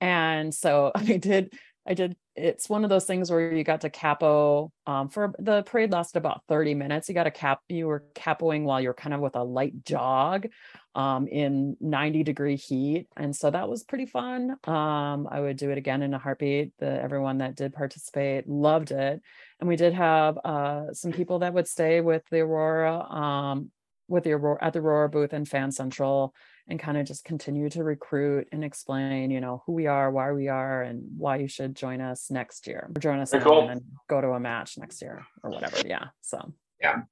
And 0.00 0.52
so 0.52 0.90
I 0.96 1.16
did, 1.18 1.52
I 1.88 1.94
did, 1.94 2.16
it's 2.34 2.68
one 2.68 2.82
of 2.82 2.90
those 2.90 3.04
things 3.04 3.30
where 3.30 3.52
you 3.52 3.62
got 3.62 3.82
to 3.82 3.90
capo 3.90 4.72
um, 4.86 5.08
for 5.08 5.32
the 5.38 5.62
parade 5.62 5.92
lasted 5.92 6.18
about 6.18 6.42
30 6.48 6.74
minutes. 6.74 7.08
You 7.08 7.14
got 7.14 7.24
to 7.24 7.30
cap, 7.30 7.60
you 7.68 7.86
were 7.86 8.04
capoing 8.14 8.64
while 8.64 8.80
you're 8.80 8.92
kind 8.92 9.14
of 9.14 9.20
with 9.20 9.36
a 9.36 9.42
light 9.44 9.84
jog 9.84 10.48
um, 10.96 11.28
in 11.28 11.76
90 11.80 12.24
degree 12.24 12.56
heat. 12.56 13.06
And 13.16 13.34
so 13.34 13.50
that 13.50 13.68
was 13.68 13.84
pretty 13.84 14.06
fun. 14.06 14.56
Um, 14.64 15.28
I 15.30 15.40
would 15.40 15.56
do 15.56 15.70
it 15.70 15.78
again 15.78 16.02
in 16.02 16.12
a 16.12 16.18
heartbeat. 16.18 16.72
The 16.78 17.00
everyone 17.00 17.38
that 17.38 17.54
did 17.54 17.72
participate 17.72 18.48
loved 18.48 18.90
it. 18.90 19.22
And 19.60 19.68
we 19.68 19.76
did 19.76 19.94
have 19.94 20.38
uh, 20.44 20.92
some 20.92 21.12
people 21.12 21.40
that 21.40 21.54
would 21.54 21.68
stay 21.68 22.00
with 22.00 22.22
the 22.30 22.40
Aurora, 22.40 22.98
um, 23.00 23.70
with 24.08 24.24
the 24.24 24.32
Aurora 24.32 24.58
at 24.60 24.72
the 24.72 24.80
Aurora 24.80 25.08
booth 25.08 25.32
and 25.32 25.48
Fan 25.48 25.70
Central 25.70 26.34
and 26.68 26.80
kind 26.80 26.98
of 26.98 27.06
just 27.06 27.24
continue 27.24 27.70
to 27.70 27.84
recruit 27.84 28.48
and 28.50 28.64
explain, 28.64 29.30
you 29.30 29.40
know, 29.40 29.62
who 29.66 29.72
we 29.72 29.86
are, 29.86 30.10
why 30.10 30.32
we 30.32 30.48
are, 30.48 30.82
and 30.82 31.02
why 31.16 31.36
you 31.36 31.48
should 31.48 31.76
join 31.76 32.00
us 32.00 32.30
next 32.30 32.66
year. 32.66 32.90
Or 32.94 33.00
join 33.00 33.20
us 33.20 33.32
cool. 33.42 33.68
and 33.68 33.80
then 33.80 33.84
go 34.08 34.20
to 34.20 34.28
a 34.30 34.40
match 34.40 34.76
next 34.78 35.00
year 35.00 35.24
or 35.42 35.50
whatever. 35.50 35.76
Yeah. 35.86 36.06
So 36.22 36.52
yeah, 36.80 37.02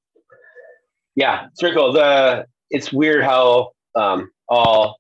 Yeah. 1.15 1.47
it's 1.47 1.61
very 1.61 1.75
cool. 1.75 1.93
The 1.93 2.47
it's 2.71 2.93
weird 2.93 3.23
how 3.23 3.71
um, 3.95 4.31
all 4.49 4.99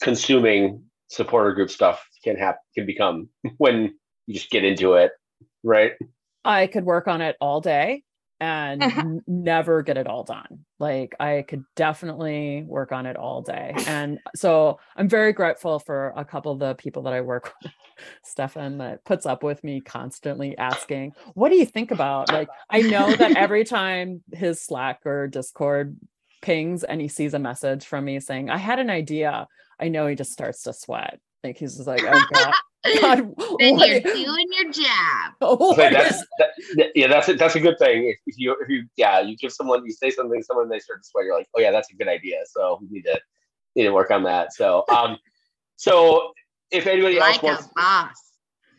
consuming 0.00 0.84
supporter 1.08 1.52
group 1.52 1.70
stuff 1.70 2.06
can 2.22 2.36
happen 2.36 2.60
can 2.76 2.86
become 2.86 3.28
when 3.58 3.94
you 4.26 4.34
just 4.34 4.50
get 4.50 4.64
into 4.64 4.94
it, 4.94 5.10
right? 5.64 5.92
I 6.44 6.68
could 6.68 6.84
work 6.84 7.08
on 7.08 7.20
it 7.20 7.36
all 7.40 7.60
day 7.60 8.04
and 8.40 9.22
never 9.26 9.82
get 9.82 9.98
it 9.98 10.06
all 10.06 10.24
done. 10.24 10.64
Like 10.78 11.14
I 11.20 11.44
could 11.46 11.64
definitely 11.76 12.64
work 12.66 12.90
on 12.90 13.06
it 13.06 13.16
all 13.16 13.42
day. 13.42 13.74
And 13.86 14.18
so 14.34 14.78
I'm 14.96 15.08
very 15.08 15.32
grateful 15.32 15.78
for 15.78 16.12
a 16.16 16.24
couple 16.24 16.52
of 16.52 16.58
the 16.58 16.74
people 16.74 17.02
that 17.02 17.12
I 17.12 17.20
work 17.20 17.52
with, 17.62 17.72
Stefan, 18.24 18.78
that 18.78 19.04
puts 19.04 19.26
up 19.26 19.42
with 19.42 19.62
me 19.62 19.80
constantly 19.80 20.56
asking, 20.56 21.12
what 21.34 21.50
do 21.50 21.56
you 21.56 21.66
think 21.66 21.90
about? 21.90 22.32
Like 22.32 22.48
I 22.68 22.80
know 22.80 23.14
that 23.14 23.36
every 23.36 23.64
time 23.64 24.22
his 24.32 24.62
Slack 24.62 25.00
or 25.04 25.28
Discord 25.28 25.96
pings 26.40 26.82
and 26.82 27.00
he 27.00 27.08
sees 27.08 27.34
a 27.34 27.38
message 27.38 27.84
from 27.84 28.06
me 28.06 28.20
saying, 28.20 28.48
I 28.48 28.56
had 28.56 28.78
an 28.78 28.88
idea, 28.88 29.46
I 29.78 29.88
know 29.88 30.06
he 30.06 30.14
just 30.14 30.32
starts 30.32 30.62
to 30.62 30.72
sweat. 30.72 31.20
Like 31.44 31.58
he's 31.58 31.76
just 31.76 31.86
like, 31.86 32.02
oh 32.04 32.24
God. 32.32 32.54
God, 33.00 33.18
then 33.58 33.76
what- 33.76 33.88
you're 33.88 34.00
doing 34.00 34.46
your 34.58 34.72
job. 34.72 35.32
So 35.42 35.74
that's 35.76 36.18
that, 36.38 36.50
that- 36.76 36.90
yeah, 36.94 37.08
that's 37.08 37.28
a, 37.28 37.34
that's 37.34 37.54
a 37.56 37.60
good 37.60 37.78
thing. 37.78 38.08
If, 38.08 38.18
if 38.26 38.34
you 38.38 38.56
if 38.60 38.68
you 38.68 38.84
yeah, 38.96 39.20
you 39.20 39.36
give 39.36 39.52
someone 39.52 39.84
you 39.84 39.92
say 39.92 40.10
something, 40.10 40.42
someone 40.42 40.68
they 40.68 40.78
start 40.78 41.02
to 41.02 41.08
sweat, 41.08 41.24
you're 41.24 41.36
like, 41.36 41.48
oh 41.56 41.60
yeah, 41.60 41.70
that's 41.70 41.90
a 41.92 41.96
good 41.96 42.08
idea. 42.08 42.36
So 42.46 42.78
we 42.80 42.88
need 42.90 43.02
to 43.02 43.20
need 43.76 43.84
to 43.84 43.90
work 43.92 44.10
on 44.10 44.22
that. 44.24 44.52
So 44.54 44.84
um, 44.88 45.18
so 45.76 46.32
if 46.70 46.86
anybody 46.86 47.18
else 47.18 47.42
wants, 47.42 47.66
a 47.66 47.70
boss. 47.74 48.14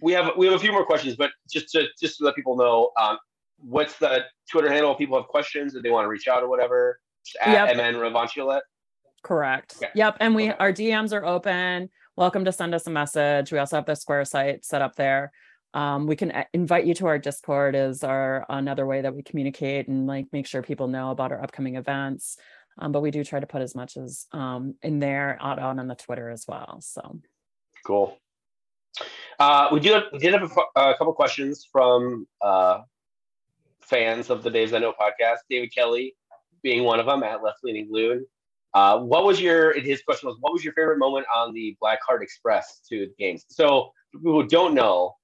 we 0.02 0.14
have 0.14 0.32
we 0.38 0.46
have 0.48 0.56
a 0.56 0.60
few 0.60 0.72
more 0.72 0.86
questions, 0.86 1.16
but 1.16 1.32
just 1.52 1.70
to 1.74 1.86
just 2.02 2.18
to 2.18 2.26
let 2.26 2.36
people 2.36 2.56
know, 2.58 2.92
um, 3.00 3.18
what's 3.60 3.98
the 4.00 4.24
Twitter 4.50 4.72
handle? 4.72 4.92
If 4.94 4.98
people 4.98 5.18
have 5.18 5.28
questions, 5.28 5.76
if 5.76 5.84
they 5.84 5.90
want 5.92 6.06
to 6.06 6.10
reach 6.10 6.28
out 6.28 6.42
or 6.42 6.50
whatever, 6.50 7.00
just 7.26 7.38
at 7.46 7.68
Yep. 7.70 7.78
MN 7.78 8.00
Revontulet. 8.02 8.62
Correct. 9.24 9.76
Yeah. 9.82 9.90
Yep. 9.94 10.18
And 10.20 10.34
we 10.36 10.50
Okay. 10.50 10.56
our 10.60 10.72
DMs 10.74 11.14
are 11.14 11.24
open. 11.26 11.90
Welcome 12.22 12.46
to 12.46 12.52
send 12.52 12.76
us 12.76 12.86
a 12.86 12.92
message. 12.92 13.52
We 13.52 13.58
also 13.58 13.78
have 13.78 13.88
the 13.88 13.96
Square 13.96 14.26
site 14.26 14.64
set 14.64 14.84
up 14.84 14.96
there. 14.96 15.32
Um, 15.74 16.06
we 16.06 16.16
can 16.16 16.30
uh, 16.30 16.44
invite 16.54 16.86
you 16.86 16.94
to 16.94 17.08
our 17.08 17.18
Discord 17.18 17.76
is 17.76 18.04
our 18.04 18.46
another 18.48 18.86
way 18.86 19.02
that 19.02 19.16
we 19.16 19.24
communicate 19.24 19.88
and 19.88 20.06
like 20.06 20.28
make 20.32 20.46
sure 20.46 20.62
people 20.62 20.88
know 20.88 21.10
about 21.10 21.32
our 21.32 21.42
upcoming 21.42 21.78
events. 21.78 22.38
Um, 22.78 22.92
but 22.92 23.02
we 23.02 23.10
do 23.10 23.24
try 23.24 23.40
to 23.40 23.48
put 23.48 23.64
as 23.64 23.74
much 23.74 23.98
as 23.98 24.28
um, 24.34 24.76
in 24.84 25.00
there 25.00 25.40
out, 25.42 25.58
out 25.58 25.80
on 25.80 25.88
the 25.88 25.96
Twitter 25.96 26.30
as 26.30 26.46
well. 26.48 26.80
So 26.82 27.22
Cool. 27.88 28.16
Uh, 29.40 29.70
we 29.72 29.80
do 29.80 29.94
have, 29.94 30.04
we 30.14 30.20
did 30.20 30.34
have 30.34 30.44
a, 30.76 30.80
a 30.80 30.96
couple 31.00 31.14
questions 31.14 31.68
from 31.72 32.28
uh, 32.40 32.82
fans 33.82 34.30
of 34.30 34.44
the 34.44 34.52
Daves 34.52 34.76
I 34.76 34.78
Know 34.78 34.94
podcast. 34.94 35.38
David 35.50 35.74
Kelly 35.74 36.16
being 36.62 36.84
one 36.84 37.00
of 37.00 37.08
them 37.08 37.24
at 37.24 37.42
Left 37.42 37.64
Leaning 37.64 37.88
Loon. 37.90 38.28
Uh, 38.74 39.00
what 39.00 39.26
was 39.26 39.42
your? 39.42 39.78
His 39.80 40.02
question 40.02 40.28
was, 40.28 40.38
what 40.40 40.54
was 40.54 40.64
your 40.64 40.74
favorite 40.74 40.98
moment 40.98 41.26
on 41.36 41.54
the 41.54 41.76
Black 41.80 42.00
Hart 42.06 42.24
Express 42.24 42.82
to 42.90 43.08
the 43.08 43.14
games? 43.20 43.46
So 43.50 43.92
people 44.14 44.32
who 44.32 44.48
don't 44.48 44.74
know, 44.74 45.16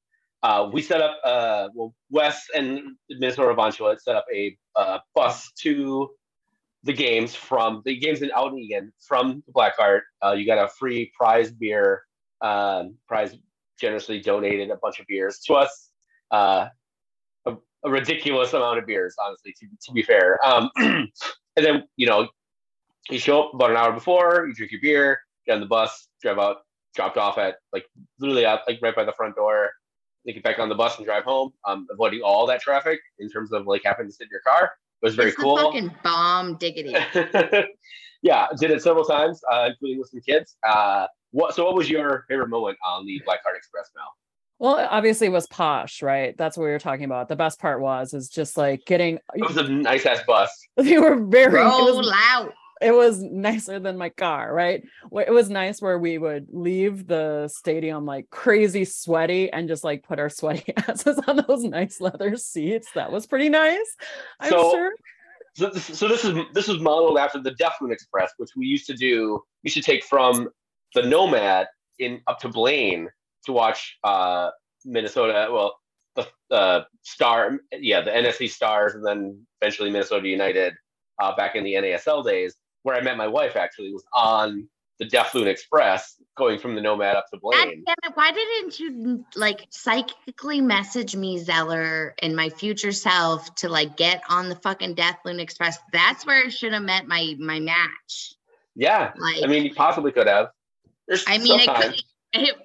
uh, 0.44 0.70
we 0.72 0.82
set 0.82 1.02
up. 1.02 1.18
Uh, 1.24 1.70
well, 1.74 1.94
Wes 2.10 2.46
and 2.56 2.96
Minnesota 3.10 3.54
Revontulet 3.54 4.02
set 4.02 4.16
up 4.16 4.26
a 4.34 4.58
uh, 4.76 5.00
bus 5.16 5.52
to 5.60 6.10
the 6.84 6.94
games 6.94 7.36
from 7.36 7.82
the 7.86 7.98
games 7.98 8.22
in 8.22 8.32
out 8.36 8.52
in 8.52 8.60
Eagan 8.60 8.92
from 9.06 9.44
the 9.46 9.52
Black 9.52 9.76
Hart. 9.78 10.04
Uh, 10.24 10.34
you 10.34 10.46
got 10.46 10.58
a 10.58 10.68
free 10.68 11.12
prize 11.18 11.52
beer. 11.52 12.04
Um, 12.42 12.96
prize 13.08 13.36
generously 13.80 14.20
donated 14.20 14.70
a 14.70 14.78
bunch 14.78 15.00
of 15.00 15.06
beers 15.08 15.40
to 15.40 15.54
us. 15.54 15.92
Uh, 16.32 16.68
a, 17.46 17.56
a 17.84 17.90
ridiculous 17.90 18.54
amount 18.54 18.80
of 18.80 18.86
beers, 18.86 19.16
honestly, 19.24 19.54
to, 19.60 19.68
to 19.86 19.92
be 19.94 20.02
fair. 20.02 20.40
Um, 20.46 20.70
and 20.78 21.10
then, 21.56 21.84
you 21.96 22.08
know, 22.08 22.28
you 23.10 23.20
show 23.20 23.44
up 23.44 23.54
about 23.54 23.72
an 23.72 23.78
hour 23.78 23.92
before, 23.92 24.46
you 24.48 24.54
drink 24.54 24.72
your 24.72 24.82
beer, 24.82 25.20
get 25.46 25.56
on 25.56 25.62
the 25.62 25.68
bus, 25.68 26.08
drive 26.22 26.40
out, 26.40 26.58
dropped 26.96 27.18
off 27.18 27.38
at 27.38 27.56
like 27.74 27.86
literally 28.20 28.46
out 28.46 28.62
like 28.68 28.80
right 28.82 28.96
by 28.96 29.04
the 29.04 29.14
front 29.14 29.36
door. 29.36 29.72
Then 30.26 30.34
get 30.34 30.44
back 30.44 30.60
on 30.60 30.68
the 30.68 30.76
bus 30.76 30.98
and 30.98 31.06
drive 31.06 31.24
home, 31.24 31.54
um, 31.66 31.88
avoiding 31.90 32.22
all 32.22 32.46
that 32.48 32.60
traffic 32.60 33.00
in 33.20 33.30
terms 33.30 33.54
of 33.54 33.66
like 33.66 33.82
having 33.86 34.08
to 34.08 34.12
sit 34.12 34.24
in 34.24 34.30
your 34.32 34.42
car. 34.42 34.72
It 35.02 35.06
was 35.06 35.16
very 35.16 35.30
it's 35.30 35.38
cool. 35.38 35.58
Fucking 35.58 35.94
bomb 36.04 36.58
diggity. 36.58 36.96
yeah, 38.22 38.48
did 38.60 38.72
it 38.72 38.82
several 38.82 39.06
times, 39.06 39.42
uh, 39.50 39.70
including 39.70 40.00
with 40.00 40.10
some 40.10 40.22
kids. 40.22 40.58
Uh, 40.68 41.08
what? 41.32 41.56
So, 41.56 41.66
what 41.66 41.76
was 41.76 41.90
your 41.90 42.26
favorite 42.28 42.50
moment 42.50 42.78
on 42.86 43.06
the 43.06 43.22
Black 43.24 43.40
Hart 43.44 43.56
Express? 43.56 43.90
Now, 43.96 44.08
well, 44.60 44.88
obviously 44.90 45.28
it 45.28 45.32
was 45.32 45.46
posh, 45.48 46.02
right? 46.02 46.36
That's 46.36 46.58
what 46.58 46.64
we 46.64 46.72
were 46.72 46.80
talking 46.80 47.06
about. 47.06 47.30
The 47.30 47.36
best 47.36 47.60
part 47.60 47.80
was 47.80 48.14
is 48.14 48.28
just 48.28 48.58
like 48.58 48.86
getting 48.86 49.20
it 49.36 49.48
was 49.48 49.58
a 49.58 49.68
nice 49.68 50.06
ass 50.06 50.22
bus. 50.26 50.50
they 50.78 50.98
were 50.98 51.24
very 51.24 51.62
it 51.62 51.64
Roll 51.64 51.98
was, 51.98 52.12
out. 52.32 52.54
It 52.82 52.92
was 52.92 53.22
nicer 53.22 53.80
than 53.80 53.98
my 53.98 54.10
car, 54.10 54.54
right? 54.54 54.84
It 55.12 55.32
was 55.32 55.50
nice 55.50 55.82
where 55.82 55.98
we 55.98 56.18
would 56.18 56.48
leave 56.52 57.08
the 57.08 57.48
stadium 57.48 58.06
like 58.06 58.30
crazy 58.30 58.86
sweaty 58.86 59.52
and 59.52 59.68
just 59.68 59.84
like 59.84 60.04
put 60.04 60.20
our 60.20 60.30
sweaty 60.30 60.74
asses 60.88 61.20
on 61.28 61.44
those 61.48 61.64
nice 61.64 62.00
leather 62.02 62.36
seats. 62.36 62.90
That 62.96 63.12
was 63.12 63.26
pretty 63.26 63.50
nice. 63.50 63.96
I'm 64.40 64.50
So- 64.52 64.72
sure. 64.72 64.92
So 65.56 65.72
this, 65.72 65.86
so 65.86 66.08
this 66.08 66.24
is 66.24 66.38
this 66.54 66.68
was 66.68 66.80
modeled 66.80 67.18
after 67.18 67.42
the 67.42 67.50
Deathloon 67.50 67.92
Express, 67.92 68.32
which 68.38 68.52
we 68.56 68.68
used 68.68 68.86
to 68.86 68.94
do. 68.94 69.42
We 69.64 69.70
used 69.70 69.78
to 69.78 69.82
take 69.82 70.04
from 70.04 70.50
the 70.94 71.02
Nomad 71.02 71.66
in 71.98 72.22
up 72.28 72.38
to 72.42 72.50
Blaine 72.50 73.10
to 73.48 73.52
watch 73.54 73.98
uh, 74.04 74.52
Minnesota. 74.86 75.48
Well, 75.52 75.80
the 76.16 76.28
uh, 76.56 76.84
Star, 77.02 77.58
yeah, 77.72 78.02
the 78.02 78.12
NSC 78.12 78.52
Stars, 78.52 78.94
and 78.94 79.04
then 79.04 79.48
eventually 79.60 79.90
Minnesota 79.90 80.28
United 80.28 80.76
uh, 81.20 81.36
back 81.36 81.56
in 81.56 81.64
the 81.64 81.74
NASL 81.74 82.24
days, 82.24 82.54
where 82.88 82.96
I 82.96 83.02
met 83.02 83.18
my 83.18 83.28
wife. 83.28 83.58
Actually, 83.58 83.92
was 83.92 84.06
on 84.16 84.66
the 84.98 85.06
Deathloon 85.06 85.46
Express 85.46 86.16
going 86.38 86.58
from 86.58 86.74
the 86.74 86.80
Nomad 86.80 87.18
up 87.18 87.26
to 87.34 87.40
Blaine. 87.40 87.84
damn 87.86 87.96
it, 88.10 88.16
why 88.16 88.32
didn't 88.32 88.80
you 88.80 89.26
like 89.36 89.68
psychically 89.70 90.62
message 90.62 91.14
me, 91.14 91.38
Zeller, 91.38 92.16
and 92.22 92.34
my 92.34 92.48
future 92.48 92.94
self 92.94 93.54
to 93.56 93.68
like 93.68 93.98
get 93.98 94.24
on 94.30 94.48
the 94.48 94.56
fucking 94.56 94.96
Deathloon 94.96 95.40
Express? 95.40 95.78
That's 95.92 96.26
where 96.26 96.46
I 96.46 96.48
should 96.48 96.72
have 96.72 96.84
met 96.84 97.08
my 97.08 97.36
my 97.40 97.60
match. 97.60 98.36
Yeah, 98.74 99.12
Like, 99.18 99.44
I 99.44 99.48
mean, 99.48 99.66
you 99.66 99.74
possibly 99.74 100.14
could 100.14 100.28
have. 100.28 100.48
There's 101.10 101.26
I 101.28 101.40
mean, 101.40 101.60
it 101.60 101.68
could. 101.68 102.02
It, 102.34 102.56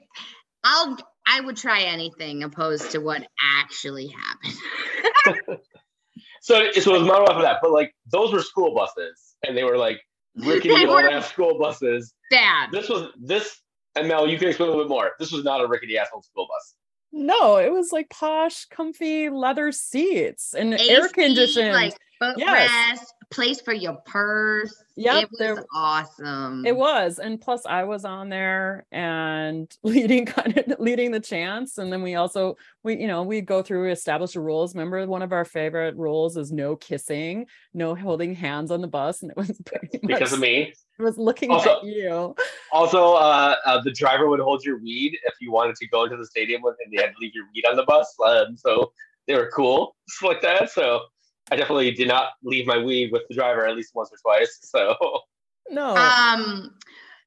I'll. 0.63 0.97
I 1.27 1.41
would 1.41 1.57
try 1.57 1.83
anything 1.83 2.45
opposed 2.45 2.93
to 2.93 2.99
what 2.99 3.27
actually 3.61 4.15
happened. 5.27 5.59
So, 6.43 6.73
so 6.73 6.97
it 6.97 6.99
was 6.99 7.07
modeled 7.07 7.29
off 7.29 7.37
of 7.37 7.43
that, 7.43 7.61
but 7.63 7.71
like 7.71 7.95
those 8.11 8.33
were 8.33 8.43
school 8.43 8.75
buses, 8.75 9.37
and 9.47 9.57
they 9.57 9.63
were 9.63 9.79
like 9.79 10.01
rickety 10.37 10.69
They 10.75 10.87
old 10.87 11.05
ass 11.05 11.29
school 11.29 11.59
buses. 11.59 12.15
Bad. 12.31 12.71
This 12.73 12.89
was 12.89 13.11
this, 13.21 13.61
and 13.97 14.09
Mel, 14.09 14.29
you 14.29 14.39
can 14.39 14.49
explain 14.49 14.69
a 14.69 14.73
little 14.73 14.85
bit 14.85 14.91
more. 14.91 15.13
This 15.19 15.33
was 15.33 15.45
not 15.45 15.61
a 15.63 15.67
rickety 15.67 15.99
ass 15.99 16.09
old 16.15 16.25
school 16.25 16.47
bus. 16.49 16.75
No, 17.13 17.57
it 17.59 17.71
was 17.71 17.93
like 17.93 18.09
posh, 18.09 18.65
comfy 18.67 19.29
leather 19.29 19.71
seats 19.71 20.55
and 20.55 20.73
air 20.75 21.05
AC, 21.05 21.13
conditioned. 21.13 21.73
like 21.73 21.95
footrest, 22.23 22.39
Yes. 22.39 23.13
Place 23.33 23.61
for 23.61 23.73
your 23.73 23.95
purse. 24.07 24.75
Yep, 24.97 25.23
it 25.25 25.31
was 25.31 25.39
there- 25.39 25.65
awesome. 25.75 26.65
It 26.67 26.77
was, 26.77 27.19
and 27.19 27.41
plus 27.41 27.65
I 27.67 27.85
was 27.85 28.05
on 28.05 28.29
there 28.29 28.85
and 28.93 29.75
leading 29.83 30.27
kind 30.27 30.57
of 30.59 30.79
leading 30.79 31.11
the 31.11 31.21
chance, 31.21 31.79
and 31.79 31.93
then 31.93 32.03
we 32.03 32.15
also 32.15 32.57
we 32.85 32.97
you 33.01 33.07
know 33.07 33.23
we 33.23 33.41
go 33.41 33.63
through 33.63 33.91
establish 33.91 34.33
the 34.33 34.41
rules. 34.41 34.75
Remember, 34.75 35.05
one 35.07 35.23
of 35.23 35.33
our 35.33 35.45
favorite 35.45 35.97
rules 35.97 36.37
is 36.37 36.53
no 36.53 36.77
kissing, 36.77 37.47
no 37.75 37.95
holding 37.95 38.35
hands 38.35 38.71
on 38.71 38.81
the 38.81 38.89
bus, 38.89 39.23
and 39.23 39.31
it 39.31 39.37
was 39.37 39.51
pretty 39.65 39.99
much 40.03 40.09
Because 40.19 40.33
of 40.33 40.39
me. 40.41 40.73
It 40.99 41.03
was 41.03 41.17
looking 41.19 41.51
Also- 41.51 41.79
at 41.79 41.85
you. 41.85 42.35
Also, 42.71 43.15
uh, 43.15 43.57
uh, 43.65 43.81
the 43.83 43.91
driver 43.93 44.29
would 44.29 44.41
hold 44.41 44.65
your 44.65 44.79
weed 44.79 45.17
if 45.25 45.35
you 45.41 45.51
wanted 45.51 45.75
to 45.77 45.89
go 45.89 46.05
into 46.05 46.17
the 46.17 46.27
stadium 46.27 46.63
with, 46.63 46.77
and 46.85 46.93
they 46.97 47.03
had 47.03 47.09
to 47.13 47.17
leave 47.21 47.35
your 47.35 47.47
weed 47.55 47.65
on 47.69 47.77
the 47.77 47.83
bus. 47.85 48.15
Um, 48.25 48.57
so 48.57 48.93
they 49.27 49.35
were 49.35 49.51
cool, 49.55 49.97
just 50.09 50.23
like 50.23 50.43
that. 50.43 50.71
So 50.71 51.01
I 51.51 51.57
definitely 51.57 51.91
did 51.91 52.09
not 52.09 52.29
leave 52.43 52.67
my 52.67 52.79
weed 52.79 53.11
with 53.13 53.23
the 53.29 53.35
driver 53.35 53.67
at 53.67 53.77
least 53.77 53.95
once 53.95 54.11
or 54.13 54.19
twice. 54.23 54.59
So 54.63 54.97
No, 55.71 55.95
Um, 55.97 56.75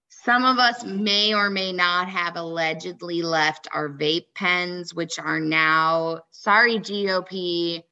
some 0.09 0.43
of 0.43 0.57
us 0.57 0.83
may 0.83 1.33
or 1.33 1.49
may 1.49 1.71
not 1.71 2.09
have 2.09 2.35
allegedly 2.35 3.21
left 3.21 3.67
our 3.71 3.89
vape 3.89 4.27
pens, 4.33 4.93
which 4.93 5.19
are 5.19 5.39
now, 5.39 6.21
sorry, 6.31 6.79
GOP, 6.79 7.83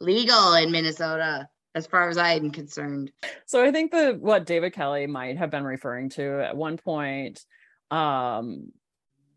legal 0.00 0.54
in 0.54 0.72
Minnesota, 0.72 1.48
as 1.74 1.86
far 1.86 2.08
as 2.08 2.16
I 2.16 2.32
am 2.32 2.50
concerned. 2.50 3.12
So 3.46 3.62
I 3.62 3.70
think 3.70 3.92
that 3.92 4.20
what 4.20 4.46
David 4.46 4.72
Kelly 4.72 5.06
might 5.06 5.36
have 5.36 5.50
been 5.50 5.64
referring 5.64 6.08
to 6.10 6.40
at 6.40 6.56
one 6.56 6.78
point, 6.78 7.44
um, 7.90 8.72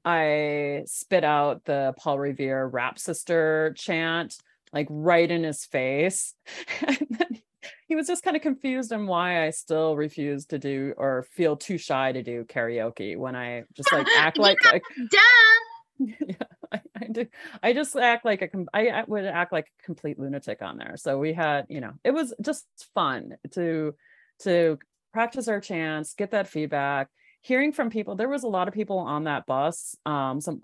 I 0.06 0.84
spit 0.86 1.24
out 1.24 1.66
the 1.66 1.94
Paul 1.98 2.20
Revere 2.20 2.66
rap 2.68 3.00
sister 3.00 3.74
chant 3.76 4.38
like 4.76 4.88
right 4.90 5.32
in 5.32 5.44
his 5.44 5.66
face. 5.66 6.36
and 6.88 7.08
then 7.10 7.42
he 7.88 7.96
was 7.96 8.08
just 8.08 8.24
kind 8.24 8.36
of 8.36 8.44
confused 8.44 8.92
on 8.92 9.08
why 9.08 9.46
I 9.46 9.52
still 9.52 9.96
refuse 9.96 10.46
to 10.48 10.60
do 10.60 10.94
or 10.98 11.26
feel 11.32 11.56
too 11.56 11.78
shy 11.78 12.12
to 12.12 12.22
do 12.22 12.44
karaoke 12.44 13.18
when 13.18 13.36
I 13.36 13.64
just 13.74 13.92
like 13.92 14.06
act 14.18 14.38
like 14.38 14.58
a, 14.66 14.74
Duh! 15.10 16.06
yeah, 16.28 16.36
I, 16.72 16.82
I 17.02 17.08
do. 17.10 17.26
I 17.64 17.74
just 17.74 17.96
act 17.96 18.26
like 18.26 18.42
a 18.42 18.50
I, 18.74 18.90
I 18.90 19.04
would 19.08 19.26
act 19.26 19.54
like 19.54 19.72
a 19.80 19.86
complete 19.86 20.20
lunatic 20.20 20.62
on 20.62 20.78
there. 20.78 20.96
So 20.98 21.18
we 21.18 21.32
had, 21.32 21.66
you 21.70 21.80
know, 21.80 21.94
it 22.04 22.12
was 22.12 22.34
just 22.42 22.66
fun 22.94 23.38
to 23.54 23.96
to 24.40 24.78
practice 25.14 25.48
our 25.48 25.62
chants, 25.62 26.14
get 26.14 26.32
that 26.32 26.50
feedback, 26.50 27.08
hearing 27.40 27.72
from 27.72 27.90
people. 27.90 28.16
There 28.16 28.28
was 28.28 28.44
a 28.44 28.50
lot 28.50 28.68
of 28.68 28.74
people 28.74 28.98
on 28.98 29.24
that 29.24 29.46
bus, 29.46 29.96
um, 30.06 30.42
some 30.42 30.62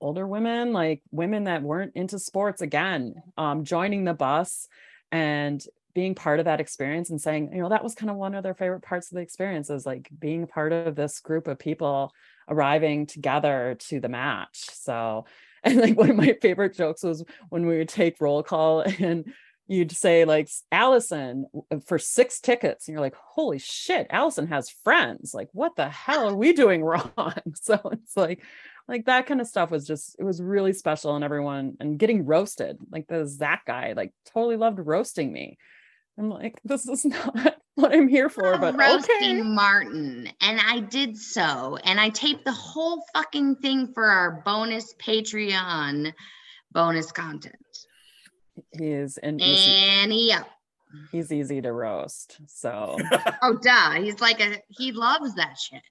older 0.00 0.26
women, 0.26 0.72
like 0.72 1.02
women 1.10 1.44
that 1.44 1.62
weren't 1.62 1.92
into 1.94 2.18
sports 2.18 2.62
again, 2.62 3.14
um, 3.36 3.64
joining 3.64 4.04
the 4.04 4.14
bus 4.14 4.68
and 5.12 5.64
being 5.94 6.14
part 6.14 6.40
of 6.40 6.46
that 6.46 6.60
experience 6.60 7.10
and 7.10 7.20
saying, 7.20 7.50
you 7.52 7.62
know, 7.62 7.68
that 7.68 7.84
was 7.84 7.94
kind 7.94 8.10
of 8.10 8.16
one 8.16 8.34
of 8.34 8.42
their 8.42 8.54
favorite 8.54 8.82
parts 8.82 9.10
of 9.10 9.16
the 9.16 9.22
experience 9.22 9.70
is 9.70 9.86
like 9.86 10.08
being 10.18 10.46
part 10.46 10.72
of 10.72 10.96
this 10.96 11.20
group 11.20 11.46
of 11.46 11.58
people 11.58 12.12
arriving 12.48 13.06
together 13.06 13.76
to 13.78 14.00
the 14.00 14.08
match. 14.08 14.68
So, 14.72 15.24
and 15.64 15.78
like 15.78 15.96
one 15.96 16.10
of 16.10 16.16
my 16.16 16.36
favorite 16.42 16.76
jokes 16.76 17.02
was 17.02 17.24
when 17.48 17.66
we 17.66 17.78
would 17.78 17.88
take 17.88 18.20
roll 18.20 18.42
call 18.42 18.80
and 18.98 19.32
you'd 19.66 19.92
say 19.92 20.24
like 20.24 20.48
Allison 20.70 21.46
for 21.86 21.98
six 21.98 22.40
tickets, 22.40 22.86
and 22.86 22.92
you're 22.92 23.00
like, 23.00 23.14
holy 23.14 23.58
shit, 23.58 24.06
Allison 24.10 24.46
has 24.48 24.68
friends. 24.68 25.32
Like, 25.32 25.48
what 25.52 25.76
the 25.76 25.88
hell 25.88 26.28
are 26.28 26.36
we 26.36 26.52
doing 26.52 26.84
wrong? 26.84 27.34
So 27.54 27.80
it's 27.92 28.16
like, 28.16 28.42
like 28.88 29.06
that 29.06 29.26
kind 29.26 29.40
of 29.40 29.46
stuff 29.46 29.70
was 29.70 29.86
just 29.86 30.16
it 30.18 30.24
was 30.24 30.42
really 30.42 30.72
special 30.72 31.14
and 31.14 31.24
everyone 31.24 31.76
and 31.80 31.98
getting 31.98 32.26
roasted. 32.26 32.78
Like 32.90 33.06
the 33.06 33.26
Zach 33.26 33.64
guy, 33.66 33.94
like 33.96 34.12
totally 34.32 34.56
loved 34.56 34.78
roasting 34.78 35.32
me. 35.32 35.58
I'm 36.18 36.28
like, 36.30 36.60
this 36.64 36.88
is 36.88 37.04
not 37.04 37.56
what 37.74 37.92
I'm 37.92 38.08
here 38.08 38.28
for, 38.28 38.56
but 38.58 38.78
roasting 38.78 39.16
okay. 39.16 39.42
Martin, 39.42 40.28
and 40.40 40.60
I 40.60 40.80
did 40.80 41.16
so, 41.16 41.76
and 41.84 41.98
I 41.98 42.10
taped 42.10 42.44
the 42.44 42.52
whole 42.52 43.02
fucking 43.14 43.56
thing 43.56 43.92
for 43.94 44.04
our 44.04 44.42
bonus 44.44 44.94
Patreon 44.94 46.12
bonus 46.72 47.12
content. 47.12 47.56
He 48.78 48.86
is 48.86 49.16
and 49.18 49.40
he's, 49.40 49.66
And 49.66 50.12
yeah, 50.12 50.44
he's 51.10 51.32
easy 51.32 51.60
to 51.62 51.72
roast. 51.72 52.38
So 52.46 52.98
oh 53.42 53.58
duh, 53.60 53.92
he's 53.92 54.20
like 54.20 54.40
a 54.40 54.60
he 54.68 54.92
loves 54.92 55.34
that 55.36 55.58
shit. 55.58 55.82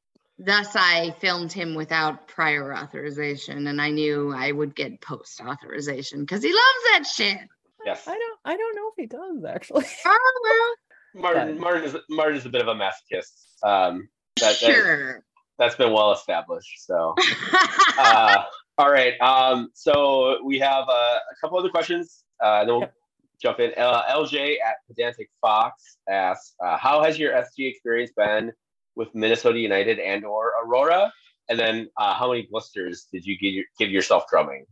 Thus, 0.46 0.76
I 0.76 1.16
filmed 1.20 1.54
him 1.54 1.74
without 1.74 2.28
prior 2.28 2.76
authorization, 2.76 3.68
and 3.68 3.82
I 3.82 3.90
knew 3.92 4.34
I 4.36 4.52
would 4.52 4.76
get 4.76 5.00
post 5.00 5.40
authorization 5.40 6.20
because 6.22 6.44
he 6.44 6.50
loves 6.50 6.84
that 6.92 7.04
shit. 7.06 7.38
Yes. 7.86 8.08
I 8.08 8.12
don't 8.18 8.40
I 8.46 8.58
don't 8.58 8.76
know 8.76 8.90
if 8.90 8.94
he 8.98 9.06
does 9.06 9.46
actually. 9.46 9.86
Oh 10.06 10.76
Martin, 11.16 11.60
Martin 11.60 11.84
is 11.84 11.96
Martin 12.10 12.38
is 12.38 12.46
a 12.46 12.50
bit 12.50 12.62
of 12.62 12.68
a 12.68 12.74
masochist. 12.74 13.46
Um, 13.64 14.10
that, 14.40 14.60
that, 14.60 14.74
sure. 14.74 15.24
that's 15.60 15.76
been 15.76 15.94
well 15.94 16.12
established. 16.12 16.86
So, 16.86 17.14
uh, 18.00 18.44
all 18.80 18.92
right. 18.92 19.14
Um, 19.22 19.70
so 19.76 20.44
we 20.44 20.58
have 20.60 20.86
uh, 20.90 20.92
a 20.92 21.36
couple 21.40 21.60
other 21.60 21.70
questions. 21.70 22.24
Uh, 22.44 22.62
and 22.62 22.70
then 22.70 22.74
we'll 22.76 22.82
Yep. 22.82 22.94
jump 23.42 23.60
in. 23.60 23.74
Uh, 23.78 24.02
LJ 24.10 24.56
at 24.66 24.76
Pedantic 24.88 25.30
Fox 25.40 25.98
asks, 26.10 26.56
uh, 26.66 26.78
"How 26.78 27.04
has 27.04 27.20
your 27.20 27.32
SG 27.34 27.70
experience 27.70 28.12
been 28.18 28.52
with 28.96 29.10
Minnesota 29.14 29.60
United 29.60 30.00
and 30.00 30.26
or 30.26 30.54
Aurora? 30.64 31.12
And 31.50 31.60
then, 31.60 31.90
uh, 31.98 32.14
how 32.14 32.30
many 32.30 32.48
blisters 32.50 33.08
did 33.12 33.26
you 33.26 33.38
give, 33.38 33.54
your, 33.54 33.66
give 33.78 33.92
yourself 33.92 34.24
drumming?" 34.30 34.66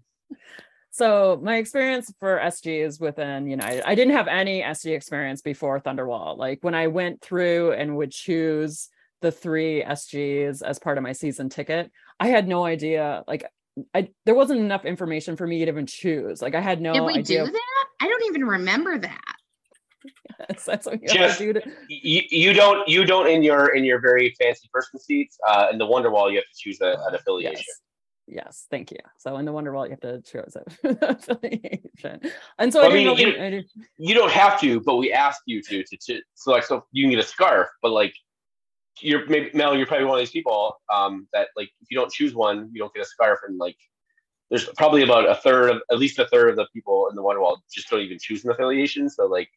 So 0.92 1.40
my 1.42 1.56
experience 1.56 2.14
for 2.20 2.38
SG 2.38 2.86
is 2.86 3.00
within 3.00 3.48
United. 3.48 3.88
I 3.88 3.96
didn't 3.96 4.14
have 4.14 4.28
any 4.28 4.62
SG 4.62 4.94
experience 4.94 5.42
before 5.42 5.80
Thunderwall. 5.80 6.38
Like 6.38 6.60
when 6.62 6.76
I 6.76 6.88
went 6.88 7.22
through 7.22 7.72
and 7.72 7.96
would 7.96 8.12
choose 8.12 8.90
the 9.22 9.32
three 9.32 9.84
SGs 9.84 10.62
as 10.62 10.80
part 10.80 10.98
of 10.98 11.04
my 11.04 11.14
season 11.14 11.48
ticket, 11.48 11.90
I 12.20 12.28
had 12.28 12.46
no 12.46 12.66
idea. 12.66 13.24
Like 13.26 13.46
I 13.94 14.10
there 14.26 14.36
wasn't 14.36 14.60
enough 14.60 14.84
information 14.84 15.38
for 15.38 15.48
me 15.48 15.64
to 15.64 15.72
even 15.72 15.86
choose. 15.86 16.42
Like 16.42 16.56
I 16.56 16.62
had 16.62 16.82
no 16.82 16.92
Did 16.94 17.04
we 17.04 17.14
idea. 17.14 17.46
do 17.46 17.52
that? 17.52 17.86
I 18.02 18.08
don't 18.10 18.26
even 18.26 18.44
remember 18.44 18.98
that. 18.98 19.36
Yes, 20.50 20.66
that's 20.66 20.86
what 20.88 21.02
you 21.02 21.08
Just- 21.08 21.18
have 21.18 21.38
to 21.38 21.54
do. 21.54 21.60
To, 21.60 21.72
You, 21.90 22.22
you 22.30 22.54
don't 22.54 22.88
you 22.88 23.06
don't 23.06 23.28
in 23.28 23.44
your 23.44 23.76
in 23.76 23.84
your 23.84 24.00
very 24.00 24.34
fancy 24.42 24.68
first 24.74 24.90
seats 25.00 25.38
uh, 25.48 25.68
in 25.72 25.78
the 25.78 25.86
Wonderwall 25.86 26.30
you 26.32 26.38
have 26.38 26.46
to 26.46 26.58
choose 26.58 26.82
a, 26.82 26.92
an 27.08 27.16
affiliation. 27.16 27.56
yes. 27.68 27.82
Yes, 28.28 28.66
thank 28.72 28.92
you. 28.92 28.98
So 29.18 29.36
in 29.38 29.46
the 29.46 29.52
Wonderwall, 29.52 29.84
you 29.86 29.92
have 29.92 30.00
to 30.02 30.22
choose 30.22 30.56
an 30.56 30.98
affiliation, 31.02 32.22
and 32.60 32.72
so 32.72 32.82
Well, 32.82 32.90
I 32.90 32.94
I 32.94 32.96
mean, 32.98 33.18
you- 33.18 33.28
I 33.44 33.50
didn't- 33.50 33.72
you 33.98 34.14
don't 34.14 34.32
have 34.32 34.60
to, 34.62 34.80
but 34.80 34.96
we 34.98 35.12
ask 35.12 35.42
you 35.46 35.62
to 35.64 35.84
to, 35.84 35.98
to 36.06 36.22
so 36.36 36.52
like 36.52 36.64
so 36.64 36.86
you 36.92 37.04
can 37.04 37.12
get 37.12 37.20
a 37.20 37.28
scarf, 37.28 37.68
but 37.82 37.92
like 37.92 38.14
you're 39.02 39.26
maybe 39.28 39.50
Mel, 39.54 39.76
you're 39.76 39.86
probably 39.88 40.06
one 40.06 40.18
of 40.18 40.22
these 40.22 40.32
people 40.32 40.80
um 40.94 41.28
that 41.34 41.48
like 41.58 41.70
if 41.82 41.88
you 41.92 41.98
don't 41.98 42.12
choose 42.12 42.34
one, 42.34 42.70
you 42.72 42.80
don't 42.80 42.94
get 42.94 43.02
a 43.04 43.10
scarf, 43.10 43.40
and 43.48 43.58
like 43.58 43.78
there's 44.50 44.66
probably 44.78 45.02
about 45.04 45.28
a 45.30 45.36
third 45.36 45.70
of 45.72 45.82
at 45.92 45.98
least 45.98 46.20
a 46.20 46.28
third 46.28 46.50
of 46.50 46.56
the 46.56 46.68
people 46.74 47.08
in 47.10 47.16
the 47.16 47.24
Wonderwall 47.24 47.58
just 47.74 47.90
don't 47.90 48.02
even 48.02 48.18
choose 48.20 48.44
an 48.46 48.52
affiliation. 48.52 49.10
So 49.10 49.26
like 49.26 49.50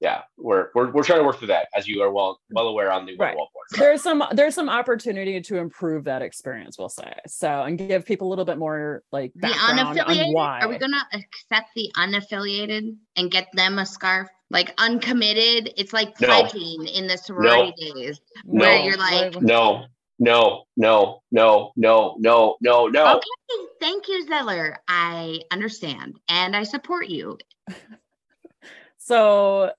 yeah, 0.00 0.22
we're 0.38 0.68
we're, 0.74 0.90
we're 0.92 1.02
trying 1.02 1.18
to 1.20 1.24
work 1.24 1.38
through 1.38 1.48
that 1.48 1.68
as 1.76 1.86
you 1.86 2.00
are 2.02 2.10
well 2.10 2.40
well 2.50 2.68
aware 2.68 2.90
on 2.90 3.04
the 3.06 3.16
Right. 3.16 3.34
Wonderwall 3.34 3.52
board. 3.52 3.66
there's 3.72 4.02
some 4.02 4.24
there's 4.32 4.54
some 4.54 4.68
opportunity 4.68 5.40
to 5.42 5.58
improve 5.58 6.04
that 6.04 6.22
experience 6.22 6.78
we'll 6.78 6.88
say 6.88 7.12
so 7.26 7.62
and 7.64 7.76
give 7.78 8.04
people 8.06 8.26
a 8.26 8.30
little 8.30 8.44
bit 8.46 8.56
more 8.58 9.02
like 9.12 9.32
The 9.34 9.40
background 9.48 9.80
on 9.80 9.96
unaffiliated? 9.96 10.32
why 10.32 10.60
Are 10.60 10.68
we 10.68 10.78
gonna 10.78 11.06
accept 11.12 11.68
the 11.76 11.90
unaffiliated 11.96 12.96
and 13.16 13.30
get 13.30 13.48
them 13.52 13.78
a 13.78 13.86
scarf? 13.86 14.28
Like 14.52 14.74
uncommitted? 14.78 15.72
It's 15.76 15.92
like 15.92 16.18
No. 16.20 16.26
pledging 16.28 16.86
in 16.86 17.06
the 17.06 17.16
sorority 17.16 17.72
days. 17.94 18.20
No. 18.44 18.64
Where 18.66 18.78
you're 18.80 18.96
like, 18.96 19.40
No, 19.40 19.84
no, 20.18 20.64
no, 20.76 21.20
no, 21.30 21.72
no, 21.76 22.14
no, 22.18 22.56
no, 22.60 22.86
no. 22.88 23.16
Okay, 23.16 23.64
thank 23.80 24.08
you, 24.08 24.26
Zeller. 24.26 24.76
I 24.88 25.40
understand 25.52 26.18
and 26.28 26.56
I 26.56 26.64
support 26.64 27.06
you. 27.06 27.38
so 28.98 29.70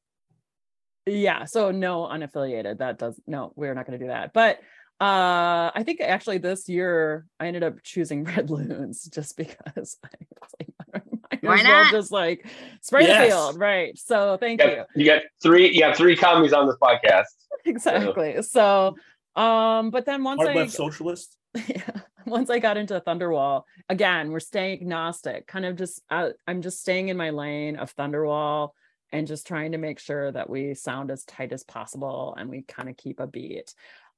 yeah 1.06 1.46
so 1.46 1.72
no 1.72 2.02
unaffiliated 2.04 2.78
that 2.80 2.98
does 3.00 3.20
no 3.28 3.52
we're 3.56 3.74
not 3.74 3.86
going 3.88 3.98
to 3.98 4.04
do 4.06 4.10
that 4.10 4.34
but 4.34 4.58
uh 5.00 5.72
i 5.74 5.82
think 5.84 6.00
actually 6.00 6.38
this 6.38 6.70
year 6.70 7.26
i 7.40 7.48
ended 7.48 7.64
up 7.64 7.82
choosing 7.84 8.24
red 8.36 8.50
loons 8.50 9.04
just 9.06 9.36
because 9.38 9.56
i 9.66 9.72
was 9.80 9.98
like 10.04 11.04
might 11.42 11.42
Why 11.42 11.56
as 11.60 11.64
well 11.64 11.84
not? 11.86 11.92
just 11.92 12.12
like 12.12 12.46
spray 12.82 13.04
the 13.04 13.10
Yes. 13.10 13.28
field 13.30 13.60
right 13.60 13.98
so 13.98 14.38
thank 14.40 14.62
You 14.62 14.70
you 14.70 14.76
got, 14.76 14.88
you 14.96 15.06
got 15.06 15.22
three. 15.42 15.72
You 15.76 15.84
have 15.86 15.96
three 15.98 16.16
commies 16.16 16.54
on 16.54 16.68
this 16.68 16.76
podcast. 16.82 17.26
exactly 17.66 18.42
so 18.44 18.96
um 19.36 19.90
but 19.90 20.06
then 20.06 20.24
once 20.24 20.38
Hard 20.38 20.50
i 20.50 20.54
left 20.60 20.72
socialist. 20.72 21.38
yeah. 21.68 21.82
once 22.26 22.50
I 22.50 22.60
got 22.60 22.78
into 22.78 23.02
Thunderwall, 23.02 23.64
again, 23.90 24.32
we're 24.32 24.40
staying 24.40 24.80
agnostic, 24.82 25.48
kind 25.48 25.66
of 25.66 25.76
just 25.76 26.02
uh, 26.10 26.30
I'm 26.48 26.62
just 26.62 26.80
staying 26.80 27.10
in 27.10 27.18
my 27.18 27.32
lane 27.32 27.76
of 27.76 27.94
Thunderwall 27.96 28.70
and 29.12 29.28
just 29.28 29.48
trying 29.48 29.74
to 29.74 29.78
make 29.78 30.00
sure 30.00 30.32
that 30.32 30.50
we 30.50 30.74
sound 30.74 31.12
as 31.12 31.26
tight 31.26 31.52
as 31.52 31.64
possible 31.64 32.36
and 32.38 32.50
we 32.50 32.62
kind 32.64 32.90
of 32.90 32.98
keep 32.98 33.20
a 33.20 33.28
beat. 33.28 33.74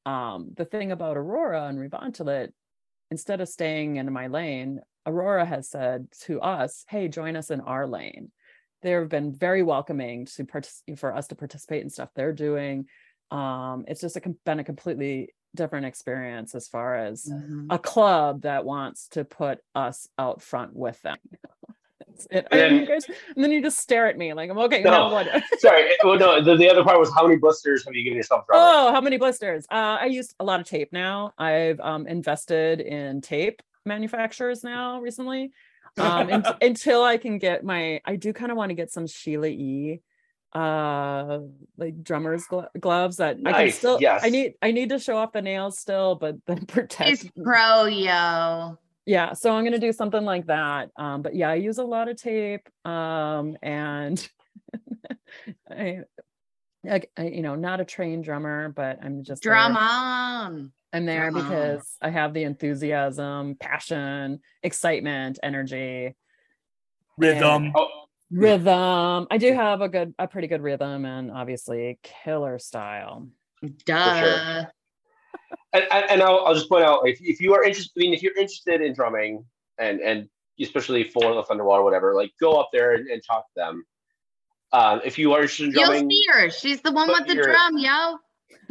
Um, 0.06 0.52
the 0.56 0.66
thing 0.66 0.92
about 0.92 1.18
Aurora 1.18 1.66
and 1.66 1.80
Revontulet, 1.80 2.52
instead 3.10 3.42
of 3.42 3.50
staying 3.50 3.96
in 3.96 4.12
my 4.12 4.28
lane, 4.28 4.82
Aurora 5.06 5.46
has 5.46 5.70
said 5.70 6.08
to 6.22 6.42
us, 6.42 6.86
"Hey, 6.90 7.08
join 7.08 7.36
us 7.36 7.52
in 7.52 7.62
our 7.62 7.88
lane." 7.88 8.32
They've 8.82 9.08
been 9.08 9.34
very 9.34 9.64
welcoming 9.64 10.26
to 10.26 10.46
partic- 10.46 10.98
for 11.00 11.16
us 11.16 11.28
to 11.28 11.36
participate 11.36 11.84
in 11.84 11.90
stuff 11.90 12.10
they're 12.16 12.34
doing. 12.34 12.88
Um, 13.32 13.86
it's 13.88 14.02
just 14.02 14.18
a, 14.18 14.36
been 14.46 14.60
a 14.60 14.64
completely 14.64 15.34
different 15.56 15.86
experience 15.86 16.56
as 16.56 16.68
far 16.68 16.96
as 16.96 17.32
a 17.70 17.80
club 17.80 18.42
that 18.42 18.66
wants 18.66 19.08
to 19.10 19.24
put 19.24 19.60
us 19.76 20.08
out 20.18 20.42
front 20.42 20.76
with 20.76 21.02
them. 21.02 21.18
That's 22.14 22.28
it. 22.32 22.48
And 22.52 22.62
And, 22.62 22.72
then- 22.74 22.80
you 22.82 22.86
guys, 22.88 23.06
and 23.36 23.44
then 23.44 23.52
you 23.52 23.62
just 23.62 23.80
stare 23.80 24.08
at 24.08 24.18
me 24.18 24.34
like 24.34 24.50
I'm 24.50 24.58
okay. 24.60 24.82
No. 24.82 24.92
Now 24.92 25.12
what? 25.12 25.28
Sorry. 25.60 25.90
Well, 26.04 26.18
no. 26.18 26.44
The, 26.44 26.56
the 26.56 26.70
other 26.70 26.84
part 26.84 27.00
was 27.00 27.12
how 27.14 27.24
many 27.28 27.38
blisters 27.40 27.84
have 27.86 27.94
you 27.94 28.04
given 28.04 28.18
yourself? 28.18 28.46
drumming? 28.48 28.66
oh, 28.68 28.92
how 28.92 29.02
many 29.02 29.18
blisters? 29.18 29.66
Uh, 29.72 29.98
I 30.02 30.06
used 30.06 30.36
a 30.40 30.44
lot 30.44 30.60
of 30.60 30.68
tape 30.68 30.94
now. 30.94 31.34
I've 31.38 31.80
um, 31.80 32.08
invested 32.08 32.80
in 32.82 33.22
tape 33.22 33.62
manufacturers 33.86 34.64
now 34.64 35.02
recently. 35.02 35.52
Um, 35.98 36.30
and, 36.30 36.48
until 36.62 37.04
I 37.04 37.18
can 37.18 37.38
get 37.38 37.64
my, 37.64 38.02
I 38.06 38.16
do 38.16 38.34
kind 38.34 38.52
of 38.52 38.58
want 38.58 38.70
to 38.70 38.76
get 38.76 38.92
some 38.92 39.08
Sheila 39.08 39.48
E. 39.48 40.02
uh 40.54 41.40
like 41.78 42.04
drummers 42.04 42.46
glo- 42.46 42.68
gloves 42.80 43.18
that 43.18 43.38
I 43.44 43.52
can 43.54 43.72
still 43.72 43.98
yes. 44.00 44.22
I 44.24 44.30
need 44.30 44.54
I 44.62 44.72
need 44.72 44.90
to 44.90 45.00
show 45.00 45.18
off 45.18 45.32
the 45.32 45.42
nails 45.42 45.80
still 45.80 46.14
but 46.14 46.36
then 46.46 46.66
protect 46.68 47.10
He's 47.10 47.32
pro, 47.44 47.86
yo. 47.86 48.78
Yeah 49.06 49.34
so 49.34 49.52
i'm 49.52 49.64
gonna 49.64 49.80
do 49.80 49.92
something 49.92 50.24
like 50.24 50.46
that 50.48 50.90
um 50.98 51.22
but 51.22 51.36
yeah 51.36 51.50
i 51.50 51.56
use 51.56 51.78
a 51.78 51.84
lot 51.84 52.08
of 52.08 52.16
tape 52.18 52.68
um 52.86 53.58
and 53.62 54.28
I, 55.70 56.00
I, 56.90 57.02
I 57.18 57.24
you 57.24 57.42
know 57.42 57.56
not 57.56 57.82
a 57.82 57.86
trained 57.86 58.24
drummer 58.24 58.70
but 58.70 59.00
i'm 59.04 59.24
just 59.24 59.44
there. 59.44 59.54
Drum 59.54 59.78
on. 59.78 60.72
i'm 60.94 61.06
there 61.06 61.32
drum 61.32 61.44
on. 61.44 61.50
because 61.50 61.98
i 62.02 62.10
have 62.10 62.34
the 62.34 62.44
enthusiasm 62.44 63.56
passion 63.60 64.40
excitement 64.62 65.40
energy 65.44 66.16
Rhythm. 67.18 67.72
Oh, 67.76 67.88
rhythm 68.32 69.28
i 69.30 69.38
do 69.38 69.54
have 69.54 69.82
a 69.82 69.90
good 69.90 70.14
a 70.18 70.28
pretty 70.28 70.48
good 70.48 70.62
rhythm 70.62 71.06
and 71.06 71.30
obviously 71.32 72.00
killer 72.02 72.58
style 72.58 73.28
Duh. 73.86 73.94
and, 73.94 74.68
and 75.74 75.86
and 75.92 76.22
I'll, 76.22 76.46
I'll 76.46 76.54
just 76.54 76.70
point 76.70 76.84
out 76.84 77.08
if, 77.08 77.20
if 77.22 77.42
you 77.42 77.54
are 77.54 77.64
interested, 77.64 77.92
I 77.98 78.02
mean, 78.02 78.14
if 78.14 78.24
you're 78.24 78.38
interested 78.38 78.82
in 78.82 78.94
drumming 78.94 79.46
and 79.80 80.00
and 80.02 80.30
especially 80.60 81.04
for 81.04 81.34
the 81.34 81.44
Thunderwall 81.44 81.80
or 81.80 81.84
whatever, 81.84 82.14
like 82.14 82.32
go 82.40 82.60
up 82.60 82.70
there 82.72 82.94
and, 82.94 83.08
and 83.08 83.22
talk 83.26 83.46
to 83.48 83.54
them. 83.56 83.86
Um, 84.72 85.02
if 85.06 85.18
you 85.18 85.34
are 85.34 85.42
interested 85.42 85.68
in 85.68 85.74
You'll 85.74 86.10
see 86.10 86.26
her. 86.32 86.50
She's 86.50 86.82
the 86.82 86.92
one 86.92 87.08
with 87.08 87.28
the 87.28 87.36
drum, 87.36 87.78
yo. 87.78 88.18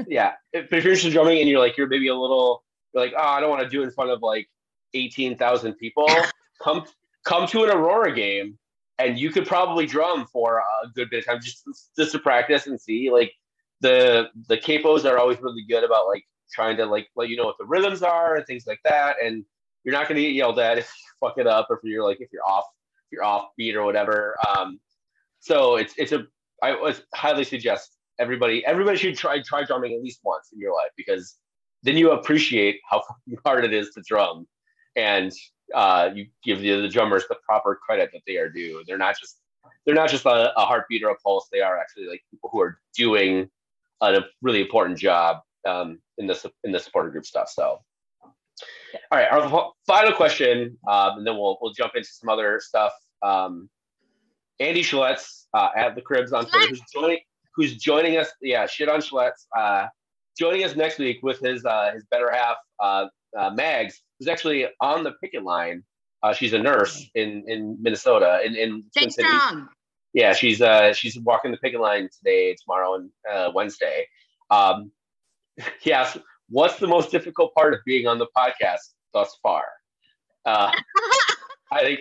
yeah. 0.08 0.32
If, 0.52 0.72
if 0.72 0.84
you're 0.84 0.92
interested 0.92 1.08
in 1.08 1.12
drumming 1.12 1.38
and 1.38 1.48
you're 1.48 1.60
like 1.60 1.76
you're 1.76 1.86
maybe 1.86 2.08
a 2.08 2.14
little 2.14 2.64
you're 2.92 3.04
like 3.04 3.14
oh 3.16 3.22
I 3.22 3.40
don't 3.40 3.50
want 3.50 3.62
to 3.62 3.68
do 3.68 3.82
it 3.82 3.84
in 3.84 3.90
front 3.92 4.10
of 4.10 4.22
like 4.22 4.48
eighteen 4.94 5.36
thousand 5.36 5.74
people, 5.74 6.08
come 6.62 6.84
come 7.24 7.46
to 7.48 7.64
an 7.64 7.70
Aurora 7.70 8.14
game 8.14 8.58
and 8.98 9.18
you 9.18 9.30
could 9.30 9.46
probably 9.46 9.86
drum 9.86 10.26
for 10.32 10.58
a 10.58 10.88
good 10.94 11.10
bit 11.10 11.20
of 11.20 11.26
time 11.26 11.40
just 11.40 11.64
just 11.96 12.12
to 12.12 12.18
practice 12.18 12.66
and 12.66 12.80
see 12.80 13.10
like 13.10 13.32
the 13.80 14.28
the 14.48 14.56
capos 14.56 15.04
are 15.04 15.18
always 15.18 15.40
really 15.40 15.64
good 15.68 15.84
about 15.84 16.06
like 16.06 16.24
trying 16.52 16.76
to 16.76 16.86
like 16.86 17.08
let 17.16 17.28
you 17.28 17.36
know 17.36 17.44
what 17.44 17.56
the 17.58 17.64
rhythms 17.64 18.02
are 18.02 18.36
and 18.36 18.46
things 18.46 18.66
like 18.66 18.80
that 18.84 19.16
and 19.22 19.44
you're 19.84 19.94
not 19.94 20.08
going 20.08 20.16
to 20.16 20.22
get 20.22 20.32
yelled 20.32 20.58
at 20.58 20.78
if 20.78 20.86
you 20.86 21.28
fuck 21.28 21.38
it 21.38 21.46
up 21.46 21.66
or 21.70 21.76
if 21.76 21.84
you're 21.84 22.04
like 22.04 22.20
if 22.20 22.28
you're 22.32 22.46
off 22.46 22.64
if 23.06 23.12
you're 23.12 23.24
off 23.24 23.48
beat 23.56 23.76
or 23.76 23.84
whatever. 23.84 24.36
Um 24.56 24.80
so 25.40 25.76
it's 25.76 25.94
it's 25.98 26.12
a 26.12 26.24
i 26.62 26.80
would 26.80 27.02
highly 27.14 27.44
suggest 27.44 27.96
everybody 28.18 28.64
everybody 28.64 28.96
should 28.96 29.16
try 29.16 29.42
try 29.42 29.64
drumming 29.64 29.92
at 29.92 30.00
least 30.00 30.20
once 30.22 30.50
in 30.52 30.60
your 30.60 30.72
life 30.72 30.90
because 30.96 31.36
then 31.82 31.96
you 31.96 32.12
appreciate 32.12 32.80
how 32.88 33.02
hard 33.44 33.64
it 33.64 33.72
is 33.72 33.90
to 33.90 34.02
drum 34.06 34.46
and 34.94 35.32
uh 35.74 36.10
you 36.14 36.26
give 36.44 36.60
the, 36.60 36.80
the 36.80 36.88
drummers 36.88 37.24
the 37.28 37.36
proper 37.44 37.78
credit 37.84 38.10
that 38.12 38.22
they 38.26 38.36
are 38.36 38.48
due. 38.48 38.82
They're 38.86 38.98
not 38.98 39.18
just 39.18 39.38
they're 39.84 39.94
not 39.94 40.10
just 40.10 40.24
a, 40.26 40.52
a 40.56 40.64
heartbeat 40.64 41.02
or 41.02 41.10
a 41.10 41.16
pulse. 41.16 41.48
They 41.52 41.60
are 41.60 41.78
actually 41.78 42.06
like 42.06 42.22
people 42.30 42.50
who 42.52 42.60
are 42.60 42.78
doing 42.96 43.50
a 44.00 44.20
really 44.42 44.60
important 44.60 44.98
job 44.98 45.38
um, 45.66 46.00
in 46.18 46.26
the 46.26 46.52
in 46.64 46.72
the 46.72 46.78
supporter 46.78 47.10
group 47.10 47.26
stuff. 47.26 47.48
So, 47.48 47.80
all 48.22 49.18
right, 49.18 49.28
our 49.30 49.72
final 49.86 50.12
question, 50.12 50.78
um, 50.88 51.18
and 51.18 51.26
then 51.26 51.36
we'll 51.36 51.58
we'll 51.60 51.72
jump 51.72 51.92
into 51.96 52.08
some 52.08 52.28
other 52.28 52.60
stuff. 52.62 52.92
Um, 53.22 53.68
Andy 54.60 54.82
Schlitz 54.82 55.46
uh, 55.54 55.70
at 55.76 55.94
the 55.94 56.02
Cribs 56.02 56.32
on 56.32 56.46
Twitter, 56.46 56.68
who's 56.68 56.82
joining 56.92 57.18
who's 57.56 57.76
joining 57.76 58.18
us. 58.18 58.28
Yeah, 58.40 58.66
shit 58.66 58.88
on 58.88 59.00
Schlitz. 59.00 59.46
Uh, 59.56 59.86
joining 60.38 60.64
us 60.64 60.76
next 60.76 60.98
week 60.98 61.18
with 61.22 61.40
his 61.40 61.64
uh, 61.64 61.92
his 61.92 62.04
better 62.10 62.30
half, 62.30 62.56
uh, 62.80 63.06
uh, 63.38 63.50
Mags, 63.50 64.00
who's 64.18 64.28
actually 64.28 64.66
on 64.80 65.04
the 65.04 65.12
picket 65.22 65.42
line. 65.42 65.82
Uh, 66.22 66.32
she's 66.32 66.52
a 66.52 66.58
nurse 66.58 67.10
in 67.14 67.44
in 67.46 67.76
Minnesota 67.80 68.40
in 68.44 68.54
in 68.54 68.84
Twin 68.96 69.10
Stay 69.10 69.22
Cities. 69.22 69.66
Yeah, 70.14 70.34
she's 70.34 70.60
uh 70.60 70.92
she's 70.92 71.18
walking 71.18 71.50
the 71.50 71.56
picket 71.56 71.80
line 71.80 72.08
today, 72.16 72.54
tomorrow, 72.62 72.94
and 72.94 73.10
uh, 73.30 73.50
Wednesday. 73.54 74.06
Um, 74.50 74.92
he 75.80 75.92
asked, 75.92 76.18
"What's 76.48 76.76
the 76.76 76.86
most 76.86 77.10
difficult 77.10 77.54
part 77.54 77.74
of 77.74 77.80
being 77.86 78.06
on 78.06 78.18
the 78.18 78.26
podcast 78.36 78.78
thus 79.12 79.36
far?" 79.42 79.64
Uh, 80.44 80.70
I 81.70 81.80
think 81.82 82.00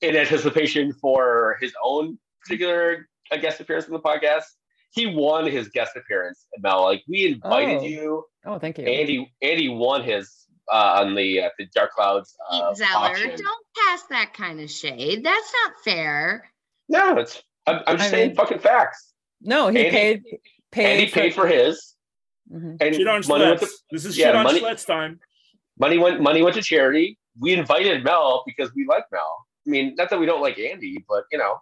in 0.00 0.16
anticipation 0.16 0.92
for 0.94 1.56
his 1.60 1.72
own 1.84 2.18
particular 2.42 3.08
uh, 3.32 3.36
guest 3.36 3.60
appearance 3.60 3.86
on 3.86 3.92
the 3.92 4.00
podcast, 4.00 4.44
he 4.92 5.06
won 5.06 5.46
his 5.46 5.68
guest 5.68 5.92
appearance. 5.96 6.46
Mel, 6.58 6.82
like 6.82 7.02
we 7.08 7.26
invited 7.28 7.78
Oh. 7.80 7.84
you, 7.84 8.24
Oh, 8.46 8.58
thank 8.58 8.78
you. 8.78 8.84
Andy. 8.86 9.30
Andy 9.42 9.68
won 9.68 10.02
his 10.02 10.46
uh, 10.72 11.00
on 11.02 11.14
the 11.14 11.42
uh, 11.42 11.48
the 11.58 11.66
Dark 11.74 11.90
Clouds 11.92 12.34
uh, 12.50 12.68
Pete 12.68 12.78
Zeller, 12.78 13.36
don't 13.36 13.66
pass 13.76 14.02
that 14.10 14.32
kind 14.34 14.60
of 14.60 14.70
shade. 14.70 15.24
That's 15.24 15.52
not 15.64 15.72
fair. 15.84 16.50
No, 16.88 17.18
it's 17.18 17.42
I'm, 17.66 17.80
I'm 17.86 17.96
just 17.98 18.08
I 18.08 18.10
saying 18.10 18.26
mean- 18.28 18.36
fucking 18.36 18.58
facts. 18.60 19.12
No, 19.42 19.68
he 19.68 19.78
Andy- 19.78 19.90
paid 19.90 20.22
paid 20.70 20.86
Andy 21.00 21.10
paid 21.12 21.34
for 21.34 21.46
his, 21.46 21.94
Mhm. 22.50 22.76
and 22.80 22.94
Shit 22.94 23.06
on 23.06 23.22
money 23.28 23.44
went 23.44 23.60
to 23.60 23.68
This 23.90 24.04
is 24.04 24.18
yeah, 24.18 24.26
shit 24.26 24.36
on 24.36 24.44
money- 24.44 24.60
Schlitz 24.60 24.86
time. 24.86 25.20
money 25.78 25.98
went 25.98 26.20
money 26.20 26.42
went 26.42 26.56
to 26.56 26.62
charity. 26.62 27.18
We 27.38 27.52
invited 27.52 28.02
Mel 28.04 28.42
because 28.46 28.72
we 28.74 28.84
like 28.86 29.04
Mel. 29.12 29.46
I 29.66 29.70
mean, 29.70 29.94
not 29.96 30.10
that 30.10 30.18
we 30.18 30.26
don't 30.26 30.40
like 30.42 30.58
Andy, 30.58 31.04
but 31.08 31.24
you 31.30 31.38
know, 31.38 31.60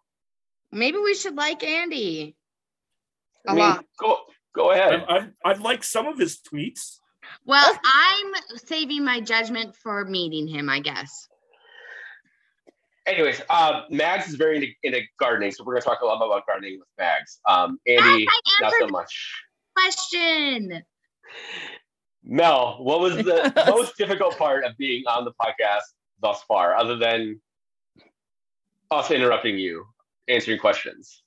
Maybe 0.73 0.99
we 0.99 1.15
should 1.15 1.35
like 1.35 1.63
Andy. 1.65 2.37
I 3.47 3.53
A 3.53 3.55
mean, 3.55 3.65
lot. 3.65 3.85
go 3.99 4.19
go 4.55 4.71
ahead. 4.73 4.93
I've, 4.95 5.09
I've, 5.09 5.31
I've 5.45 5.61
liked 5.61 5.85
some 5.85 6.07
of 6.07 6.19
his 6.19 6.39
tweets. 6.41 6.99
Well, 7.45 7.79
I'm 7.85 8.33
saving 8.57 9.05
my 9.05 9.21
judgment 9.21 9.77
for 9.77 10.05
meeting 10.05 10.47
him, 10.49 10.69
I 10.71 10.81
guess. 10.81 11.29
Anyways, 13.07 13.41
um, 13.49 13.85
Mags 13.91 14.29
is 14.29 14.35
very 14.35 14.57
into, 14.57 14.69
into 14.83 15.01
gardening, 15.19 15.51
so 15.53 15.65
we're 15.65 15.75
gonna 15.75 15.85
talk 15.85 16.01
a 16.03 16.07
lot 16.07 16.17
about 16.17 16.47
gardening 16.47 16.79
with 16.79 16.89
Mags. 16.99 17.41
Um, 17.49 17.79
Andy, 17.87 18.27
I 18.29 18.41
not 18.61 18.73
so 18.79 18.87
much. 18.89 19.45
Question. 19.83 20.83
Mel, 22.25 22.77
what 22.83 23.01
was 23.01 23.17
the 23.17 23.53
most 23.69 23.97
difficult 23.97 24.37
part 24.37 24.65
of 24.65 24.77
being 24.77 25.05
on 25.07 25.25
the 25.25 25.33
podcast 25.41 25.83
thus 26.21 26.43
far, 26.47 26.77
other 26.77 26.97
than 26.97 27.41
us 28.91 29.11
interrupting 29.11 29.59
you, 29.59 29.87
answering 30.29 30.59
questions? 30.59 31.23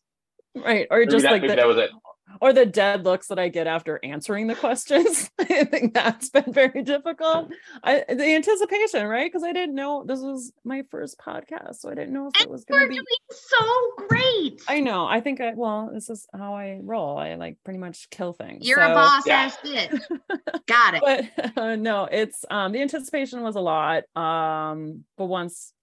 right 0.54 0.86
or 0.92 1.00
Maybe 1.00 1.12
just 1.12 1.24
that- 1.24 1.32
like 1.32 1.42
maybe 1.44 1.52
the, 1.54 1.56
that 1.56 1.68
was 1.68 1.78
it. 1.78 1.92
Or 2.40 2.54
the 2.54 2.66
dead 2.66 3.04
looks 3.04 3.28
that 3.28 3.40
I 3.40 3.50
get 3.50 3.68
after 3.68 4.00
answering 4.04 4.48
the 4.48 4.56
questions. 4.56 5.30
I 5.40 5.64
think 5.66 5.94
that's 5.94 6.30
been 6.30 6.54
very 6.54 6.84
difficult. 6.84 7.52
I 7.84 8.04
the 8.08 8.36
anticipation, 8.36 9.06
right? 9.08 9.26
Because 9.32 9.44
I 9.44 9.54
didn't 9.54 9.76
know 9.76 10.04
this 10.06 10.20
was 10.22 10.52
my 10.64 10.84
first 10.92 11.18
podcast, 11.18 11.76
so 11.78 11.90
I 11.90 11.96
didn't 11.96 12.14
know 12.14 12.28
if 12.34 12.42
it 12.42 12.50
was 12.50 12.64
gonna 12.66 12.88
be. 12.88 12.96
doing 12.96 13.06
so 13.32 13.92
great. 14.08 14.62
I 14.68 14.80
know. 14.80 15.06
I 15.06 15.20
think 15.22 15.42
I 15.42 15.54
well, 15.56 15.90
this 15.94 16.10
is 16.10 16.28
how 16.34 16.56
I 16.56 16.80
roll. 16.82 17.18
I 17.18 17.36
like 17.36 17.58
pretty 17.64 17.80
much 17.80 18.10
kill 18.10 18.34
things. 18.34 18.68
You're 18.68 18.80
a 18.82 18.94
boss 18.94 19.24
Yeah. 19.26 19.42
ass 19.42 19.58
bitch. 19.64 20.00
Got 20.68 20.94
it. 20.96 21.02
but 21.36 21.58
uh, 21.58 21.76
no 21.76 22.06
it's 22.12 22.46
um 22.50 22.72
the 22.72 22.82
anticipation 22.82 23.42
was 23.42 23.56
a 23.56 23.60
lot 23.62 24.04
um 24.16 25.04
but 25.18 25.26
once 25.26 25.74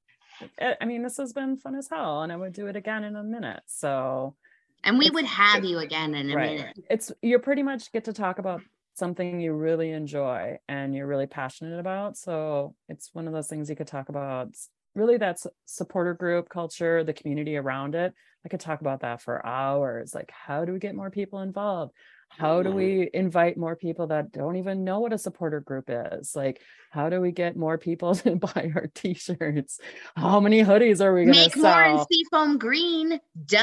I 0.80 0.84
mean 0.84 1.02
this 1.02 1.16
has 1.16 1.32
been 1.32 1.56
fun 1.56 1.74
as 1.74 1.88
hell 1.88 2.22
and 2.22 2.32
I 2.32 2.36
would 2.36 2.52
do 2.52 2.66
it 2.68 2.76
again 2.76 3.04
in 3.04 3.16
a 3.16 3.22
minute 3.22 3.60
so 3.66 4.36
And 4.84 4.98
we 4.98 5.06
it's- 5.06 5.14
would 5.14 5.26
have 5.26 5.64
you 5.64 5.78
again 5.78 6.14
in 6.14 6.30
a 6.30 6.34
right. 6.34 6.58
minute. 6.58 6.78
it's 6.90 7.12
you're 7.22 7.38
pretty 7.40 7.62
much 7.62 7.92
get 7.92 8.04
to 8.04 8.12
talk 8.12 8.38
about 8.38 8.62
something 8.94 9.40
you 9.40 9.52
really 9.52 9.90
enjoy 9.90 10.58
and 10.68 10.94
you're 10.94 11.06
really 11.06 11.26
passionate 11.26 11.78
about. 11.78 12.16
So 12.16 12.74
it's 12.88 13.10
one 13.12 13.26
of 13.26 13.32
those 13.32 13.46
things 13.48 13.70
you 13.70 13.76
could 13.76 13.86
talk 13.86 14.08
about 14.08 14.48
really 14.94 15.18
that's 15.18 15.46
supporter 15.66 16.14
group 16.14 16.48
culture 16.48 17.04
the 17.04 17.12
community 17.12 17.56
around 17.56 17.94
it. 17.94 18.12
I 18.44 18.48
could 18.48 18.60
talk 18.60 18.80
about 18.80 19.00
that 19.00 19.20
for 19.20 19.44
hours 19.44 20.14
like 20.14 20.30
how 20.32 20.64
do 20.64 20.72
we 20.72 20.78
get 20.78 20.94
more 20.94 21.10
people 21.10 21.40
involved 21.40 21.92
how 22.28 22.62
do 22.62 22.70
Mhm. 22.70 22.74
we 22.74 23.10
invite 23.14 23.56
more 23.56 23.74
people 23.76 24.06
that 24.08 24.30
don't 24.32 24.56
even 24.56 24.84
know 24.84 25.00
what 25.00 25.12
a 25.12 25.18
supporter 25.18 25.60
group 25.60 25.86
is 25.88 26.36
like 26.36 26.60
how 26.90 27.08
do 27.10 27.20
we 27.20 27.32
get 27.32 27.56
more 27.56 27.76
people 27.78 28.14
to 28.14 28.36
buy 28.36 28.70
our 28.74 28.86
t-shirts 28.94 29.80
how 30.14 30.38
many 30.40 30.62
hoodies 30.62 31.00
are 31.00 31.12
we 31.14 31.24
going 31.24 31.34
to 31.34 31.40
Make 31.40 31.56
more 31.56 31.82
in 31.84 31.96
sell 31.96 32.06
seafoam 32.10 32.58
green. 32.58 33.20
Duh. 33.46 33.58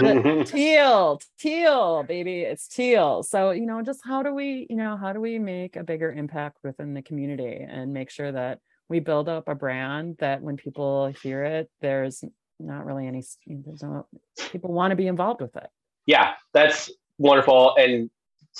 Mm-hmm. 0.00 0.42
teal 0.56 1.20
teal 1.38 2.02
baby 2.04 2.42
it's 2.42 2.68
teal 2.68 3.22
so 3.22 3.50
you 3.50 3.66
know 3.66 3.82
just 3.82 4.00
how 4.04 4.22
do 4.22 4.32
we 4.34 4.66
you 4.70 4.76
know 4.76 4.96
how 4.96 5.12
do 5.12 5.20
we 5.20 5.38
make 5.38 5.76
a 5.76 5.84
bigger 5.84 6.12
impact 6.12 6.58
within 6.62 6.94
the 6.94 7.02
community 7.02 7.64
and 7.68 7.92
make 7.92 8.10
sure 8.10 8.30
that 8.32 8.60
we 8.88 9.00
build 9.00 9.28
up 9.28 9.48
a 9.48 9.54
brand 9.54 10.16
that 10.18 10.42
when 10.42 10.56
people 10.56 11.08
hear 11.22 11.42
it 11.44 11.70
there's 11.80 12.22
not 12.60 12.86
really 12.86 13.06
any 13.06 13.22
there's 13.46 13.82
no 13.82 14.06
people 14.52 14.72
want 14.72 14.90
to 14.92 14.96
be 14.96 15.06
involved 15.08 15.40
with 15.40 15.56
it 15.56 15.68
yeah, 16.08 16.34
that's 16.54 16.88
wonderful. 17.18 17.74
And 17.76 18.10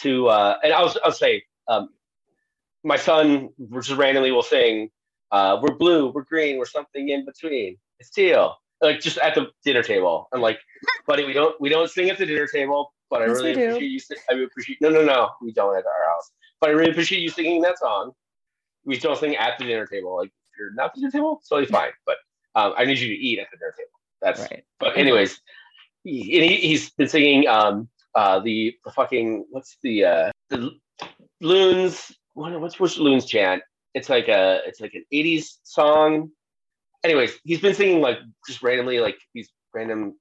to 0.01 0.29
uh, 0.29 0.59
and 0.63 0.73
I'll 0.73 0.95
I'll 1.05 1.13
say, 1.13 1.45
um, 1.69 1.91
my 2.85 2.97
son 2.97 3.51
just 3.75 3.93
randomly 3.93 4.33
will 4.33 4.43
sing, 4.43 4.91
uh, 5.33 5.59
"We're 5.63 5.77
blue, 5.77 6.11
we're 6.13 6.25
green, 6.25 6.59
we're 6.59 6.67
something 6.67 7.09
in 7.09 7.25
between. 7.27 7.79
It's 8.01 8.11
teal." 8.11 8.57
Like 8.83 9.01
just 9.01 9.19
at 9.19 9.35
the 9.35 9.49
dinner 9.65 9.83
table. 9.83 10.29
I'm 10.35 10.43
like, 10.43 10.59
buddy, 11.07 11.25
we 11.25 11.33
don't 11.33 11.61
we 11.61 11.69
don't 11.71 11.91
sing 11.91 12.11
at 12.11 12.19
the 12.19 12.27
dinner 12.27 12.47
table, 12.49 12.95
but 13.11 13.23
I 13.23 13.27
Yes, 13.27 13.37
really 13.43 13.55
appreciate 13.55 13.89
you. 13.93 14.17
I 14.31 14.35
appreciate 14.35 14.79
no 14.83 14.91
no 14.91 15.05
no, 15.05 15.31
we 15.43 15.53
don't 15.53 15.77
at 15.77 15.85
our 15.87 16.09
house. 16.11 16.33
But 16.61 16.71
I 16.71 16.73
really 16.75 16.93
appreciate 16.93 17.21
you 17.23 17.31
singing 17.31 17.63
that 17.63 17.79
song. 17.79 18.13
We 18.85 18.99
don't 18.99 19.19
sing 19.19 19.37
at 19.37 19.59
the 19.59 19.65
dinner 19.67 19.87
table. 19.87 20.17
Like 20.17 20.29
if 20.29 20.59
you're 20.59 20.75
not 20.75 20.87
at 20.87 20.95
the 20.95 21.01
dinner 21.03 21.13
table, 21.13 21.39
it's 21.41 21.49
totally 21.49 21.69
fine. 21.69 21.91
But 22.07 22.17
um, 22.55 22.75
I 22.77 22.85
need 22.87 22.99
you 22.99 23.09
to 23.09 23.15
eat 23.15 23.39
at 23.41 23.49
the 23.53 23.59
dinner 23.59 23.75
table. 23.77 23.91
That's 24.23 24.41
right 24.41 24.65
but 24.81 24.97
anyways, 24.99 25.41
he, 26.05 26.59
he's 26.59 26.91
been 26.91 27.09
singing 27.09 27.49
um 27.49 27.89
uh 28.17 28.41
the, 28.41 28.75
the 28.85 28.91
fucking 28.91 29.45
what's 29.51 29.77
the 29.83 30.05
uh 30.05 30.31
the 30.49 30.71
loons 31.41 32.13
what, 32.37 32.61
what's 32.61 32.79
what's 32.79 32.99
loons 32.99 33.25
chant? 33.25 33.63
It's 33.95 34.09
like 34.11 34.29
a 34.29 34.61
it's 34.67 34.81
like 34.81 34.93
an 34.95 35.05
'80s 35.13 35.57
song. 35.63 36.31
Anyways, 37.03 37.39
he's 37.45 37.61
been 37.61 37.75
singing 37.75 38.01
like 38.01 38.19
just 38.47 38.63
randomly 38.63 39.01
like 39.01 39.17
these 39.35 39.49
random 39.75 40.15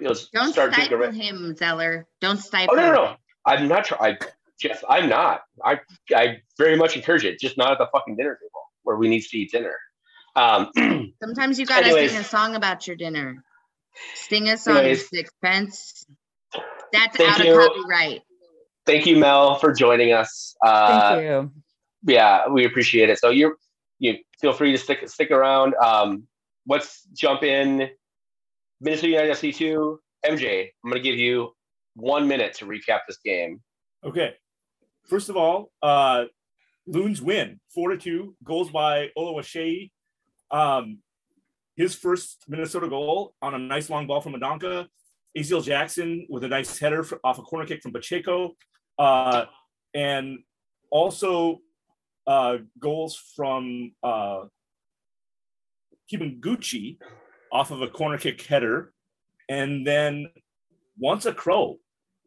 you 0.00 0.08
know 0.08 0.14
Don't 0.34 0.52
start 0.52 0.72
stifle 0.74 0.96
around. 0.96 1.14
him, 1.14 1.54
Zeller. 1.56 2.06
Don't 2.20 2.36
Oh 2.36 2.40
stifle 2.40 2.76
no 2.76 2.82
no 2.82 2.92
no! 2.92 3.16
I'm 3.46 3.68
not 3.68 3.84
trying. 3.86 4.14
I 4.14 4.26
Jeff, 4.60 4.84
I'm 4.88 5.08
not. 5.08 5.42
I 5.64 5.80
I 6.14 6.38
very 6.58 6.76
much 6.76 6.94
encourage 6.96 7.24
it, 7.24 7.40
just 7.40 7.56
not 7.56 7.72
at 7.72 7.78
the 7.78 7.88
fucking 7.92 8.16
dinner 8.16 8.34
table 8.34 8.60
where 8.82 8.96
we 8.96 9.08
need 9.08 9.22
to 9.22 9.38
eat 9.38 9.50
dinner. 9.52 9.76
Um, 10.36 10.70
Sometimes 11.22 11.58
you 11.58 11.66
gotta 11.66 11.86
Anyways. 11.86 12.10
sing 12.10 12.20
a 12.20 12.24
song 12.24 12.54
about 12.54 12.86
your 12.86 12.96
dinner. 12.96 13.42
Sing 14.14 14.48
a 14.48 14.56
song, 14.58 14.78
Anyways. 14.78 15.08
Sixpence. 15.08 16.04
That's 16.92 17.16
Thank 17.16 17.40
out 17.40 17.44
you. 17.44 17.60
of 17.60 17.68
copyright. 17.68 18.22
thank 18.86 19.06
you, 19.06 19.16
Mel, 19.16 19.56
for 19.56 19.72
joining 19.72 20.12
us. 20.12 20.54
Uh, 20.64 21.14
thank 21.14 21.24
you 21.24 21.52
yeah, 22.04 22.48
we 22.48 22.64
appreciate 22.64 23.10
it. 23.10 23.18
So 23.18 23.30
you 23.30 23.56
you 23.98 24.16
feel 24.40 24.52
free 24.52 24.72
to 24.72 24.78
stick 24.78 25.08
stick 25.08 25.30
around. 25.30 25.74
Um, 25.76 26.26
let's 26.66 27.02
jump 27.12 27.42
in. 27.42 27.88
Minnesota 28.80 29.08
United 29.08 29.32
FC 29.36 29.54
two. 29.54 30.00
MJ, 30.26 30.68
I'm 30.84 30.90
going 30.90 31.02
to 31.02 31.08
give 31.08 31.18
you 31.18 31.52
one 31.94 32.26
minute 32.26 32.54
to 32.54 32.66
recap 32.66 33.00
this 33.06 33.18
game. 33.24 33.60
Okay. 34.04 34.34
First 35.06 35.28
of 35.28 35.36
all, 35.36 35.70
uh, 35.82 36.24
Loons 36.86 37.22
win 37.22 37.60
four 37.72 37.90
to 37.90 37.96
two. 37.96 38.34
Goals 38.42 38.70
by 38.70 39.10
Oluwaseyi. 39.16 39.90
Um, 40.50 40.98
his 41.76 41.94
first 41.94 42.44
Minnesota 42.48 42.88
goal 42.88 43.34
on 43.40 43.54
a 43.54 43.58
nice 43.58 43.88
long 43.88 44.06
ball 44.06 44.20
from 44.20 44.34
Adonka. 44.34 44.88
Aziel 45.36 45.64
Jackson 45.64 46.26
with 46.28 46.44
a 46.44 46.48
nice 46.48 46.78
header 46.78 47.06
off 47.24 47.38
a 47.38 47.42
corner 47.42 47.66
kick 47.66 47.82
from 47.82 47.92
Pacheco. 47.92 48.54
Uh, 48.98 49.46
and 49.94 50.40
also 50.90 51.60
uh, 52.26 52.58
goals 52.78 53.20
from 53.34 53.92
uh, 54.02 54.44
Gucci 56.12 56.98
off 57.50 57.70
of 57.70 57.82
a 57.82 57.88
corner 57.88 58.18
kick 58.18 58.42
header. 58.42 58.92
And 59.48 59.86
then 59.86 60.28
once 60.98 61.26
a 61.26 61.32
crow, 61.32 61.78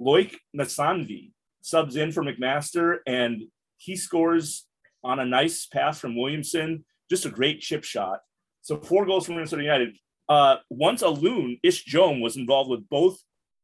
Loic 0.02 0.36
Mesanvi 0.56 1.32
subs 1.62 1.96
in 1.96 2.12
for 2.12 2.24
McMaster 2.24 2.98
and 3.08 3.44
he 3.78 3.96
scores 3.96 4.68
on 5.04 5.20
a 5.20 5.26
nice 5.26 5.66
pass 5.66 6.00
from 6.00 6.16
Williamson. 6.16 6.86
Just 7.10 7.26
a 7.26 7.30
great 7.30 7.62
chip 7.62 7.84
shot. 7.84 8.20
So 8.62 8.78
four 8.78 9.06
goals 9.06 9.26
from 9.26 9.36
Minnesota 9.36 9.64
United. 9.64 9.96
Uh, 10.28 10.58
once 10.70 11.02
a 11.02 11.10
loon, 11.10 11.58
Ish 11.64 11.84
Jome 11.84 12.20
was 12.22 12.36
involved 12.38 12.70
with 12.70 12.88
both 12.90 13.20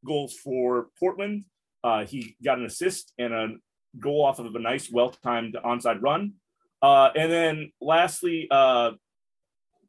goals 0.06 0.34
for 0.36 0.88
Portland. 1.00 1.46
Uh, 1.84 2.06
he 2.06 2.36
got 2.44 2.60
an 2.60 2.66
assist 2.66 3.14
and 3.18 3.34
a 3.34 3.48
goal 4.00 4.24
off 4.24 4.40
of 4.40 4.54
a 4.56 4.60
nice, 4.60 4.92
well-timed 4.92 5.56
onside 5.66 6.02
run. 6.02 6.34
Uh, 6.82 7.10
and 7.16 7.32
then 7.32 7.72
lastly, 7.82 8.48
uh, 8.52 8.92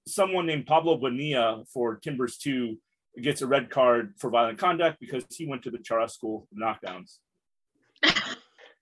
someone 0.06 0.46
named 0.46 0.66
Pablo 0.66 0.96
Bonilla 0.96 1.64
for 1.72 1.96
Timbers 1.96 2.38
2 2.38 2.76
gets 3.22 3.42
a 3.42 3.46
red 3.46 3.68
card 3.70 4.14
for 4.18 4.30
violent 4.30 4.58
conduct 4.58 4.98
because 5.00 5.24
he 5.30 5.46
went 5.46 5.62
to 5.64 5.70
the 5.70 5.78
Chara 5.78 6.08
school 6.08 6.46
for 6.48 6.54
knockdowns. 6.58 7.18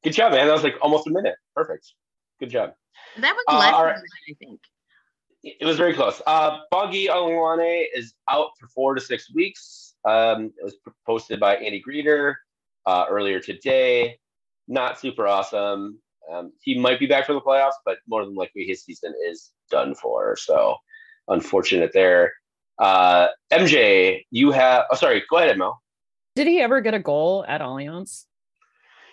Good 0.02 0.14
job, 0.14 0.32
man. 0.32 0.46
That 0.46 0.52
was 0.52 0.62
like 0.62 0.76
almost 0.80 1.06
a 1.08 1.10
minute. 1.10 1.34
Perfect. 1.54 1.92
Good 2.38 2.50
job. 2.50 2.72
That 3.18 3.34
was 3.34 3.44
Uh, 3.48 3.58
less 3.58 3.72
all 3.74 3.80
than 3.80 3.86
right. 3.88 3.96
that, 3.96 4.32
I 4.32 4.34
think. 4.38 4.60
It 5.42 5.64
was 5.64 5.76
very 5.78 5.94
close. 5.94 6.20
Uh, 6.26 6.58
Bongi 6.72 7.06
Hlongwane 7.08 7.86
is 7.94 8.12
out 8.28 8.50
for 8.58 8.66
four 8.68 8.94
to 8.94 9.00
six 9.00 9.32
weeks. 9.34 9.94
Um, 10.06 10.52
it 10.58 10.64
was 10.64 10.76
posted 11.06 11.40
by 11.40 11.56
Andy 11.56 11.82
Greder 11.86 12.34
uh, 12.86 13.06
earlier 13.08 13.40
today. 13.40 14.18
Not 14.68 14.98
super 15.00 15.26
awesome. 15.26 15.98
Um, 16.30 16.52
he 16.60 16.78
might 16.78 17.00
be 17.00 17.06
back 17.06 17.24
for 17.26 17.32
the 17.32 17.40
playoffs, 17.40 17.72
but 17.86 17.98
more 18.06 18.24
than 18.24 18.34
likely 18.34 18.64
his 18.64 18.84
season 18.84 19.14
is 19.28 19.50
done 19.70 19.94
for. 19.94 20.36
So 20.36 20.76
unfortunate 21.28 21.92
there. 21.94 22.32
Uh, 22.78 23.28
MJ, 23.50 24.22
you 24.30 24.50
have. 24.52 24.84
Oh, 24.90 24.94
sorry. 24.96 25.22
Go 25.30 25.38
ahead, 25.38 25.56
Mel. 25.58 25.82
Did 26.36 26.46
he 26.48 26.60
ever 26.60 26.80
get 26.82 26.94
a 26.94 26.98
goal 26.98 27.44
at 27.48 27.60
Allianz? 27.62 28.26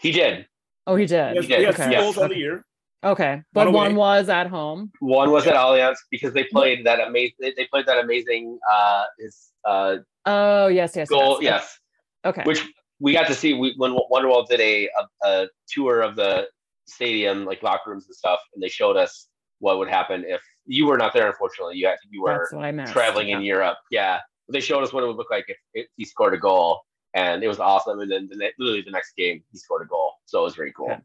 He 0.01 0.11
did. 0.11 0.45
Oh, 0.85 0.95
he 0.95 1.03
He 1.03 1.07
did. 1.07 1.35
has, 1.37 1.47
did, 1.47 1.59
he 1.59 1.65
has 1.65 1.75
okay. 1.75 1.85
two 1.85 1.91
Yeah. 1.91 2.01
goals 2.01 2.17
on 2.17 2.29
the 2.29 2.37
year. 2.37 2.65
Okay, 3.07 3.41
but 3.53 3.71
One 3.71 3.73
one 3.73 3.95
was 3.95 4.27
at 4.27 4.47
home. 4.47 4.91
One 4.99 5.31
was 5.31 5.47
at 5.47 5.55
Allianz 5.55 5.95
because 6.11 6.33
they 6.33 6.43
played 6.43 6.85
that 6.85 6.99
amazing. 6.99 7.35
They 7.39 7.65
played 7.71 7.85
that 7.85 7.99
amazing. 8.03 8.59
Uh, 8.69 9.05
his 9.17 9.51
uh, 9.63 9.97
Oh 10.25 10.67
yes, 10.67 10.93
yes, 10.95 11.07
goal. 11.07 11.39
yes. 11.41 11.63
Yes. 11.63 11.79
Okay. 12.25 12.43
which 12.43 12.67
we 12.99 13.13
got 13.13 13.27
to 13.27 13.33
see 13.33 13.53
we, 13.53 13.73
when 13.77 13.95
Wonderwall 14.11 14.45
did 14.47 14.59
a, 14.59 14.89
a 14.99 15.27
a 15.27 15.47
tour 15.69 16.01
of 16.01 16.17
the 16.17 16.47
stadium, 16.85 17.45
like 17.45 17.63
locker 17.63 17.91
rooms 17.91 18.05
and 18.07 18.15
stuff, 18.15 18.39
and 18.53 18.61
they 18.61 18.67
showed 18.67 18.97
us 18.97 19.29
what 19.59 19.77
would 19.77 19.87
happen 19.87 20.25
if 20.27 20.41
you 20.65 20.85
were 20.85 20.97
not 20.97 21.13
there. 21.13 21.27
Unfortunately, 21.27 21.77
you 21.77 21.87
had 21.87 21.97
you 22.09 22.21
were 22.23 22.37
That's 22.39 22.51
what 22.53 22.65
I 22.65 22.71
meant. 22.71 22.91
traveling 22.91 23.29
in 23.29 23.41
Europe. 23.41 23.77
Yeah, 23.89 24.19
they 24.51 24.59
showed 24.59 24.83
us 24.83 24.91
what 24.91 25.03
it 25.03 25.07
would 25.07 25.15
look 25.15 25.31
like 25.31 25.45
if, 25.47 25.57
if 25.73 25.87
he 25.95 26.03
scored 26.03 26.33
a 26.33 26.37
goal, 26.37 26.81
and 27.13 27.41
it 27.41 27.47
was 27.47 27.59
awesome. 27.59 27.99
And 28.01 28.11
then 28.11 28.27
the, 28.29 28.51
literally 28.59 28.81
the 28.81 28.91
next 28.91 29.15
game, 29.15 29.41
he 29.51 29.57
scored 29.57 29.83
a 29.83 29.85
goal, 29.87 30.11
so 30.25 30.41
it 30.41 30.43
was 30.43 30.55
very 30.55 30.73
cool. 30.75 30.91
Okay. 30.91 30.99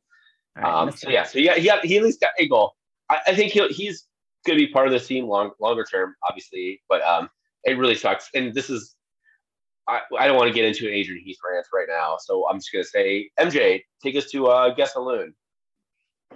All 0.56 0.62
right, 0.62 0.82
Um, 0.82 0.92
so 0.92 1.08
yeah, 1.08 1.24
so 1.24 1.38
yeah, 1.38 1.54
he, 1.56 1.66
got, 1.66 1.84
he 1.84 1.96
at 1.96 2.04
least 2.04 2.20
got 2.20 2.32
a 2.38 2.48
goal. 2.48 2.72
I, 3.08 3.18
I 3.28 3.34
think 3.34 3.52
he'll, 3.52 3.68
he's 3.68 4.06
going 4.46 4.58
to 4.58 4.66
be 4.66 4.72
part 4.72 4.86
of 4.86 4.92
the 4.92 5.00
team 5.00 5.26
long 5.26 5.50
longer 5.60 5.84
term, 5.84 6.14
obviously, 6.28 6.82
but 6.88 7.02
um, 7.02 7.28
it 7.64 7.78
really 7.78 7.94
sucks. 7.94 8.28
And 8.34 8.54
this 8.54 8.68
is, 8.70 8.94
I, 9.88 10.00
I 10.18 10.26
don't 10.26 10.36
want 10.36 10.48
to 10.48 10.54
get 10.54 10.64
into 10.64 10.86
an 10.86 10.92
Adrian 10.94 11.24
Heath 11.24 11.38
rant 11.44 11.66
right 11.72 11.88
now, 11.88 12.16
so 12.20 12.46
I'm 12.48 12.58
just 12.58 12.72
going 12.72 12.84
to 12.84 12.88
say, 12.88 13.30
MJ, 13.38 13.82
take 14.02 14.16
us 14.16 14.30
to 14.30 14.46
uh, 14.46 14.74
Guess 14.74 14.94
a 14.96 15.00
Loon. 15.00 15.34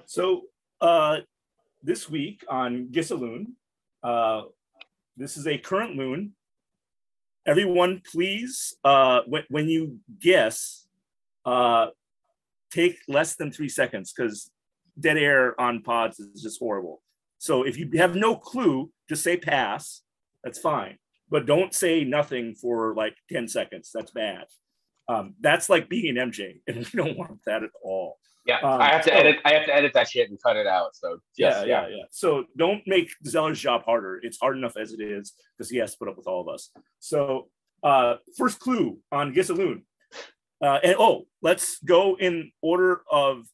So 0.06 0.42
uh, 0.80 1.18
this 1.82 2.08
week 2.08 2.44
on 2.48 2.88
Guess 2.90 3.10
a 3.10 3.16
Loon, 3.16 3.54
uh, 4.02 4.42
this 5.16 5.36
is 5.36 5.46
a 5.46 5.58
current 5.58 5.96
loon. 5.96 6.32
Everyone, 7.46 8.02
please, 8.10 8.74
uh, 8.84 9.20
when, 9.26 9.44
when 9.48 9.68
you 9.68 9.98
guess, 10.20 10.86
uh, 11.44 11.88
take 12.70 12.98
less 13.08 13.36
than 13.36 13.50
three 13.52 13.68
seconds 13.68 14.12
because 14.16 14.50
dead 14.98 15.16
air 15.18 15.58
on 15.60 15.82
pods 15.82 16.18
is 16.18 16.42
just 16.42 16.58
horrible. 16.58 17.02
So 17.38 17.62
if 17.64 17.76
you 17.78 17.88
have 17.96 18.14
no 18.16 18.36
clue, 18.36 18.90
just 19.08 19.22
say 19.22 19.36
pass. 19.36 20.02
That's 20.42 20.58
fine. 20.58 20.98
But 21.28 21.46
don't 21.46 21.74
say 21.74 22.04
nothing 22.04 22.54
for 22.54 22.94
like 22.94 23.16
10 23.30 23.48
seconds. 23.48 23.90
That's 23.92 24.10
bad. 24.12 24.44
Um, 25.08 25.34
that's 25.40 25.68
like 25.68 25.88
being 25.88 26.16
an 26.16 26.30
MJ, 26.30 26.60
and 26.66 26.78
we 26.78 26.84
don't 27.04 27.16
want 27.18 27.40
that 27.46 27.62
at 27.62 27.70
all. 27.82 28.18
Yeah, 28.46 28.58
Um, 28.60 28.80
I 28.80 28.90
have 28.90 29.02
to 29.04 29.10
so- 29.10 29.16
edit. 29.16 29.36
I 29.44 29.52
have 29.54 29.66
to 29.66 29.74
edit 29.74 29.92
that 29.94 30.08
shit 30.08 30.30
and 30.30 30.40
cut 30.42 30.56
it 30.56 30.66
out. 30.68 30.94
So 30.94 31.18
yes, 31.36 31.64
yeah, 31.66 31.88
yeah, 31.88 31.96
yeah. 31.96 32.02
So 32.10 32.44
don't 32.56 32.82
make 32.86 33.10
Zeller's 33.26 33.60
job 33.60 33.84
harder. 33.84 34.20
It's 34.22 34.38
hard 34.38 34.56
enough 34.56 34.76
as 34.76 34.92
it 34.92 35.00
is 35.00 35.32
because 35.56 35.68
he 35.68 35.78
has 35.78 35.92
to 35.92 35.98
put 35.98 36.08
up 36.08 36.16
with 36.16 36.26
all 36.28 36.40
of 36.40 36.48
us. 36.48 36.70
So 37.00 37.48
uh 37.82 38.14
first 38.38 38.58
clue 38.60 38.98
on 39.12 39.32
Guess 39.32 39.50
a 39.50 39.54
Loon. 39.54 39.84
Uh 40.62 40.78
and 40.82 40.96
oh, 40.98 41.26
let's 41.42 41.78
go 41.80 42.16
in 42.18 42.50
order 42.62 43.02
of 43.11 43.46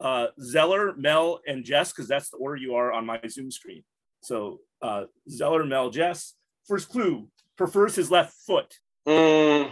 uh 0.00 0.28
Zeller, 0.40 0.94
Mel, 0.96 1.40
and 1.46 1.64
Jess, 1.64 1.92
because 1.92 2.08
that's 2.08 2.30
the 2.30 2.36
order 2.38 2.56
you 2.56 2.74
are 2.74 2.92
on 2.92 3.06
my 3.06 3.20
Zoom 3.28 3.50
screen. 3.50 3.84
So 4.22 4.60
uh 4.82 5.04
Zeller, 5.28 5.64
Mel, 5.64 5.90
Jess. 5.90 6.34
First 6.66 6.88
clue 6.88 7.28
prefers 7.56 7.94
his 7.96 8.10
left 8.10 8.32
foot. 8.46 8.74
Mm, 9.06 9.70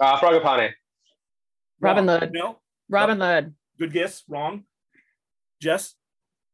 uh, 0.00 0.18
Fragapane. 0.18 0.70
Robin 1.80 2.06
Wrong. 2.06 2.20
Hood. 2.20 2.32
Mel, 2.32 2.62
Robin 2.88 3.20
Hood. 3.20 3.54
good 3.78 3.92
guess, 3.92 4.22
wrong. 4.28 4.64
Jess, 5.60 5.94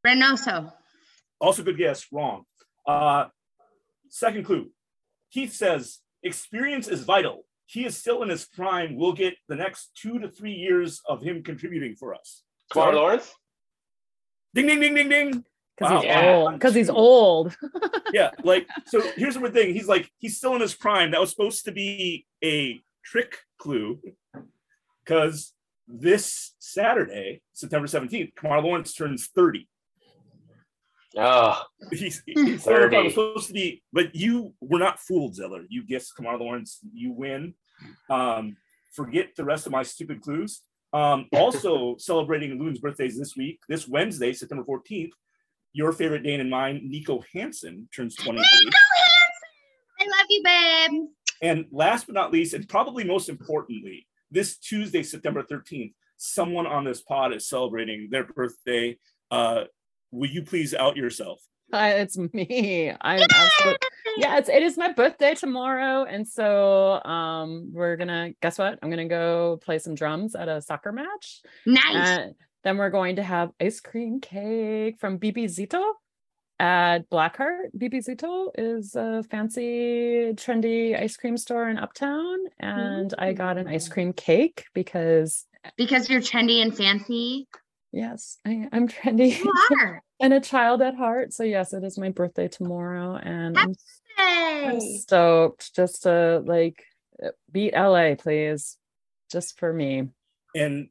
Reynoso. 0.07 0.73
Also 1.41 1.63
good 1.63 1.79
guess, 1.79 2.07
wrong. 2.13 2.45
Uh, 2.87 3.27
second 4.11 4.45
clue. 4.45 4.71
Heath 5.29 5.53
says 5.53 5.99
experience 6.23 6.89
is 6.89 7.03
vital. 7.05 7.46
He 7.67 7.85
is 7.85 7.97
still 7.97 8.23
in 8.23 8.29
his 8.29 8.45
prime. 8.45 8.97
We'll 8.97 9.13
get 9.13 9.35
the 9.49 9.57
next 9.57 9.91
two 10.01 10.19
to 10.21 10.29
three 10.29 10.53
years 10.53 11.01
of 11.09 11.23
him 11.23 11.43
contributing 11.43 11.97
for 11.97 12.15
us. 12.15 12.43
Kemar 12.73 12.75
Sorry. 12.85 12.95
Lawrence. 12.97 13.35
Ding 14.55 14.67
ding 14.69 14.81
ding 14.81 14.95
ding 14.95 15.09
ding. 15.09 15.45
Because 15.77 15.91
Wow. 15.93 15.97
he's 16.01 16.05
Yeah. 16.07 16.35
old. 16.37 16.53
Because 16.55 16.75
he's 16.75 16.91
old. 16.91 17.57
Yeah, 18.13 18.31
like 18.45 18.69
so. 18.87 19.01
Here's 19.17 19.35
the 19.35 19.41
weird 19.41 19.53
thing. 19.53 19.75
He's 19.75 19.89
like 19.89 20.09
he's 20.19 20.37
still 20.37 20.55
in 20.55 20.61
his 20.61 20.75
prime. 20.77 21.11
That 21.11 21.21
was 21.21 21.31
supposed 21.31 21.65
to 21.65 21.73
be 21.73 22.25
a 22.43 22.81
trick 23.05 23.41
clue, 23.59 24.01
because 25.05 25.53
this 25.89 26.55
Saturday, 26.61 27.43
September 27.53 27.89
17th, 27.89 28.33
Kemar 28.35 28.63
Lawrence 28.63 28.95
turns 28.95 29.27
30. 29.27 29.69
Oh, 31.17 31.63
He's, 31.93 32.23
he's 32.27 32.63
30. 32.63 32.97
it 32.97 33.05
was 33.05 33.13
supposed 33.15 33.47
to 33.49 33.55
be, 33.55 33.83
but 33.93 34.15
you 34.15 34.53
were 34.61 34.79
not 34.79 35.01
fooled, 35.01 35.35
Zeller. 35.35 35.63
You 35.69 35.87
guessed 35.87 36.13
Kemar 36.19 36.39
Lawrence. 36.39 36.81
You 36.93 37.13
win. 37.13 37.55
Um, 38.11 38.57
forget 38.93 39.31
the 39.37 39.45
rest 39.45 39.67
of 39.67 39.73
my 39.73 39.83
stupid 39.83 40.21
clues. 40.21 40.63
Um, 40.93 41.27
also 41.33 41.97
celebrating 41.99 42.59
Loon's 42.59 42.81
birthdays 42.81 43.19
this 43.19 43.37
week, 43.37 43.61
this 43.69 43.89
Wednesday, 43.89 44.33
September 44.33 44.65
14th. 44.65 45.11
Your 45.73 45.93
favorite 45.93 46.23
Dane 46.23 46.41
and 46.41 46.51
mine, 46.51 46.91
Niko 46.93 47.23
Hansen, 47.35 47.89
turns 47.95 48.17
28. 48.17 48.43
I 50.01 50.05
love 50.05 50.27
you, 50.31 50.43
babe. 50.43 51.09
And 51.43 51.67
last 51.71 52.07
but 52.07 52.15
not 52.15 52.33
least, 52.33 52.55
and 52.55 52.67
probably 52.69 53.05
most 53.05 53.29
importantly, 53.29 54.07
this 54.31 54.57
Tuesday, 54.57 55.03
September 55.03 55.43
13th, 55.43 55.93
someone 56.17 56.67
on 56.67 56.85
this 56.85 57.03
pod 57.03 57.35
is 57.35 57.49
celebrating 57.49 58.09
their 58.11 58.25
birthday. 58.25 58.97
Uh, 59.31 59.65
will 60.17 60.31
you 60.31 60.43
please 60.43 60.75
out 60.75 60.97
yourself? 60.97 61.41
Uh, 61.73 61.93
it's 61.97 62.17
me. 62.17 62.93
I'm 63.01 63.23
absolutely 63.23 63.89
yeah. 64.19 64.39
It's 64.39 64.49
it 64.49 64.63
is 64.63 64.79
my 64.79 64.93
birthday 64.93 65.35
tomorrow, 65.35 66.05
and 66.05 66.27
so 66.27 67.03
um 67.05 67.71
we're 67.73 67.97
gonna 67.97 68.31
guess 68.41 68.59
what? 68.59 68.79
I'm 68.83 68.91
gonna 68.91 69.09
go 69.09 69.59
play 69.63 69.79
some 69.79 69.95
drums 69.95 70.35
at 70.35 70.49
a 70.49 70.63
soccer 70.63 70.93
match. 70.93 71.43
Nice. 71.67 71.85
And 71.95 72.35
then 72.63 72.79
we're 72.79 72.91
going 72.91 73.17
to 73.17 73.23
have 73.23 73.51
ice 73.61 73.81
cream 73.81 74.21
cake 74.21 74.99
from 74.99 75.19
Bebe 75.19 75.47
Zito 75.47 75.83
at 76.59 77.09
Blackheart. 77.11 77.71
Bebe 77.77 77.99
Zito 77.99 78.51
is 78.57 78.97
a 78.97 79.23
fancy, 79.31 80.33
trendy 80.35 81.01
ice 81.01 81.17
cream 81.17 81.37
store 81.37 81.69
in 81.69 81.79
Uptown. 81.79 82.39
And 82.59 83.15
I 83.19 83.35
got 83.35 83.57
an 83.57 83.69
ice 83.69 83.89
cream 83.89 84.13
cake 84.13 84.65
because, 84.75 85.47
because 85.77 86.11
you're 86.11 86.21
trendy 86.21 86.61
and 86.61 86.77
fancy. 86.77 87.47
Yes, 87.97 88.39
I, 88.47 88.69
I'm 88.73 88.87
trendy 88.89 89.43
You 89.43 89.53
are. 89.81 90.03
and 90.21 90.33
a 90.33 90.41
child 90.41 90.83
at 90.83 90.95
heart. 90.95 91.33
So, 91.33 91.43
yes, 91.43 91.73
it 91.73 91.83
is 91.83 91.99
my 91.99 92.11
birthday 92.11 92.47
tomorrow. 92.47 93.17
And 93.17 93.57
I'm, 93.59 93.75
I'm 94.19 94.81
stoked 94.81 95.75
just 95.75 96.03
to 96.03 96.43
like 96.45 96.85
uh, 97.25 97.31
beat 97.51 97.73
LA, 97.75 98.15
please, 98.15 98.77
just 99.33 99.59
for 99.59 99.73
me. 99.73 100.09
And 100.55 100.89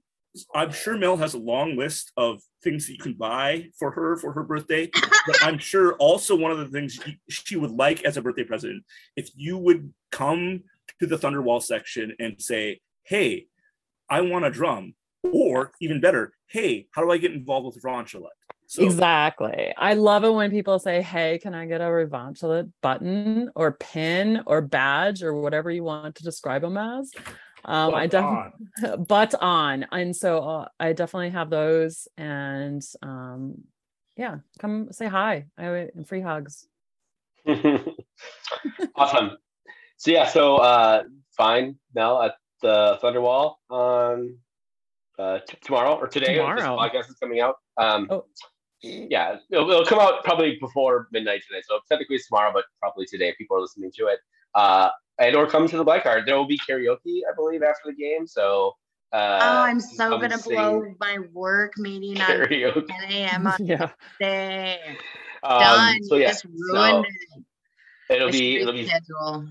I'm 0.54 0.72
sure 0.72 0.98
Mel 0.98 1.16
has 1.18 1.34
a 1.34 1.38
long 1.40 1.78
list 1.78 2.12
of 2.18 2.42
things 2.62 2.88
that 2.88 2.94
you 2.94 3.00
can 3.00 3.14
buy 3.14 3.70
for 3.80 3.92
her 3.92 4.18
for 4.18 4.34
her 4.34 4.44
birthday. 4.44 4.90
but 5.28 5.44
I'm 5.44 5.60
sure 5.60 5.94
also 5.94 6.36
one 6.36 6.52
of 6.52 6.58
the 6.58 6.68
things 6.68 6.94
she- 6.94 7.20
she 7.30 7.56
would 7.56 7.72
like 7.72 8.04
as 8.04 8.18
a 8.18 8.22
birthday 8.22 8.44
present, 8.44 8.84
if 9.16 9.30
you 9.36 9.58
would 9.58 9.94
come 10.12 10.64
to 11.00 11.08
the 11.08 11.18
Thunderwall 11.18 11.62
section 11.64 12.16
and 12.20 12.42
say, 12.42 12.82
"Hey, 13.04 13.48
I 14.10 14.22
want 14.22 14.46
a 14.46 14.50
drum," 14.50 14.96
or 15.24 15.72
even 15.80 16.02
better, 16.02 16.34
"Hey, 16.48 16.88
how 16.92 17.04
do 17.04 17.12
I 17.12 17.18
get 17.18 17.32
involved 17.32 17.66
with 17.66 17.84
Ron 17.84 18.06
So 18.68 18.84
Exactly. 18.84 19.74
I 19.78 19.94
love 19.94 20.24
it 20.24 20.34
when 20.34 20.52
people 20.52 20.80
say, 20.80 21.02
Hey, 21.02 21.38
can 21.38 21.54
I 21.54 21.66
get 21.66 21.82
a 21.82 21.86
Revontulet 21.86 22.72
button 22.82 23.52
or 23.56 23.74
pin 23.74 24.42
or 24.46 24.62
badge 24.62 25.24
or 25.24 25.34
whatever 25.34 25.70
you 25.70 25.84
want 25.84 26.16
to 26.16 26.24
describe 26.24 26.62
them 26.62 26.78
as? 26.78 27.12
Um, 27.64 27.94
I 27.96 28.08
definitely 28.08 28.54
on. 28.84 29.06
but 29.08 29.36
on. 29.36 29.86
And 29.92 30.16
so 30.16 30.40
uh, 30.40 30.68
I 30.80 30.94
definitely 30.94 31.32
have 31.32 31.50
those. 31.50 32.08
And 32.18 32.84
um, 33.02 33.64
yeah, 34.18 34.38
come 34.60 34.92
say 34.92 35.08
hi. 35.08 35.46
I 35.58 35.66
and 35.96 36.08
free 36.08 36.22
hugs. 36.22 36.68
awesome. 38.96 39.38
So 39.98 40.12
yeah, 40.12 40.28
so 40.28 40.58
uh, 40.58 41.04
find 41.38 41.76
Mel 41.94 42.22
at 42.22 42.36
the 42.62 43.00
Thunderwall 43.02 43.56
on 43.70 44.38
uh, 45.20 45.40
t- 45.48 45.58
tomorrow 45.64 45.96
or 45.96 46.08
today. 46.08 46.36
Tomorrow. 46.36 46.56
This 46.58 46.66
podcast 46.66 47.10
is 47.10 47.16
coming 47.16 47.40
out. 47.42 47.56
Um, 47.78 48.08
Oh. 48.10 48.26
Yeah, 48.82 49.38
it'll, 49.50 49.68
it'll 49.72 49.86
come 49.86 50.00
out 50.00 50.24
probably 50.24 50.58
before 50.62 51.08
midnight 51.12 51.42
today. 51.48 51.62
So 51.68 51.80
technically 51.90 52.18
it's 52.18 52.28
tomorrow, 52.28 52.52
but 52.54 52.66
probably 52.80 53.06
today 53.08 53.30
if 53.30 53.38
people 53.38 53.58
are 53.58 53.62
listening 53.62 53.92
to 53.98 54.08
it. 54.08 54.20
Uh, 54.54 54.90
and 55.18 55.36
or 55.36 55.48
come 55.48 55.68
to 55.68 55.78
the 55.78 55.84
Black 55.84 56.04
Hart. 56.04 56.24
There 56.28 56.36
will 56.38 56.46
be 56.46 56.60
karaoke, 56.70 57.22
I 57.28 57.34
believe, 57.36 57.64
after 57.64 57.82
the 57.86 57.94
game. 57.94 58.28
So 58.28 58.74
Uh, 59.12 59.40
oh, 59.42 59.62
I'm 59.62 59.80
so 59.80 60.10
come 60.10 60.22
gonna 60.22 60.38
blow 60.38 60.84
my 61.00 61.18
work 61.34 61.74
meeting 61.78 62.22
on 62.22 62.28
karaoke. 62.28 62.88
10 62.88 63.12
a.m. 63.12 63.48
on 63.48 63.66
yeah. 63.66 63.90
Thursday. 64.20 64.98
Um, 65.42 65.60
Done. 65.60 66.04
so 66.04 66.16
yeah, 66.18 66.28
Just 66.30 66.46
ruined 66.46 67.06
it. 67.06 68.16
it'll 68.16 68.32
be 68.32 68.58
it'll 68.58 68.74
be 68.74 68.86
schedule. 68.88 69.48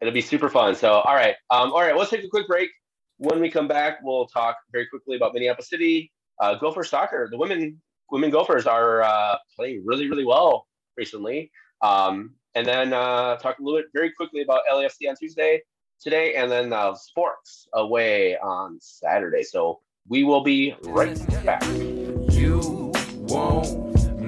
it'll 0.00 0.14
be 0.14 0.20
super 0.20 0.48
fun. 0.50 0.74
So 0.76 0.92
all 0.92 1.14
right, 1.14 1.34
um, 1.50 1.72
all 1.72 1.80
right, 1.80 1.96
let's 1.96 2.10
take 2.10 2.22
a 2.24 2.28
quick 2.28 2.46
break. 2.46 2.70
When 3.18 3.40
we 3.40 3.50
come 3.50 3.66
back, 3.66 4.00
we'll 4.02 4.26
talk 4.26 4.56
very 4.72 4.86
quickly 4.86 5.16
about 5.16 5.32
Minneapolis 5.32 5.70
City. 5.70 6.12
Uh, 6.38 6.54
Gopher 6.56 6.84
soccer. 6.84 7.28
The 7.30 7.38
women 7.38 7.80
women 8.10 8.30
Gophers 8.30 8.66
are 8.66 9.02
uh, 9.02 9.36
playing 9.56 9.82
really 9.86 10.08
really 10.10 10.24
well 10.24 10.66
recently. 10.98 11.50
Um, 11.80 12.34
and 12.54 12.66
then 12.66 12.92
uh, 12.92 13.36
talk 13.36 13.58
a 13.58 13.62
little 13.62 13.80
bit 13.80 13.86
very 13.94 14.10
quickly 14.12 14.42
about 14.42 14.62
LAFC 14.70 15.08
on 15.08 15.16
Tuesday 15.16 15.62
today, 16.00 16.34
and 16.34 16.50
then 16.50 16.72
uh, 16.72 16.94
sports 16.94 17.68
away 17.72 18.36
on 18.38 18.78
Saturday. 18.80 19.42
So 19.42 19.80
we 20.08 20.24
will 20.24 20.42
be 20.42 20.74
right 20.82 21.18
back. 21.44 21.64
You 21.64 22.92
want 23.28 23.72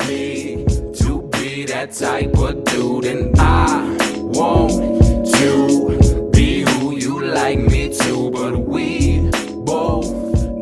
me 0.09 0.65
to 0.95 1.29
be 1.33 1.65
that 1.67 1.93
type 1.93 2.37
of 2.39 2.65
dude, 2.65 3.05
and 3.05 3.39
I 3.39 3.97
want 4.23 5.31
to 5.35 6.31
be 6.33 6.63
who 6.63 6.97
you 6.97 7.23
like 7.23 7.59
me 7.59 7.95
to. 7.95 8.08
But 8.39 8.57
we 8.57 9.19
both 9.65 10.13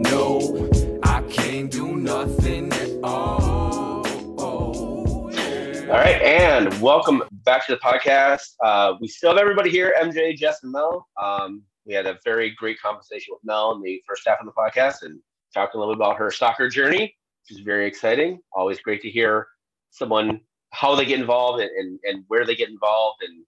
know 0.08 0.70
I 1.02 1.20
can't 1.24 1.70
do 1.70 1.94
nothing 1.94 2.72
at 2.72 2.88
all. 3.04 4.06
All 4.40 5.86
right, 5.86 6.22
and 6.22 6.72
welcome 6.80 7.22
back 7.44 7.66
to 7.66 7.74
the 7.74 7.78
podcast. 7.80 8.54
Uh, 8.64 8.94
we 8.98 9.08
still 9.08 9.28
have 9.28 9.38
everybody 9.38 9.68
here 9.68 9.94
MJ, 10.00 10.34
Jess, 10.34 10.62
and 10.62 10.72
Mel. 10.72 11.06
Um, 11.22 11.64
we 11.84 11.92
had 11.92 12.06
a 12.06 12.18
very 12.24 12.54
great 12.56 12.80
conversation 12.80 13.34
with 13.34 13.44
Mel 13.44 13.72
in 13.72 13.82
the 13.82 14.02
first 14.08 14.22
half 14.26 14.38
of 14.40 14.46
the 14.46 14.52
podcast 14.52 15.02
and 15.02 15.20
talked 15.52 15.74
a 15.74 15.78
little 15.78 15.92
bit 15.92 15.98
about 15.98 16.16
her 16.16 16.30
soccer 16.30 16.70
journey, 16.70 17.14
which 17.42 17.58
is 17.58 17.62
very 17.62 17.86
exciting. 17.86 18.40
Always 18.54 18.80
great 18.80 19.02
to 19.02 19.10
hear 19.10 19.48
someone 19.90 20.40
how 20.70 20.94
they 20.94 21.04
get 21.04 21.20
involved 21.20 21.60
and, 21.60 21.70
and, 21.72 22.00
and 22.04 22.24
where 22.28 22.46
they 22.46 22.56
get 22.56 22.70
involved. 22.70 23.18
And 23.20 23.44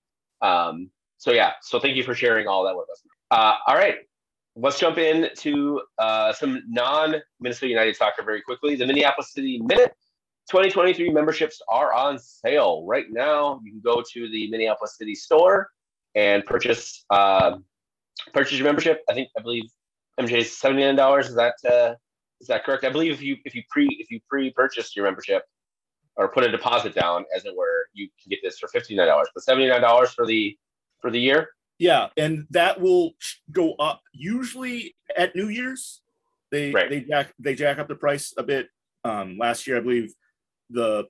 um, 0.46 0.90
so, 1.16 1.32
yeah, 1.32 1.52
so 1.62 1.80
thank 1.80 1.96
you 1.96 2.02
for 2.02 2.14
sharing 2.14 2.46
all 2.46 2.62
that 2.64 2.76
with 2.76 2.90
us. 2.90 3.02
Uh, 3.30 3.56
all 3.66 3.74
right, 3.74 3.96
let's 4.60 4.78
jump 4.78 4.98
into 4.98 5.80
uh, 5.98 6.32
some 6.32 6.62
non 6.68 7.16
Minnesota 7.40 7.68
United 7.68 7.96
soccer 7.96 8.22
very 8.22 8.42
quickly. 8.42 8.74
The 8.74 8.86
Minneapolis 8.86 9.32
City 9.32 9.60
Minute 9.62 9.92
2023 10.50 11.10
memberships 11.10 11.60
are 11.68 11.92
on 11.92 12.18
sale 12.18 12.84
right 12.86 13.04
now. 13.10 13.60
You 13.62 13.70
can 13.70 13.80
go 13.80 14.02
to 14.12 14.30
the 14.30 14.50
Minneapolis 14.50 14.96
City 14.96 15.14
store 15.14 15.68
and 16.14 16.44
purchase 16.44 17.04
um, 17.10 17.64
purchase 18.32 18.58
your 18.58 18.64
membership. 18.64 19.02
I 19.08 19.14
think 19.14 19.28
I 19.38 19.42
believe 19.42 19.64
MJ 20.18 20.38
is 20.38 20.58
seventy 20.58 20.82
nine 20.82 20.96
dollars. 20.96 21.28
Is 21.28 21.36
that 21.36 21.54
uh, 21.70 21.94
is 22.40 22.48
that 22.48 22.64
correct? 22.64 22.84
I 22.84 22.90
believe 22.90 23.12
if 23.12 23.22
you 23.22 23.36
if 23.44 23.54
you 23.54 23.62
pre 23.70 23.86
if 24.00 24.10
you 24.10 24.20
pre 24.28 24.50
purchased 24.50 24.96
your 24.96 25.04
membership 25.04 25.42
or 26.16 26.28
put 26.28 26.44
a 26.44 26.50
deposit 26.50 26.94
down, 26.94 27.24
as 27.34 27.44
it 27.44 27.54
were, 27.54 27.88
you 27.92 28.08
can 28.20 28.30
get 28.30 28.40
this 28.42 28.58
for 28.58 28.68
fifty 28.68 28.96
nine 28.96 29.06
dollars. 29.06 29.28
But 29.34 29.44
seventy 29.44 29.68
nine 29.68 29.82
dollars 29.82 30.12
for 30.12 30.26
the 30.26 30.56
for 31.00 31.10
the 31.10 31.20
year. 31.20 31.50
Yeah, 31.78 32.08
and 32.16 32.46
that 32.50 32.80
will 32.80 33.12
go 33.52 33.74
up 33.74 34.02
usually 34.12 34.96
at 35.16 35.36
New 35.36 35.48
Year's. 35.48 36.00
They 36.50 36.72
Right. 36.72 36.90
they 36.90 37.00
jack 37.00 37.32
they 37.38 37.54
jack 37.54 37.78
up 37.78 37.88
the 37.88 37.94
price 37.94 38.34
a 38.36 38.42
bit. 38.42 38.68
Um, 39.04 39.36
last 39.38 39.66
year, 39.66 39.76
I 39.76 39.80
believe 39.80 40.12
the 40.70 41.04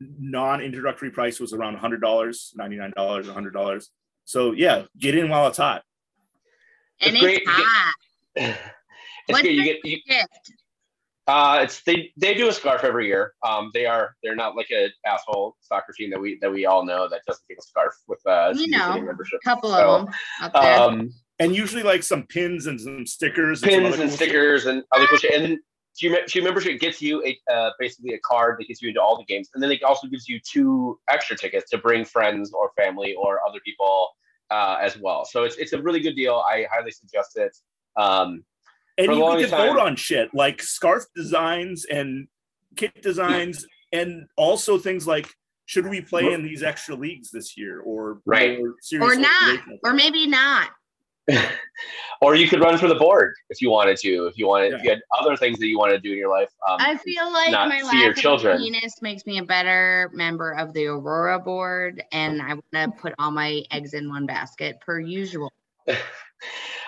non-introductory 0.00 1.10
price 1.10 1.40
was 1.40 1.52
around 1.52 1.76
hundred 1.76 2.00
dollars, 2.00 2.52
ninety 2.56 2.76
nine 2.76 2.92
dollars, 2.96 3.28
hundred 3.28 3.52
dollars. 3.52 3.90
So 4.24 4.52
yeah, 4.52 4.84
get 4.98 5.14
in 5.16 5.28
while 5.28 5.46
it's 5.48 5.58
hot. 5.58 5.82
And 7.00 7.14
It's 7.14 7.22
great 7.22 7.36
it's 7.42 7.46
to 7.46 7.52
hot. 7.52 7.94
it's 8.36 8.58
What's 9.28 9.42
good. 9.42 9.54
You 9.54 9.64
get 9.64 9.84
you, 9.84 9.98
gift? 10.06 10.52
Uh, 11.26 11.60
it's 11.62 11.82
they 11.82 12.12
they 12.16 12.34
do 12.34 12.48
a 12.48 12.52
scarf 12.52 12.84
every 12.84 13.06
year. 13.06 13.34
Um, 13.46 13.70
they 13.74 13.86
are 13.86 14.14
they're 14.22 14.36
not 14.36 14.54
like 14.54 14.70
an 14.70 14.90
asshole 15.04 15.56
soccer 15.60 15.92
team 15.92 16.10
that 16.10 16.20
we 16.20 16.38
that 16.40 16.52
we 16.52 16.66
all 16.66 16.84
know 16.84 17.08
that 17.08 17.22
doesn't 17.26 17.42
take 17.48 17.58
a 17.58 17.62
scarf 17.62 17.94
with 18.06 18.20
uh 18.26 18.50
You 18.54 18.58
season 18.66 18.78
know, 18.78 18.92
ticket 18.92 19.06
membership. 19.06 19.40
couple 19.42 19.70
So, 19.70 19.76
of 19.76 20.06
them 20.06 20.14
up 20.42 20.52
there. 20.52 20.78
Um, 20.80 21.10
And 21.38 21.54
usually 21.54 21.82
like 21.82 22.02
some 22.02 22.22
pins 22.28 22.66
and 22.66 22.80
some 22.80 23.06
stickers, 23.06 23.62
and 23.62 23.70
some 23.72 23.80
pins 23.82 23.94
other 23.94 24.02
and 24.02 24.10
cool 24.10 24.18
shit. 24.18 24.28
stickers 24.28 24.66
and 24.66 24.82
other 24.92 25.06
cool 25.08 25.18
shit. 25.18 25.34
And 25.34 25.44
then 25.44 25.60
G 25.98 26.16
G 26.28 26.40
membership 26.40 26.78
gets 26.78 27.02
you 27.02 27.24
a 27.24 27.52
uh, 27.52 27.70
basically 27.78 28.14
a 28.14 28.18
card 28.20 28.56
that 28.60 28.68
gets 28.68 28.80
you 28.80 28.88
into 28.90 29.02
all 29.02 29.16
the 29.16 29.24
games, 29.24 29.50
and 29.52 29.62
then 29.62 29.70
it 29.72 29.82
also 29.82 30.06
gives 30.06 30.28
you 30.28 30.38
two 30.40 30.98
extra 31.10 31.36
tickets 31.36 31.70
to 31.70 31.78
bring 31.78 32.04
friends 32.04 32.52
or 32.52 32.70
family 32.76 33.14
or 33.14 33.40
other 33.48 33.60
people 33.64 34.10
uh, 34.50 34.76
as 34.80 34.96
well. 34.98 35.24
So 35.24 35.42
it's 35.44 35.56
it's 35.56 35.72
a 35.72 35.82
really 35.82 36.00
good 36.00 36.14
deal. 36.14 36.44
I 36.48 36.66
highly 36.72 36.90
suggest 36.90 37.36
it. 37.36 37.56
Um, 37.96 38.44
And 38.98 39.12
you 39.12 39.20
longest 39.20 39.54
can 39.54 39.74
vote 39.74 39.78
on 39.78 39.96
shit 39.96 40.34
like 40.34 40.62
scarf 40.62 41.04
designs 41.14 41.84
and 41.84 42.28
kit 42.76 43.02
designs, 43.02 43.66
and 43.92 44.26
also 44.36 44.78
things 44.78 45.06
like 45.06 45.28
should 45.66 45.86
we 45.86 46.00
play 46.00 46.32
in 46.32 46.42
these 46.42 46.62
extra 46.62 46.94
leagues 46.94 47.30
this 47.30 47.56
year 47.56 47.80
or 47.80 48.20
Right. 48.24 48.58
more 48.58 48.74
serious 48.80 49.16
or 49.16 49.20
not, 49.20 49.58
or 49.82 49.92
maybe 49.92 50.26
not. 50.26 50.70
or 52.20 52.36
you 52.36 52.48
could 52.48 52.60
run 52.60 52.78
for 52.78 52.86
the 52.86 52.94
board 52.94 53.34
if 53.50 53.60
you 53.60 53.68
wanted 53.68 53.96
to. 53.98 54.26
If 54.26 54.38
you 54.38 54.46
wanted, 54.46 54.72
if 54.72 54.78
Yeah. 54.78 54.84
you 54.84 54.90
had 54.90 55.00
other 55.20 55.36
things 55.36 55.58
that 55.58 55.66
you 55.66 55.76
want 55.76 55.92
to 55.92 55.98
do 55.98 56.12
in 56.12 56.18
your 56.18 56.30
life. 56.30 56.50
Um, 56.68 56.76
I 56.80 56.96
feel 56.96 57.30
like 57.32 57.50
not 57.50 57.68
my 57.68 57.80
see 57.80 57.98
your 57.98 58.08
lack 58.08 58.16
of 58.16 58.22
children. 58.22 58.56
a 58.56 58.58
penis 58.60 59.02
makes 59.02 59.26
me 59.26 59.38
a 59.38 59.44
better 59.44 60.10
member 60.14 60.52
of 60.52 60.72
the 60.72 60.86
Aurora 60.86 61.40
board, 61.40 62.02
and 62.12 62.40
I 62.40 62.54
want 62.54 62.64
to 62.72 62.92
put 62.96 63.12
all 63.18 63.32
my 63.32 63.62
eggs 63.72 63.92
in 63.92 64.08
one 64.08 64.24
basket 64.24 64.80
per 64.80 65.00
usual. 65.00 65.52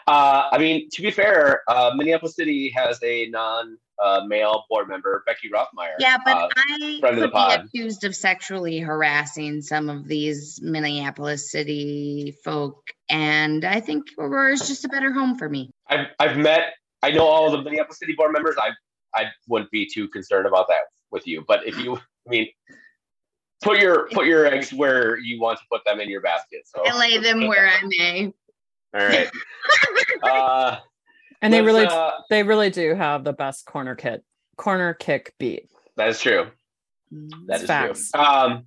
Uh, 0.06 0.48
I 0.52 0.58
mean, 0.58 0.88
to 0.92 1.02
be 1.02 1.10
fair, 1.10 1.62
uh, 1.68 1.92
Minneapolis 1.94 2.34
City 2.34 2.72
has 2.74 2.98
a 3.02 3.28
non-male 3.28 4.64
board 4.70 4.88
member, 4.88 5.22
Becky 5.26 5.50
Rothmeyer. 5.50 5.94
Yeah, 5.98 6.16
but 6.24 6.36
Uh, 6.36 6.48
I 6.56 6.98
could 7.02 7.32
be 7.32 7.38
accused 7.38 8.04
of 8.04 8.14
sexually 8.14 8.78
harassing 8.78 9.60
some 9.60 9.90
of 9.90 10.08
these 10.08 10.60
Minneapolis 10.62 11.50
city 11.50 12.34
folk, 12.42 12.82
and 13.10 13.64
I 13.64 13.80
think 13.80 14.06
Aurora 14.18 14.52
is 14.52 14.66
just 14.66 14.84
a 14.84 14.88
better 14.88 15.12
home 15.12 15.36
for 15.36 15.48
me. 15.48 15.70
I've, 15.88 16.06
I've 16.18 16.36
met, 16.38 16.74
I 17.02 17.10
know 17.10 17.26
all 17.26 17.50
the 17.50 17.62
Minneapolis 17.62 17.98
City 17.98 18.14
board 18.14 18.32
members. 18.32 18.56
I 18.58 18.70
I 19.14 19.26
wouldn't 19.48 19.70
be 19.70 19.86
too 19.86 20.08
concerned 20.08 20.46
about 20.46 20.68
that 20.68 20.82
with 21.10 21.26
you. 21.26 21.44
But 21.46 21.66
if 21.66 21.78
you, 21.78 21.96
I 21.96 22.30
mean, 22.30 22.48
put 23.62 23.78
your 23.80 24.08
put 24.08 24.26
your 24.26 24.46
eggs 24.46 24.72
where 24.72 25.18
you 25.18 25.40
want 25.40 25.58
to 25.58 25.64
put 25.70 25.84
them 25.84 26.00
in 26.00 26.08
your 26.08 26.20
basket. 26.20 26.62
So 26.66 26.82
I 26.86 26.96
lay 26.96 27.18
them 27.18 27.46
where 27.46 27.68
I 27.68 27.80
may. 27.98 28.32
All 28.94 29.06
right. 29.06 29.28
Uh, 30.22 30.76
And 31.42 31.52
they 31.52 31.62
really 31.62 31.86
uh, 31.86 32.10
they 32.28 32.42
really 32.42 32.70
do 32.70 32.94
have 32.94 33.22
the 33.22 33.32
best 33.32 33.64
corner 33.66 33.94
kit 33.94 34.24
corner 34.56 34.94
kick 34.94 35.32
beat. 35.38 35.68
that 35.96 36.08
is 36.08 36.20
true. 36.20 36.48
Mm. 37.14 37.30
That 37.46 37.60
is 37.60 37.66
Facts. 37.68 38.10
true. 38.10 38.20
Um, 38.20 38.64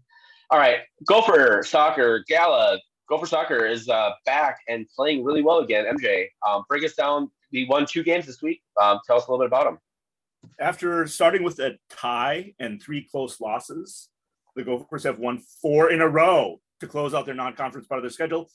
all 0.50 0.58
right, 0.60 0.80
Gopher 1.06 1.64
Soccer 1.64 2.24
Gala. 2.28 2.80
Gopher 3.10 3.26
Soccer 3.26 3.66
is 3.66 3.90
uh, 3.90 4.12
back 4.26 4.60
and 4.70 4.86
playing 4.96 5.24
really 5.26 5.42
well 5.42 5.60
again. 5.60 5.86
MJ, 5.86 6.28
um, 6.48 6.64
break 6.70 6.86
us 6.86 6.94
down. 6.94 7.30
We 7.52 7.66
won 7.66 7.86
two 7.86 8.04
games 8.04 8.26
this 8.26 8.42
week. 8.42 8.62
Um, 8.82 9.00
tell 9.06 9.18
us 9.18 9.28
a 9.28 9.32
little 9.32 9.44
bit 9.46 9.48
about 9.48 9.66
them. 9.66 9.80
After 10.60 11.06
starting 11.08 11.44
with 11.44 11.60
a 11.60 11.78
tie 11.90 12.54
and 12.60 12.82
three 12.82 13.06
close 13.12 13.42
losses, 13.42 14.08
the 14.56 14.64
Gophers 14.64 15.04
have 15.04 15.20
won 15.20 15.40
four 15.62 15.92
in 15.92 16.00
a 16.00 16.08
row 16.08 16.62
to 16.80 16.88
close 16.88 17.14
out 17.14 17.26
their 17.26 17.36
non-conference 17.36 17.88
part 17.88 18.00
of 18.00 18.04
their 18.04 18.10
schedule. 18.10 18.50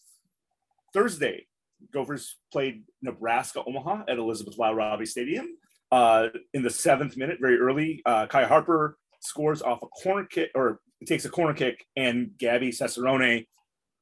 Thursday, 0.95 1.47
Gophers 1.93 2.37
played 2.53 2.85
Nebraska 3.03 3.63
Omaha 3.67 4.05
at 4.09 4.19
Elizabeth 4.19 4.59
Lyle 4.59 4.75
Robbie 4.75 5.07
Stadium. 5.07 5.47
Uh, 5.93 6.29
in 6.53 6.63
the 6.63 6.71
seventh 6.71 7.17
minute, 7.17 7.39
very 7.41 7.59
early, 7.59 8.03
uh, 8.07 8.27
Kai 8.27 8.45
Harper 8.45 8.99
scores 9.21 9.63
off 9.63 9.83
a 9.83 9.87
corner 9.87 10.25
kick 10.25 10.51
or 10.55 10.81
takes 11.07 11.25
a 11.25 11.31
corner 11.31 11.55
kick, 11.55 11.85
and 11.97 12.31
Gabby 12.39 12.71
Cesarone 12.71 13.47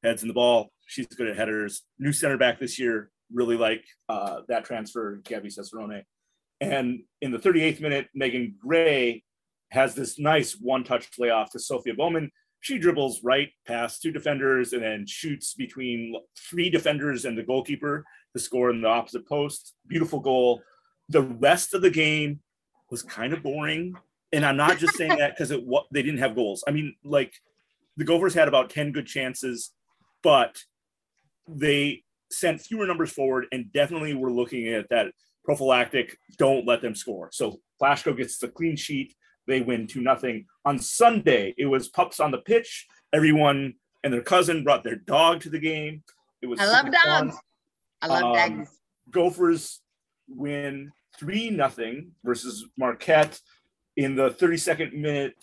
heads 0.03 0.21
in 0.21 0.27
the 0.27 0.33
ball. 0.33 0.69
She's 0.87 1.07
good 1.07 1.27
at 1.27 1.37
headers. 1.37 1.83
New 1.99 2.13
center 2.13 2.37
back 2.37 2.59
this 2.59 2.79
year. 2.79 3.11
Really 3.33 3.57
like 3.57 3.83
uh, 4.07 4.41
that 4.47 4.65
transfer, 4.65 5.21
Gabby 5.23 5.49
Cesarone. 5.49 6.03
And 6.61 7.01
in 7.21 7.31
the 7.31 7.39
38th 7.39 7.81
minute, 7.81 8.07
Megan 8.13 8.55
Gray 8.59 9.23
has 9.71 9.95
this 9.95 10.19
nice 10.19 10.53
one 10.53 10.83
touch 10.83 11.09
layoff 11.17 11.51
to 11.51 11.59
Sophia 11.59 11.93
Bowman. 11.93 12.31
She 12.65 12.79
dribbles 12.79 13.23
right 13.23 13.49
past 13.67 14.01
two 14.01 14.11
defenders 14.11 14.73
and 14.73 14.81
then 14.81 15.05
shoots 15.05 15.53
between 15.53 16.15
three 16.49 16.71
defenders 16.71 17.23
and 17.23 17.37
the 17.37 17.43
goalkeeper 17.43 18.03
to 18.33 18.39
score 18.39 18.71
in 18.71 18.81
the 18.81 18.87
opposite 18.87 19.27
post. 19.27 19.75
Beautiful 19.87 20.19
goal. 20.19 20.63
The 21.09 21.21
rest 21.21 21.75
of 21.75 21.83
the 21.83 21.91
game 21.91 22.39
was 22.89 23.03
kind 23.03 23.33
of 23.33 23.43
boring. 23.43 23.93
And 24.33 24.43
I'm 24.43 24.57
not 24.57 24.79
just 24.79 24.95
saying 24.95 25.15
that 25.19 25.35
because 25.35 25.51
it 25.51 25.63
they 25.91 26.01
didn't 26.01 26.21
have 26.21 26.33
goals. 26.33 26.63
I 26.67 26.71
mean, 26.71 26.95
like 27.03 27.35
the 27.97 28.03
Gophers 28.03 28.33
had 28.33 28.47
about 28.47 28.71
10 28.71 28.93
good 28.93 29.05
chances, 29.05 29.69
but 30.23 30.57
they 31.47 32.01
sent 32.31 32.61
fewer 32.61 32.87
numbers 32.87 33.11
forward 33.11 33.45
and 33.51 33.71
definitely 33.73 34.15
were 34.15 34.31
looking 34.31 34.69
at 34.69 34.89
that 34.89 35.11
prophylactic 35.43 36.17
don't 36.39 36.65
let 36.65 36.81
them 36.81 36.95
score. 36.95 37.29
So 37.31 37.59
Plashko 37.79 38.17
gets 38.17 38.39
the 38.39 38.47
clean 38.47 38.75
sheet. 38.75 39.13
They 39.47 39.61
win 39.61 39.87
2 39.87 40.01
nothing. 40.01 40.45
On 40.65 40.79
Sunday, 40.79 41.53
it 41.57 41.65
was 41.65 41.87
pups 41.87 42.19
on 42.19 42.31
the 42.31 42.39
pitch. 42.39 42.87
Everyone 43.13 43.75
and 44.03 44.13
their 44.13 44.21
cousin 44.21 44.63
brought 44.63 44.83
their 44.83 44.95
dog 44.95 45.41
to 45.41 45.49
the 45.49 45.59
game. 45.59 46.03
It 46.41 46.47
was 46.47 46.59
I 46.59 46.65
love 46.65 46.85
super 46.85 46.97
fun. 47.03 47.27
dogs. 47.27 47.37
I 48.01 48.07
love 48.07 48.23
Um, 48.23 48.57
dogs. 48.57 48.79
Gophers 49.11 49.81
win 50.27 50.91
three 51.19 51.49
nothing 51.49 52.11
versus 52.23 52.65
Marquette 52.77 53.39
in 53.95 54.15
the 54.15 54.31
32nd 54.31 54.93
minute. 54.93 55.35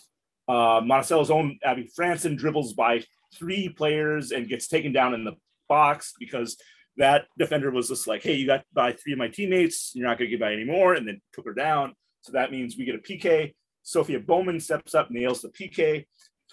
Uh, 0.47 0.81
Monticello's 0.83 1.31
own 1.31 1.57
Abby 1.63 1.89
Franson 1.97 2.37
dribbles 2.37 2.73
by 2.73 3.03
three 3.33 3.69
players 3.69 4.31
and 4.31 4.47
gets 4.47 4.67
taken 4.67 4.91
down 4.91 5.13
in 5.13 5.23
the 5.23 5.33
box 5.69 6.13
because 6.19 6.57
that 6.97 7.25
defender 7.39 7.71
was 7.71 7.87
just 7.87 8.05
like, 8.07 8.21
"Hey, 8.21 8.35
you 8.35 8.45
got 8.45 8.63
by 8.73 8.91
three 8.91 9.13
of 9.13 9.17
my 9.19 9.29
teammates. 9.29 9.93
You're 9.95 10.05
not 10.05 10.19
going 10.19 10.29
to 10.29 10.37
get 10.37 10.41
by 10.41 10.53
any 10.53 10.65
more," 10.65 10.93
and 10.93 11.07
then 11.07 11.21
took 11.31 11.45
her 11.45 11.53
down. 11.53 11.95
So 12.21 12.33
that 12.33 12.51
means 12.51 12.77
we 12.77 12.85
get 12.85 12.95
a 12.95 12.99
PK. 12.99 13.55
Sophia 13.83 14.19
Bowman 14.19 14.59
steps 14.59 14.95
up, 14.95 15.11
nails 15.11 15.41
the 15.41 15.49
PK. 15.49 16.05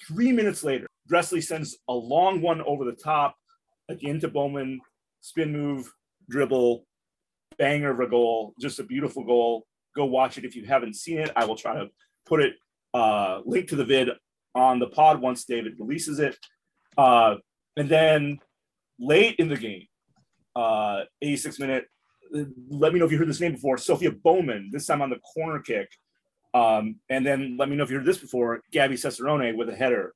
Three 0.06 0.32
minutes 0.32 0.62
later, 0.64 0.86
Dressley 1.10 1.42
sends 1.42 1.78
a 1.88 1.92
long 1.92 2.40
one 2.42 2.60
over 2.62 2.84
the 2.84 2.92
top 2.92 3.36
again 3.88 4.20
to 4.20 4.28
Bowman, 4.28 4.80
spin 5.20 5.52
move, 5.52 5.92
dribble, 6.28 6.84
banger 7.58 7.90
of 7.90 8.00
a 8.00 8.08
goal, 8.08 8.54
just 8.60 8.78
a 8.78 8.84
beautiful 8.84 9.24
goal. 9.24 9.66
Go 9.96 10.04
watch 10.04 10.38
it 10.38 10.44
if 10.44 10.54
you 10.54 10.64
haven't 10.64 10.94
seen 10.94 11.18
it. 11.18 11.30
I 11.36 11.44
will 11.44 11.56
try 11.56 11.74
to 11.74 11.88
put 12.26 12.40
it 12.40 12.54
uh, 12.94 13.40
link 13.44 13.68
to 13.68 13.76
the 13.76 13.84
vid 13.84 14.08
on 14.54 14.78
the 14.78 14.86
pod 14.86 15.20
once 15.20 15.44
David 15.44 15.74
releases 15.78 16.18
it. 16.18 16.36
Uh, 16.96 17.36
and 17.76 17.88
then 17.88 18.38
late 18.98 19.36
in 19.38 19.48
the 19.48 19.56
game, 19.56 19.86
uh, 20.56 21.02
86 21.22 21.58
minute, 21.58 21.84
let 22.68 22.92
me 22.92 22.98
know 22.98 23.06
if 23.06 23.12
you 23.12 23.18
heard 23.18 23.28
this 23.28 23.40
name 23.40 23.52
before. 23.52 23.78
Sophia 23.78 24.12
Bowman, 24.12 24.70
this 24.72 24.86
time 24.86 25.02
on 25.02 25.10
the 25.10 25.18
corner 25.18 25.60
kick. 25.60 25.88
Um, 26.52 26.96
and 27.08 27.24
then 27.24 27.56
let 27.58 27.68
me 27.68 27.76
know 27.76 27.84
if 27.84 27.90
you 27.90 27.96
heard 27.96 28.06
this 28.06 28.18
before. 28.18 28.62
Gabby 28.72 28.96
Cesarone 28.96 29.56
with 29.56 29.68
a 29.68 29.74
header. 29.74 30.14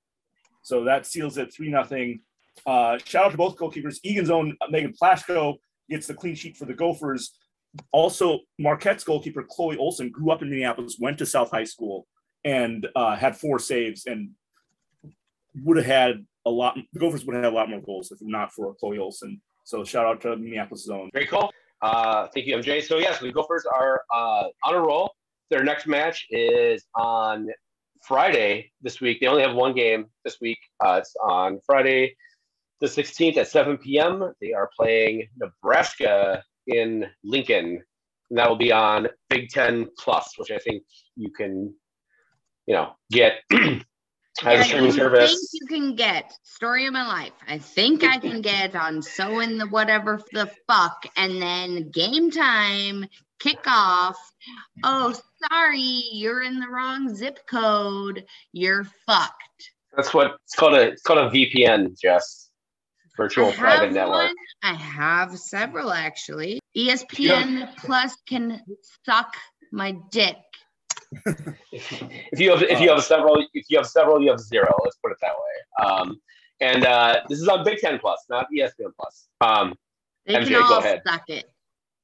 So 0.63 0.85
that 0.85 1.07
seals 1.07 1.39
it 1.39 1.53
3 1.53 1.69
nothing. 1.69 2.21
Uh, 2.67 2.99
shout 3.05 3.27
out 3.27 3.31
to 3.33 3.37
both 3.37 3.57
goalkeepers. 3.57 3.99
Eagan's 4.03 4.31
own 4.31 4.57
Megan 4.71 4.95
Plashko 5.01 5.57
gets 5.91 6.07
the 6.07 6.15
clean 6.15 6.35
sheet 6.35 6.57
for 6.57 6.65
the 6.65 6.75
Gophers. 6.75 7.37
Also, 7.93 8.41
Marquette's 8.59 9.05
goalkeeper 9.05 9.45
Chloe 9.49 9.77
Olson 9.77 10.11
grew 10.11 10.31
up 10.31 10.43
in 10.43 10.51
Minneapolis, 10.51 10.97
went 11.01 11.19
to 11.19 11.27
South 11.27 11.51
High 11.51 11.65
School, 11.65 12.07
and 12.45 12.87
uh, 12.95 13.17
had 13.17 13.37
four 13.37 13.59
saves, 13.59 14.07
and 14.07 14.31
would 15.63 15.77
have 15.77 15.87
had 15.87 16.25
a 16.47 16.51
lot. 16.51 16.79
The 16.93 17.01
Gophers 17.01 17.25
would 17.25 17.35
have 17.35 17.45
had 17.45 17.53
a 17.53 17.57
lot 17.57 17.69
more 17.69 17.81
goals 17.81 18.11
if 18.13 18.19
not 18.21 18.53
for 18.53 18.75
Chloe 18.75 18.99
Olson. 18.99 19.41
So 19.65 19.85
shout 19.85 20.07
out 20.07 20.21
to 20.23 20.37
Minneapolis 20.37 20.85
Zone. 20.85 21.11
Very 21.13 21.27
cool. 21.27 21.51
Uh, 21.83 22.29
thank 22.33 22.47
you, 22.47 22.57
MJ. 22.57 22.83
So 22.83 22.99
yes, 22.99 23.19
the 23.19 23.33
Gophers 23.33 23.65
are 23.67 24.03
uh, 24.15 24.45
on 24.65 24.75
a 24.75 24.81
roll. 24.81 25.15
Their 25.55 25.63
next 25.63 25.87
match 25.87 26.27
is 26.31 26.85
on 26.97 27.47
Friday 28.03 28.73
this 28.83 29.01
week. 29.01 29.21
They 29.21 29.29
only 29.29 29.45
have 29.45 29.55
one 29.55 29.73
game 29.73 30.07
this 30.25 30.41
week. 30.41 30.59
Uh, 30.85 30.99
it's 31.01 31.15
on 31.23 31.61
Friday, 31.65 32.17
the 32.81 32.89
16th 32.89 33.37
at 33.37 33.47
7 33.47 33.79
p.m. 33.79 34.33
They 34.41 34.53
are 34.53 34.69
playing 34.77 35.29
Nebraska 35.39 36.43
in 36.67 37.07
Lincoln, 37.23 37.81
and 38.31 38.39
that 38.41 38.49
will 38.49 38.57
be 38.57 38.73
on 38.73 39.07
Big 39.31 39.49
Ten 39.49 39.87
Plus, 39.97 40.33
which 40.39 40.51
I 40.51 40.59
think 40.59 40.83
you 41.15 41.31
can, 41.31 41.73
you 42.67 42.75
know, 42.75 42.95
get 43.13 43.35
as 43.53 43.63
a 44.43 44.65
streaming 44.65 44.91
I 44.91 44.97
service. 44.97 45.31
think 45.31 45.41
you 45.53 45.67
can 45.69 45.95
get 45.95 46.33
story 46.43 46.87
of 46.87 46.93
my 46.93 47.07
life. 47.07 47.33
I 47.47 47.59
think 47.59 48.03
I 48.03 48.19
can 48.19 48.43
get 48.43 48.75
on 48.75 49.03
so 49.03 49.39
in 49.39 49.59
the 49.59 49.69
whatever 49.69 50.21
the 50.33 50.51
fuck, 50.67 51.07
and 51.17 51.41
then 51.41 51.91
game 51.93 52.33
time 52.33 53.07
kickoff. 53.41 54.17
Oh, 54.83 55.15
sorry, 55.51 56.05
you're 56.13 56.43
in 56.43 56.61
the 56.61 56.69
wrong 56.69 57.15
zip 57.15 57.39
code. 57.49 58.25
You're 58.53 58.85
fucked. 59.07 59.71
That's 59.97 60.13
what 60.13 60.37
it's 60.45 60.55
called. 60.55 60.75
A 60.75 60.89
it's 60.89 61.03
called 61.03 61.19
a 61.21 61.31
VPN, 61.31 61.99
Jess. 62.01 62.51
Virtual 63.17 63.49
I 63.49 63.53
private 63.53 63.85
have 63.87 63.93
network. 63.93 64.31
I 64.65 64.75
have 64.75 65.39
several 65.39 65.93
actually. 65.93 66.59
ESPN 66.77 67.75
Plus 67.77 68.17
can 68.29 68.61
suck 69.07 69.37
my 69.73 69.97
dick. 70.11 70.37
if 71.73 72.41
you 72.41 72.51
have 72.51 72.63
if 72.63 72.81
you 72.81 72.91
have 72.91 73.05
several 73.05 73.47
if 73.55 73.67
you 73.69 73.77
have 73.79 73.87
several 73.87 74.21
you 74.21 74.31
have 74.31 74.41
zero 74.41 74.69
let's 74.85 74.97
put 74.97 75.13
it 75.13 75.19
that 75.21 75.31
way 75.33 75.87
um 75.87 76.21
and 76.61 76.85
uh 76.85 77.21
this 77.29 77.41
is 77.41 77.47
on 77.47 77.65
big 77.65 77.79
ten 77.79 78.01
plus 78.01 78.25
not 78.29 78.47
espn 78.59 78.91
plus 78.99 79.29
um 79.41 79.75
They 80.27 80.35
MJ, 80.35 80.43
can 80.45 80.53
go 80.55 80.63
all 80.65 80.79
ahead. 80.79 81.03
suck 81.07 81.23
it. 81.29 81.45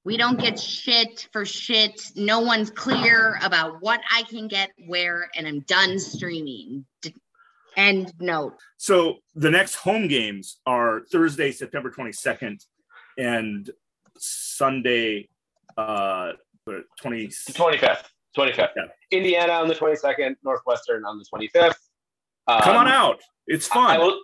We 0.04 0.16
don't 0.16 0.38
get 0.40 0.58
shit 0.58 1.28
for 1.32 1.44
shit. 1.44 2.00
No 2.16 2.40
one's 2.40 2.70
clear 2.70 3.38
about 3.42 3.82
what 3.82 4.00
I 4.10 4.22
can 4.22 4.48
get 4.48 4.70
where, 4.86 5.28
and 5.36 5.46
I'm 5.46 5.60
done 5.60 5.98
streaming. 5.98 6.86
D- 7.02 7.14
End 7.76 8.12
note. 8.18 8.54
So 8.78 9.18
the 9.34 9.50
next 9.50 9.76
home 9.76 10.08
games 10.08 10.58
are 10.66 11.02
Thursday, 11.12 11.52
September 11.52 11.90
22nd, 11.90 12.64
and 13.18 13.70
Sunday, 14.18 15.28
uh, 15.76 16.32
20. 17.00 17.26
25th 17.28 18.04
25th 18.36 18.68
Yeah. 18.76 18.82
indiana 19.10 19.54
on 19.54 19.66
the 19.66 19.74
22nd 19.74 20.36
northwestern 20.44 21.04
on 21.04 21.18
the 21.18 21.24
25th 21.34 21.74
um, 22.46 22.60
Come 22.62 22.76
on 22.76 22.86
out. 22.88 23.20
It's 23.48 23.66
fun. 23.66 23.90
I 23.90 23.98
will 23.98 24.20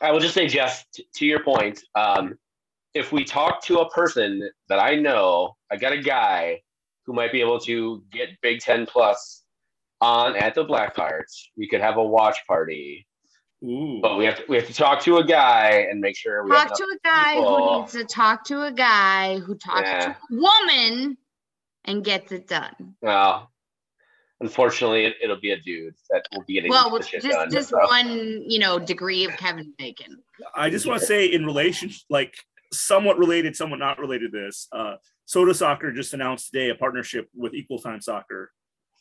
I 0.00 0.10
will 0.10 0.20
just 0.20 0.32
say 0.32 0.46
Jess 0.46 0.84
t- 0.94 1.06
to 1.16 1.26
your 1.26 1.42
point 1.44 1.80
um 1.94 2.38
if 2.94 3.12
we 3.12 3.24
talk 3.24 3.62
to 3.64 3.80
a 3.80 3.90
person 3.90 4.48
that 4.68 4.78
I 4.78 4.94
know 4.96 5.56
I 5.70 5.76
got 5.76 5.92
a 5.92 6.00
guy 6.00 6.62
who 7.06 7.12
might 7.12 7.32
be 7.32 7.40
able 7.40 7.58
to 7.60 8.02
get 8.12 8.28
Big 8.40 8.60
Ten 8.60 8.86
Plus 8.86 9.42
on 10.00 10.36
at 10.36 10.54
the 10.54 10.64
black 10.64 10.96
Blackhearts. 10.96 11.48
We 11.56 11.68
could 11.68 11.80
have 11.80 11.96
a 11.96 12.02
watch 12.04 12.38
party, 12.46 13.06
Ooh. 13.64 13.98
but 14.00 14.16
we 14.16 14.24
have 14.24 14.36
to 14.36 14.44
we 14.48 14.56
have 14.56 14.66
to 14.66 14.74
talk 14.74 15.00
to 15.02 15.18
a 15.18 15.24
guy 15.24 15.86
and 15.90 16.00
make 16.00 16.16
sure 16.16 16.44
we 16.44 16.50
Talk 16.50 16.66
enough- 16.66 16.78
to 16.78 16.84
a 16.84 16.98
guy 17.04 17.34
who 17.34 17.78
needs 17.80 17.92
to 17.92 18.04
talk 18.04 18.44
to 18.46 18.62
a 18.62 18.72
guy 18.72 19.38
who 19.38 19.54
talks 19.56 19.82
Yeah. 19.88 20.00
to 20.06 20.10
a 20.10 20.16
woman 20.30 21.16
and 21.84 22.04
gets 22.04 22.32
it 22.32 22.46
done. 22.48 22.94
Well, 23.02 23.50
unfortunately, 24.40 25.04
it, 25.06 25.14
it'll 25.22 25.40
be 25.40 25.50
a 25.50 25.58
dude 25.60 25.94
that 26.10 26.26
will 26.32 26.44
be 26.46 26.54
getting 26.54 26.70
Well, 26.70 26.88
the 26.90 26.96
with 26.98 27.06
shit 27.06 27.22
just 27.22 27.34
done. 27.36 27.50
just 27.50 27.68
so. 27.70 27.78
one, 27.86 28.42
you 28.48 28.58
know, 28.58 28.78
degree 28.78 29.24
of 29.24 29.36
Kevin 29.36 29.74
Bacon. 29.78 30.22
I 30.54 30.70
just 30.70 30.86
want 30.86 31.00
to 31.00 31.06
say, 31.06 31.26
in 31.26 31.44
relation, 31.44 31.90
like 32.08 32.34
somewhat 32.80 33.18
related, 33.18 33.56
somewhat 33.56 33.78
not 33.78 33.98
related 33.98 34.32
to 34.32 34.38
this, 34.38 34.68
uh, 34.72 34.94
Soda 35.26 35.54
Soccer 35.54 35.92
just 35.92 36.14
announced 36.14 36.50
today 36.50 36.70
a 36.70 36.74
partnership 36.74 37.28
with 37.34 37.54
Equal 37.54 37.78
Time 37.78 38.00
Soccer, 38.00 38.52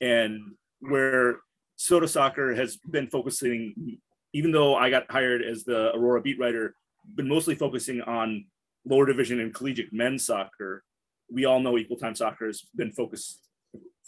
and 0.01 0.39
where 0.79 1.37
Soda 1.75 2.07
Soccer 2.07 2.55
has 2.55 2.77
been 2.77 3.07
focusing, 3.07 3.99
even 4.33 4.51
though 4.51 4.75
I 4.75 4.89
got 4.89 5.11
hired 5.11 5.43
as 5.43 5.63
the 5.63 5.93
Aurora 5.95 6.21
beat 6.21 6.39
writer, 6.39 6.75
been 7.15 7.27
mostly 7.27 7.55
focusing 7.55 8.01
on 8.01 8.45
lower 8.85 9.05
division 9.05 9.39
and 9.39 9.53
collegiate 9.53 9.93
men's 9.93 10.25
soccer. 10.25 10.83
We 11.31 11.45
all 11.45 11.59
know 11.59 11.77
Equal 11.77 11.97
Time 11.97 12.15
Soccer 12.15 12.47
has 12.47 12.61
been 12.75 12.91
focused 12.91 13.39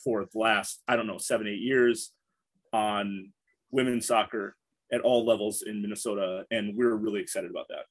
for 0.04 0.26
the 0.32 0.40
last, 0.40 0.82
I 0.88 0.96
don't 0.96 1.08
know, 1.08 1.18
seven, 1.18 1.48
eight 1.48 1.62
years 1.62 2.12
on 2.72 3.32
women's 3.72 4.08
soccer 4.08 4.56
at 4.92 5.02
all 5.02 5.26
levels 5.26 5.64
in 5.64 5.82
Minnesota, 5.82 6.46
and 6.52 6.76
we're 6.78 6.96
really 6.96 7.20
excited 7.20 7.50
about 7.50 7.68
that. 7.70 7.86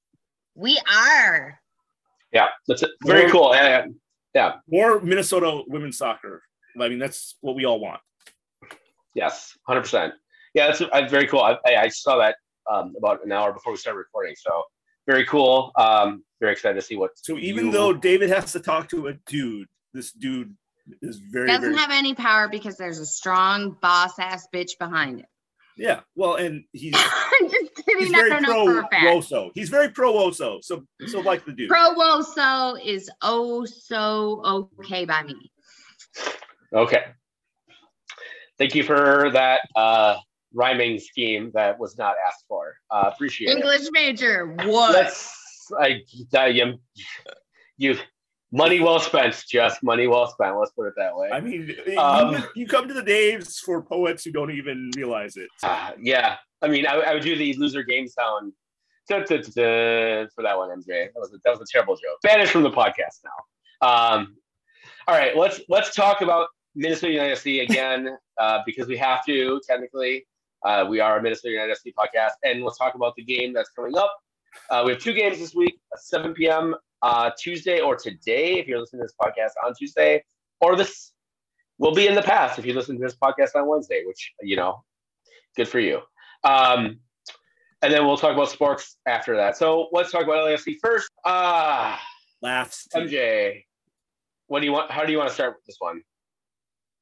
We 0.55 0.81
are. 0.89 1.61
Yeah, 2.35 2.49
that's 2.69 2.83
it. 2.83 2.91
very 3.07 3.25
Or- 3.27 3.31
cool. 3.31 3.55
Yeah, 3.55 3.87
yeah. 4.35 4.53
More 4.69 5.01
Minnesota 5.01 5.63
women's 5.69 5.97
soccer. 5.99 6.43
I 6.81 6.89
mean, 6.89 6.99
that's 6.99 7.37
what 7.41 7.55
we 7.55 7.65
all 7.65 7.81
want. 7.81 8.01
Yes, 9.15 9.57
hundred 9.67 9.83
percent. 9.83 10.15
Yeah, 10.55 10.67
that's 10.67 10.81
uh, 10.81 11.07
very 11.09 11.27
cool. 11.27 11.41
I, 11.41 11.57
I 11.67 11.77
I 11.85 11.89
saw 11.89 12.19
that 12.19 12.37
um, 12.71 12.95
about 12.99 13.25
an 13.25 13.33
hour 13.33 13.53
before 13.53 13.73
we 13.73 13.79
started 13.79 13.99
recording. 13.99 14.35
So 14.37 14.63
very 15.07 15.25
cool. 15.27 15.71
Um, 15.79 16.25
very 16.41 16.53
excited 16.53 16.75
to 16.81 16.83
see 16.83 16.97
what. 16.97 17.11
So 17.17 17.39
even 17.39 17.67
you- 17.67 17.73
though 17.73 17.93
David 17.93 18.31
has 18.31 18.53
to 18.53 18.61
talk 18.61 18.89
to 18.91 19.07
a 19.09 19.15
dude, 19.27 19.69
this 19.93 20.13
dude 20.13 20.55
is 21.03 21.19
very, 21.31 21.47
Doesn't 21.47 21.63
very 21.63 21.77
have 21.77 21.91
any 21.91 22.15
power 22.15 22.49
because 22.49 22.77
there's 22.77 22.99
a 22.99 23.07
strong 23.07 23.77
boss 23.81 24.19
ass 24.19 24.47
bitch 24.53 24.73
behind 24.79 25.21
it. 25.21 25.27
yeah. 25.77 26.01
Well, 26.17 26.35
and 26.35 26.65
he's 26.73 26.95
I'm 27.89 27.99
he's 27.99 28.11
kidding. 28.11 28.15
I 28.15 28.29
very 28.29 28.43
don't 28.43 28.45
pro 28.45 28.83
for. 28.83 29.07
Woso. 29.07 29.51
He's 29.55 29.69
very 29.69 29.89
pro 29.89 30.13
Woso. 30.13 30.63
So 30.63 30.85
so 31.07 31.21
like 31.21 31.45
the 31.45 31.53
dude. 31.53 31.69
Pro 31.69 31.95
Woso 31.95 32.85
is 32.85 33.11
oh 33.23 33.65
so 33.65 34.43
okay 34.45 35.05
by 35.05 35.23
me. 35.23 35.51
Okay. 36.73 37.05
Thank 38.59 38.75
you 38.75 38.85
for 38.85 39.31
that 39.33 39.61
uh, 39.75 40.17
rhyming 40.53 40.99
scheme 40.99 41.51
that 41.55 41.79
was 41.79 41.99
not 41.99 42.15
asked 42.27 42.45
for. 42.49 42.75
Uh, 42.91 43.11
appreciate 43.13 43.51
it. 43.51 43.57
English 43.57 43.89
major. 43.93 44.47
What? 44.65 44.95
Let's. 44.95 45.37
I, 45.81 46.03
I 46.35 46.47
you, 46.49 46.79
you 47.79 47.99
money 48.53 48.81
well 48.81 49.01
spent. 49.01 49.45
Just 49.49 49.83
money 49.83 50.07
well 50.07 50.27
spent. 50.29 50.57
Let's 50.59 50.73
put 50.73 50.87
it 50.87 50.95
that 50.97 51.17
way. 51.17 51.31
I 51.33 51.41
mean, 51.41 51.75
Um, 51.99 52.35
you, 52.35 52.43
you 52.57 52.67
come 52.67 52.89
to 52.89 52.95
the 52.95 53.03
Daves 53.03 53.59
for 53.59 53.83
poets 53.83 54.25
who 54.25 54.33
don't 54.33 54.53
even 54.53 54.91
realize 54.97 55.37
it. 55.37 55.49
Uh, 55.63 55.93
yeah, 56.01 56.37
I 56.63 56.69
mean, 56.69 56.87
I, 56.87 56.95
I 56.95 57.15
would 57.15 57.23
do 57.23 57.37
the 57.37 57.55
loser 57.55 57.83
game 57.83 58.09
sound 58.09 58.53
da, 59.09 59.21
da, 59.21 59.39
da, 59.39 60.27
for 60.35 60.43
that 60.43 60.57
one, 60.57 60.71
MJ. 60.71 60.87
That 60.87 61.13
was 61.17 61.33
a, 61.33 61.39
that 61.45 61.51
was 61.51 61.61
a 61.61 61.71
terrible 61.71 61.95
joke. 61.95 62.21
Banished 62.23 62.53
from 62.53 62.63
the 62.63 62.71
podcast 62.71 63.21
now. 63.25 63.87
Um, 63.87 64.37
all 65.07 65.15
right, 65.15 65.37
let's 65.37 65.61
let's 65.69 65.95
talk 65.95 66.23
about 66.23 66.49
Minnesota 66.75 67.13
United 67.13 67.37
FC 67.37 67.63
again 67.63 68.17
uh, 68.41 68.61
because 68.65 68.87
we 68.87 68.97
have 68.97 69.25
to 69.27 69.61
technically. 69.69 70.27
Uh, 70.65 70.87
we 70.89 70.99
are 70.99 71.19
a 71.19 71.23
Minnesota 71.23 71.51
United 71.51 71.77
FC 71.77 71.93
podcast, 71.93 72.33
and 72.43 72.65
let's 72.65 72.79
talk 72.79 72.95
about 72.95 73.15
the 73.17 73.23
game 73.23 73.53
that's 73.53 73.69
coming 73.71 73.95
up. 73.99 74.17
Uh, 74.71 74.83
we 74.87 74.93
have 74.93 75.01
two 75.01 75.13
games 75.13 75.39
this 75.39 75.55
week: 75.55 75.79
a 75.95 75.99
7 75.99 76.33
p.m. 76.33 76.75
uh, 77.05 77.31
Tuesday 77.39 77.81
or 77.81 77.97
today 77.97 78.59
if 78.59 78.67
you're 78.67 78.81
listening 78.81 79.03
to 79.03 79.05
this 79.05 79.15
podcast 79.21 79.53
on 79.65 79.75
Tuesday, 79.75 80.25
or 80.61 80.75
this 80.75 81.13
will 81.79 81.95
be 81.95 82.07
in 82.07 82.15
the 82.15 82.23
past 82.23 82.59
if 82.59 82.65
you 82.65 82.73
listen 82.73 82.97
to 82.97 83.03
this 83.05 83.17
podcast 83.23 83.51
on 83.55 83.69
Wednesday, 83.69 84.03
which 84.07 84.33
you 84.41 84.57
know, 84.57 84.83
good 85.55 85.69
for 85.69 85.81
you. 85.81 86.01
Um, 86.45 86.99
and 87.83 87.93
then 87.93 88.07
we'll 88.07 88.17
talk 88.17 88.33
about 88.33 88.49
sports 88.49 88.97
after 89.07 89.37
that. 89.37 89.59
So 89.59 89.89
let's 89.93 90.11
talk 90.11 90.23
about 90.23 90.47
LAFC 90.47 90.77
first. 90.83 91.11
Ah, 91.27 92.01
Laughs. 92.41 92.89
MJ, 92.95 93.65
what 94.47 94.61
do 94.61 94.67
you 94.67 94.73
want? 94.73 94.91
How 94.91 95.05
do 95.05 95.13
you 95.13 95.19
want 95.19 95.29
to 95.29 95.35
start 95.35 95.57
with 95.57 95.65
this 95.67 95.77
one? 95.79 96.01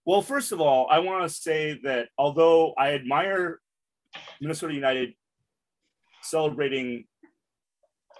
Well, 0.04 0.20
first 0.20 0.50
of 0.50 0.60
all, 0.60 0.88
I 0.90 0.98
want 0.98 1.22
to 1.22 1.28
say 1.28 1.78
that 1.84 2.08
although 2.18 2.74
I 2.76 2.94
admire 2.94 3.60
Minnesota 4.40 4.74
United 4.74 5.14
celebrating 6.22 7.04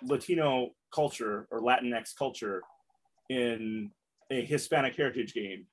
Latino 0.04 0.70
culture 1.02 1.47
or 1.51 1.60
Latinx 1.60 2.14
culture 2.16 2.62
in 3.28 3.90
a 4.31 4.44
Hispanic 4.44 4.97
heritage 4.97 5.35
game, 5.35 5.66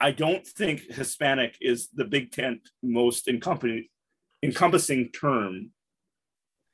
I 0.00 0.10
don't 0.10 0.46
think 0.46 0.80
Hispanic 0.92 1.56
is 1.60 1.88
the 1.94 2.04
Big 2.04 2.32
Ten 2.32 2.60
most 2.82 3.28
encompassing, 3.28 3.86
encompassing 4.42 5.10
term 5.12 5.70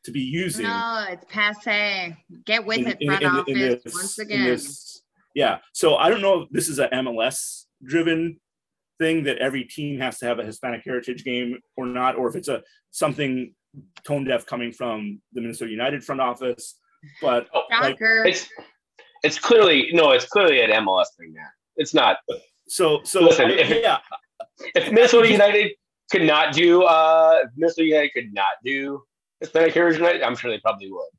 to 0.05 0.11
be 0.11 0.21
using. 0.21 0.65
No, 0.65 1.07
it's 1.11 1.25
passe. 1.29 2.17
Get 2.47 2.65
with 2.65 2.79
in- 2.79 2.87
it, 2.87 2.99
front 3.05 3.23
in- 3.23 3.29
office. 3.29 3.45
in 3.49 3.59
this- 3.59 3.95
once 3.95 4.19
again. 4.19 4.45
this- 4.45 5.03
yeah. 5.35 5.59
So 5.73 5.97
I 5.97 6.09
don't 6.09 6.23
know 6.23 6.43
if 6.43 6.51
this 6.51 6.69
is 6.69 6.79
a 6.79 6.89
MLS 6.95 7.67
driven 7.85 8.41
thing 8.99 9.25
that 9.25 9.39
every 9.39 9.65
team 9.65 10.01
has 10.01 10.19
to 10.19 10.27
have 10.27 10.39
a 10.39 10.45
Hispanic 10.45 10.83
heritage 10.85 11.23
game 11.25 11.59
or 11.77 11.87
not, 11.87 12.17
or 12.17 12.29
if 12.29 12.35
it's 12.35 12.49
a 12.49 12.63
something 12.91 13.55
tone 14.05 14.25
deaf 14.25 14.47
coming 14.47 14.73
from 14.73 15.21
the 15.33 15.41
Minnesota 15.41 15.71
United 15.71 16.03
front 16.03 16.21
office. 16.21 16.81
But 17.21 17.49
Oh, 17.55 17.63
like, 17.81 17.97
It's 18.01 18.49
it's 19.25 19.39
clearly 19.39 19.91
no, 19.93 20.13
it's 20.13 20.27
clearly 20.27 20.61
an 20.61 20.71
MLS 20.71 21.07
thing. 21.19 21.33
Now 21.35 21.47
it's 21.77 21.95
not. 21.95 22.19
so 22.69 23.01
so 23.05 23.23
Listen, 23.23 23.51
if- 23.51 23.69
yeah, 23.83 23.99
If 24.75 24.93
Minnesota 24.93 25.31
United 25.31 25.73
could 26.11 26.23
not 26.23 26.53
do, 26.55 26.83
uh, 26.85 27.41
if 27.45 27.51
Minnesota 27.57 27.85
United 27.87 28.11
could 28.15 28.33
not 28.35 28.53
do 28.65 29.03
Hispanic 29.41 29.75
Heritage 29.75 30.01
Night, 30.01 30.23
I'm 30.25 30.35
sure 30.37 30.51
they 30.51 30.59
probably 30.61 30.91
would 30.91 31.11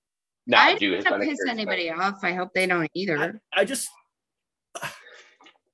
not 0.48 0.60
I 0.68 0.76
do 0.76 0.90
don't 0.92 0.98
Hispanic 0.98 1.30
piss 1.30 1.40
Heritage 1.46 1.52
anybody 1.60 1.90
Night. 1.90 2.00
off. 2.00 2.24
I 2.24 2.34
hope 2.34 2.50
they 2.54 2.66
don't 2.66 2.90
either. 2.94 3.42
I 3.54 3.66
just 3.66 3.90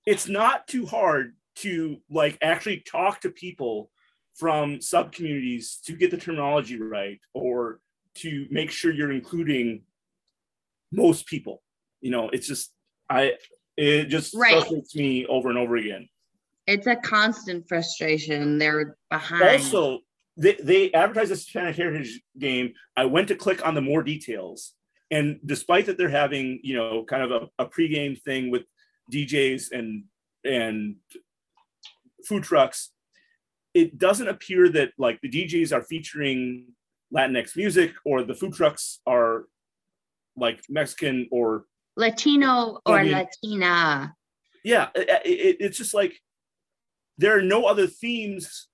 it's 0.06 0.27
not 0.27 0.68
too 0.68 0.86
hard 0.86 1.36
to 1.57 1.98
like 2.10 2.38
actually 2.41 2.80
talk 2.82 3.22
to 3.22 3.30
people 3.30 3.90
from 4.36 4.82
sub 4.82 5.11
communities 5.11 5.80
to 5.86 5.94
get 5.94 6.11
the 6.11 6.18
terminology 6.18 6.80
right 6.80 7.19
or 7.34 7.80
to 8.15 8.45
make 8.52 8.69
sure 8.69 8.91
you're 8.91 9.11
including 9.11 9.82
most 10.91 11.26
people 11.28 11.62
you 12.02 12.12
know 12.12 12.30
it's 12.30 12.48
just 12.48 12.72
i 13.10 13.34
it 13.78 14.06
just 14.06 14.34
Right. 14.36 14.53
frustrates 14.53 14.95
me 14.95 15.26
over 15.26 15.49
and 15.49 15.57
over 15.57 15.76
again 15.76 16.07
It's 16.68 16.88
a 16.88 16.95
constant 16.95 17.68
frustration. 17.68 18.57
They're 18.57 18.98
behind. 19.12 19.44
also 19.44 19.99
they, 20.38 20.56
they 20.64 20.91
advertise 20.94 21.30
this 21.30 21.45
Hispanic 21.45 21.76
Heritage 21.78 22.22
game. 22.38 22.74
I 22.98 23.06
went 23.06 23.28
to 23.30 23.36
click 23.36 23.66
on 23.66 23.74
the 23.76 23.82
more 23.82 24.03
details, 24.03 24.74
and 25.12 25.40
despite 25.45 25.86
that 25.86 25.98
they're 25.98 26.10
having 26.24 26.60
you 26.64 26.76
know 26.76 27.06
kind 27.06 27.24
of 27.24 27.32
a, 27.32 27.41
a 27.64 27.66
pregame 27.68 28.16
thing 28.28 28.49
with 28.52 28.64
DJs 29.14 29.72
and 29.78 30.03
and 30.44 30.95
food 32.28 32.44
trucks, 32.44 32.91
it 33.74 33.98
doesn't 33.98 34.28
appear 34.28 34.68
that 34.70 34.90
like 34.98 35.20
the 35.22 35.30
DJs 35.30 35.72
are 35.76 35.84
featuring 35.84 36.68
Latinx 37.16 37.56
music 37.56 37.91
or 38.06 38.24
the 38.24 38.34
food 38.34 38.53
trucks 38.53 38.99
are 39.06 39.45
like 40.38 40.62
Mexican 40.70 41.28
or 41.32 41.66
Latino 41.98 42.80
or 42.86 42.98
I 42.99 43.03
mean- 43.03 43.12
Latina. 43.14 44.14
yeah 44.64 44.90
it, 44.95 45.10
it- 45.26 45.57
it's 45.60 45.78
just 45.78 45.94
like 45.94 46.20
there 47.18 47.38
are 47.38 47.41
no 47.41 47.66
other 47.66 47.88
themes 47.88 48.68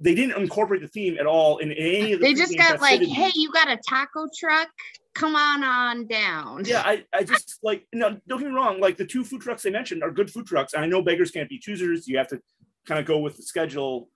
they 0.00 0.14
didn't 0.14 0.36
incorporate 0.40 0.82
the 0.82 0.88
theme 0.88 1.16
at 1.18 1.26
all 1.26 1.58
in 1.58 1.72
any 1.72 2.12
of 2.12 2.20
the 2.20 2.26
They 2.26 2.34
just 2.34 2.56
got 2.58 2.80
like, 2.80 3.00
hey, 3.00 3.30
you 3.34 3.50
got 3.52 3.68
a 3.70 3.78
taco 3.88 4.26
truck? 4.38 4.68
Come 5.14 5.36
on 5.36 5.62
on 5.62 6.06
down. 6.08 6.64
yeah 6.64 6.82
i 6.84 7.04
i 7.12 7.22
just 7.22 7.58
like 7.62 7.86
no 7.92 8.18
don't 8.26 8.40
get 8.40 8.48
me 8.48 8.54
wrong 8.54 8.80
like 8.80 8.96
the 8.96 9.06
two 9.06 9.22
food 9.24 9.40
trucks 9.40 9.62
they 9.62 9.70
mentioned 9.70 10.02
are 10.02 10.10
good 10.10 10.28
food 10.28 10.44
trucks 10.46 10.74
and 10.74 10.82
i 10.84 10.86
know 10.88 11.00
beggars 11.02 11.30
can't 11.30 11.48
be 11.48 11.56
choosers 11.58 12.08
you 12.08 12.18
have 12.18 12.26
to 12.26 12.40
kind 12.84 12.98
of 12.98 13.06
go 13.06 13.18
with 13.18 13.36
the 13.36 13.42
schedule 13.44 14.08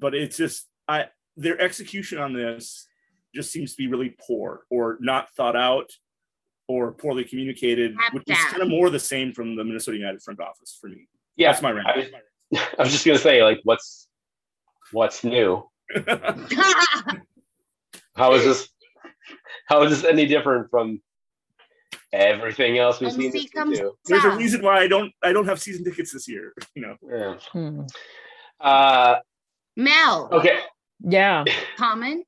but 0.00 0.16
it's 0.16 0.36
just 0.36 0.66
i 0.88 1.06
their 1.36 1.60
execution 1.60 2.18
on 2.18 2.32
this 2.32 2.88
just 3.36 3.52
seems 3.52 3.70
to 3.72 3.76
be 3.76 3.86
really 3.86 4.16
poor 4.26 4.62
or 4.70 4.98
not 5.00 5.30
thought 5.34 5.56
out 5.56 5.90
or 6.68 6.92
poorly 6.92 7.22
communicated 7.22 7.94
which 8.12 8.24
is 8.26 8.38
kind 8.46 8.62
of 8.62 8.68
more 8.68 8.90
the 8.90 8.98
same 8.98 9.32
from 9.32 9.54
the 9.54 9.62
minnesota 9.62 9.96
united 9.96 10.20
front 10.20 10.40
office 10.40 10.76
for 10.80 10.88
me 10.88 11.06
Yeah, 11.36 11.52
that's 11.52 11.62
my 11.62 11.70
rant 11.70 11.86
I 11.86 11.96
was, 11.98 12.06
I 12.78 12.82
was 12.82 12.92
just 12.92 13.06
gonna 13.06 13.18
say, 13.18 13.42
like, 13.42 13.60
what's 13.64 14.08
what's 14.92 15.24
new? 15.24 15.68
How 18.16 18.32
is 18.32 18.44
this? 18.44 18.68
How 19.68 19.82
is 19.82 19.90
this 19.90 20.04
any 20.10 20.26
different 20.26 20.70
from 20.70 21.00
everything 22.12 22.78
else 22.78 23.00
we've 23.00 23.12
seen? 23.12 23.32
This 23.32 23.50
comes 23.50 23.78
do? 23.78 23.96
there's 24.06 24.24
a 24.24 24.30
reason 24.30 24.62
why 24.62 24.78
I 24.78 24.88
don't 24.88 25.12
I 25.22 25.32
don't 25.32 25.46
have 25.46 25.60
season 25.60 25.84
tickets 25.84 26.12
this 26.12 26.28
year. 26.28 26.52
You 26.74 26.82
know, 26.82 26.96
Yeah. 27.08 27.36
Hmm. 27.52 27.82
Uh, 28.60 29.16
Mel, 29.76 30.28
okay. 30.32 30.60
Yeah. 31.00 31.44
comment. 31.76 32.26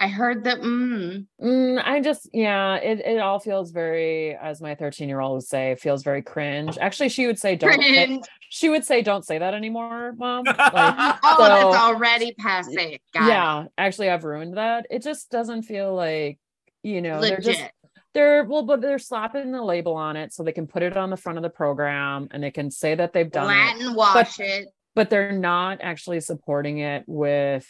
I 0.00 0.08
heard 0.08 0.44
that. 0.44 0.58
Mm, 0.60 1.26
Mm, 1.42 1.82
I 1.84 2.00
just, 2.00 2.28
yeah, 2.32 2.76
it, 2.76 3.00
it 3.00 3.18
all 3.18 3.40
feels 3.40 3.70
very, 3.72 4.36
as 4.36 4.60
my 4.60 4.74
13 4.74 5.08
year 5.08 5.20
old 5.20 5.34
would 5.34 5.44
say, 5.44 5.74
feels 5.74 6.02
very 6.04 6.22
cringe. 6.22 6.78
Actually, 6.78 7.08
she 7.08 7.26
would 7.26 7.38
say, 7.38 7.56
don't, 7.56 7.72
say, 7.82 8.06
cringe. 8.06 8.24
she 8.48 8.68
would 8.68 8.84
say, 8.84 9.02
don't 9.02 9.24
say 9.26 9.38
that 9.38 9.54
anymore, 9.54 10.12
mom. 10.16 10.44
Like, 10.44 10.56
oh, 10.58 11.36
So- 11.38 11.48
that's 11.48 11.76
already 11.76 12.32
passe. 12.38 13.00
Got 13.12 13.24
it. 13.24 13.28
yeah, 13.28 13.64
actually, 13.76 14.10
I've 14.10 14.24
ruined 14.24 14.56
that. 14.56 14.86
It 14.90 15.02
just 15.02 15.30
doesn't 15.30 15.62
feel 15.62 15.94
like, 15.94 16.38
you 16.84 17.00
know, 17.02 17.20
they're 17.20 17.38
just, 17.38 17.58
legit. 17.60 17.72
they're, 18.14 18.44
well, 18.44 18.62
but 18.62 18.80
they're 18.80 19.00
slapping 19.00 19.50
the 19.50 19.62
label 19.62 19.94
on 19.94 20.16
it 20.16 20.32
so 20.32 20.42
they 20.44 20.52
can 20.52 20.66
put 20.68 20.82
it 20.84 20.96
on 20.96 21.10
the 21.10 21.16
front 21.16 21.38
of 21.38 21.42
the 21.42 21.50
program 21.50 22.28
and 22.30 22.42
they 22.42 22.52
can 22.52 22.70
say 22.70 22.94
that 22.94 23.12
they've 23.12 23.30
done 23.30 23.50
it. 23.50 23.56
Latin 23.80 23.94
wash 23.94 24.38
it. 24.38 24.68
but 24.94 25.10
they're 25.10 25.32
not 25.32 25.78
actually 25.80 26.20
supporting 26.20 26.78
it 26.78 27.02
with 27.08 27.66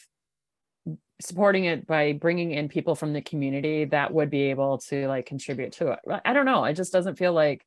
supporting 1.20 1.64
it 1.64 1.86
by 1.86 2.12
bringing 2.12 2.52
in 2.52 2.68
people 2.68 2.94
from 2.94 3.12
the 3.12 3.20
community 3.20 3.84
that 3.86 4.12
would 4.12 4.30
be 4.30 4.42
able 4.50 4.78
to 4.78 5.08
like 5.08 5.26
contribute 5.26 5.72
to 5.72 5.92
it. 5.92 5.98
I 6.24 6.32
don't 6.32 6.46
know 6.46 6.64
it 6.64 6.74
just 6.74 6.92
doesn't 6.92 7.16
feel 7.18 7.32
like 7.32 7.64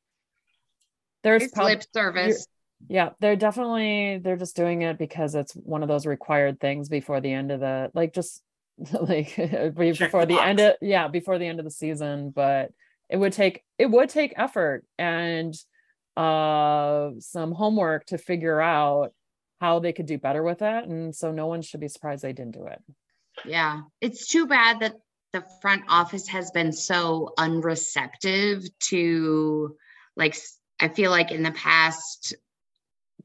there's 1.22 1.42
It's 1.42 1.52
prob- 1.52 1.66
lip 1.66 1.82
service. 1.94 2.46
yeah 2.88 3.10
they're 3.20 3.36
definitely 3.36 4.18
they're 4.18 4.36
just 4.38 4.56
doing 4.56 4.82
it 4.82 4.98
because 4.98 5.34
it's 5.34 5.52
one 5.52 5.82
of 5.82 5.88
those 5.88 6.06
required 6.06 6.60
things 6.60 6.88
before 6.88 7.20
the 7.20 7.32
end 7.32 7.52
of 7.52 7.60
the 7.60 7.90
like 7.94 8.14
just 8.14 8.42
like 9.00 9.36
be- 9.36 9.92
Check 9.92 10.08
before 10.08 10.24
the 10.26 10.36
the 10.36 10.42
end 10.42 10.58
of 10.60 10.74
yeah 10.80 11.08
before 11.08 11.38
the 11.38 11.46
end 11.46 11.58
of 11.58 11.64
the 11.66 11.70
season 11.70 12.30
but 12.30 12.70
it 13.10 13.18
would 13.18 13.32
take 13.34 13.62
it 13.78 13.86
would 13.90 14.08
take 14.08 14.32
effort 14.36 14.84
and 14.98 15.54
uh 16.16 17.10
some 17.18 17.52
homework 17.52 18.06
to 18.06 18.16
figure 18.18 18.60
out 18.60 19.12
how 19.60 19.78
they 19.78 19.92
could 19.92 20.06
do 20.06 20.16
better 20.18 20.42
with 20.42 20.62
it 20.62 20.84
and 20.86 21.14
so 21.14 21.30
no 21.30 21.46
one 21.46 21.60
should 21.62 21.80
be 21.80 21.88
surprised 21.88 22.22
they 22.22 22.32
didn't 22.32 22.54
do 22.54 22.64
it 22.66 22.80
Yeah. 23.44 23.82
It's 24.00 24.28
too 24.28 24.46
bad 24.46 24.80
that 24.80 24.96
the 25.32 25.44
front 25.60 25.84
office 25.88 26.28
has 26.28 26.50
been 26.50 26.72
so 26.72 27.32
unreceptive 27.38 28.64
to 28.90 29.76
like 30.16 30.36
I 30.80 30.88
feel 30.88 31.10
like 31.10 31.30
in 31.32 31.42
the 31.42 31.52
past 31.52 32.34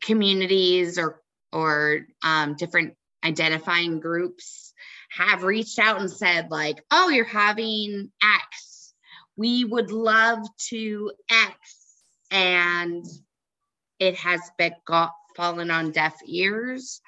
communities 0.02 0.98
or 0.98 1.22
or 1.52 2.02
um 2.24 2.56
different 2.56 2.96
identifying 3.24 4.00
groups 4.00 4.74
have 5.10 5.44
reached 5.44 5.80
out 5.80 6.00
and 6.00 6.12
said 6.12 6.50
like, 6.52 6.84
"Oh, 6.92 7.10
you're 7.10 7.26
having 7.26 8.12
X. 8.24 8.94
We 9.36 9.66
would 9.66 9.92
love 9.92 10.40
to 10.70 11.12
X." 11.30 11.58
And 12.32 13.06
it 14.00 14.16
has 14.16 14.42
been 14.58 14.74
got 14.86 15.12
fallen 15.36 15.72
on 15.72 15.92
deaf 15.92 16.16
ears. 16.26 17.02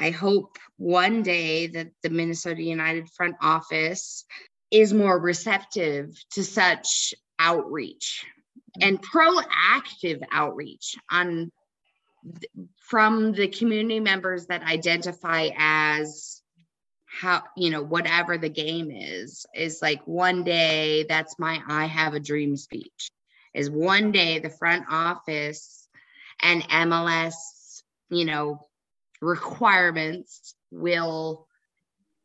I 0.00 0.10
hope 0.10 0.56
one 0.78 1.22
day 1.22 1.66
that 1.68 1.88
the 2.02 2.08
Minnesota 2.08 2.62
United 2.62 3.10
front 3.10 3.36
office 3.42 4.24
is 4.70 4.94
more 4.94 5.18
receptive 5.20 6.16
to 6.32 6.42
such 6.42 7.12
outreach 7.38 8.24
and 8.80 9.02
proactive 9.02 10.22
outreach 10.32 10.96
on 11.10 11.52
from 12.88 13.32
the 13.32 13.48
community 13.48 14.00
members 14.00 14.46
that 14.46 14.62
identify 14.62 15.50
as 15.56 16.40
how 17.06 17.42
you 17.56 17.70
know 17.70 17.82
whatever 17.82 18.38
the 18.38 18.48
game 18.48 18.90
is 18.90 19.44
is 19.54 19.80
like 19.82 20.00
one 20.06 20.44
day 20.44 21.04
that's 21.08 21.38
my 21.38 21.60
i 21.66 21.86
have 21.86 22.14
a 22.14 22.20
dream 22.20 22.56
speech 22.56 23.10
is 23.52 23.68
one 23.68 24.12
day 24.12 24.38
the 24.38 24.50
front 24.50 24.84
office 24.88 25.88
and 26.40 26.62
mls 26.62 27.32
you 28.10 28.24
know 28.24 28.64
requirements 29.20 30.54
will 30.70 31.46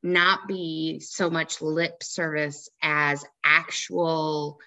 not 0.03 0.47
be 0.47 0.99
so 0.99 1.29
much 1.29 1.61
lip 1.61 2.03
service 2.03 2.69
as 2.81 3.25
actual 3.43 4.59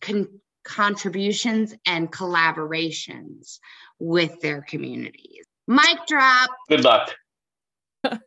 con- 0.00 0.40
contributions 0.62 1.74
and 1.86 2.12
collaborations 2.12 3.58
with 3.98 4.40
their 4.40 4.62
communities. 4.62 5.44
Mic 5.66 6.06
drop. 6.06 6.50
Good 6.68 6.84
luck. 6.84 7.14
Good, 8.04 8.20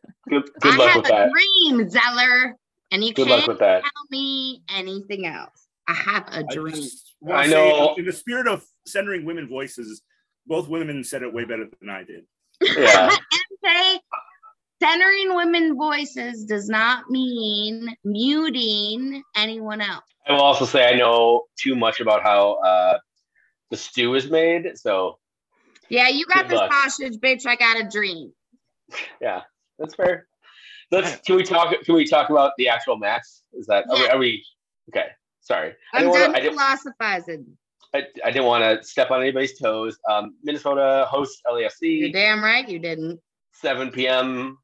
good 0.60 0.74
I 0.74 0.76
luck 0.76 0.88
have 0.90 0.96
with 1.02 1.06
a 1.06 1.08
that. 1.14 1.30
dream, 1.30 1.88
Zeller, 1.88 2.54
and 2.90 3.02
you 3.02 3.14
Good 3.14 3.28
luck 3.28 3.38
can't 3.38 3.48
with 3.48 3.58
that. 3.60 3.80
tell 3.82 4.04
me 4.10 4.62
anything 4.68 5.24
else. 5.24 5.66
I 5.86 5.94
have 5.94 6.28
a 6.30 6.44
dream. 6.44 6.74
just 6.74 7.14
wanna 7.22 7.38
I 7.40 7.46
say, 7.46 7.94
in 7.96 8.04
the 8.04 8.12
spirit 8.12 8.46
of 8.46 8.62
centering 8.86 9.24
women 9.24 9.48
voices, 9.48 10.02
both 10.46 10.68
women 10.68 11.02
said 11.02 11.22
it 11.22 11.32
way 11.32 11.44
better 11.44 11.66
than 11.80 11.88
I 11.88 12.04
did. 12.04 12.24
Yeah. 12.60 13.08
say 13.64 14.00
centering 14.82 15.34
women 15.34 15.76
voices 15.76 16.44
does 16.44 16.68
not 16.68 17.10
mean 17.10 17.94
muting 18.04 19.22
anyone 19.36 19.80
else. 19.80 20.04
I 20.26 20.32
will 20.32 20.42
also 20.42 20.64
say 20.64 20.88
I 20.88 20.96
know 20.96 21.44
too 21.58 21.74
much 21.74 22.00
about 22.00 22.22
how 22.22 22.54
uh, 22.64 22.98
the 23.70 23.76
stew 23.76 24.14
is 24.14 24.30
made. 24.30 24.76
So 24.76 25.18
Yeah, 25.88 26.08
you 26.08 26.26
got 26.26 26.48
the 26.48 26.56
luck. 26.56 26.72
sausage, 26.72 27.14
bitch. 27.18 27.46
I 27.46 27.56
got 27.56 27.80
a 27.80 27.88
dream. 27.88 28.32
yeah, 29.20 29.42
that's 29.78 29.94
fair. 29.94 30.26
Let's 30.90 31.16
can 31.26 31.36
we 31.36 31.44
talk 31.44 31.74
can 31.84 31.94
we 31.94 32.06
talk 32.06 32.30
about 32.30 32.52
the 32.56 32.68
actual 32.68 32.96
match? 32.96 33.22
Is 33.52 33.66
that 33.66 33.84
are, 33.90 33.96
we, 33.96 34.08
are 34.08 34.18
we 34.18 34.44
okay? 34.90 35.08
Sorry. 35.40 35.74
I 35.92 35.98
I'm 35.98 36.04
didn't 36.04 36.14
done 36.14 36.32
wanna, 36.32 36.50
philosophizing. 36.50 37.46
I, 37.94 38.04
I 38.24 38.30
didn't 38.30 38.46
want 38.46 38.64
to 38.64 38.86
step 38.86 39.10
on 39.10 39.20
anybody's 39.22 39.58
toes. 39.58 39.98
Um, 40.10 40.34
Minnesota 40.42 41.06
hosts 41.08 41.40
LSC. 41.46 42.00
You're 42.00 42.10
damn 42.12 42.42
right 42.42 42.68
you 42.68 42.78
didn't. 42.78 43.18
7 43.60 43.90
p.m. 43.90 44.58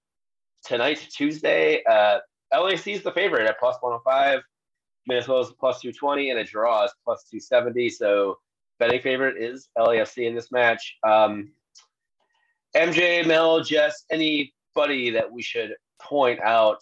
tonight, 0.65 1.07
Tuesday. 1.11 1.83
Uh, 1.85 2.19
LAFC 2.53 2.95
is 2.95 3.03
the 3.03 3.11
favorite 3.11 3.49
at 3.49 3.59
plus 3.59 3.77
105. 3.81 4.41
Minnesota's 5.07 5.53
plus 5.59 5.81
220 5.81 6.31
and 6.31 6.39
a 6.39 6.45
draw 6.45 6.85
is 6.85 6.93
plus 7.05 7.25
270. 7.25 7.91
So 7.91 8.39
betting 8.79 9.03
favorite 9.03 9.37
is 9.37 9.69
LAFC 9.77 10.27
in 10.29 10.35
this 10.35 10.53
match. 10.53 10.97
Um, 11.03 11.53
MJ, 12.77 13.27
Mel, 13.27 13.63
Jess, 13.63 14.05
anybody 14.11 15.11
that 15.11 15.31
we 15.31 15.43
should 15.43 15.75
point 16.01 16.41
out 16.41 16.81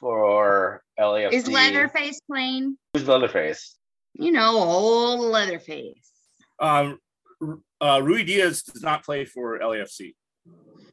for 0.00 0.82
LAFC? 0.98 1.32
Is 1.32 1.48
Leatherface 1.48 2.20
playing? 2.26 2.76
Who's 2.94 3.06
Leatherface? 3.06 3.76
You 4.14 4.32
know, 4.32 4.56
old 4.56 5.20
Leatherface. 5.20 6.10
Um, 6.58 6.98
uh, 7.80 7.98
Ruidíaz 7.98 8.72
does 8.72 8.82
not 8.82 9.04
play 9.04 9.24
for 9.26 9.58
LAFC. 9.58 10.14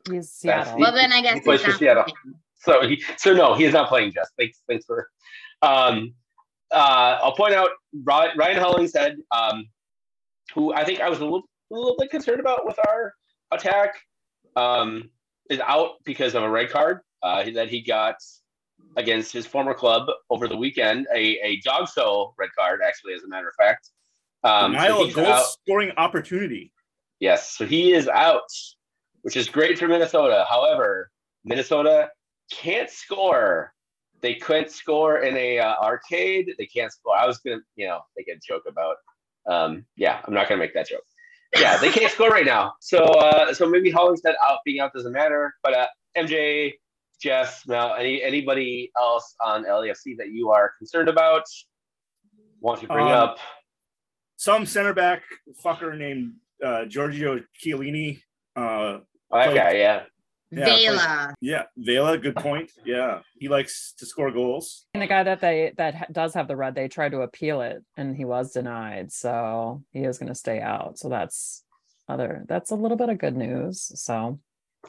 He's 0.09 0.39
That's 0.43 0.67
Seattle. 0.69 0.79
Well, 0.79 0.91
then 0.93 1.11
I 1.11 1.21
guess 1.21 1.35
he 1.35 1.39
plays 1.41 1.59
he's 1.59 1.65
for 1.65 1.71
not 1.71 1.79
Seattle. 1.79 2.03
playing. 2.03 2.35
So 2.63 2.87
he, 2.87 3.03
so 3.17 3.33
no, 3.33 3.55
he 3.55 3.63
is 3.63 3.73
not 3.73 3.89
playing 3.89 4.11
Jess. 4.11 4.29
Thanks, 4.37 4.61
thanks 4.67 4.85
for. 4.85 5.09
Um, 5.63 6.13
uh, 6.71 7.17
I'll 7.23 7.35
point 7.35 7.55
out 7.55 7.71
Ry- 8.03 8.33
Ryan 8.35 8.57
Hollingshead, 8.61 9.17
um, 9.31 9.65
who 10.53 10.71
I 10.71 10.83
think 10.83 11.01
I 11.01 11.09
was 11.09 11.21
a 11.21 11.23
little, 11.23 11.41
a 11.71 11.75
little 11.75 11.95
bit 11.97 12.11
concerned 12.11 12.39
about 12.39 12.67
with 12.67 12.77
our 12.87 13.15
attack, 13.51 13.95
um, 14.55 15.09
is 15.49 15.59
out 15.61 15.93
because 16.05 16.35
of 16.35 16.43
a 16.43 16.49
red 16.51 16.69
card 16.69 16.99
uh, 17.23 17.43
that 17.55 17.67
he 17.69 17.81
got 17.81 18.17
against 18.95 19.33
his 19.33 19.47
former 19.47 19.73
club 19.73 20.07
over 20.29 20.47
the 20.47 20.55
weekend. 20.55 21.07
A 21.15 21.39
a 21.43 21.59
dog 21.61 21.89
show 21.89 22.35
red 22.37 22.49
card, 22.55 22.81
actually, 22.87 23.13
as 23.15 23.23
a 23.23 23.27
matter 23.27 23.47
of 23.47 23.55
fact. 23.55 23.89
Um, 24.43 24.73
so 24.73 24.77
Denial 24.77 25.01
of 25.05 25.13
goal 25.13 25.25
out. 25.25 25.45
scoring 25.47 25.91
opportunity. 25.97 26.71
Yes, 27.19 27.57
so 27.57 27.65
he 27.65 27.93
is 27.93 28.07
out, 28.07 28.43
which 29.21 29.35
is 29.37 29.49
great 29.49 29.77
for 29.79 29.87
Minnesota. 29.87 30.45
However, 30.49 31.11
Minnesota 31.43 32.09
can't 32.51 32.89
score. 32.89 33.73
They 34.21 34.35
couldn't 34.35 34.69
score 34.71 35.19
in 35.19 35.35
a 35.35 35.59
uh, 35.59 35.75
arcade. 35.81 36.53
They 36.57 36.65
can't 36.67 36.91
score. 36.91 37.17
I 37.17 37.25
was 37.25 37.39
gonna, 37.39 37.57
you 37.75 37.87
know, 37.87 38.01
make 38.17 38.27
a 38.27 38.39
joke 38.45 38.63
about. 38.67 38.95
Um, 39.47 39.85
yeah, 39.95 40.21
I'm 40.25 40.33
not 40.33 40.47
gonna 40.47 40.59
make 40.59 40.73
that 40.75 40.87
joke. 40.87 41.01
Yeah, 41.57 41.77
they 41.77 41.89
can't 41.91 42.11
score 42.11 42.29
right 42.29 42.45
now. 42.45 42.73
So, 42.79 42.99
uh, 43.03 43.53
so 43.53 43.67
maybe 43.67 43.89
Hollingshead 43.91 44.35
out 44.47 44.59
being 44.63 44.79
out 44.79 44.93
doesn't 44.93 45.11
matter. 45.11 45.53
But 45.63 45.73
uh, 45.73 45.87
MJ, 46.17 46.73
Jess, 47.21 47.63
Mel, 47.67 47.95
any 47.95 48.21
anybody 48.21 48.91
else 48.97 49.35
on 49.43 49.65
LAFC 49.65 50.15
that 50.17 50.29
you 50.29 50.49
are 50.51 50.71
concerned 50.77 51.09
about? 51.09 51.43
Want 52.59 52.79
to 52.81 52.87
bring 52.87 53.07
Um, 53.07 53.11
up? 53.11 53.37
Some 54.37 54.65
center 54.65 54.93
back 54.93 55.23
fucker 55.63 55.97
named 55.97 56.33
uh, 56.63 56.85
Giorgio 56.85 57.39
Chiellini. 57.59 58.21
Uh, 58.55 58.99
Okay, 59.33 59.79
yeah. 59.79 60.03
Yeah, 60.53 60.65
Vela. 60.65 61.33
yeah, 61.39 61.63
Vela, 61.77 62.17
good 62.17 62.35
point. 62.35 62.71
Yeah, 62.85 63.19
he 63.39 63.47
likes 63.47 63.93
to 63.99 64.05
score 64.05 64.31
goals. 64.31 64.85
And 64.93 65.01
the 65.01 65.07
guy 65.07 65.23
that 65.23 65.39
they 65.39 65.71
that 65.77 66.11
does 66.11 66.33
have 66.33 66.49
the 66.49 66.57
red, 66.57 66.75
they 66.75 66.89
tried 66.89 67.13
to 67.13 67.21
appeal 67.21 67.61
it 67.61 67.81
and 67.95 68.17
he 68.17 68.25
was 68.25 68.51
denied. 68.51 69.13
So 69.13 69.81
he 69.91 69.99
is 69.99 70.17
going 70.17 70.27
to 70.27 70.35
stay 70.35 70.59
out. 70.59 70.99
So 70.99 71.07
that's 71.07 71.63
other 72.09 72.43
that's 72.49 72.71
a 72.71 72.75
little 72.75 72.97
bit 72.97 73.07
of 73.07 73.17
good 73.17 73.37
news. 73.37 73.91
So 74.01 74.39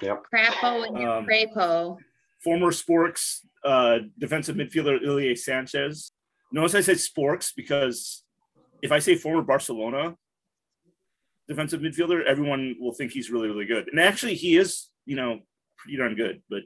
Yep. 0.00 0.24
Crepeau 0.34 0.86
and 0.88 0.96
Um, 0.98 1.26
Crepeau. 1.26 1.96
Former 2.42 2.72
Sporks 2.72 3.40
uh, 3.64 3.98
defensive 4.18 4.56
midfielder 4.56 5.00
Ilie 5.06 5.36
Sanchez. 5.36 6.10
Notice 6.50 6.74
I 6.74 6.80
said 6.80 6.96
Sporks 6.96 7.52
because 7.54 8.24
if 8.82 8.90
I 8.90 8.98
say 8.98 9.14
former 9.14 9.42
Barcelona 9.42 10.16
defensive 11.48 11.80
midfielder, 11.80 12.24
everyone 12.24 12.76
will 12.80 12.92
think 12.92 13.12
he's 13.12 13.30
really, 13.30 13.48
really 13.48 13.66
good. 13.66 13.88
And 13.88 14.00
actually, 14.00 14.34
he 14.34 14.56
is, 14.56 14.88
you 15.06 15.16
know, 15.16 15.40
pretty 15.76 15.98
darn 15.98 16.14
good. 16.14 16.42
But 16.48 16.62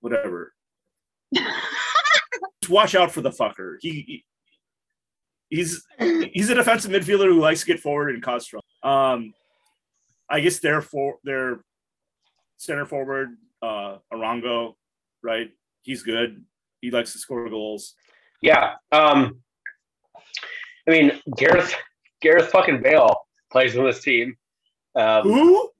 whatever. 0.00 0.52
Just 1.34 2.70
watch 2.70 2.94
out 2.94 3.12
for 3.12 3.20
the 3.20 3.30
fucker. 3.30 3.76
He, 3.80 3.90
he 3.90 4.24
he's 5.50 5.84
he's 5.98 6.50
a 6.50 6.54
defensive 6.54 6.90
midfielder 6.90 7.26
who 7.26 7.40
likes 7.40 7.60
to 7.60 7.66
get 7.66 7.80
forward 7.80 8.14
and 8.14 8.22
cause 8.22 8.46
trouble. 8.46 8.64
Um, 8.82 9.34
I 10.28 10.40
guess 10.40 10.60
their 10.60 10.80
for 10.80 11.16
their 11.24 11.60
center 12.56 12.86
forward, 12.86 13.36
uh, 13.62 13.98
Arango, 14.12 14.74
right? 15.22 15.50
He's 15.82 16.02
good. 16.02 16.44
He 16.80 16.90
likes 16.90 17.12
to 17.12 17.18
score 17.18 17.48
goals. 17.48 17.94
Yeah. 18.40 18.74
Um, 18.92 19.40
I 20.88 20.90
mean, 20.90 21.12
Gareth 21.36 21.74
Gareth 22.20 22.50
fucking 22.50 22.82
Bale 22.82 23.23
plays 23.54 23.76
on 23.78 23.84
this 23.84 24.02
team. 24.02 24.36
Um, 24.96 25.22
Who? 25.22 25.70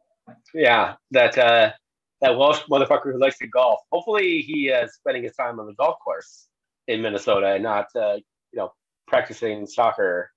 yeah, 0.55 0.95
that 1.11 1.37
uh, 1.37 1.73
that 2.21 2.39
Welsh 2.39 2.61
motherfucker 2.71 3.13
who 3.13 3.19
likes 3.19 3.39
to 3.39 3.49
golf. 3.49 3.81
Hopefully, 3.93 4.41
he 4.41 4.69
is 4.69 4.95
spending 4.95 5.25
his 5.25 5.35
time 5.35 5.59
on 5.59 5.67
the 5.67 5.75
golf 5.75 5.97
course 6.03 6.47
in 6.87 7.03
Minnesota 7.03 7.49
and 7.55 7.63
not, 7.63 7.87
uh, 7.97 8.15
you 8.53 8.59
know, 8.59 8.73
practicing 9.09 9.67
soccer 9.67 10.31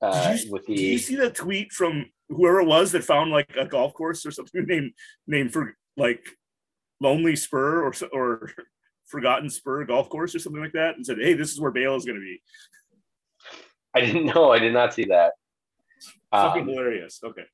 uh, 0.00 0.32
Did 0.32 0.44
you, 0.44 0.52
with 0.52 0.66
did 0.66 0.78
you 0.78 0.98
see 0.98 1.16
the 1.16 1.30
tweet 1.30 1.72
from 1.72 2.06
whoever 2.28 2.60
it 2.60 2.66
was 2.66 2.92
that 2.92 3.04
found 3.04 3.30
like 3.30 3.54
a 3.56 3.66
golf 3.66 3.94
course 3.94 4.24
or 4.24 4.30
something 4.30 4.64
named 4.68 4.92
named 5.26 5.52
for 5.52 5.76
like 5.96 6.24
Lonely 7.00 7.36
Spur 7.36 7.82
or 7.84 7.92
or 8.12 8.52
Forgotten 9.06 9.50
Spur 9.50 9.84
golf 9.84 10.08
course 10.08 10.34
or 10.34 10.38
something 10.38 10.62
like 10.62 10.72
that, 10.72 10.96
and 10.96 11.04
said, 11.04 11.18
"Hey, 11.20 11.34
this 11.34 11.50
is 11.50 11.60
where 11.60 11.70
Bale 11.70 11.96
is 11.96 12.04
going 12.04 12.16
to 12.16 12.24
be." 12.24 12.40
I 13.94 14.00
didn't 14.00 14.26
know. 14.34 14.52
I 14.52 14.58
did 14.58 14.72
not 14.72 14.94
see 14.94 15.06
that. 15.06 15.32
Fucking 16.32 16.62
Um, 16.62 16.68
hilarious. 16.68 17.20
Okay. 17.24 17.44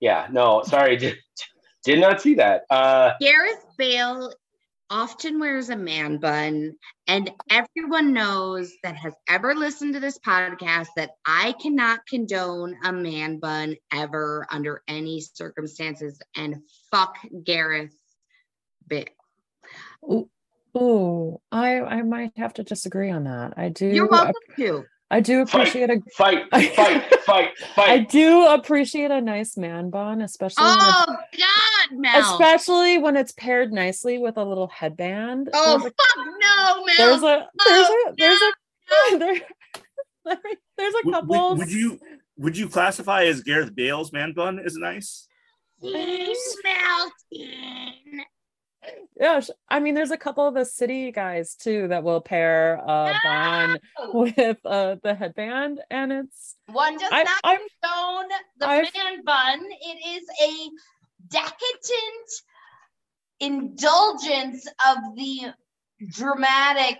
yeah. 0.00 0.26
No. 0.30 0.62
Sorry. 0.64 0.96
Did, 1.02 1.16
did 1.84 2.00
not 2.00 2.20
see 2.22 2.34
that. 2.34 2.62
Uh, 2.70 3.12
Gareth 3.20 3.64
Bale 3.76 4.32
often 4.88 5.40
wears 5.40 5.68
a 5.70 5.76
man 5.76 6.18
bun, 6.18 6.74
and 7.08 7.30
everyone 7.50 8.12
knows 8.12 8.72
that 8.84 8.94
has 8.94 9.14
ever 9.28 9.54
listened 9.54 9.94
to 9.94 10.00
this 10.00 10.18
podcast 10.18 10.88
that 10.96 11.10
I 11.26 11.54
cannot 11.60 12.06
condone 12.06 12.76
a 12.84 12.92
man 12.92 13.38
bun 13.38 13.76
ever 13.92 14.46
under 14.50 14.82
any 14.86 15.20
circumstances. 15.22 16.20
And 16.36 16.62
fuck 16.92 17.16
Gareth 17.42 17.96
Bale. 18.86 19.06
oh, 20.74 21.40
I 21.50 21.80
I 21.80 22.02
might 22.02 22.32
have 22.36 22.54
to 22.54 22.62
disagree 22.62 23.10
on 23.10 23.24
that. 23.24 23.54
I 23.56 23.70
do 23.70 23.86
You're 23.86 24.08
welcome 24.08 24.34
to. 24.56 24.84
I 25.12 25.20
do 25.20 25.44
Fight. 25.46 25.68
appreciate 25.68 25.90
a 25.90 26.00
fight. 26.16 26.44
Fight. 26.50 26.74
Fight. 27.24 27.50
Fight. 27.76 27.88
I 27.90 27.98
do 27.98 28.46
appreciate 28.46 29.10
a 29.10 29.20
nice 29.20 29.56
man 29.58 29.90
bun, 29.90 30.22
especially 30.22 30.64
when 30.64 30.76
Oh 30.80 31.04
God, 31.38 31.98
Mel. 31.98 32.20
especially 32.32 32.96
when 32.98 33.16
it's 33.16 33.32
paired 33.32 33.72
nicely 33.72 34.16
with 34.18 34.38
a 34.38 34.44
little 34.44 34.68
headband. 34.68 35.50
oh 35.52 35.78
There's 35.78 35.92
a- 35.92 35.94
fuck 35.94 36.26
no, 36.40 36.84
Mel. 36.84 36.96
there's 36.96 37.22
a 37.22 37.48
there's 37.68 37.86
Oh, 37.90 38.10
a 38.10 38.14
there's 38.16 38.40
no, 38.40 39.16
a 39.16 39.18
there, 39.18 39.40
there- 40.24 40.38
there's 40.78 40.94
a 41.06 41.10
couple 41.10 41.48
would, 41.50 41.58
would 41.58 41.70
you 41.72 42.00
would 42.38 42.56
you 42.56 42.68
classify 42.68 43.24
as 43.24 43.42
Gareth 43.42 43.74
Bale's 43.74 44.12
man 44.12 44.32
bun 44.32 44.58
as 44.58 44.76
nice? 44.76 45.28
He's 45.80 46.56
melting. 46.64 48.24
Yeah 49.20 49.40
i 49.68 49.78
mean 49.78 49.94
there's 49.94 50.10
a 50.10 50.16
couple 50.16 50.46
of 50.46 50.54
the 50.54 50.64
city 50.64 51.12
guys 51.12 51.54
too 51.54 51.88
that 51.88 52.02
will 52.02 52.20
pair 52.20 52.74
a 52.76 53.14
bun 53.22 53.78
with 54.12 54.58
uh 54.64 54.96
the 55.02 55.14
headband 55.14 55.80
and 55.90 56.12
it's 56.12 56.56
One 56.66 56.96
does 56.98 57.08
I- 57.12 57.22
not 57.22 57.40
I'm- 57.44 57.58
condone 57.82 58.28
the 58.58 58.68
I've- 58.68 58.90
man 58.98 59.22
bun. 59.24 59.60
It 59.80 60.20
is 60.20 60.24
a 60.42 60.70
decadent 61.28 62.30
indulgence 63.40 64.66
of 64.88 64.98
the 65.16 65.52
dramatic 66.10 66.98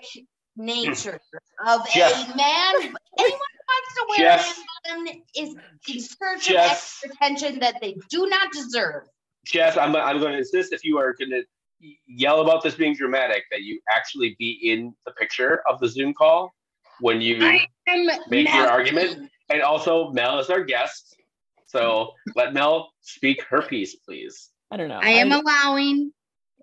nature 0.56 1.20
of 1.66 1.88
Jess. 1.90 2.30
a 2.32 2.36
man. 2.36 2.74
Anyone 3.18 3.40
wants 3.68 3.94
to 3.94 4.06
wear 4.08 4.18
Jess- 4.18 4.58
a 4.86 4.94
man 4.94 5.04
bun 5.06 5.14
is 5.36 5.56
in 5.88 6.00
search 6.00 6.46
Jess- 6.48 7.00
of 7.04 7.10
extra 7.10 7.10
attention 7.10 7.58
that 7.60 7.80
they 7.80 7.96
do 8.10 8.26
not 8.28 8.52
deserve. 8.52 9.04
Jess, 9.44 9.76
I'm, 9.76 9.94
I'm 9.96 10.18
going 10.20 10.32
to 10.32 10.38
insist 10.38 10.72
if 10.72 10.84
you 10.84 10.98
are 10.98 11.14
going 11.18 11.30
to 11.30 11.42
yell 12.06 12.40
about 12.40 12.62
this 12.62 12.74
being 12.74 12.94
dramatic, 12.94 13.44
that 13.50 13.62
you 13.62 13.80
actually 13.90 14.36
be 14.38 14.58
in 14.62 14.94
the 15.06 15.12
picture 15.12 15.62
of 15.68 15.80
the 15.80 15.88
Zoom 15.88 16.14
call 16.14 16.52
when 17.00 17.20
you 17.20 17.38
I 17.42 17.66
am 17.88 18.08
make 18.28 18.52
your 18.54 18.68
argument. 18.68 19.30
And 19.50 19.62
also, 19.62 20.10
Mel 20.12 20.38
is 20.38 20.48
our 20.50 20.64
guest. 20.64 21.16
So 21.66 22.12
let 22.36 22.54
Mel 22.54 22.92
speak 23.00 23.42
her 23.50 23.62
piece, 23.62 23.96
please. 23.96 24.50
I 24.70 24.76
don't 24.76 24.88
know. 24.88 25.00
I 25.02 25.10
am 25.10 25.32
allowing. 25.32 26.12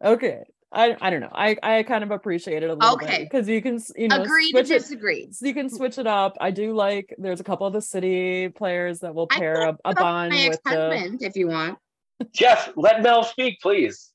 okay. 0.04 0.44
I, 0.72 0.96
I 1.02 1.10
don't 1.10 1.22
know. 1.22 1.32
I, 1.32 1.58
I 1.64 1.82
kind 1.82 2.04
of 2.04 2.12
appreciate 2.12 2.62
it 2.62 2.70
a 2.70 2.76
little 2.76 2.94
Okay. 2.94 3.08
bit 3.08 3.30
because 3.32 3.50
you 3.50 3.60
can 3.60 3.80
you 3.96 4.08
know 4.08 4.22
Agree 4.22 4.52
to 4.52 4.58
switch 4.58 4.70
it, 4.70 4.80
disagree. 4.80 5.28
so 5.32 5.48
you 5.48 5.54
can 5.56 5.68
switch 5.68 5.98
it 5.98 6.06
up. 6.06 6.38
I 6.40 6.52
do 6.52 6.74
like 6.76 7.16
there's 7.18 7.40
a 7.40 7.44
couple 7.44 7.66
of 7.66 7.74
the 7.74 7.82
city 7.82 8.50
players 8.50 9.00
that 9.00 9.16
will 9.16 9.26
pair 9.26 9.64
a, 9.64 9.70
a 9.70 9.74
Put 9.74 9.98
up 9.98 9.98
bun 9.98 10.30
my 10.30 10.48
with 10.48 10.62
the 10.64 11.18
if 11.22 11.36
you 11.36 11.48
want. 11.48 11.80
Jess, 12.34 12.70
let 12.76 13.02
Mel 13.02 13.24
speak, 13.24 13.60
please. 13.62 14.12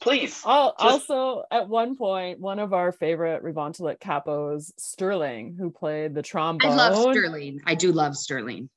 Please. 0.00 0.42
Al- 0.46 0.74
Just- 0.80 1.10
also, 1.10 1.44
at 1.50 1.68
one 1.68 1.96
point, 1.96 2.40
one 2.40 2.58
of 2.58 2.72
our 2.72 2.90
favorite 2.92 3.42
Revontulet 3.44 3.98
capos, 4.00 4.72
Sterling, 4.78 5.56
who 5.58 5.70
played 5.70 6.14
the 6.14 6.22
trombone. 6.22 6.72
I 6.72 6.74
love 6.74 7.12
Sterling. 7.12 7.60
I 7.66 7.74
do 7.74 7.92
love 7.92 8.16
Sterling. 8.16 8.68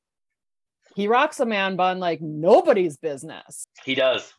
he 0.96 1.08
rocks 1.08 1.40
a 1.40 1.46
man 1.46 1.76
bun 1.76 2.00
like 2.00 2.22
nobody's 2.22 2.98
business. 2.98 3.66
He 3.84 3.96
does. 3.96 4.32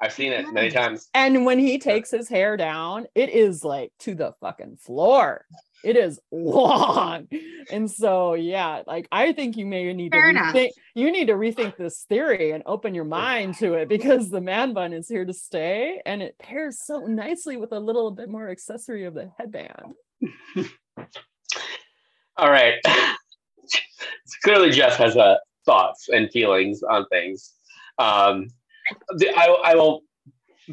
I've 0.00 0.12
seen 0.12 0.32
it 0.32 0.52
many 0.52 0.70
times. 0.70 1.08
And 1.14 1.44
when 1.46 1.60
he 1.60 1.78
takes 1.78 2.10
his 2.10 2.28
hair 2.28 2.56
down, 2.56 3.06
it 3.14 3.28
is 3.28 3.62
like 3.62 3.92
to 4.00 4.14
the 4.16 4.32
fucking 4.40 4.78
floor. 4.78 5.44
It 5.84 5.96
is 5.96 6.20
long. 6.30 7.28
And 7.70 7.90
so, 7.90 8.34
yeah, 8.34 8.82
like 8.86 9.08
I 9.10 9.32
think 9.32 9.56
you 9.56 9.66
may 9.66 9.92
need 9.92 10.12
Fair 10.12 10.24
to 10.24 10.30
enough. 10.30 10.54
rethink, 10.54 10.70
you 10.94 11.10
need 11.10 11.26
to 11.26 11.34
rethink 11.34 11.76
this 11.76 12.04
theory 12.08 12.52
and 12.52 12.62
open 12.66 12.94
your 12.94 13.04
mind 13.04 13.56
to 13.58 13.74
it 13.74 13.88
because 13.88 14.30
the 14.30 14.40
man 14.40 14.72
bun 14.74 14.92
is 14.92 15.08
here 15.08 15.24
to 15.24 15.32
stay 15.32 16.00
and 16.06 16.22
it 16.22 16.38
pairs 16.38 16.80
so 16.84 17.06
nicely 17.06 17.56
with 17.56 17.72
a 17.72 17.80
little 17.80 18.10
bit 18.10 18.28
more 18.28 18.48
accessory 18.48 19.04
of 19.04 19.14
the 19.14 19.30
headband. 19.38 19.94
All 22.36 22.50
right. 22.50 22.74
Clearly, 24.44 24.70
Jess 24.70 24.96
has 24.96 25.16
uh, 25.16 25.36
thoughts 25.64 26.08
and 26.08 26.30
feelings 26.30 26.82
on 26.82 27.06
things. 27.08 27.52
Um, 27.98 28.48
the, 29.16 29.30
I, 29.36 29.46
I 29.64 29.74
will 29.74 30.02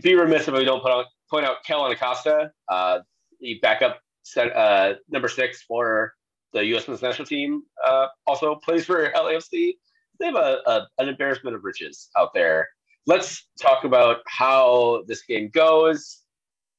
be 0.01 0.15
remiss 0.15 0.47
if 0.47 0.53
I 0.53 0.63
don't 0.63 0.81
put 0.81 0.91
out, 0.91 1.05
point 1.29 1.45
out 1.45 1.57
Kellyn 1.65 1.91
Acosta, 1.91 2.51
uh, 2.69 2.99
the 3.39 3.59
backup 3.61 3.99
set, 3.99 3.99
uh, 4.37 4.93
number 5.09 5.27
six 5.27 5.63
for 5.63 6.13
the 6.53 6.65
U.S. 6.65 6.87
men's 6.87 7.01
national 7.01 7.25
team, 7.27 7.63
uh, 7.85 8.07
also 8.27 8.55
plays 8.55 8.85
for 8.85 9.11
LAFC. 9.11 9.73
They 10.19 10.25
have 10.25 10.35
a, 10.35 10.59
a, 10.65 10.87
an 10.97 11.09
embarrassment 11.09 11.55
of 11.55 11.63
riches 11.63 12.09
out 12.17 12.33
there. 12.33 12.67
Let's 13.05 13.47
talk 13.61 13.83
about 13.85 14.17
how 14.27 15.03
this 15.07 15.23
game 15.23 15.49
goes. 15.53 16.19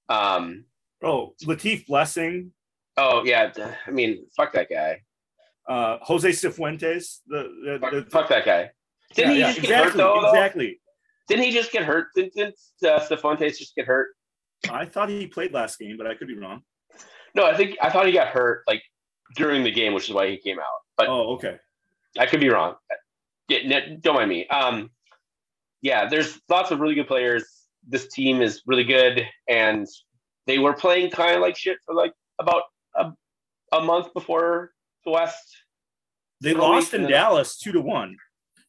Um, 0.08 0.64
Oh, 1.02 1.34
Latif 1.44 1.86
Blessing, 1.86 2.52
oh 2.98 3.24
yeah, 3.24 3.50
I 3.86 3.90
mean, 3.90 4.26
fuck 4.36 4.52
that 4.52 4.68
guy. 4.68 5.00
uh, 5.66 5.96
Jose 6.02 6.28
Cifuentes, 6.28 7.20
the, 7.26 7.78
Fuck, 7.80 7.90
the, 7.92 8.00
the 8.02 8.10
fuck 8.10 8.28
that 8.28 8.44
guy. 8.44 8.70
Didn't 9.14 9.30
yeah, 9.30 9.34
he 9.34 9.40
yeah, 9.40 9.46
just 9.46 9.60
get 9.62 9.70
exactly, 9.70 9.90
hurt 9.90 9.96
though? 9.96 10.28
Exactly. 10.28 10.80
Didn't 11.26 11.44
he 11.44 11.52
just 11.52 11.72
get 11.72 11.84
hurt? 11.84 12.08
Didn't, 12.14 12.34
didn't 12.34 12.54
uh, 12.84 13.00
Cifuentes 13.00 13.56
just 13.56 13.74
get 13.74 13.86
hurt? 13.86 14.08
I 14.70 14.84
thought 14.84 15.08
he 15.08 15.26
played 15.26 15.54
last 15.54 15.78
game, 15.78 15.96
but 15.96 16.06
I 16.06 16.14
could 16.14 16.28
be 16.28 16.36
wrong. 16.36 16.60
No, 17.34 17.44
I 17.46 17.56
think 17.56 17.76
I 17.80 17.90
thought 17.90 18.06
he 18.06 18.12
got 18.12 18.28
hurt 18.28 18.62
like 18.66 18.82
during 19.36 19.62
the 19.64 19.70
game, 19.70 19.94
which 19.94 20.08
is 20.08 20.14
why 20.14 20.28
he 20.30 20.36
came 20.38 20.58
out. 20.58 20.80
But 20.96 21.08
Oh, 21.08 21.34
okay. 21.34 21.58
I 22.18 22.26
could 22.26 22.40
be 22.40 22.48
wrong. 22.48 22.74
Yeah, 23.48 23.80
don't 24.00 24.14
mind 24.14 24.28
me. 24.28 24.46
Um, 24.48 24.90
yeah, 25.82 26.08
there's 26.08 26.40
lots 26.48 26.70
of 26.70 26.80
really 26.80 26.94
good 26.94 27.08
players. 27.08 27.44
This 27.88 28.08
team 28.08 28.42
is 28.42 28.62
really 28.66 28.84
good, 28.84 29.26
and 29.48 29.86
they 30.46 30.58
were 30.58 30.72
playing 30.74 31.10
kind 31.10 31.34
of 31.36 31.40
like 31.40 31.56
shit 31.56 31.78
for 31.86 31.94
like 31.94 32.12
about 32.38 32.62
a, 32.96 33.12
a 33.72 33.80
month 33.80 34.12
before 34.12 34.72
the 35.04 35.10
West, 35.12 35.56
They 36.40 36.52
lost 36.54 36.92
in 36.94 37.06
Dallas 37.08 37.56
two 37.58 37.72
to 37.72 37.80
one. 37.80 38.16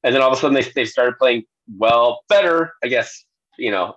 and 0.03 0.15
then 0.15 0.21
all 0.21 0.31
of 0.31 0.37
a 0.37 0.41
sudden 0.41 0.53
they 0.55 0.63
they 0.75 0.85
started 0.85 1.17
playing 1.17 1.43
well, 1.77 2.21
better, 2.29 2.73
I 2.83 2.87
guess. 2.87 3.25
You 3.57 3.71
know, 3.71 3.95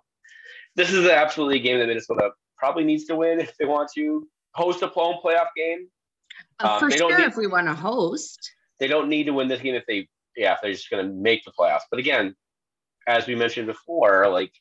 this 0.77 0.93
is 0.93 1.07
absolutely 1.09 1.59
a 1.61 1.63
game 1.63 1.79
that 1.79 1.87
Minnesota 1.87 2.31
probably 2.59 2.85
needs 2.85 3.05
to 3.05 3.17
win 3.17 3.41
if 3.41 3.57
they 3.59 3.65
want 3.67 3.91
to 3.95 4.27
host 4.55 4.83
a 4.83 4.87
home 4.89 5.17
playoff 5.25 5.49
game. 5.57 5.89
Uh, 6.61 6.69
Um, 6.69 6.81
for 6.81 6.91
they 6.91 6.97
don't 6.97 7.11
sure, 7.11 7.19
need- 7.19 7.27
if 7.29 7.37
we 7.37 7.47
want 7.47 7.67
to 7.67 7.75
host. 7.75 8.39
they 8.81 8.87
don't 8.89 9.09
need 9.09 9.25
to 9.25 9.33
win 9.33 9.49
this 9.49 9.61
game 9.61 9.75
if 9.75 9.85
they 9.87 10.09
yeah 10.37 10.53
if 10.55 10.59
they're 10.63 10.73
just 10.73 10.91
going 10.91 11.07
to 11.07 11.13
make 11.13 11.45
the 11.45 11.53
playoffs 11.53 11.87
but 11.91 12.01
again 12.01 12.35
as 13.07 13.27
we 13.29 13.35
mentioned 13.37 13.69
before 13.69 14.29
like 14.29 14.53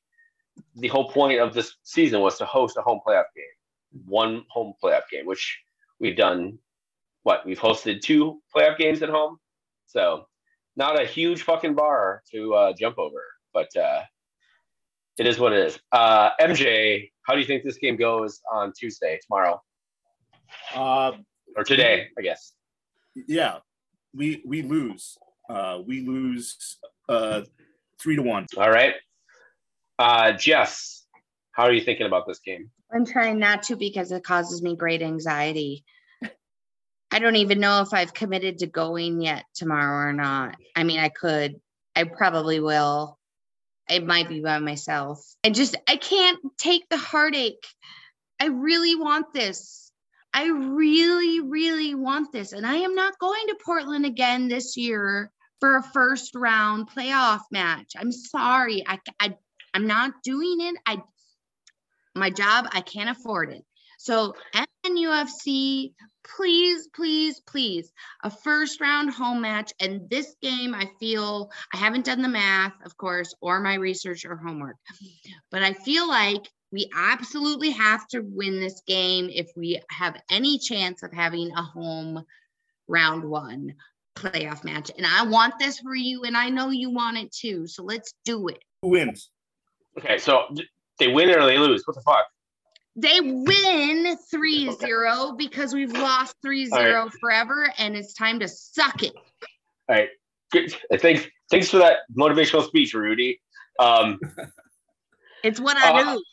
the 0.75 0.87
whole 0.87 1.09
point 1.09 1.39
of 1.39 1.51
this 1.53 1.75
season 1.81 2.21
was 2.21 2.37
to 2.37 2.45
host 2.45 2.77
a 2.77 2.81
home 2.81 2.99
playoff 3.05 3.23
game 3.35 4.03
one 4.05 4.43
home 4.49 4.73
playoff 4.81 5.01
game 5.09 5.25
which 5.25 5.59
we've 5.99 6.15
done 6.15 6.59
what 7.23 7.43
we've 7.45 7.59
hosted 7.59 8.01
two 8.01 8.39
playoff 8.55 8.77
games 8.77 9.01
at 9.01 9.09
home 9.09 9.37
so 9.87 10.27
not 10.75 11.01
a 11.01 11.05
huge 11.05 11.41
fucking 11.41 11.73
bar 11.73 12.21
to 12.31 12.53
uh, 12.53 12.73
jump 12.77 12.99
over 12.99 13.23
but 13.51 13.75
uh, 13.75 14.01
it 15.17 15.25
is 15.25 15.39
what 15.39 15.53
it 15.53 15.65
is 15.65 15.79
uh, 15.91 16.29
mj 16.39 17.09
how 17.23 17.33
do 17.33 17.39
you 17.39 17.47
think 17.47 17.63
this 17.63 17.77
game 17.77 17.95
goes 17.97 18.41
on 18.51 18.71
tuesday 18.79 19.17
tomorrow 19.25 19.59
Uh, 20.73 21.11
or 21.55 21.63
today 21.63 22.07
i 22.17 22.21
guess 22.21 22.53
yeah, 23.15 23.57
we 24.13 24.41
we 24.45 24.61
lose. 24.61 25.17
Uh, 25.49 25.79
we 25.85 26.01
lose 26.01 26.77
uh, 27.09 27.41
three 27.99 28.15
to 28.15 28.21
one. 28.21 28.47
All 28.57 28.71
right. 28.71 28.95
Uh, 29.99 30.31
Jess, 30.33 31.05
how 31.51 31.63
are 31.63 31.73
you 31.73 31.81
thinking 31.81 32.07
about 32.07 32.27
this 32.27 32.39
game? 32.39 32.69
I'm 32.91 33.05
trying 33.05 33.39
not 33.39 33.63
to 33.63 33.75
because 33.75 34.11
it 34.11 34.23
causes 34.23 34.61
me 34.61 34.75
great 34.75 35.01
anxiety. 35.01 35.83
I 37.11 37.19
don't 37.19 37.35
even 37.35 37.59
know 37.59 37.81
if 37.81 37.93
I've 37.93 38.13
committed 38.13 38.59
to 38.59 38.67
going 38.67 39.21
yet 39.21 39.45
tomorrow 39.53 40.09
or 40.09 40.13
not. 40.13 40.55
I 40.75 40.83
mean, 40.83 40.99
I 40.99 41.09
could. 41.09 41.59
I 41.95 42.05
probably 42.05 42.59
will. 42.59 43.19
It 43.87 44.05
might 44.05 44.29
be 44.29 44.41
by 44.41 44.57
myself. 44.59 45.23
I 45.43 45.51
just 45.51 45.75
I 45.87 45.97
can't 45.97 46.39
take 46.57 46.89
the 46.89 46.97
heartache. 46.97 47.65
I 48.39 48.47
really 48.47 48.95
want 48.95 49.31
this. 49.33 49.82
I 50.33 50.47
really, 50.47 51.39
really 51.41 51.95
want 51.95 52.31
this. 52.31 52.53
And 52.53 52.65
I 52.65 52.75
am 52.75 52.95
not 52.95 53.19
going 53.19 53.47
to 53.47 53.57
Portland 53.63 54.05
again 54.05 54.47
this 54.47 54.75
year 54.75 55.31
for 55.59 55.77
a 55.77 55.83
first 55.83 56.35
round 56.35 56.89
playoff 56.89 57.41
match. 57.51 57.93
I'm 57.97 58.11
sorry. 58.11 58.83
I, 58.87 58.99
I 59.19 59.35
I'm 59.73 59.87
not 59.87 60.13
doing 60.23 60.57
it. 60.59 60.75
I 60.85 61.01
my 62.15 62.29
job, 62.29 62.67
I 62.71 62.81
can't 62.81 63.09
afford 63.09 63.51
it. 63.51 63.63
So 63.97 64.35
NUFC, 64.85 65.93
please, 66.35 66.89
please, 66.93 67.39
please, 67.39 67.91
a 68.23 68.29
first 68.29 68.81
round 68.81 69.13
home 69.13 69.41
match. 69.41 69.71
And 69.79 70.09
this 70.09 70.35
game, 70.41 70.75
I 70.75 70.89
feel 70.99 71.49
I 71.73 71.77
haven't 71.77 72.05
done 72.05 72.21
the 72.21 72.27
math, 72.27 72.73
of 72.85 72.97
course, 72.97 73.33
or 73.41 73.59
my 73.61 73.75
research 73.75 74.25
or 74.25 74.35
homework, 74.35 74.75
but 75.51 75.63
I 75.63 75.73
feel 75.73 76.07
like 76.07 76.49
we 76.73 76.89
absolutely 76.95 77.69
have 77.69 78.07
to 78.07 78.21
win 78.21 78.59
this 78.59 78.81
game 78.87 79.29
if 79.31 79.51
we 79.55 79.79
have 79.91 80.19
any 80.31 80.57
chance 80.57 81.03
of 81.03 81.13
having 81.13 81.51
a 81.51 81.61
home 81.61 82.25
round 82.87 83.23
one 83.23 83.75
playoff 84.15 84.63
match. 84.63 84.89
And 84.97 85.05
I 85.05 85.23
want 85.23 85.53
this 85.59 85.79
for 85.79 85.93
you, 85.95 86.23
and 86.23 86.35
I 86.35 86.49
know 86.49 86.71
you 86.71 86.89
want 86.89 87.17
it 87.17 87.31
too. 87.31 87.67
So 87.67 87.83
let's 87.83 88.15
do 88.25 88.47
it. 88.47 88.57
Who 88.81 88.89
wins? 88.89 89.29
Okay, 89.99 90.17
so 90.17 90.47
they 90.97 91.09
win 91.09 91.29
or 91.29 91.45
they 91.45 91.59
lose. 91.59 91.83
What 91.85 91.95
the 91.95 92.01
fuck? 92.01 92.25
They 92.95 93.21
win 93.21 94.17
3 94.31 94.71
0 94.71 95.35
because 95.37 95.75
we've 95.75 95.93
lost 95.93 96.35
3 96.41 96.65
0 96.65 97.09
forever 97.21 97.71
and 97.77 97.95
it's 97.95 98.13
time 98.15 98.39
to 98.39 98.47
suck 98.47 99.03
it. 99.03 99.13
All 99.89 99.95
right. 99.95 100.09
Good. 100.51 100.75
Thanks. 100.99 101.27
Thanks 101.51 101.69
for 101.69 101.77
that 101.77 101.97
motivational 102.17 102.65
speech, 102.65 102.95
Rudy. 102.95 103.39
Um, 103.79 104.19
It's 105.43 105.59
what 105.59 105.77
I 105.77 105.89
Uh, 105.89 106.13
do. 106.13 106.23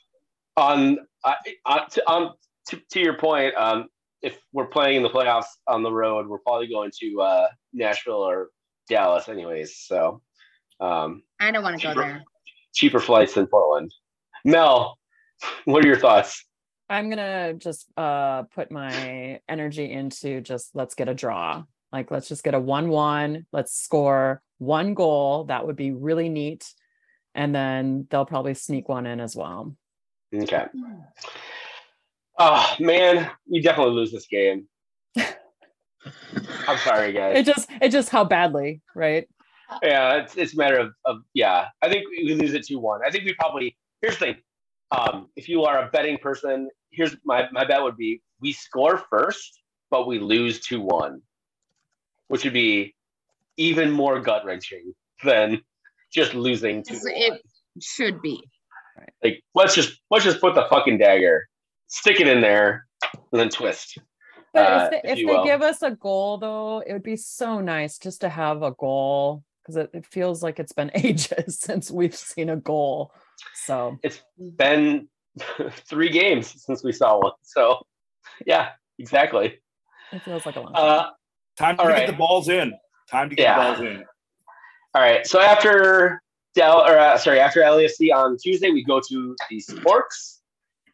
On 0.56 0.98
uh, 1.24 1.34
on, 1.66 1.90
to, 1.90 2.08
on 2.08 2.32
to, 2.68 2.80
to 2.92 3.00
your 3.00 3.16
point, 3.16 3.54
um, 3.56 3.88
if 4.22 4.38
we're 4.52 4.66
playing 4.66 4.96
in 4.96 5.02
the 5.02 5.10
playoffs 5.10 5.46
on 5.66 5.82
the 5.82 5.92
road, 5.92 6.26
we're 6.28 6.38
probably 6.38 6.68
going 6.68 6.90
to 7.00 7.20
uh, 7.20 7.48
Nashville 7.72 8.14
or 8.14 8.48
Dallas, 8.88 9.28
anyways. 9.28 9.78
So 9.78 10.20
um, 10.80 11.22
I 11.40 11.50
don't 11.50 11.62
want 11.62 11.80
to 11.80 11.86
go 11.86 11.94
there. 11.94 12.22
cheaper 12.74 13.00
flights 13.00 13.34
than 13.34 13.46
Portland. 13.46 13.92
Mel, 14.44 14.98
what 15.64 15.84
are 15.84 15.88
your 15.88 15.98
thoughts? 15.98 16.44
I'm 16.88 17.08
gonna 17.08 17.54
just 17.54 17.86
uh 17.96 18.42
put 18.54 18.72
my 18.72 19.40
energy 19.48 19.90
into 19.90 20.40
just 20.40 20.74
let's 20.74 20.94
get 20.96 21.08
a 21.08 21.14
draw. 21.14 21.62
Like 21.92 22.10
let's 22.10 22.28
just 22.28 22.42
get 22.42 22.54
a 22.54 22.60
one-one. 22.60 23.46
Let's 23.52 23.74
score 23.76 24.42
one 24.58 24.94
goal. 24.94 25.44
That 25.44 25.66
would 25.66 25.76
be 25.76 25.92
really 25.92 26.28
neat. 26.28 26.72
And 27.34 27.54
then 27.54 28.06
they'll 28.10 28.26
probably 28.26 28.54
sneak 28.54 28.88
one 28.88 29.06
in 29.06 29.20
as 29.20 29.36
well. 29.36 29.76
Okay. 30.34 30.66
Oh 32.38 32.74
man, 32.78 33.30
we 33.50 33.60
definitely 33.60 33.94
lose 33.94 34.12
this 34.12 34.26
game. 34.26 34.66
I'm 35.16 36.78
sorry, 36.78 37.12
guys. 37.12 37.38
It 37.38 37.46
just 37.46 37.68
it 37.80 37.90
just 37.90 38.08
how 38.08 38.24
badly, 38.24 38.80
right? 38.94 39.28
yeah, 39.82 40.14
it's 40.16 40.36
it's 40.36 40.54
a 40.54 40.56
matter 40.56 40.78
of, 40.78 40.92
of 41.04 41.18
yeah. 41.34 41.66
I 41.82 41.88
think 41.88 42.04
we 42.10 42.34
lose 42.34 42.54
it 42.54 42.66
two 42.66 42.78
one. 42.78 43.00
I 43.06 43.10
think 43.10 43.24
we 43.24 43.34
probably 43.34 43.76
here's 44.00 44.18
the 44.18 44.26
thing. 44.26 44.36
Um, 44.92 45.28
if 45.36 45.48
you 45.48 45.64
are 45.64 45.86
a 45.86 45.90
betting 45.90 46.18
person, 46.18 46.68
here's 46.90 47.16
my 47.24 47.48
my 47.52 47.64
bet 47.64 47.82
would 47.82 47.96
be 47.96 48.22
we 48.40 48.52
score 48.52 49.02
first, 49.10 49.60
but 49.90 50.06
we 50.06 50.18
lose 50.18 50.60
two 50.60 50.80
one, 50.80 51.22
which 52.28 52.44
would 52.44 52.52
be 52.52 52.94
even 53.56 53.90
more 53.90 54.20
gut 54.20 54.44
wrenching 54.44 54.94
than 55.24 55.60
just 56.12 56.34
losing 56.34 56.82
two. 56.82 56.98
It 57.04 57.40
should 57.80 58.20
be. 58.22 58.42
Like 59.22 59.42
let's 59.54 59.74
just 59.74 60.00
let's 60.10 60.24
just 60.24 60.40
put 60.40 60.54
the 60.54 60.66
fucking 60.70 60.98
dagger, 60.98 61.48
stick 61.86 62.20
it 62.20 62.28
in 62.28 62.40
there, 62.40 62.86
and 63.32 63.40
then 63.40 63.48
twist. 63.48 63.98
But 64.52 64.60
uh, 64.60 64.84
if 64.84 64.90
they, 64.90 64.96
if 65.10 65.18
if 65.18 65.26
they 65.26 65.32
will. 65.32 65.44
give 65.44 65.62
us 65.62 65.82
a 65.82 65.92
goal, 65.92 66.38
though, 66.38 66.80
it 66.86 66.92
would 66.92 67.02
be 67.02 67.16
so 67.16 67.60
nice 67.60 67.98
just 67.98 68.20
to 68.22 68.28
have 68.28 68.62
a 68.62 68.72
goal 68.72 69.44
because 69.62 69.76
it, 69.76 69.90
it 69.94 70.06
feels 70.06 70.42
like 70.42 70.58
it's 70.58 70.72
been 70.72 70.90
ages 70.94 71.60
since 71.60 71.90
we've 71.90 72.14
seen 72.16 72.50
a 72.50 72.56
goal. 72.56 73.12
So 73.54 73.98
It's 74.02 74.20
been 74.56 75.08
three 75.70 76.10
games 76.10 76.52
since 76.64 76.82
we 76.82 76.92
saw 76.92 77.18
one. 77.20 77.32
So 77.42 77.78
yeah, 78.46 78.70
exactly. 78.98 79.60
it 80.12 80.22
feels 80.22 80.44
like 80.46 80.56
a 80.56 80.60
long 80.60 80.72
time. 80.72 80.82
Uh, 80.84 81.06
Time 81.56 81.76
to 81.76 81.82
All 81.82 81.88
get 81.88 81.94
right. 81.94 82.06
the 82.06 82.12
balls 82.14 82.48
in. 82.48 82.72
Time 83.10 83.28
to 83.28 83.36
get 83.36 83.42
Yeah. 83.42 83.56
the 83.56 83.62
balls 83.76 83.80
in. 83.86 84.04
All 84.94 85.02
right. 85.02 85.26
So 85.26 85.40
after 85.40 86.22
Del, 86.54 86.80
or 86.80 86.98
uh, 86.98 87.16
sorry, 87.16 87.38
after 87.40 87.60
LAFC 87.60 88.12
on 88.14 88.36
Tuesday, 88.36 88.70
we 88.70 88.84
go 88.84 89.00
to 89.08 89.36
the 89.48 89.56
Sporks 89.58 90.38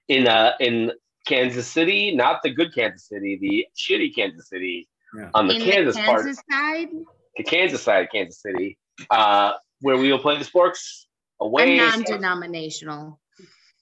in 0.09 0.29
uh 0.29 0.53
in 0.61 0.93
Kansas 1.27 1.67
City, 1.67 2.15
not 2.15 2.43
the 2.43 2.51
good 2.51 2.75
Kansas 2.75 3.09
City, 3.09 3.39
the 3.41 3.67
shitty 3.77 4.15
Kansas 4.15 4.49
City 4.49 4.87
Yeah. 5.17 5.31
on 5.35 5.49
the 5.49 5.55
In 5.57 5.63
Kansas, 5.63 5.97
the 5.97 6.03
part, 6.03 6.23
Kansas 6.25 6.43
side, 6.51 6.89
the 7.37 7.43
Kansas 7.45 7.83
side 7.83 8.05
of 8.05 8.11
Kansas 8.13 8.41
City, 8.43 8.79
uh, 9.11 9.53
where 9.81 9.97
we 9.97 10.13
will 10.13 10.19
play 10.19 10.39
the 10.39 10.45
Sporks 10.45 11.07
a 11.41 11.45
away. 11.45 11.77
non-denominational. 11.79 13.19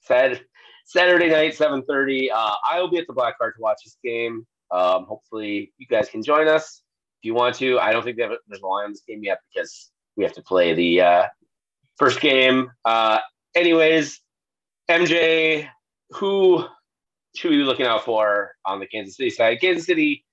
Sat- 0.03 0.41
Saturday 0.85 1.29
night, 1.29 1.55
seven 1.55 1.83
thirty. 1.83 2.31
Uh, 2.31 2.53
I 2.69 2.79
will 2.79 2.89
be 2.89 2.97
at 2.99 3.07
the 3.07 3.13
Black 3.13 3.35
Hart 3.39 3.55
to 3.57 3.61
watch 3.61 3.79
this 3.83 3.97
game. 4.03 4.45
Um, 4.71 5.05
hopefully, 5.05 5.73
you 5.77 5.87
guys 5.87 6.09
can 6.09 6.23
join 6.23 6.47
us 6.47 6.81
if 7.21 7.25
you 7.25 7.33
want 7.33 7.55
to. 7.55 7.79
I 7.79 7.91
don't 7.91 8.03
think 8.03 8.17
they 8.17 8.23
have, 8.23 8.33
there's 8.47 8.61
a 8.61 8.65
line 8.67 8.85
on 8.85 8.91
this 8.91 9.01
game 9.07 9.23
yet 9.23 9.39
because 9.53 9.91
we 10.15 10.23
have 10.23 10.33
to 10.33 10.41
play 10.43 10.73
the 10.73 11.01
uh, 11.01 11.27
first 11.97 12.19
game. 12.21 12.69
Uh, 12.83 13.19
anyways, 13.55 14.19
MJ, 14.89 15.67
who 16.11 16.65
should 17.35 17.51
we 17.51 17.57
be 17.57 17.63
looking 17.63 17.85
out 17.85 18.03
for 18.05 18.51
on 18.65 18.79
the 18.79 18.87
Kansas 18.87 19.17
City 19.17 19.29
side? 19.29 19.59
Kansas 19.61 19.85
City, 19.85 20.25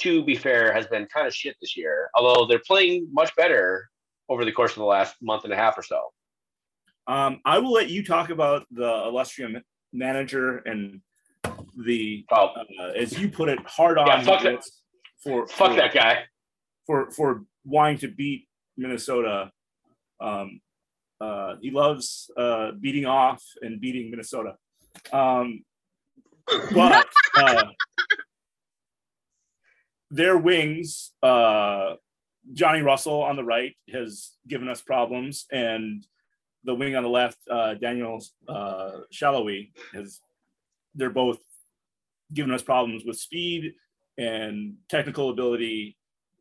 to 0.00 0.24
be 0.24 0.34
fair, 0.34 0.72
has 0.72 0.86
been 0.86 1.06
kind 1.12 1.26
of 1.26 1.34
shit 1.34 1.56
this 1.60 1.76
year. 1.76 2.10
Although 2.16 2.46
they're 2.46 2.62
playing 2.66 3.08
much 3.12 3.34
better 3.36 3.88
over 4.28 4.44
the 4.44 4.52
course 4.52 4.72
of 4.72 4.76
the 4.78 4.84
last 4.84 5.14
month 5.22 5.44
and 5.44 5.52
a 5.52 5.56
half 5.56 5.76
or 5.78 5.82
so. 5.82 6.00
Um, 7.06 7.40
I 7.44 7.58
will 7.58 7.72
let 7.72 7.90
you 7.90 8.04
talk 8.04 8.30
about 8.30 8.66
the 8.70 9.04
illustrious 9.06 9.62
manager 9.92 10.58
and 10.58 11.00
the, 11.84 12.24
Oh, 12.32 12.52
uh, 12.80 12.84
as 12.96 13.18
you 13.18 13.28
put 13.28 13.48
it, 13.50 13.58
hard 13.66 13.98
on 13.98 14.06
Yeah, 14.06 14.22
fuck 14.22 14.42
that- 14.42 14.64
for 15.22 15.46
fuck 15.46 15.70
for, 15.72 15.76
that 15.76 15.92
guy. 15.94 16.24
for 16.86 17.10
for 17.10 17.44
wanting 17.64 17.98
to 17.98 18.08
beat 18.08 18.46
Minnesota. 18.76 19.50
Um, 20.20 20.60
uh, 21.20 21.54
he 21.60 21.70
loves 21.70 22.30
uh, 22.36 22.72
beating 22.80 23.06
off 23.06 23.42
and 23.62 23.80
beating 23.80 24.10
Minnesota. 24.10 24.54
Um, 25.12 25.64
but 26.72 27.08
uh, 27.36 27.64
their 30.10 30.36
wings, 30.36 31.12
uh, 31.22 31.94
Johnny 32.52 32.82
Russell 32.82 33.22
on 33.22 33.36
the 33.36 33.44
right 33.44 33.74
has 33.92 34.32
given 34.46 34.68
us 34.68 34.80
problems, 34.82 35.46
and 35.50 36.06
the 36.64 36.74
wing 36.74 36.96
on 36.96 37.02
the 37.02 37.08
left, 37.08 37.38
uh, 37.50 37.74
Daniel 37.74 38.22
uh, 38.48 38.92
Salloi, 39.12 39.70
has. 39.92 40.20
They're 40.96 41.10
both 41.10 41.38
giving 42.32 42.52
us 42.52 42.62
problems 42.62 43.02
with 43.04 43.18
speed 43.18 43.74
and 44.16 44.74
technical 44.88 45.30
ability, 45.30 45.96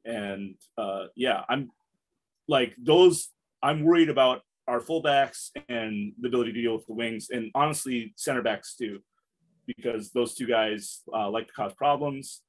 and 0.05 0.55
uh, 0.77 1.05
yeah, 1.15 1.41
I'm 1.49 1.71
like 2.47 2.75
those. 2.77 3.29
I'm 3.63 3.83
worried 3.83 4.09
about 4.09 4.41
our 4.67 4.79
fullbacks 4.79 5.49
and 5.69 6.13
the 6.19 6.27
ability 6.27 6.53
to 6.53 6.61
deal 6.61 6.75
with 6.75 6.85
the 6.85 6.93
wings, 6.93 7.29
and 7.29 7.51
honestly, 7.55 8.13
center 8.15 8.41
backs 8.41 8.75
too, 8.75 8.99
because 9.67 10.11
those 10.11 10.35
two 10.35 10.47
guys 10.47 11.01
uh, 11.13 11.29
like 11.29 11.47
to 11.47 11.53
cause 11.53 11.73
problems. 11.73 12.41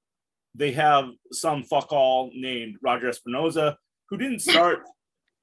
They 0.55 0.73
have 0.73 1.07
some 1.33 1.65
fuck 1.65 1.93
all 1.93 2.31
named 2.35 2.77
Roger 2.83 3.11
Espinoza, 3.11 3.77
who 4.09 4.17
didn't 4.17 4.39
start 4.51 4.85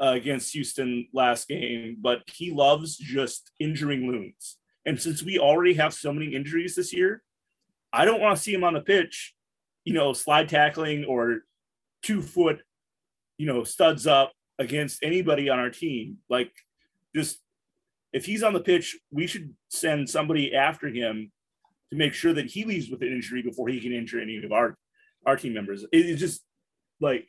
uh, 0.01 0.13
against 0.13 0.53
Houston 0.53 1.07
last 1.13 1.47
game, 1.47 1.97
but 2.01 2.21
he 2.27 2.51
loves 2.51 2.97
just 2.97 3.51
injuring 3.59 4.07
loons. 4.07 4.57
And 4.85 4.99
since 4.99 5.21
we 5.21 5.37
already 5.37 5.75
have 5.75 5.93
so 5.93 6.11
many 6.11 6.33
injuries 6.33 6.75
this 6.75 6.93
year, 6.93 7.21
I 7.93 8.05
don't 8.05 8.21
want 8.21 8.35
to 8.35 8.41
see 8.41 8.53
him 8.53 8.63
on 8.63 8.73
the 8.73 8.81
pitch, 8.81 9.33
you 9.83 9.93
know, 9.93 10.13
slide 10.13 10.49
tackling 10.49 11.05
or 11.05 11.41
two 12.01 12.21
foot, 12.21 12.61
you 13.37 13.45
know, 13.45 13.63
studs 13.63 14.07
up 14.07 14.31
against 14.59 15.03
anybody 15.03 15.49
on 15.49 15.59
our 15.59 15.69
team. 15.69 16.17
Like, 16.29 16.51
just 17.15 17.39
if 18.13 18.25
he's 18.25 18.43
on 18.43 18.53
the 18.53 18.59
pitch, 18.59 18.97
we 19.11 19.27
should 19.27 19.53
send 19.69 20.09
somebody 20.09 20.53
after 20.55 20.87
him 20.87 21.31
to 21.91 21.97
make 21.97 22.13
sure 22.13 22.33
that 22.33 22.45
he 22.47 22.63
leaves 22.65 22.89
with 22.89 23.01
an 23.01 23.09
injury 23.09 23.41
before 23.41 23.67
he 23.69 23.79
can 23.79 23.91
injure 23.93 24.19
any 24.21 24.41
of 24.43 24.51
our 24.51 24.77
our 25.25 25.35
team 25.35 25.53
members. 25.53 25.83
It- 25.83 26.05
It's 26.05 26.19
just 26.19 26.41
like 26.99 27.27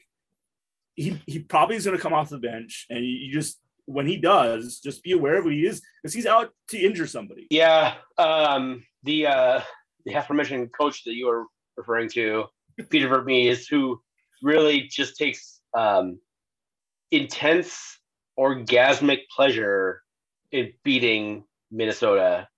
he 0.95 1.21
he 1.27 1.39
probably 1.41 1.77
is 1.77 1.85
going 1.85 1.97
to 1.97 2.03
come 2.03 2.13
off 2.13 2.29
the 2.31 2.39
bench, 2.39 2.87
and 2.91 3.05
you, 3.05 3.33
just 3.33 3.61
when 3.87 4.07
he 4.07 4.17
does, 4.17 4.79
just 4.81 5.03
be 5.03 5.13
aware 5.13 5.37
of 5.39 5.45
who 5.45 5.51
he 5.51 5.67
is 5.67 5.83
because 6.03 6.15
he's 6.15 6.27
out 6.27 6.51
to 6.69 6.79
injure 6.79 7.07
somebody. 7.07 7.47
Yeah, 7.51 7.95
um, 8.19 8.85
the 9.03 9.27
uh, 9.27 9.61
the 10.05 10.15
aforementioned 10.15 10.71
coach 10.79 11.05
that 11.05 11.15
you 11.15 11.27
were 11.27 11.47
referring 11.77 12.09
to, 12.11 12.45
Peter 12.91 13.09
Vermes, 13.09 13.67
who 13.67 14.01
really 14.43 14.83
just 14.83 15.17
takes 15.17 15.61
um, 15.75 16.19
intense, 17.13 18.01
orgasmic 18.39 19.21
pleasure 19.35 20.03
in 20.51 20.73
beating 20.83 21.45
Minnesota, 21.71 22.49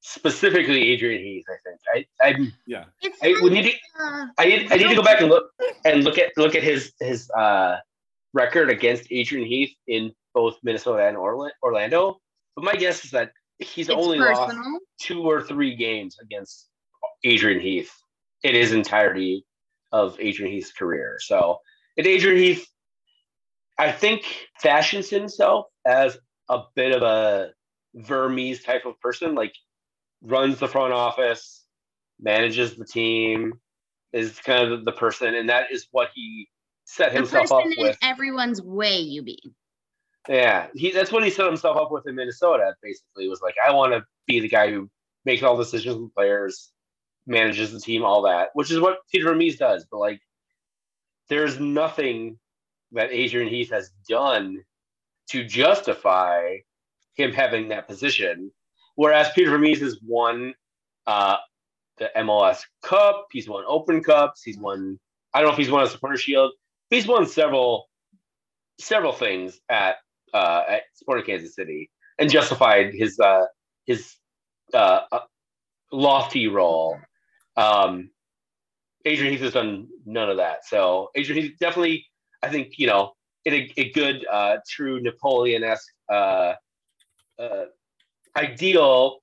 specifically 0.00 0.90
Adrian 0.90 1.22
Heath. 1.22 1.44
I 1.48 1.56
think 1.94 2.06
I 2.22 2.26
I, 2.28 2.52
Yeah, 2.66 2.84
I 3.22 3.34
we 3.42 3.50
need 3.50 3.64
to, 3.64 3.72
uh, 4.02 4.26
I 4.38 4.46
need 4.46 4.72
I 4.72 4.76
need 4.76 4.88
to 4.88 4.96
go 4.96 5.02
back 5.02 5.20
and 5.20 5.28
look 5.28 5.50
and 5.84 6.02
look 6.02 6.18
at 6.18 6.32
look 6.36 6.54
at 6.54 6.62
his 6.62 6.92
his 6.98 7.30
uh, 7.30 7.76
record 8.32 8.70
against 8.70 9.06
Adrian 9.10 9.46
Heath 9.46 9.74
in 9.86 10.12
both 10.34 10.56
Minnesota 10.62 11.06
and 11.06 11.16
Orlando. 11.16 12.20
But 12.56 12.64
my 12.64 12.74
guess 12.74 13.04
is 13.04 13.10
that 13.12 13.32
he's 13.58 13.88
it's 13.88 13.96
only 13.96 14.18
lost 14.18 14.56
two 15.00 15.22
or 15.22 15.42
three 15.42 15.74
games 15.76 16.16
against 16.20 16.68
Adrian 17.24 17.60
Heath 17.60 17.92
in 18.42 18.54
his 18.54 18.72
entirety 18.72 19.44
of 19.92 20.16
Adrian 20.20 20.52
Heath's 20.52 20.72
career. 20.72 21.16
So, 21.20 21.58
and 21.96 22.06
Adrian 22.06 22.38
Heath, 22.38 22.66
I 23.78 23.92
think, 23.92 24.24
fashions 24.60 25.10
himself 25.10 25.66
as 25.84 26.18
a 26.48 26.62
bit 26.74 26.92
of 26.94 27.02
a 27.02 27.50
Vermes 27.94 28.62
type 28.62 28.84
of 28.86 28.98
person, 29.00 29.34
like 29.34 29.54
runs 30.22 30.58
the 30.58 30.68
front 30.68 30.92
office, 30.92 31.64
manages 32.20 32.76
the 32.76 32.84
team, 32.84 33.54
is 34.12 34.38
kind 34.40 34.72
of 34.72 34.84
the 34.84 34.92
person, 34.92 35.34
and 35.34 35.48
that 35.48 35.72
is 35.72 35.88
what 35.90 36.10
he 36.14 36.48
set 36.84 37.12
himself 37.12 37.52
up 37.52 37.64
with. 37.78 37.96
everyone's 38.02 38.62
way, 38.62 38.98
you 38.98 39.22
mean? 39.22 39.54
Yeah, 40.28 40.68
he 40.74 40.90
that's 40.92 41.12
what 41.12 41.24
he 41.24 41.30
set 41.30 41.46
himself 41.46 41.76
up 41.76 41.92
with 41.92 42.06
in 42.06 42.14
Minnesota. 42.14 42.74
Basically, 42.82 43.28
was 43.28 43.42
like, 43.42 43.54
I 43.66 43.72
want 43.72 43.92
to 43.92 44.04
be 44.26 44.40
the 44.40 44.48
guy 44.48 44.70
who 44.70 44.90
makes 45.24 45.42
all 45.42 45.56
decisions 45.56 45.96
with 45.96 46.14
players, 46.14 46.72
manages 47.26 47.72
the 47.72 47.80
team, 47.80 48.04
all 48.04 48.22
that, 48.22 48.50
which 48.54 48.70
is 48.70 48.80
what 48.80 48.98
Peter 49.12 49.24
Vermes 49.26 49.56
does. 49.56 49.86
But 49.90 49.98
like, 49.98 50.20
there's 51.28 51.60
nothing 51.60 52.38
that 52.92 53.10
Adrian 53.10 53.48
Heath 53.48 53.70
has 53.70 53.90
done 54.08 54.62
to 55.30 55.44
justify 55.44 56.56
him 57.14 57.32
having 57.32 57.68
that 57.68 57.88
position. 57.88 58.50
Whereas 58.94 59.28
Peter 59.34 59.50
Vermes 59.50 59.80
has 59.80 59.98
won 60.02 60.54
uh, 61.06 61.36
the 61.98 62.10
MLS 62.18 62.60
Cup, 62.82 63.26
he's 63.32 63.48
won 63.48 63.64
Open 63.66 64.02
Cups, 64.02 64.42
he's 64.42 64.58
won. 64.58 64.98
I 65.34 65.40
don't 65.40 65.48
know 65.48 65.52
if 65.52 65.58
he's 65.58 65.70
won 65.70 65.82
a 65.82 65.86
Supporter 65.86 66.16
Shield. 66.16 66.52
He's 66.90 67.06
won 67.06 67.26
several 67.26 67.88
several 68.78 69.12
things 69.12 69.60
at 69.68 69.96
uh, 70.32 70.62
at 70.68 70.82
Sporting 70.94 71.26
Kansas 71.26 71.54
City 71.54 71.90
and 72.18 72.30
justified 72.30 72.94
his 72.94 73.18
uh, 73.18 73.44
his 73.86 74.14
uh, 74.72 75.00
uh, 75.12 75.20
lofty 75.92 76.48
role. 76.48 76.98
Um, 77.56 78.10
Adrian 79.04 79.32
Heath 79.32 79.42
has 79.42 79.52
done 79.52 79.88
none 80.04 80.30
of 80.30 80.38
that. 80.38 80.64
So 80.66 81.10
Adrian 81.14 81.42
Heath 81.42 81.56
definitely, 81.60 82.06
I 82.42 82.48
think, 82.48 82.78
you 82.78 82.86
know, 82.86 83.12
in 83.44 83.54
a, 83.54 83.72
a 83.76 83.92
good, 83.92 84.26
uh, 84.30 84.56
true 84.68 85.00
Napoleon-esque 85.00 85.92
uh, 86.12 86.54
uh, 87.38 87.64
ideal, 88.36 89.18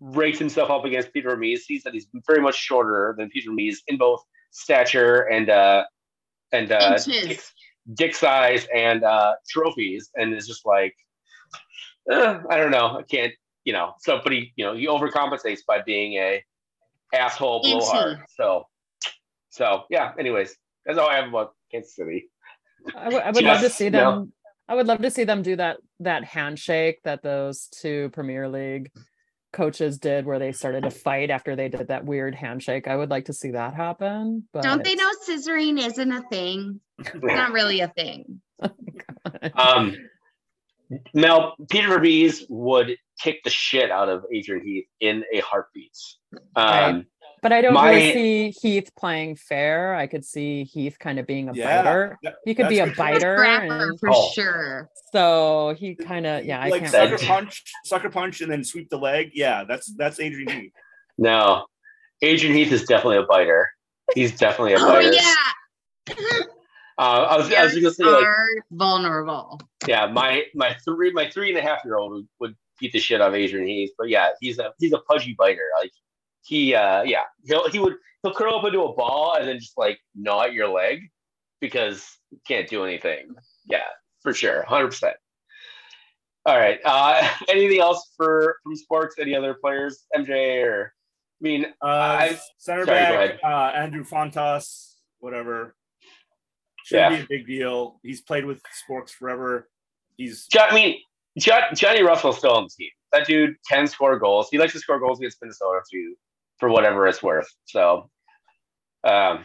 rates 0.00 0.38
himself 0.38 0.70
up 0.70 0.84
against 0.84 1.12
Peter 1.12 1.36
Mees. 1.36 1.66
Sees 1.66 1.82
that 1.82 1.92
he's 1.92 2.06
very 2.26 2.40
much 2.40 2.54
shorter 2.54 3.14
than 3.18 3.28
Peter 3.30 3.50
Mees 3.50 3.82
in 3.88 3.96
both 3.98 4.22
stature 4.50 5.22
and 5.22 5.50
uh 5.50 5.84
and 6.52 6.72
uh 6.72 6.96
dick, 6.98 7.42
dick 7.94 8.14
size 8.14 8.66
and 8.74 9.04
uh 9.04 9.34
trophies 9.48 10.10
and 10.16 10.32
it's 10.32 10.46
just 10.46 10.64
like 10.64 10.94
uh, 12.10 12.40
I 12.48 12.56
don't 12.56 12.70
know. 12.70 12.98
I 12.98 13.02
can't, 13.02 13.34
you 13.64 13.74
know, 13.74 13.92
So, 14.00 14.20
but 14.22 14.32
he, 14.32 14.52
you 14.56 14.64
know, 14.64 14.74
he 14.74 14.86
overcompensates 14.86 15.60
by 15.66 15.82
being 15.82 16.14
a 16.14 16.42
asshole 17.14 17.60
blowhard. 17.62 18.20
So 18.36 18.66
so 19.50 19.84
yeah, 19.90 20.12
anyways, 20.18 20.56
that's 20.86 20.98
all 20.98 21.08
I 21.08 21.16
have 21.16 21.28
about 21.28 21.54
Kansas 21.70 21.94
City. 21.94 22.28
I 22.94 23.08
would 23.08 23.22
I 23.22 23.52
love 23.52 23.60
to 23.60 23.70
see 23.70 23.88
them. 23.88 24.14
know. 24.14 24.28
I 24.68 24.74
would 24.74 24.86
love 24.86 25.00
to 25.02 25.10
see 25.10 25.24
them 25.24 25.42
do 25.42 25.56
that 25.56 25.78
that 26.00 26.24
handshake 26.24 27.00
that 27.04 27.22
those 27.22 27.68
two 27.68 28.10
Premier 28.12 28.48
League 28.48 28.90
coaches 29.52 29.98
did 29.98 30.26
where 30.26 30.38
they 30.38 30.52
started 30.52 30.82
to 30.84 30.90
fight 30.90 31.30
after 31.30 31.56
they 31.56 31.68
did 31.68 31.88
that 31.88 32.04
weird 32.04 32.34
handshake. 32.34 32.86
I 32.86 32.96
would 32.96 33.10
like 33.10 33.26
to 33.26 33.32
see 33.32 33.52
that 33.52 33.74
happen. 33.74 34.46
But 34.52 34.62
Don't 34.62 34.84
they 34.84 34.94
know 34.94 35.10
scissoring 35.26 35.78
isn't 35.84 36.12
a 36.12 36.22
thing? 36.28 36.80
It's 36.98 37.14
not 37.14 37.52
really 37.52 37.80
a 37.80 37.88
thing. 37.88 38.40
Um, 39.54 39.94
Mel 41.12 41.54
Peter 41.70 41.88
Vermes 41.88 42.44
would 42.48 42.96
kick 43.20 43.42
the 43.44 43.50
shit 43.50 43.90
out 43.90 44.08
of 44.08 44.24
Adrian 44.32 44.64
Heath 44.64 44.86
in 45.00 45.22
a 45.34 45.40
heartbeat. 45.40 45.92
Um, 46.56 47.04
But 47.42 47.52
I 47.52 47.60
don't 47.60 47.74
My- 47.74 47.90
really 47.90 48.12
see 48.12 48.50
Heath 48.60 48.90
playing 48.96 49.36
fair. 49.36 49.94
I 49.94 50.06
could 50.06 50.24
see 50.24 50.64
Heath 50.64 50.98
kind 50.98 51.18
of 51.18 51.26
being 51.26 51.48
a 51.48 51.52
Yeah, 51.54 51.82
biter. 51.82 52.18
that- 52.22 52.36
He 52.44 52.54
could 52.54 52.68
be 52.68 52.80
a 52.80 52.86
biter. 52.96 53.42
And 53.44 53.98
for 54.00 54.10
Oh. 54.12 54.30
sure. 54.34 54.90
so 55.12 55.74
he 55.78 55.94
kind 55.94 56.26
of 56.26 56.44
yeah, 56.44 56.60
I 56.60 56.68
like 56.68 56.80
can't 56.82 56.92
sucker 56.92 57.18
punch, 57.18 57.62
sucker 57.84 58.10
punch, 58.10 58.40
and 58.40 58.50
then 58.50 58.62
sweep 58.64 58.90
the 58.90 58.98
leg. 58.98 59.30
Yeah, 59.34 59.64
that's 59.64 59.86
that's 59.96 60.20
Adrian 60.20 60.48
Heath. 60.50 60.72
no, 61.16 61.66
Adrian 62.22 62.54
Heath 62.56 62.72
is 62.72 62.84
definitely 62.84 63.18
a 63.18 63.22
biter. 63.26 63.70
He's 64.14 64.36
definitely 64.36 64.74
a 64.74 64.78
biter. 64.78 65.08
Oh 65.08 66.18
yeah. 66.18 66.42
Uh, 66.98 67.28
I 67.30 67.36
was, 67.36 67.52
I 67.52 67.62
was 67.62 67.74
gonna 67.74 67.90
say 67.92 68.04
like, 68.04 68.24
are 68.24 68.46
vulnerable. 68.72 69.60
yeah, 69.86 70.06
my 70.06 70.44
my 70.54 70.74
three 70.84 71.12
my 71.12 71.30
three 71.30 71.48
and 71.50 71.58
a 71.58 71.62
half 71.62 71.84
year 71.84 71.96
old 71.96 72.12
would, 72.12 72.28
would 72.40 72.56
beat 72.80 72.92
the 72.92 72.98
shit 72.98 73.20
out 73.20 73.28
of 73.28 73.34
Adrian 73.34 73.68
Heath, 73.68 73.92
but 73.96 74.08
yeah, 74.08 74.30
he's 74.40 74.58
a 74.58 74.72
he's 74.80 74.92
a 74.92 74.98
pudgy 74.98 75.34
biter. 75.38 75.62
Like 75.80 75.92
he, 76.42 76.74
uh, 76.74 77.02
yeah, 77.02 77.22
he'll 77.44 77.68
he 77.70 77.78
would 77.78 77.94
he'll 78.22 78.34
curl 78.34 78.56
up 78.56 78.64
into 78.64 78.80
a 78.82 78.94
ball 78.94 79.34
and 79.38 79.46
then 79.48 79.58
just 79.58 79.76
like 79.76 79.98
gnaw 80.14 80.42
at 80.44 80.52
your 80.52 80.68
leg 80.68 81.00
because 81.60 82.06
he 82.30 82.38
can't 82.46 82.68
do 82.68 82.84
anything. 82.84 83.34
Yeah, 83.66 83.82
for 84.22 84.32
sure, 84.32 84.62
hundred 84.64 84.88
percent. 84.88 85.16
All 86.46 86.56
right. 86.56 86.78
Uh, 86.84 87.28
anything 87.48 87.80
else 87.80 88.10
for 88.16 88.56
from 88.62 88.74
sports? 88.76 89.16
Any 89.18 89.34
other 89.34 89.54
players? 89.54 90.06
MJ 90.16 90.64
or 90.64 90.94
I 91.40 91.42
mean, 91.42 91.66
Uh, 91.82 91.86
I- 91.86 92.38
center 92.58 92.84
sorry, 92.86 93.28
back, 93.28 93.38
uh, 93.44 93.76
Andrew 93.76 94.04
Fontas, 94.04 94.94
whatever. 95.20 95.76
Should 96.84 96.96
Yeah. 96.96 97.08
be 97.10 97.20
a 97.22 97.26
big 97.28 97.46
deal. 97.46 98.00
He's 98.02 98.22
played 98.22 98.44
with 98.46 98.62
Sporks 98.88 99.10
forever. 99.10 99.68
He's 100.16 100.48
I 100.58 100.74
mean, 100.74 100.98
Johnny 101.38 102.02
Russell's 102.02 102.38
still 102.38 102.52
on 102.54 102.64
the 102.64 102.70
team. 102.70 102.90
That 103.12 103.26
dude 103.26 103.56
can 103.68 103.86
score 103.86 104.18
goals. 104.18 104.48
He 104.50 104.58
likes 104.58 104.72
to 104.72 104.80
score 104.80 104.98
goals 104.98 105.18
against 105.20 105.38
Minnesota 105.40 105.80
too, 105.92 106.14
for 106.58 106.68
whatever 106.68 107.06
it's 107.06 107.22
worth. 107.22 107.48
So, 107.66 108.10
um, 109.04 109.44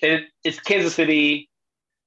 it, 0.00 0.24
it's 0.44 0.58
Kansas 0.60 0.94
City, 0.94 1.50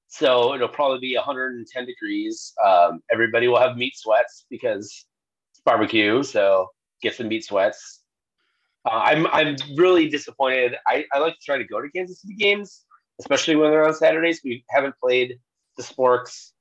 so 0.07 0.53
it'll 0.53 0.68
probably 0.68 0.99
be 0.99 1.15
110 1.15 1.86
degrees. 1.86 2.53
Um, 2.64 3.02
everybody 3.11 3.48
will 3.48 3.60
have 3.60 3.78
meat 3.78 3.94
sweats 3.95 4.45
because 4.49 5.06
it's 5.52 5.61
barbecue. 5.65 6.22
So 6.24 6.68
get 7.02 7.15
some 7.15 7.30
meat 7.30 7.45
sweats. 7.45 8.02
Uh, 8.86 9.02
I'm 9.03 9.28
I'm 9.28 9.56
really 9.76 10.10
disappointed. 10.10 10.76
I, 10.88 11.06
I 11.14 11.20
like 11.20 11.34
to 11.34 11.40
try 11.45 11.57
to 11.57 11.64
go 11.64 11.82
to 11.82 11.90
Kansas 11.90 12.22
City 12.22 12.36
games, 12.36 12.84
especially 13.20 13.56
when 13.56 13.72
they're 13.72 13.88
on 13.88 13.94
Saturdays. 13.94 14.41
We 14.44 14.64
haven't 14.70 14.95
played 15.02 15.40
the 15.78 15.84
Sporks 15.84 16.52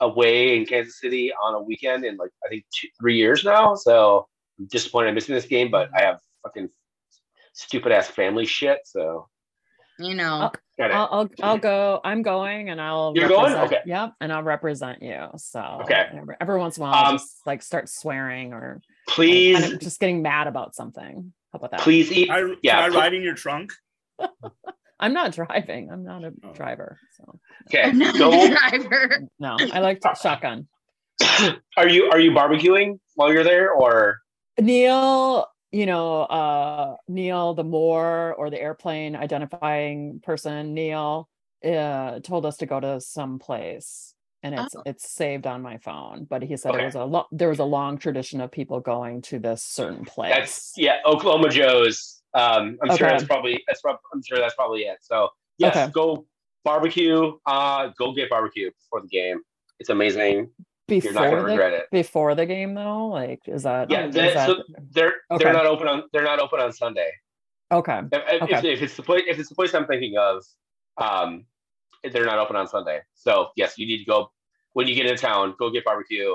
away 0.00 0.56
in 0.56 0.66
Kansas 0.66 1.00
City 1.00 1.32
on 1.42 1.54
a 1.54 1.62
weekend 1.62 2.04
in 2.04 2.16
like 2.16 2.30
I 2.44 2.48
think 2.48 2.64
two, 2.78 2.88
three 3.00 3.16
years 3.16 3.44
now. 3.44 3.74
So 3.74 4.28
I'm 4.58 4.66
disappointed 4.66 5.08
I'm 5.08 5.14
missing 5.14 5.34
this 5.34 5.46
game, 5.46 5.70
but 5.70 5.88
I 5.96 6.02
have 6.02 6.20
fucking 6.42 6.68
stupid 7.54 7.90
ass 7.92 8.08
family 8.08 8.44
shit. 8.46 8.80
So 8.84 9.28
You 9.98 10.14
know. 10.14 10.50
got 10.78 10.90
it. 10.90 10.94
I'll, 10.94 11.08
I'll 11.10 11.28
I'll 11.42 11.58
go. 11.58 12.00
I'm 12.04 12.22
going, 12.22 12.68
and 12.68 12.80
I'll. 12.80 13.12
You're 13.16 13.28
going? 13.28 13.52
represent- 13.54 13.72
Okay. 13.72 13.80
Yep, 13.86 14.12
and 14.20 14.32
I'll 14.32 14.42
represent 14.42 15.02
you. 15.02 15.28
So 15.36 15.60
Okay. 15.82 16.06
Every, 16.14 16.36
every 16.40 16.58
once 16.58 16.76
in 16.76 16.82
a 16.82 16.86
while, 16.86 16.94
I'll 16.94 17.10
Um, 17.12 17.14
just 17.18 17.40
like 17.46 17.62
start 17.62 17.88
swearing 17.88 18.52
or 18.52 18.82
please, 19.08 19.58
kind 19.60 19.72
of 19.74 19.80
just 19.80 19.98
getting 20.00 20.20
mad 20.20 20.46
about 20.48 20.74
something. 20.74 21.32
How 21.52 21.56
about 21.58 21.70
that? 21.70 21.80
please 21.80 22.10
eat. 22.12 22.28
I, 22.30 22.40
Yeah, 22.62 22.74
can 22.76 22.84
I 22.84 22.88
pl- 22.90 22.98
ride 23.00 23.14
in 23.14 23.22
your 23.22 23.34
trunk? 23.34 23.72
I'm 25.00 25.12
not 25.12 25.32
driving. 25.32 25.90
I'm 25.92 26.04
not 26.04 26.24
a 26.24 26.32
Oh. 26.44 26.52
driver. 26.52 26.98
So 27.16 27.38
Okay, 27.68 27.82
I'm 27.82 27.98
not 27.98 28.16
go. 28.18 28.30
a 28.32 28.48
driver. 28.48 29.28
no, 29.38 29.56
I 29.60 29.80
like 29.80 30.00
to 30.00 30.14
shotgun. 30.20 30.66
Are 31.76 31.88
you 31.88 32.10
are 32.10 32.18
you 32.18 32.32
barbecuing 32.32 32.98
while 33.14 33.32
you're 33.32 33.44
there, 33.44 33.70
or 33.72 34.18
Neil, 34.58 35.46
you 35.74 35.86
know, 35.86 36.22
uh 36.22 36.96
Neil, 37.08 37.54
the 37.54 37.64
Moore 37.64 38.34
or 38.38 38.48
the 38.48 38.60
airplane 38.60 39.16
identifying 39.16 40.20
person, 40.22 40.72
Neil, 40.72 41.28
uh, 41.64 42.20
told 42.20 42.46
us 42.46 42.56
to 42.58 42.66
go 42.66 42.78
to 42.78 43.00
some 43.00 43.38
place, 43.40 44.14
and 44.44 44.54
it's 44.54 44.76
Oh. 44.76 44.82
it's 44.86 45.10
saved 45.10 45.46
on 45.48 45.62
my 45.62 45.78
phone. 45.78 46.26
But 46.30 46.42
he 46.42 46.56
said 46.56 46.72
Okay. 46.74 46.82
it 46.82 46.86
was 46.86 46.94
a 46.94 47.04
lo- 47.04 47.26
there 47.32 47.48
was 47.48 47.58
a 47.58 47.64
long 47.64 47.98
tradition 47.98 48.40
of 48.40 48.52
people 48.52 48.78
going 48.80 49.20
to 49.22 49.38
this 49.40 49.62
certain 49.64 50.04
place. 50.04 50.32
that's 50.34 50.72
yeah, 50.76 50.98
Oklahoma 51.06 51.48
Joe's. 51.50 52.22
Um, 52.34 52.78
I'm 52.82 52.96
sure 52.96 53.08
that's 53.08 53.24
probably 53.24 53.62
that's 53.66 53.80
prob- 53.80 54.00
I'm 54.12 54.22
sure 54.22 54.38
that's 54.38 54.54
probably 54.54 54.82
it. 54.82 54.98
So 55.02 55.30
yes, 55.58 55.76
Okay. 55.76 55.90
go 55.92 56.26
barbecue. 56.64 57.36
Uh, 57.46 57.88
go 57.98 58.12
get 58.12 58.30
barbecue 58.30 58.70
before 58.70 59.00
the 59.00 59.08
game. 59.08 59.40
It's 59.80 59.90
amazing. 59.90 60.50
You're 60.88 61.12
not 61.12 61.22
before 61.22 61.30
gonna 61.30 61.42
the 61.42 61.48
regret 61.48 61.72
it. 61.72 61.90
before 61.90 62.34
the 62.34 62.46
game 62.46 62.74
though. 62.74 63.06
Like, 63.08 63.40
is 63.46 63.62
that 63.62 63.90
Yeah, 63.90 64.06
is 64.06 64.14
that- 64.14 64.46
so 64.46 64.62
they're 64.90 65.14
Okay. 65.30 65.44
they're 65.44 65.52
not 65.52 65.66
open 65.66 65.88
on 65.88 66.04
they're 66.12 66.22
not 66.24 66.40
open 66.40 66.60
on 66.60 66.72
Sunday. 66.72 67.10
okay? 67.72 68.00
If, 68.12 68.22
if- 68.28 68.42
Okay. 68.42 68.56
if, 68.58 68.64
if 68.64 68.82
it's 68.82 68.96
the 68.96 69.02
place 69.02 69.24
if 69.26 69.38
it's 69.38 69.48
the 69.48 69.54
place 69.54 69.74
I'm 69.74 69.86
thinking 69.86 70.16
of, 70.18 70.44
um, 70.98 71.46
they're 72.02 72.26
not 72.26 72.38
open 72.38 72.56
on 72.56 72.68
Sunday. 72.68 73.00
So 73.14 73.50
yes, 73.56 73.78
you 73.78 73.86
need 73.86 73.98
to 73.98 74.04
go 74.04 74.30
when 74.74 74.86
you 74.86 74.94
get 74.94 75.06
in 75.06 75.16
town. 75.16 75.54
Go 75.58 75.70
get 75.70 75.84
barbecue, 75.84 76.34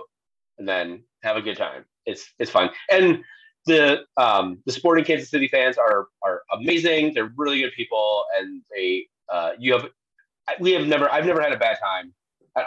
and 0.57 0.67
then 0.67 1.03
have 1.21 1.37
a 1.37 1.41
good 1.41 1.57
time. 1.57 1.85
It's 2.07 2.33
it's 2.39 2.49
fun. 2.49 2.71
And 2.89 3.23
the 3.67 4.05
um 4.17 4.63
the 4.65 4.71
Sporting 4.71 5.05
Kansas 5.05 5.29
City 5.29 5.47
fans 5.47 5.77
are 5.77 6.07
are 6.23 6.41
amazing. 6.53 7.13
They're 7.13 7.31
really 7.37 7.59
good 7.61 7.73
people, 7.73 8.25
and 8.39 8.63
they 8.75 9.07
uh 9.31 9.51
you 9.59 9.73
have 9.73 9.87
we 10.59 10.71
have 10.71 10.87
never 10.87 11.11
I've 11.11 11.27
never 11.27 11.39
had 11.41 11.51
a 11.53 11.57
bad 11.57 11.77
time 11.79 12.13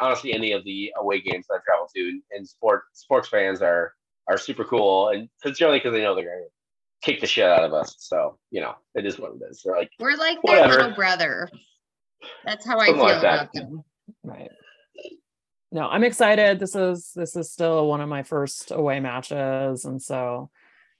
honestly 0.01 0.33
any 0.33 0.53
of 0.53 0.65
the 0.65 0.93
away 0.99 1.21
games 1.21 1.47
that 1.49 1.55
I've 1.55 1.65
traveled 1.65 1.91
to. 1.95 2.21
And 2.33 2.49
sport 2.49 2.85
sports 2.93 3.29
fans 3.29 3.63
are 3.63 3.95
are 4.29 4.39
super 4.39 4.65
cool, 4.65 5.09
and 5.09 5.29
generally 5.57 5.79
because 5.79 5.93
they 5.93 6.03
know 6.03 6.15
they're 6.15 6.25
gonna 6.25 6.47
kick 7.03 7.21
the 7.21 7.27
shit 7.27 7.45
out 7.45 7.65
of 7.65 7.73
us. 7.73 7.97
So 7.99 8.39
you 8.51 8.61
know 8.61 8.75
it 8.95 9.05
is 9.07 9.19
what 9.19 9.33
it 9.33 9.43
is. 9.51 9.63
They're 9.65 9.77
like 9.77 9.91
We're 9.99 10.17
like 10.17 10.39
their 10.45 10.69
little 10.69 10.95
brother. 10.95 11.49
That's 12.45 12.65
how 12.65 12.79
I 12.79 12.87
Something 12.87 13.05
feel 13.05 13.13
like 13.15 13.23
that. 13.23 13.35
about 13.43 13.53
them. 13.53 13.85
Right. 14.23 14.51
No, 15.73 15.89
I'm 15.89 16.05
excited. 16.05 16.59
This 16.61 16.77
is 16.77 17.13
this 17.15 17.35
is 17.35 17.51
still 17.51 17.89
one 17.89 18.01
of 18.01 18.09
my 18.09 18.23
first 18.23 18.71
away 18.71 19.01
matches, 19.01 19.85
and 19.85 20.01
so 20.03 20.51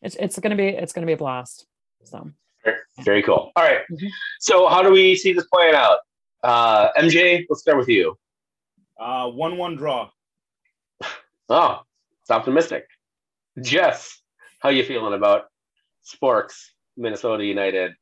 it's 0.01 0.17
it's 0.17 0.39
gonna 0.39 0.57
be 0.57 0.69
it's 0.69 0.93
gonna 0.93 1.07
be 1.07 1.13
a 1.13 1.17
blast. 1.19 1.67
So 2.05 2.31
Very, 2.65 2.77
very 3.01 3.23
cool. 3.23 3.53
All 3.55 3.63
right. 3.63 3.83
Mhm. 3.93 4.09
So 4.41 4.67
how 4.69 4.83
do 4.83 4.91
we 4.91 5.15
see 5.15 5.33
this 5.35 5.47
playing 5.53 5.75
out? 5.75 5.99
Uh, 6.43 6.89
MJ, 6.97 7.45
let's 7.49 7.61
start 7.61 7.79
with 7.79 7.89
you. 7.89 8.17
Uh, 8.99 9.29
one-one 9.29 9.77
draw. 9.77 10.11
Oh, 11.49 11.81
it's 12.23 12.31
optimistic. 12.31 12.87
Jess, 13.61 14.23
how 14.61 14.71
you 14.71 14.85
feeling 14.85 15.13
about 15.13 15.47
Sporks, 16.03 16.69
Minnesota 16.97 17.45
United 17.45 17.93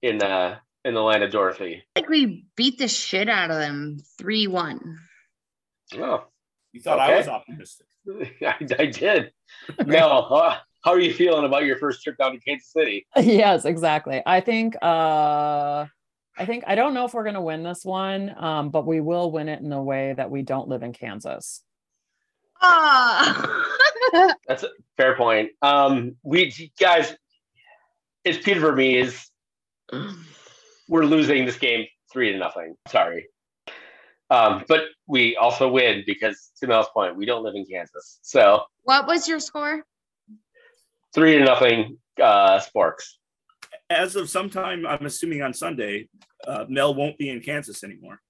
in 0.00 0.22
uh 0.22 0.56
in 0.84 0.94
the 0.94 1.02
land 1.02 1.22
of 1.22 1.30
Dorothy? 1.30 1.82
I 1.94 2.00
think 2.00 2.08
we 2.08 2.46
beat 2.56 2.78
the 2.78 2.88
shit 2.88 3.28
out 3.28 3.50
of 3.50 3.58
them 3.58 3.98
3 4.18 4.46
1. 4.46 4.98
Oh, 5.98 6.24
You 6.72 6.80
thought 6.80 7.00
I 7.00 7.16
was 7.18 7.28
optimistic. 7.28 7.86
I, 8.42 8.54
I 8.78 8.86
did. 8.86 9.32
no. 9.84 10.08
uh, 10.08 10.56
how 10.84 10.92
are 10.92 11.00
you 11.00 11.12
feeling 11.12 11.44
about 11.44 11.64
your 11.66 11.76
first 11.76 12.02
trip 12.02 12.16
down 12.16 12.32
to 12.32 12.38
Kansas 12.38 12.72
City? 12.72 13.06
yes, 13.16 13.66
exactly. 13.66 14.22
I 14.24 14.40
think 14.40 14.76
uh 14.80 15.86
I 16.40 16.46
think 16.46 16.64
I 16.66 16.74
don't 16.74 16.94
know 16.94 17.04
if 17.04 17.12
we're 17.12 17.24
gonna 17.24 17.42
win 17.42 17.62
this 17.62 17.84
one, 17.84 18.34
um, 18.38 18.70
but 18.70 18.86
we 18.86 19.00
will 19.00 19.30
win 19.30 19.48
it 19.48 19.60
in 19.60 19.70
a 19.72 19.82
way 19.82 20.14
that 20.14 20.30
we 20.30 20.42
don't 20.42 20.68
live 20.68 20.82
in 20.82 20.92
Kansas. 20.92 21.62
Oh. 22.62 23.66
That's 24.48 24.62
a 24.62 24.70
fair 24.96 25.16
point. 25.16 25.50
Um, 25.60 26.16
we 26.22 26.72
guys, 26.80 27.14
it's 28.24 28.42
Peter 28.42 28.60
Vermes. 28.60 29.30
we're 30.88 31.04
losing 31.04 31.44
this 31.44 31.58
game 31.58 31.86
three 32.12 32.32
to 32.32 32.38
nothing. 32.38 32.74
Sorry. 32.88 33.26
Um, 34.30 34.64
but 34.66 34.84
we 35.06 35.36
also 35.36 35.68
win 35.68 36.04
because 36.06 36.52
to 36.60 36.66
Mel's 36.66 36.88
point, 36.94 37.16
we 37.16 37.26
don't 37.26 37.42
live 37.42 37.54
in 37.54 37.66
Kansas. 37.66 38.18
So 38.22 38.62
what 38.84 39.06
was 39.06 39.28
your 39.28 39.40
score? 39.40 39.84
three 41.14 41.38
to 41.38 41.44
nothing 41.44 41.98
uh 42.22 42.60
Sporks. 42.60 43.04
As 43.88 44.16
of 44.16 44.30
sometime, 44.30 44.86
I'm 44.86 45.04
assuming 45.04 45.42
on 45.42 45.52
Sunday, 45.52 46.08
uh, 46.46 46.64
Mel 46.68 46.94
won't 46.94 47.18
be 47.18 47.28
in 47.28 47.40
Kansas 47.40 47.82
anymore. 47.84 48.20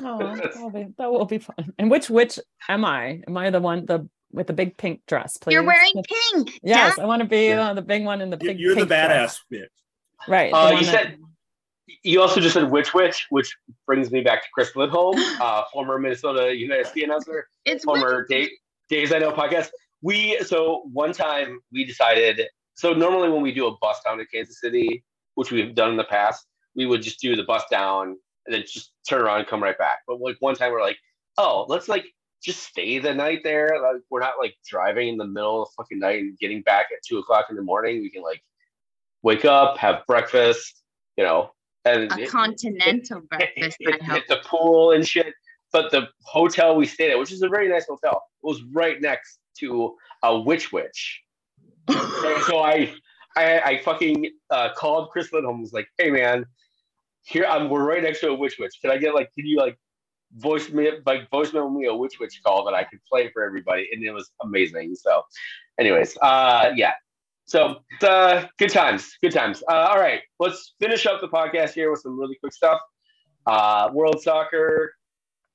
Oh, 0.00 0.36
that'll 0.42 0.70
be, 0.70 0.86
that 0.98 1.10
will 1.10 1.24
be 1.24 1.38
fun. 1.38 1.72
And 1.78 1.90
which 1.90 2.08
which 2.10 2.38
am 2.68 2.84
I? 2.84 3.22
Am 3.26 3.36
I 3.36 3.50
the 3.50 3.60
one 3.60 3.86
the 3.86 4.08
with 4.32 4.46
the 4.46 4.52
big 4.52 4.76
pink 4.76 5.02
dress? 5.06 5.36
Please. 5.36 5.54
You're 5.54 5.62
wearing 5.64 5.92
pink. 6.32 6.58
Yes, 6.62 6.96
Duh. 6.96 7.02
I 7.02 7.06
want 7.06 7.22
to 7.22 7.28
be 7.28 7.48
Yeah. 7.48 7.70
uh, 7.70 7.74
the 7.74 7.82
big 7.82 8.04
one 8.04 8.20
in 8.20 8.30
the 8.30 8.38
You- 8.40 8.48
big. 8.50 8.58
You're 8.60 8.74
the 8.74 8.80
pink 8.80 8.88
dress. 8.88 9.38
badass 9.50 9.56
bitch. 9.60 10.28
right? 10.28 10.52
Uh, 10.52 10.70
one 10.72 10.78
you 10.78 10.84
that- 10.86 10.92
said 11.06 11.18
you 12.04 12.20
also 12.20 12.40
just 12.40 12.54
said 12.54 12.70
which 12.70 12.92
which, 12.94 13.26
which 13.30 13.54
brings 13.86 14.10
me 14.10 14.20
back 14.20 14.42
to 14.42 14.48
Chris 14.54 14.74
Lindholm, 14.76 15.16
uh, 15.40 15.64
former 15.72 15.98
Minnesota 15.98 16.54
United 16.54 16.86
Ski 16.86 17.04
announcer, 17.04 17.48
It's 17.64 17.84
former 17.84 18.26
winter. 18.26 18.26
Dave, 18.28 18.48
Daves 18.90 19.14
I 19.14 19.18
Know 19.18 19.32
podcast. 19.32 19.68
We 20.02 20.38
so 20.44 20.82
one 20.92 21.12
time 21.12 21.58
we 21.72 21.84
decided. 21.84 22.42
So 22.74 22.92
normally 22.92 23.28
when 23.30 23.42
we 23.42 23.52
do 23.52 23.66
a 23.66 23.76
bus 23.78 23.98
down 24.04 24.18
to 24.18 24.26
Kansas 24.26 24.60
City, 24.60 25.02
which 25.34 25.50
we've 25.50 25.74
done 25.74 25.90
in 25.90 25.96
the 25.96 26.04
past, 26.04 26.46
we 26.78 26.86
would 26.86 27.02
just 27.02 27.18
do 27.18 27.34
the 27.34 27.42
bus 27.42 27.64
down 27.70 28.16
and 28.46 28.54
then 28.54 28.62
just 28.62 28.92
turn 29.06 29.20
around 29.20 29.40
and 29.40 29.48
come 29.48 29.60
right 29.60 29.76
back. 29.76 29.98
But 30.06 30.20
like 30.20 30.36
one 30.38 30.54
time 30.54 30.70
we're 30.70 30.80
like, 30.80 30.96
oh, 31.36 31.66
let's 31.68 31.88
like 31.88 32.06
just 32.42 32.62
stay 32.62 33.00
the 33.00 33.12
night 33.12 33.40
there. 33.42 33.80
Like 33.82 34.02
we're 34.10 34.20
not 34.20 34.34
like 34.40 34.54
driving 34.64 35.08
in 35.08 35.16
the 35.16 35.26
middle 35.26 35.64
of 35.64 35.68
the 35.68 35.82
fucking 35.82 35.98
night 35.98 36.20
and 36.20 36.38
getting 36.38 36.62
back 36.62 36.86
at 36.92 37.02
two 37.04 37.18
o'clock 37.18 37.46
in 37.50 37.56
the 37.56 37.62
morning. 37.62 38.00
We 38.00 38.10
can 38.10 38.22
like 38.22 38.40
wake 39.22 39.44
up, 39.44 39.76
have 39.78 40.06
breakfast, 40.06 40.82
you 41.16 41.24
know, 41.24 41.50
and 41.84 42.12
a 42.12 42.26
continental 42.28 43.20
breakfast. 43.28 43.76
I 43.84 43.90
hit, 43.90 44.02
hit 44.04 44.28
the 44.28 44.38
pool 44.44 44.92
and 44.92 45.06
shit. 45.06 45.34
But 45.72 45.90
the 45.90 46.08
hotel 46.22 46.76
we 46.76 46.86
stayed 46.86 47.10
at, 47.10 47.18
which 47.18 47.32
is 47.32 47.42
a 47.42 47.48
very 47.48 47.68
nice 47.68 47.86
hotel, 47.88 48.22
was 48.40 48.62
right 48.72 49.00
next 49.02 49.40
to 49.58 49.96
a 50.22 50.38
witch 50.38 50.72
witch. 50.72 51.22
so, 51.90 52.38
so 52.46 52.58
I, 52.60 52.94
I, 53.36 53.60
I 53.60 53.78
fucking 53.84 54.30
uh, 54.50 54.70
called 54.74 55.10
Chris 55.10 55.32
Lindholm. 55.32 55.60
Was 55.60 55.72
like, 55.72 55.88
hey 55.98 56.10
man, 56.10 56.46
here 57.22 57.46
I'm. 57.48 57.68
We're 57.68 57.84
right 57.84 58.02
next 58.02 58.20
to 58.20 58.28
a 58.28 58.34
witch 58.34 58.56
witch. 58.58 58.78
Can 58.80 58.90
I 58.90 58.98
get 58.98 59.14
like? 59.14 59.32
Can 59.34 59.46
you 59.46 59.58
like 59.58 59.78
voice 60.36 60.68
me 60.70 60.90
like 61.06 61.30
voicemail 61.30 61.74
me 61.74 61.86
a 61.86 61.94
witch 61.94 62.18
witch 62.20 62.40
call 62.44 62.64
that 62.64 62.74
I 62.74 62.84
could 62.84 63.00
play 63.10 63.30
for 63.32 63.42
everybody? 63.42 63.88
And 63.92 64.02
it 64.02 64.12
was 64.12 64.30
amazing. 64.42 64.94
So, 64.94 65.22
anyways, 65.78 66.16
uh, 66.22 66.72
yeah. 66.74 66.92
So 67.48 67.76
uh, 68.02 68.44
good 68.58 68.70
times, 68.70 69.16
good 69.22 69.32
times. 69.32 69.62
Uh, 69.70 69.88
all 69.90 69.98
right, 69.98 70.20
let's 70.38 70.74
finish 70.78 71.06
up 71.06 71.22
the 71.22 71.28
podcast 71.28 71.72
here 71.72 71.90
with 71.90 72.00
some 72.00 72.18
really 72.18 72.36
quick 72.40 72.52
stuff. 72.52 72.78
Uh, 73.46 73.88
World 73.94 74.20
Soccer, 74.20 74.92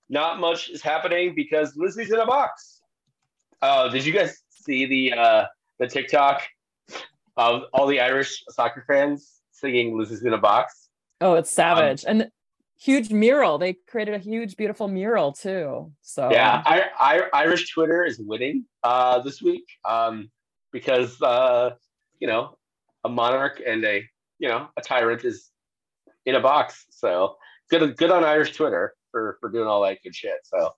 not 0.10 0.40
much 0.40 0.70
is 0.70 0.82
happening 0.82 1.36
because 1.36 1.76
Lizzie's 1.76 2.12
in 2.12 2.20
a 2.20 2.26
box. 2.26 2.82
Uh, 3.62 3.90
did 3.90 4.04
you 4.06 4.12
guys 4.12 4.42
see 4.50 4.86
the 4.88 5.14
uh, 5.14 5.46
the 5.78 5.88
TikTok 5.88 6.42
of 7.38 7.64
all 7.74 7.86
the 7.86 8.00
Irish 8.00 8.44
soccer 8.50 8.84
fans 8.88 9.42
singing 9.52 9.96
"Lizzie's 9.96 10.24
in 10.24 10.34
a 10.34 10.38
box"? 10.40 10.83
Oh, 11.24 11.36
it's 11.36 11.50
savage 11.50 12.06
and 12.08 12.30
huge 12.80 13.12
mural. 13.12 13.58
They 13.58 13.74
created 13.88 14.14
a 14.14 14.20
huge, 14.20 14.58
beautiful 14.58 14.88
mural 14.88 15.32
too. 15.32 15.92
So 16.02 16.30
Yeah, 16.32 16.62
I, 16.66 16.84
I, 17.00 17.22
Irish 17.34 17.74
Twitter 17.74 18.04
is 18.04 18.20
winning 18.20 18.66
uh, 18.84 19.20
this 19.20 19.42
week 19.42 19.66
um, 19.86 20.30
because 20.72 21.22
uh, 21.22 21.72
you 22.20 22.28
know 22.28 22.58
a 23.04 23.10
monarch 23.10 23.62
and 23.66 23.84
a 23.86 24.04
you 24.40 24.50
know 24.50 24.68
a 24.78 24.82
tyrant 24.82 25.24
is 25.24 25.50
in 26.26 26.36
a 26.36 26.42
box. 26.42 26.86
So 26.90 27.36
good 27.70 27.96
good 27.98 28.12
on 28.12 28.24
Irish 28.24 28.56
Twitter 28.56 28.94
for 29.12 29.38
for 29.40 29.50
doing 29.50 29.68
all 29.68 29.84
that 29.84 30.00
good 30.04 30.16
shit. 30.16 30.40
So 30.44 30.72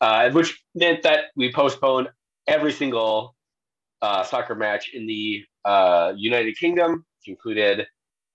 uh, 0.00 0.30
which 0.30 0.62
meant 0.74 1.02
that 1.02 1.26
we 1.36 1.52
postponed 1.52 2.08
every 2.46 2.72
single 2.72 3.34
uh, 4.02 4.22
soccer 4.22 4.54
match 4.54 4.90
in 4.92 5.06
the 5.06 5.44
uh, 5.64 6.12
United 6.16 6.58
Kingdom, 6.58 7.04
which 7.18 7.28
included 7.28 7.86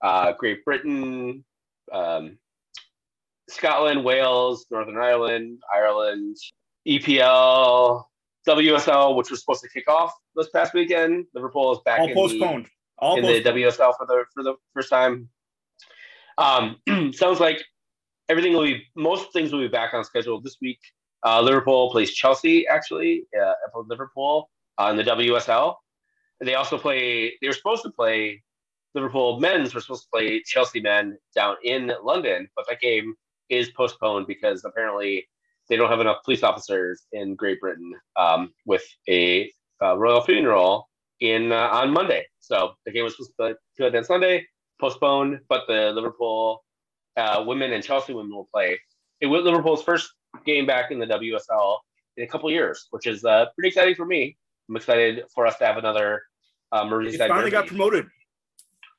uh, 0.02 0.34
Great 0.34 0.64
Britain. 0.66 1.44
Um, 1.92 2.38
Scotland, 3.50 4.04
Wales, 4.04 4.66
Northern 4.70 4.98
Ireland, 4.98 5.60
Ireland, 5.74 6.38
EPL, 6.88 8.04
WSL, 8.48 9.16
which 9.16 9.32
was 9.32 9.42
supposed 9.42 9.62
to 9.62 9.70
kick 9.70 9.90
off 9.90 10.14
this 10.36 10.50
past 10.50 10.74
weekend. 10.74 11.26
Liverpool 11.34 11.72
is 11.74 11.80
back 11.84 12.00
All 12.00 12.08
in, 12.08 12.14
postponed. 12.14 12.68
All 13.00 13.16
the, 13.22 13.38
in 13.38 13.44
the. 13.44 13.50
WSL 13.50 13.94
for 13.98 14.06
the 14.06 14.24
for 14.34 14.44
the 14.44 14.56
first 14.74 14.90
time. 14.90 15.30
Um, 16.38 16.78
sounds 17.14 17.40
like 17.40 17.64
everything 18.30 18.54
will 18.54 18.64
be 18.64 18.84
most 18.96 19.34
things 19.34 19.52
will 19.52 19.60
be 19.60 19.68
back 19.68 19.94
on 19.94 20.04
schedule 20.04 20.40
this 20.42 20.58
week. 20.62 20.80
Uh, 21.26 21.42
Liverpool 21.42 21.92
plays 21.92 22.12
Chelsea 22.12 22.68
actually 22.68 23.26
uh, 23.40 23.54
Liverpool 23.88 24.50
on 24.78 24.96
the 24.96 25.04
WSL. 25.04 25.76
They 26.40 26.56
also 26.56 26.78
play. 26.78 27.34
They 27.42 27.48
were 27.48 27.54
supposed 27.54 27.84
to 27.84 27.92
play 27.92 28.42
Liverpool 28.96 29.40
men's 29.40 29.74
were 29.74 29.82
supposed 29.82 30.04
to 30.04 30.10
play 30.12 30.42
Chelsea 30.46 30.82
men 30.82 31.18
down 31.36 31.56
in 31.64 31.92
London, 32.04 32.48
but 32.56 32.66
that 32.68 32.82
game 32.82 33.14
is 33.50 33.70
postponed 33.72 34.28
because 34.28 34.64
apparently 34.66 35.28
they 35.68 35.76
don't 35.76 35.90
have 35.90 36.00
enough 36.00 36.24
police 36.26 36.44
officers 36.44 37.06
in 37.12 37.36
Great 37.36 37.60
Britain 37.60 37.94
um, 38.16 38.52
with 38.66 38.84
a 39.08 39.52
uh, 39.82 39.98
royal 39.98 40.22
funeral 40.22 40.90
in 41.20 41.52
uh, 41.52 41.70
on 41.72 41.92
Monday. 41.92 42.26
So 42.40 42.74
the 42.86 42.92
game 42.92 43.04
was 43.04 43.16
supposed 43.16 43.58
to 43.78 43.86
end 43.86 43.96
on 43.96 44.04
Sunday, 44.04 44.46
postponed, 44.80 45.40
but 45.48 45.64
the 45.68 45.92
Liverpool 45.92 46.64
uh, 47.18 47.44
women 47.46 47.74
and 47.74 47.84
Chelsea 47.84 48.14
women 48.14 48.34
will 48.34 48.50
play. 48.54 48.80
It 49.22 49.28
was 49.28 49.44
Liverpool's 49.44 49.84
first 49.84 50.12
game 50.46 50.66
back 50.66 50.92
in 50.92 51.00
the 51.00 51.06
WSL 51.06 51.78
in 52.18 52.24
a 52.24 52.28
couple 52.28 52.50
years, 52.50 52.88
which 52.92 53.06
is 53.06 53.24
uh, 53.26 53.46
pretty 53.56 53.70
exciting 53.70 53.96
for 53.96 54.06
me. 54.06 54.38
I'm 54.70 54.76
excited 54.76 55.24
for 55.34 55.46
us 55.46 55.58
to 55.58 55.66
have 55.66 55.78
another 55.78 56.22
uh, 56.72 56.84
They 56.84 56.90
Merseyside. 56.90 57.28
finally 57.28 57.52
got 57.52 57.68
promoted. 57.68 58.08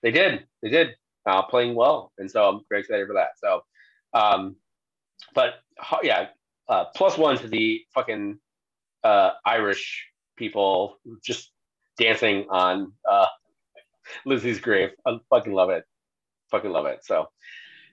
They 0.02 0.10
did. 0.10 0.47
They 0.62 0.70
did. 0.70 0.97
Uh, 1.27 1.43
playing 1.43 1.74
well, 1.74 2.12
and 2.16 2.31
so 2.31 2.48
I'm 2.48 2.60
very 2.70 2.81
excited 2.81 3.06
for 3.06 3.12
that. 3.12 3.31
So, 3.39 3.60
um, 4.14 4.56
but 5.35 5.56
yeah, 6.02 6.28
uh, 6.68 6.86
plus 6.97 7.18
one 7.18 7.36
to 7.39 7.47
the 7.48 7.82
fucking 7.94 8.39
uh, 9.05 9.32
Irish 9.44 10.06
people 10.36 10.98
just 11.22 11.52
dancing 11.98 12.47
on 12.48 12.93
uh, 13.09 13.27
Lizzie's 14.24 14.60
grave. 14.60 14.90
I 15.06 15.18
fucking 15.28 15.52
love 15.52 15.70
it. 15.70 15.85
Fucking 16.51 16.70
love 16.70 16.86
it. 16.86 17.05
So, 17.05 17.28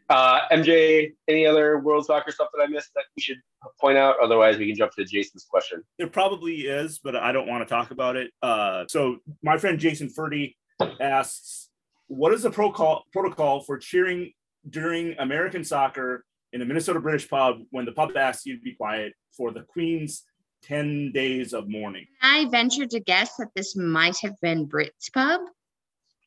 uh, 0.09 0.39
MJ, 0.51 1.13
any 1.27 1.45
other 1.45 1.79
World 1.79 2.05
Soccer 2.05 2.31
stuff 2.31 2.47
that 2.55 2.63
I 2.63 2.67
missed 2.67 2.91
that 2.95 3.03
we 3.15 3.21
should 3.21 3.37
point 3.79 3.97
out? 3.97 4.15
Otherwise, 4.23 4.57
we 4.57 4.67
can 4.67 4.75
jump 4.75 4.93
to 4.93 5.03
Jason's 5.03 5.45
question. 5.49 5.83
There 5.99 6.07
probably 6.07 6.61
is, 6.61 6.99
but 7.03 7.15
I 7.15 7.31
don't 7.31 7.47
want 7.47 7.67
to 7.67 7.73
talk 7.73 7.91
about 7.91 8.15
it. 8.15 8.31
Uh, 8.41 8.85
so 8.87 9.17
my 9.43 9.57
friend 9.57 9.77
Jason 9.77 10.09
Ferdy 10.09 10.55
asks, 11.01 11.66
"What 12.07 12.33
is 12.33 12.43
the 12.43 12.51
protocol 12.51 13.05
protocol 13.11 13.61
for 13.61 13.77
cheering 13.77 14.33
during 14.69 15.15
American 15.19 15.63
soccer 15.63 16.25
in 16.53 16.61
a 16.61 16.65
Minnesota 16.65 16.99
British 16.99 17.29
pub 17.29 17.59
when 17.71 17.85
the 17.85 17.91
pub 17.91 18.15
asks 18.15 18.45
you 18.45 18.55
to 18.57 18.61
be 18.61 18.73
quiet 18.73 19.13
for 19.35 19.51
the 19.51 19.61
Queen's 19.61 20.23
ten 20.61 21.11
days 21.11 21.53
of 21.53 21.69
mourning?" 21.69 22.05
I 22.21 22.45
venture 22.49 22.87
to 22.87 22.99
guess 22.99 23.35
that 23.37 23.49
this 23.55 23.75
might 23.75 24.17
have 24.21 24.39
been 24.41 24.65
Brit's 24.65 25.09
pub. 25.09 25.41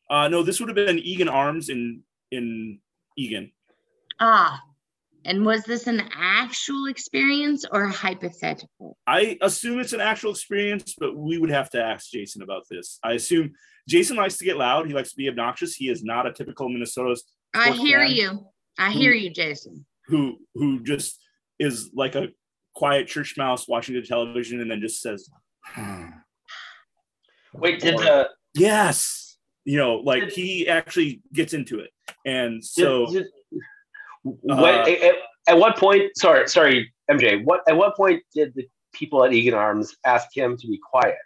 Uh, 0.09 0.29
no, 0.29 0.43
this 0.43 0.59
would 0.61 0.69
have 0.69 0.77
been 0.77 0.99
Eagan 0.99 1.29
Arms 1.29 1.69
in 1.69 2.03
in 2.31 2.81
Eagan. 3.17 3.53
Ah, 4.19 4.63
and 5.25 5.45
was 5.45 5.65
this 5.65 5.87
an 5.87 6.03
actual 6.15 6.87
experience 6.87 7.65
or 7.71 7.87
hypothetical? 7.89 8.97
I 9.07 9.39
assume 9.43 9.79
it's 9.79 9.93
an 9.93 10.01
actual 10.01 10.31
experience, 10.31 10.95
but 10.99 11.17
we 11.17 11.39
would 11.39 11.51
have 11.51 11.71
to 11.71 11.83
ask 11.83 12.11
Jason 12.11 12.43
about 12.43 12.65
this. 12.71 12.99
I 13.05 13.13
assume 13.13 13.53
Jason 13.91 14.17
likes 14.17 14.39
to 14.39 14.45
get 14.45 14.57
loud. 14.57 14.87
He 14.87 14.95
likes 14.95 15.11
to 15.11 15.17
be 15.17 15.29
obnoxious. 15.29 15.75
He 15.75 15.89
is 15.89 16.05
not 16.05 16.25
a 16.27 16.33
typical 16.33 16.69
Minnesota 16.69 17.17
I 17.53 17.73
hear 17.73 18.05
you. 18.05 18.47
I 18.79 18.93
hear 18.93 19.13
you, 19.13 19.31
Jason. 19.31 19.85
who 20.07 20.39
who 20.55 20.81
just 20.83 21.21
is 21.59 21.91
like 21.93 22.15
a 22.15 22.29
quiet 22.75 23.09
church 23.09 23.35
mouse 23.37 23.67
watching 23.69 23.97
the 23.97 24.03
television 24.03 24.61
and 24.61 24.71
then 24.71 24.81
just 24.81 25.03
says, 25.03 25.29
"Hmm." 25.65 26.07
Wait, 27.55 27.81
did 27.81 27.99
the 27.99 28.29
"Yes," 28.55 29.37
you 29.65 29.77
know, 29.77 29.97
like 29.97 30.31
he 30.31 30.69
actually 30.69 31.21
gets 31.33 31.53
into 31.53 31.81
it. 31.81 31.91
And 32.25 32.65
so 32.65 33.07
Did- 33.07 33.27
did- 33.53 33.61
uh, 34.51 34.57
What, 34.57 34.89
at, 34.89 35.15
at 35.49 35.59
what 35.59 35.77
point? 35.77 36.17
Sorry, 36.17 36.49
sorry, 36.49 36.93
MJ. 37.11 37.45
What 37.45 37.63
at 37.69 37.77
what 37.77 37.97
point 37.97 38.23
did 38.35 38.55
the 38.55 38.69
people 38.93 39.25
at 39.25 39.33
Eagan 39.33 39.55
Arms 39.55 39.97
ask 40.07 40.29
him 40.33 40.57
to 40.57 40.67
be 40.69 40.79
quiet? 40.79 41.17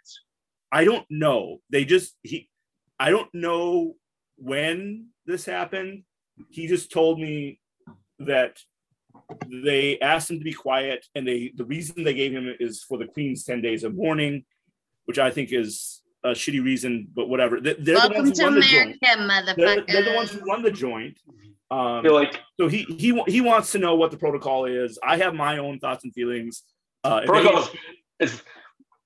I 0.71 0.83
don't 0.83 1.05
know. 1.09 1.59
They 1.69 1.85
just 1.85 2.15
he 2.23 2.49
I 2.99 3.09
don't 3.09 3.33
know 3.33 3.95
when 4.37 5.07
this 5.25 5.45
happened. 5.45 6.03
He 6.49 6.67
just 6.67 6.91
told 6.91 7.19
me 7.19 7.59
that 8.19 8.57
they 9.49 9.99
asked 9.99 10.29
him 10.29 10.39
to 10.39 10.43
be 10.43 10.53
quiet 10.53 11.05
and 11.15 11.25
they 11.27 11.51
the 11.55 11.65
reason 11.65 12.03
they 12.03 12.13
gave 12.13 12.31
him 12.33 12.53
is 12.59 12.83
for 12.83 12.97
the 12.97 13.05
queen's 13.05 13.43
10 13.45 13.61
days 13.61 13.83
of 13.85 13.95
mourning 13.95 14.43
which 15.05 15.17
i 15.17 15.31
think 15.31 15.51
is 15.53 16.01
a 16.25 16.29
shitty 16.31 16.63
reason 16.63 17.07
but 17.15 17.27
whatever 17.29 17.59
They- 17.61 17.73
they're 17.73 17.95
the 17.95 17.99
Welcome 18.09 18.17
ones 18.25 18.37
to 18.37 18.43
who 18.43 18.49
run 18.49 18.59
the 18.59 18.67
America, 18.67 18.85
joint 18.85 18.99
they're, 19.01 19.17
motherfucker. 19.77 19.87
they're 19.87 20.03
the 20.03 20.15
ones 20.15 20.31
who 20.31 20.39
run 20.45 20.61
the 20.63 20.71
joint 20.71 21.19
um, 21.71 22.03
feel 22.03 22.13
like 22.13 22.39
so 22.59 22.67
he 22.67 22.83
he 22.83 23.21
he 23.27 23.41
wants 23.41 23.71
to 23.71 23.79
know 23.79 23.95
what 23.95 24.11
the 24.11 24.17
protocol 24.17 24.65
is 24.65 24.99
i 25.01 25.15
have 25.17 25.33
my 25.33 25.57
own 25.57 25.79
thoughts 25.79 26.03
and 26.03 26.13
feelings 26.13 26.63
uh, 27.05 27.21
protocol 27.25 27.59
is, 28.19 28.33
is 28.33 28.41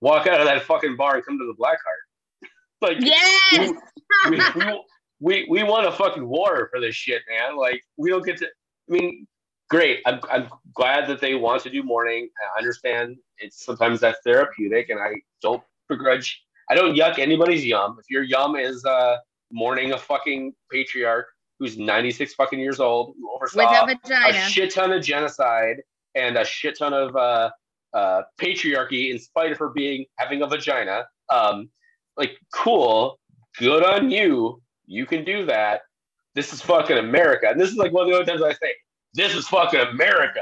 walk 0.01 0.25
out 0.27 0.39
of 0.41 0.47
that 0.47 0.63
fucking 0.63 0.95
bar 0.97 1.15
and 1.15 1.25
come 1.25 1.37
to 1.37 1.45
the 1.45 1.53
Black 1.57 1.77
Hart. 1.83 1.99
Like 2.81 2.97
Yes. 2.99 3.72
we, 4.30 4.39
we, 4.56 4.84
we, 5.19 5.47
we 5.49 5.64
won 5.64 5.85
a 5.85 5.91
fucking 5.91 6.27
war 6.27 6.69
for 6.72 6.80
this 6.80 6.95
shit, 6.95 7.22
man. 7.30 7.57
Like 7.57 7.84
we 7.97 8.10
don't 8.10 8.26
get 8.26 8.38
to 8.38 8.45
I 8.45 8.91
mean, 8.91 9.27
great. 9.69 9.99
I'm, 10.06 10.19
I'm 10.31 10.49
glad 10.73 11.07
that 11.07 11.22
they 11.22 11.35
want 11.35 11.61
to 11.64 11.69
do 11.69 11.84
morning. 11.84 12.30
I 12.56 12.60
understand 12.60 13.18
it's 13.38 13.64
sometimes 13.64 13.99
that's 13.99 14.19
therapeutic, 14.23 14.89
and 14.89 14.99
I 14.99 15.14
don't 15.41 15.61
begrudge. 15.88 16.41
I 16.69 16.76
don't 16.76 16.95
yuck 16.95 17.19
anybody's 17.19 17.65
yum. 17.65 17.97
If 17.99 18.10
your 18.10 18.23
yum 18.23 18.56
is 18.56 18.84
uh, 18.85 19.18
mourning 19.51 19.93
a 19.93 19.97
fucking 19.97 20.53
patriarch 20.72 21.27
who's 21.60 21.77
96 21.77 22.34
fucking 22.35 22.60
years 22.60 22.80
old, 22.80 23.15
who 23.19 23.31
oversaw 23.35 23.60
a 23.85 23.95
a 24.30 24.34
shit 24.34 24.73
ton 24.73 24.91
of 24.91 25.03
genocide 25.03 25.77
and 26.15 26.38
a 26.38 26.45
shit 26.45 26.77
ton 26.77 26.93
of 26.93 27.15
uh, 27.15 27.49
uh, 27.93 28.22
patriarchy, 28.39 29.11
in 29.11 29.19
spite 29.19 29.51
of 29.51 29.57
her 29.57 29.69
being 29.69 30.06
having 30.18 30.41
a 30.41 30.47
vagina. 30.47 31.06
Um, 31.30 31.69
like, 32.19 32.37
cool, 32.53 33.17
good 33.57 33.83
on 33.83 34.11
you. 34.11 34.61
You 34.85 35.05
can 35.05 35.23
do 35.23 35.45
that. 35.45 35.81
This 36.35 36.53
is 36.53 36.61
fucking 36.61 36.97
America, 36.97 37.47
and 37.49 37.59
this 37.59 37.69
is 37.71 37.77
like 37.77 37.91
one 37.91 38.03
of 38.03 38.09
the 38.09 38.15
only 38.15 38.25
times 38.25 38.43
I 38.43 38.53
say, 38.53 38.73
"This 39.13 39.35
is 39.35 39.47
fucking 39.47 39.79
America." 39.79 40.41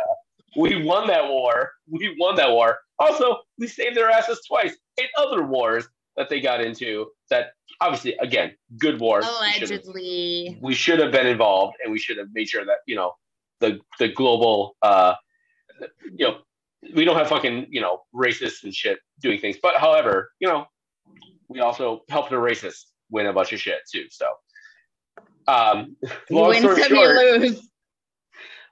We 0.57 0.83
won 0.83 1.07
that 1.07 1.27
war. 1.29 1.71
We 1.89 2.15
won 2.19 2.35
that 2.35 2.49
war. 2.51 2.79
Also, 2.99 3.37
we 3.57 3.67
saved 3.67 3.95
their 3.95 4.09
asses 4.09 4.41
twice 4.47 4.75
in 4.97 5.05
other 5.17 5.43
wars 5.43 5.87
that 6.17 6.29
they 6.29 6.41
got 6.41 6.61
into. 6.61 7.07
That 7.29 7.51
obviously, 7.79 8.15
again, 8.19 8.55
good 8.77 8.99
wars. 8.99 9.25
Allegedly. 9.27 10.57
we 10.61 10.73
should 10.73 10.99
have 10.99 11.11
been 11.11 11.27
involved 11.27 11.77
and 11.83 11.91
we 11.91 11.99
should 11.99 12.17
have 12.17 12.27
made 12.33 12.49
sure 12.49 12.65
that 12.65 12.79
you 12.87 12.95
know 12.95 13.13
the 13.59 13.79
the 13.99 14.07
global 14.09 14.75
uh 14.81 15.13
you 16.03 16.27
know 16.27 16.37
we 16.95 17.05
don't 17.05 17.15
have 17.15 17.27
fucking 17.27 17.67
you 17.69 17.81
know 17.81 18.01
racists 18.13 18.63
and 18.63 18.73
shit 18.73 18.99
doing 19.19 19.39
things 19.39 19.57
but 19.61 19.75
however 19.77 20.31
you 20.39 20.47
know 20.47 20.65
we 21.49 21.59
also 21.59 22.01
helped 22.09 22.31
a 22.31 22.35
racist 22.35 22.85
win 23.09 23.25
a 23.25 23.33
bunch 23.33 23.53
of 23.53 23.59
shit 23.59 23.79
too 23.91 24.05
so 24.09 24.27
um 25.47 25.95
long 26.29 26.49
win 26.49 26.59
story 26.61 26.83
short 26.83 27.15
lose. 27.41 27.69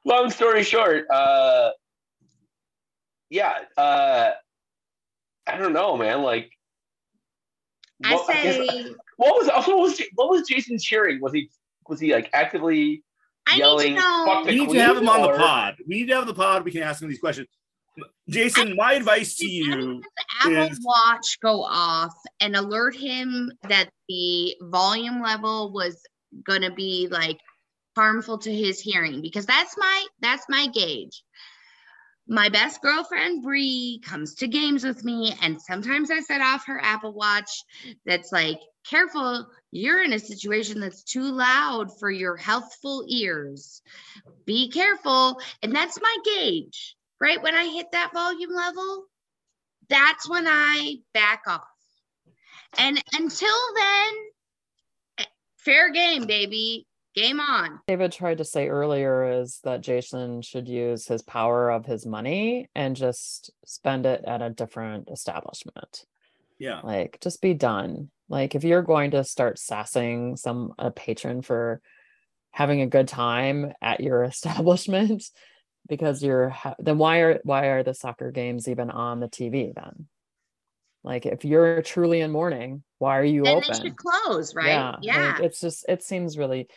long 0.05 0.29
story 0.29 0.63
short 0.63 1.05
uh 1.11 1.69
yeah 3.29 3.53
uh 3.77 4.31
i 5.47 5.57
don't 5.57 5.73
know 5.73 5.95
man 5.97 6.21
like 6.21 6.51
I 8.03 8.13
what- 8.15 8.27
guess- 8.27 8.55
say 8.69 8.85
what 9.17 9.35
was 9.39 9.47
also 9.49 9.71
what 9.77 9.81
was 9.83 10.01
what 10.15 10.29
was 10.29 10.47
jason 10.47 10.77
cheering 10.79 11.21
was 11.21 11.31
he 11.33 11.49
was 11.87 11.99
he 11.99 12.13
like 12.13 12.29
actively 12.33 13.03
I 13.47 13.51
need 13.51 13.57
to 13.57 13.63
yelling, 13.67 13.93
know. 13.93 14.43
We 14.47 14.55
need 14.55 14.69
to 14.71 14.79
have 14.81 14.97
him 14.97 15.07
on 15.07 15.21
the 15.21 15.37
pod. 15.37 15.75
We 15.87 15.97
need 15.99 16.07
to 16.07 16.15
have 16.15 16.25
the 16.25 16.33
pod. 16.33 16.65
We 16.65 16.71
can 16.71 16.81
ask 16.81 16.99
him 16.99 17.09
these 17.09 17.19
questions. 17.19 17.47
Jason, 18.29 18.75
my 18.75 18.93
advice 18.93 19.35
to 19.37 19.47
you 19.47 20.01
Apple 20.41 20.71
is- 20.71 20.79
Watch 20.81 21.39
go 21.41 21.63
off 21.63 22.15
and 22.39 22.55
alert 22.55 22.95
him 22.95 23.51
that 23.69 23.89
the 24.09 24.55
volume 24.61 25.21
level 25.21 25.71
was 25.71 26.01
going 26.43 26.61
to 26.61 26.71
be 26.71 27.07
like 27.09 27.39
harmful 27.95 28.37
to 28.39 28.53
his 28.53 28.79
hearing 28.79 29.21
because 29.21 29.45
that's 29.45 29.77
my 29.77 30.05
that's 30.19 30.45
my 30.49 30.67
gauge. 30.73 31.23
My 32.27 32.49
best 32.49 32.81
girlfriend 32.81 33.43
Bree 33.43 34.01
comes 34.03 34.33
to 34.35 34.47
games 34.47 34.83
with 34.83 35.03
me 35.03 35.35
and 35.43 35.61
sometimes 35.61 36.09
I 36.09 36.21
set 36.21 36.41
off 36.41 36.65
her 36.65 36.79
Apple 36.83 37.13
Watch 37.13 37.63
that's 38.05 38.31
like 38.31 38.59
careful 38.89 39.47
you're 39.71 40.03
in 40.03 40.13
a 40.13 40.19
situation 40.19 40.79
that's 40.79 41.03
too 41.03 41.31
loud 41.31 41.97
for 41.99 42.09
your 42.09 42.35
healthful 42.35 43.05
ears. 43.07 43.81
Be 44.45 44.71
careful 44.71 45.39
and 45.61 45.73
that's 45.73 46.01
my 46.01 46.17
gauge. 46.25 46.95
Right 47.25 47.41
when 47.41 47.55
I 47.55 47.65
hit 47.65 47.91
that 47.91 48.13
volume 48.13 48.53
level, 48.53 49.05
that's 49.89 50.29
when 50.29 50.45
I 50.47 50.97
back 51.11 51.41
off. 51.47 51.65
And 52.77 53.01
until 53.13 53.49
then, 53.75 55.25
fair 55.57 55.91
game, 55.91 56.27
baby. 56.27 56.85
Game 57.15 57.39
on. 57.39 57.79
David 57.87 58.11
tried 58.11 58.37
to 58.37 58.45
say 58.45 58.67
earlier 58.67 59.41
is 59.41 59.59
that 59.63 59.81
Jason 59.81 60.43
should 60.43 60.67
use 60.67 61.07
his 61.07 61.23
power 61.23 61.71
of 61.71 61.83
his 61.83 62.05
money 62.05 62.69
and 62.75 62.95
just 62.95 63.49
spend 63.65 64.05
it 64.05 64.23
at 64.27 64.43
a 64.43 64.51
different 64.51 65.09
establishment. 65.09 66.05
yeah. 66.59 66.81
Like, 66.83 67.17
just 67.21 67.41
be 67.41 67.55
done. 67.55 68.11
Like, 68.29 68.53
if 68.53 68.63
you're 68.63 68.83
going 68.83 69.11
to 69.11 69.23
start 69.23 69.57
sassing 69.57 70.37
some 70.37 70.73
a 70.77 70.91
patron 70.91 71.41
for 71.41 71.81
having 72.51 72.81
a 72.81 72.87
good 72.87 73.07
time 73.07 73.73
at 73.81 73.99
your 73.99 74.23
establishment 74.25 75.23
because 75.87 76.23
you're 76.23 76.49
ha- 76.49 76.75
then 76.79 76.97
why 76.97 77.19
are 77.19 77.39
why 77.43 77.67
are 77.67 77.83
the 77.83 77.93
soccer 77.93 78.31
games 78.31 78.67
even 78.67 78.89
on 78.89 79.19
the 79.19 79.27
TV 79.27 79.73
then? 79.73 80.07
Like, 81.03 81.25
if 81.27 81.45
you're 81.45 81.81
truly 81.83 82.21
in 82.21 82.31
mourning, 82.31 82.83
why 82.97 83.17
are 83.19 83.23
you 83.23 83.43
then 83.43 83.57
open? 83.57 83.71
they 83.73 83.79
should 83.89 83.95
close, 83.97 84.55
right? 84.55 84.95
Yeah. 85.01 85.33
like, 85.33 85.43
it's 85.43 85.59
just 85.59 85.85
it 85.87 86.03
seems 86.03 86.37
really 86.37 86.67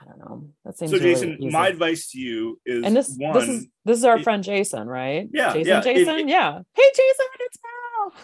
I 0.00 0.04
don't 0.04 0.18
know. 0.18 0.48
That 0.64 0.76
seems 0.78 0.90
So, 0.90 0.98
really 0.98 1.14
Jason, 1.14 1.36
easy. 1.40 1.50
my 1.50 1.68
advice 1.68 2.10
to 2.10 2.18
you 2.18 2.60
is 2.66 2.84
and 2.84 2.94
this 2.94 3.14
one. 3.18 3.32
this 3.34 3.48
is 3.48 3.66
this 3.84 3.98
is 3.98 4.04
our 4.04 4.18
it- 4.18 4.24
friend 4.24 4.42
Jason, 4.44 4.86
right? 4.88 5.28
Yeah, 5.32 5.52
Jason, 5.52 5.66
yeah, 5.68 5.80
Jason, 5.80 6.14
it- 6.20 6.28
yeah. 6.28 6.60
Hey, 6.74 6.90
Jason, 6.94 7.26
it's 7.40 7.58
Mel. 7.62 8.22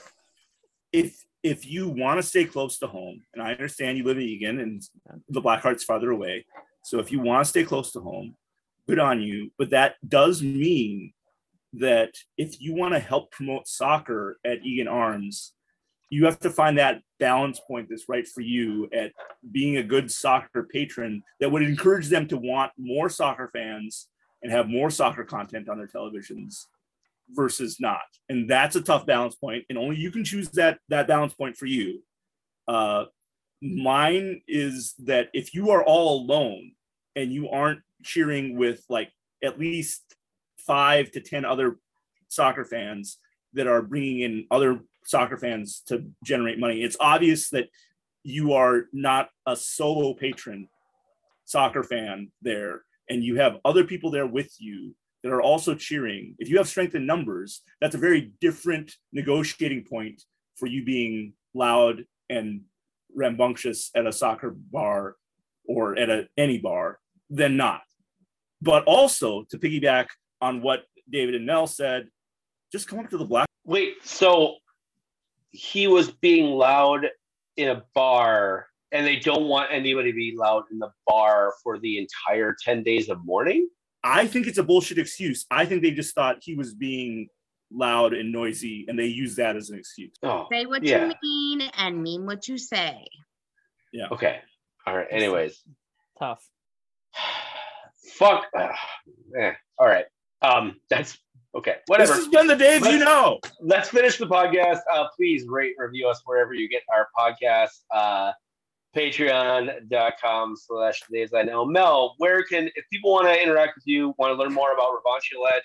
if 0.93 1.25
if 1.43 1.67
you 1.67 1.89
want 1.89 2.19
to 2.19 2.23
stay 2.23 2.45
close 2.45 2.79
to 2.79 2.87
home, 2.87 3.21
and 3.35 3.43
I 3.43 3.51
understand 3.53 3.99
you 3.99 4.05
live 4.05 4.17
in 4.19 4.23
Eagan 4.23 4.61
and 4.61 4.83
the 5.29 5.41
Black 5.41 5.63
Hart's 5.63 5.83
farther 5.83 6.11
away, 6.11 6.45
so 6.85 7.01
if 7.01 7.11
you 7.11 7.19
want 7.21 7.45
to 7.45 7.49
stay 7.49 7.65
close 7.65 7.91
to 7.93 8.01
home, 8.01 8.37
good 8.89 8.99
on 8.99 9.21
you. 9.21 9.51
But 9.59 9.71
that 9.71 9.95
does 10.07 10.43
mean 10.43 11.13
that 11.75 12.15
if 12.37 12.61
you 12.61 12.75
want 12.75 12.95
to 12.95 13.01
help 13.01 13.31
promote 13.31 13.67
soccer 13.67 14.39
at 14.45 14.65
Eagan 14.65 14.89
Arms, 14.89 15.53
you 16.11 16.27
have 16.27 16.39
to 16.41 16.51
find 16.51 16.77
that 16.77 17.01
balance 17.19 17.59
point 17.67 17.89
that's 17.89 18.09
right 18.09 18.29
for 18.29 18.43
you 18.43 18.89
at 18.93 19.13
being 19.51 19.79
a 19.79 19.83
good 19.83 20.11
soccer 20.11 20.69
patron 20.71 21.23
that 21.41 21.51
would 21.51 21.63
encourage 21.63 22.09
them 22.09 22.29
to 22.29 22.37
want 22.37 22.71
more 22.77 23.09
soccer 23.09 23.49
fans 23.53 24.09
and 24.43 24.53
have 24.53 24.69
more 24.69 24.91
soccer 24.91 25.25
content 25.25 25.71
on 25.71 25.79
their 25.79 25.87
televisions 25.87 26.67
versus 27.31 27.79
not 27.81 28.03
and 28.29 28.51
that's 28.51 28.77
a 28.77 28.81
tough 28.83 29.07
balance 29.07 29.35
point 29.37 29.65
and 29.71 29.79
only 29.79 29.97
you 29.97 30.11
can 30.11 30.25
choose 30.25 30.51
that 30.51 30.79
that 30.89 31.07
balance 31.07 31.33
point 31.33 31.57
for 31.57 31.67
you 31.67 32.03
uh 32.69 33.05
mine 33.63 34.43
is 34.49 34.95
that 34.99 35.29
if 35.33 35.55
you 35.55 35.71
are 35.71 35.85
all 35.85 36.21
alone 36.21 36.73
and 37.17 37.33
you 37.33 37.49
aren't 37.49 37.81
cheering 38.03 38.57
with 38.57 38.85
like 38.89 39.11
at 39.43 39.59
least 39.59 40.17
five 40.59 41.11
to 41.11 41.21
ten 41.21 41.45
other 41.45 41.79
soccer 42.29 42.65
fans 42.65 43.19
that 43.53 43.67
are 43.67 43.83
bringing 43.83 44.21
in 44.21 44.47
other 44.51 44.81
soccer 45.05 45.37
fans 45.37 45.83
to 45.87 46.05
generate 46.25 46.59
money 46.59 46.83
it's 46.83 46.97
obvious 47.01 47.51
that 47.51 47.69
you 48.23 48.53
are 48.53 48.85
not 48.93 49.29
a 49.47 49.57
solo 49.57 50.15
patron 50.15 50.69
soccer 51.45 51.83
fan 51.83 52.31
there 52.41 52.83
and 53.11 53.25
you 53.25 53.37
have 53.37 53.59
other 53.65 53.85
people 53.85 54.11
there 54.11 54.27
with 54.27 54.55
you 54.59 54.95
that 55.23 55.33
are 55.33 55.43
also 55.43 55.75
cheering, 55.75 56.35
if 56.39 56.49
you 56.49 56.57
have 56.59 56.69
strength 56.69 56.95
in 56.95 57.07
numbers, 57.07 57.63
that's 57.81 57.95
a 57.95 57.99
very 57.99 58.33
different 58.41 58.95
negotiating 59.13 59.85
point 59.85 60.23
for 60.57 60.67
you 60.67 60.85
being 60.85 61.33
loud 61.55 62.05
and 62.29 62.63
rambunctious 63.15 63.91
at 63.95 64.07
a 64.07 64.13
soccer 64.13 64.51
bar 64.51 65.17
or 65.67 65.97
at 65.97 66.11
a, 66.11 66.29
any 66.37 66.59
bar 66.59 66.99
than 67.31 67.57
not. 67.57 67.83
But 68.63 68.85
also 68.85 69.45
to 69.51 69.59
piggyback 69.59 70.07
on 70.41 70.63
what 70.63 70.85
David 71.11 71.35
and 71.35 71.45
Mel 71.45 71.67
said, 71.67 72.09
just 72.71 72.89
come 72.89 73.01
up 73.01 73.11
to 73.11 73.19
the 73.19 73.25
black. 73.25 73.47
Wait, 73.65 73.97
so 74.05 74.57
he 75.51 75.87
was 75.87 76.11
being 76.11 76.47
loud 76.47 77.07
in 77.57 77.69
a 77.69 77.83
bar, 77.95 78.67
and 78.93 79.07
they 79.07 79.17
don't 79.17 79.49
want 79.49 79.71
anybody 79.73 80.13
to 80.13 80.17
be 80.17 80.35
loud 80.37 80.65
in 80.71 80.79
the 80.79 80.91
bar 81.07 81.53
for 81.63 81.79
the 81.79 81.99
entire 81.99 82.57
10 82.65 82.83
days 82.83 83.09
of 83.09 83.19
mourning? 83.25 83.69
I 84.05 84.27
think 84.27 84.47
it's 84.47 84.59
a 84.59 84.63
bullshit 84.63 84.99
excuse. 84.99 85.47
I 85.51 85.65
think 85.67 85.83
they 85.83 85.91
just 85.93 86.15
thought 86.15 86.39
he 86.41 86.55
was 86.55 86.75
being 86.75 87.29
loud 87.71 88.15
and 88.15 88.33
noisy, 88.33 88.87
and 88.89 88.99
they 88.99 89.07
use 89.07 89.37
that 89.37 89.57
as 89.57 89.71
an 89.71 89.79
excuse. 89.79 90.13
Oh, 90.23 90.47
Say 90.51 90.67
what 90.67 90.83
yeah. 90.83 91.07
you 91.07 91.15
mean 91.23 91.71
and 91.77 92.03
mean 92.03 92.27
what 92.27 92.49
you 92.49 92.59
say. 92.59 93.07
Yeah. 93.93 94.07
Okay. 94.11 94.41
All 94.87 94.97
right. 94.97 95.07
Anyways, 95.11 95.63
Tough. 96.19 96.43
Fuck. 98.13 98.47
Uh, 98.57 98.69
eh. 99.39 99.53
All 99.79 99.87
right. 99.87 100.05
Um, 100.43 100.77
that's 100.91 101.19
okay. 101.55 101.77
Whatever. 101.87 102.13
This 102.15 102.25
has 102.25 102.29
been 102.29 102.47
the 102.47 102.57
Dave 102.57 102.81
you 102.85 102.99
Let's- 102.99 103.05
know. 103.05 103.41
let's 103.61 103.89
finish 103.89 104.19
the 104.19 104.27
podcast. 104.27 104.81
Uh, 104.93 105.07
please 105.17 105.47
rate, 105.49 105.75
review 105.79 106.09
us 106.09 106.21
wherever 106.25 106.55
you 106.55 106.69
get 106.69 106.83
our 106.93 107.09
podcast. 107.19 107.81
Uh, 107.91 108.33
Patreon.com 108.95 110.57
slash 110.57 111.03
Daves 111.13 111.31
I 111.35 111.43
Know. 111.43 111.65
Mel, 111.65 112.15
where 112.19 112.43
can, 112.45 112.69
if 112.75 112.85
people 112.93 113.13
want 113.13 113.27
to 113.27 113.43
interact 113.43 113.77
with 113.77 113.87
you, 113.87 114.15
want 114.19 114.31
to 114.33 114.35
learn 114.35 114.53
more 114.53 114.73
about 114.73 114.91
Revontulet 114.93 115.63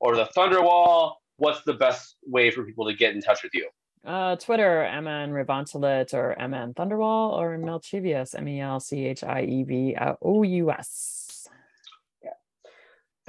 or 0.00 0.16
the 0.16 0.26
Thunderwall, 0.36 1.14
what's 1.36 1.62
the 1.64 1.74
best 1.74 2.16
way 2.26 2.50
for 2.50 2.64
people 2.64 2.86
to 2.86 2.94
get 2.94 3.14
in 3.14 3.20
touch 3.20 3.42
with 3.42 3.52
you? 3.54 3.68
Uh, 4.06 4.34
Twitter, 4.36 4.88
MN 5.02 5.30
Revontulet 5.30 6.14
or 6.14 6.34
MN 6.38 6.72
Thunderwall 6.72 7.32
or 7.32 7.58
Melchievous, 7.58 8.34
M 8.34 8.48
E 8.48 8.60
L 8.60 8.80
C 8.80 9.04
H 9.04 9.22
I 9.24 9.42
E 9.42 9.62
V 9.62 9.96
O 10.22 10.42
U 10.42 10.70
S. 10.70 11.19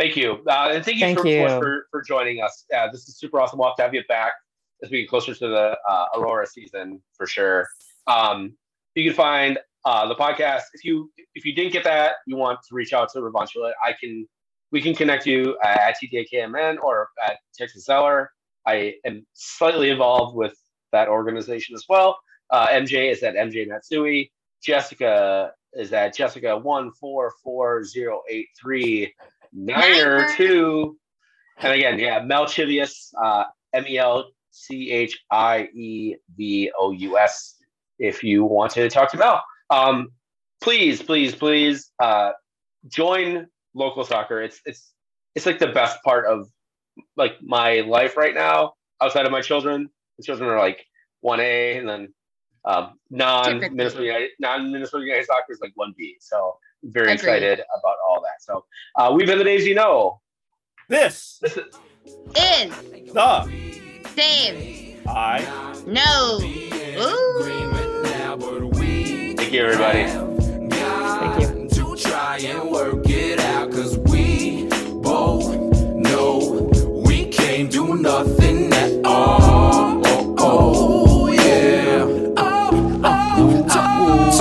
Thank 0.02 0.16
you. 0.16 0.44
Uh, 0.48 0.72
and 0.74 0.84
thank 0.84 0.98
you, 0.98 1.06
Thank 1.06 1.20
for, 1.20 1.28
you. 1.28 1.48
For, 1.48 1.86
for 1.92 2.02
joining 2.02 2.42
us. 2.42 2.66
Uh, 2.76 2.88
this 2.92 3.08
is 3.08 3.20
super 3.20 3.40
awesome. 3.40 3.60
We'll 3.60 3.68
have 3.68 3.76
to 3.76 3.84
have 3.84 3.94
you 3.94 4.02
back 4.08 4.34
as 4.82 4.90
we 4.90 5.02
get 5.02 5.10
closer 5.10 5.36
to 5.36 5.48
the 5.48 5.78
uh, 5.88 6.06
Aurora 6.16 6.48
season 6.48 7.00
for 7.14 7.28
sure. 7.28 7.68
Um, 8.08 8.58
you 8.96 9.04
can 9.04 9.14
find 9.14 9.60
uh, 9.86 10.08
the 10.08 10.16
podcast. 10.16 10.64
If 10.74 10.84
you 10.84 11.12
if 11.36 11.46
you 11.46 11.54
didn't 11.54 11.72
get 11.72 11.84
that, 11.84 12.16
you 12.26 12.36
want 12.36 12.62
to 12.68 12.74
reach 12.74 12.94
out 12.94 13.12
to 13.14 13.20
Revontulet, 13.20 13.74
I 13.86 13.94
can 13.94 14.28
we 14.72 14.82
can 14.82 14.96
connect 14.96 15.28
you 15.28 15.56
at 15.64 15.98
TDAKMN 16.02 16.78
or 16.82 17.10
at 17.24 17.38
Texas 17.56 17.86
Seller. 17.86 18.32
I 18.66 18.96
am 19.06 19.24
slightly 19.34 19.92
involved 19.92 20.36
with 20.36 20.56
that 20.92 21.10
organization 21.10 21.76
as 21.76 21.86
well. 21.88 22.18
Uh, 22.50 22.70
MJ 22.70 23.12
is 23.12 23.22
at 23.22 23.36
MJ 23.36 23.68
Matsui. 23.68 24.32
Jessica 24.64 25.52
is 25.74 25.94
at 25.94 26.16
Jessica 26.16 26.58
one 26.58 26.92
four 26.92 27.34
four 27.44 27.84
zero 27.84 28.24
eight 28.32 28.48
three 28.60 29.14
niner 29.54 30.28
two. 30.36 30.98
And 31.60 31.74
again, 31.74 32.00
yeah, 32.00 32.22
Melchievous, 32.24 33.14
uh, 33.22 33.44
M 33.74 33.86
E 33.88 33.98
L 33.98 34.32
C 34.52 34.92
H 34.92 35.20
I 35.32 35.68
E 35.74 36.16
V 36.36 36.72
O 36.78 36.92
U 36.92 37.18
S. 37.18 37.56
If 38.00 38.24
you 38.24 38.44
want 38.44 38.72
to 38.74 38.90
talk 38.90 39.12
to 39.12 39.18
Mel, 39.18 39.44
um, 39.70 40.10
please, 40.62 41.02
please, 41.02 41.36
please 41.36 41.92
uh, 42.02 42.32
join 42.88 43.48
local 43.74 44.04
soccer. 44.04 44.42
It's 44.42 44.60
it's 44.66 44.92
it's 45.36 45.46
like 45.46 45.60
the 45.60 45.68
best 45.68 46.02
part 46.04 46.26
of 46.26 46.48
like 47.16 47.42
my 47.42 47.82
life 47.82 48.18
right 48.18 48.34
now. 48.34 48.74
Outside 49.02 49.26
of 49.26 49.32
my 49.32 49.42
children, 49.42 49.90
the 50.18 50.24
children 50.24 50.50
are 50.50 50.60
like 50.60 50.86
one 51.22 51.40
A, 51.40 51.78
and 51.78 51.88
then 51.88 52.14
um, 52.66 52.94
non 53.10 53.60
Minnesota 53.60 54.04
United, 54.04 54.30
non 54.40 54.72
Minnesota 54.72 55.06
United 55.06 55.26
soccer 55.26 55.52
is 55.52 55.60
like 55.62 55.72
one 55.76 55.94
B. 55.98 56.18
So 56.20 56.58
very 56.84 57.06
Agreed. 57.14 57.14
excited 57.16 57.60
about 57.60 57.98
all 58.08 58.22
that. 58.22 58.42
So 58.42 58.66
uh, 58.96 59.12
we've 59.16 59.28
been 59.28 59.38
the 59.38 59.44
days 59.44 59.66
you 59.66 59.76
know. 59.76 60.20
This 60.90 61.40
This 61.42 61.58
is 61.58 61.66
Is 62.36 62.72
the 63.14 64.04
Dave. 64.16 65.02
I 65.08 65.74
No. 65.88 66.40
Ooh. 67.02 67.44
thank 69.36 69.52
you 69.54 69.62
everybody. 69.66 70.06
Thank 70.08 71.42
you. 71.42 71.68
To 71.70 71.96
try 71.96 72.38
and 72.44 72.70
work 72.72 73.08
it 73.10 73.40
out, 73.40 73.72
cause 73.72 73.98
we 73.98 74.68
both 75.02 75.46
know 75.96 76.70
we 77.06 77.26
can't 77.28 77.72
do 77.72 77.96
nothing 77.96 78.72
at 78.74 79.06
all. 79.06 80.02
Oh, 80.06 80.36
oh, 80.40 81.28
yeah. 81.32 82.06
Oh, 82.38 83.02
oh, 83.04 83.68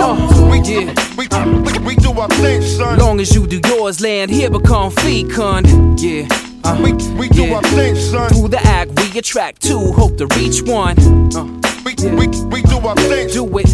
oh. 0.01 0.51
We 0.51 0.61
get, 0.61 0.87
we, 0.87 0.99
we, 1.31 1.78
we 1.86 1.94
do 1.97 2.12
our 2.12 2.28
thing, 2.28 2.62
son. 2.62 2.98
Long 2.98 3.20
as 3.20 3.35
you 3.35 3.47
do 3.47 3.61
yours, 3.66 4.01
land 4.01 4.31
here 4.31 4.51
become 4.51 4.90
fecund. 4.90 6.01
Yeah. 6.01 6.27
Uh, 6.65 6.78
We, 6.82 6.93
we 7.19 7.28
do 7.28 7.44
yeah. 7.44 7.55
our 7.57 7.62
thing, 7.62 7.94
son. 7.97 8.28
Through 8.31 8.48
the 8.48 8.61
act, 8.61 8.90
we 9.01 9.19
attract 9.19 9.62
two, 9.62 9.93
hope 9.93 10.16
to 10.19 10.27
reach 10.39 10.62
one. 10.62 10.98
Uh, 11.35 11.44
We, 11.85 11.94
we, 12.11 12.27
we 12.55 12.62
do 12.62 12.78
our 12.86 12.97
thing. 12.97 13.28
do 13.28 13.44
it, 13.59 13.66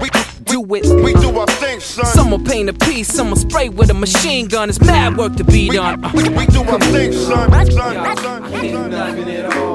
We, 0.00 0.08
do 0.44 0.74
it. 0.74 1.04
we 1.04 1.12
do 1.14 1.38
our 1.38 1.46
thing, 1.46 1.80
son. 1.80 2.04
Someone 2.06 2.44
paint 2.44 2.68
a 2.68 2.72
piece, 2.74 3.08
someone 3.08 3.38
spray 3.38 3.68
with 3.70 3.90
a 3.90 3.94
machine 3.94 4.46
gun. 4.48 4.68
It's 4.68 4.80
mad 4.80 5.16
work 5.16 5.36
to 5.36 5.44
be 5.44 5.70
we, 5.70 5.76
done. 5.76 6.04
Uh, 6.04 6.10
we, 6.14 6.28
we 6.28 6.46
do 6.46 6.62
our 6.64 6.78
thing, 6.80 7.12
son. 7.12 7.50
Son, 7.50 7.70
son, 7.70 8.16
son. 8.18 8.90
nothing 8.90 9.73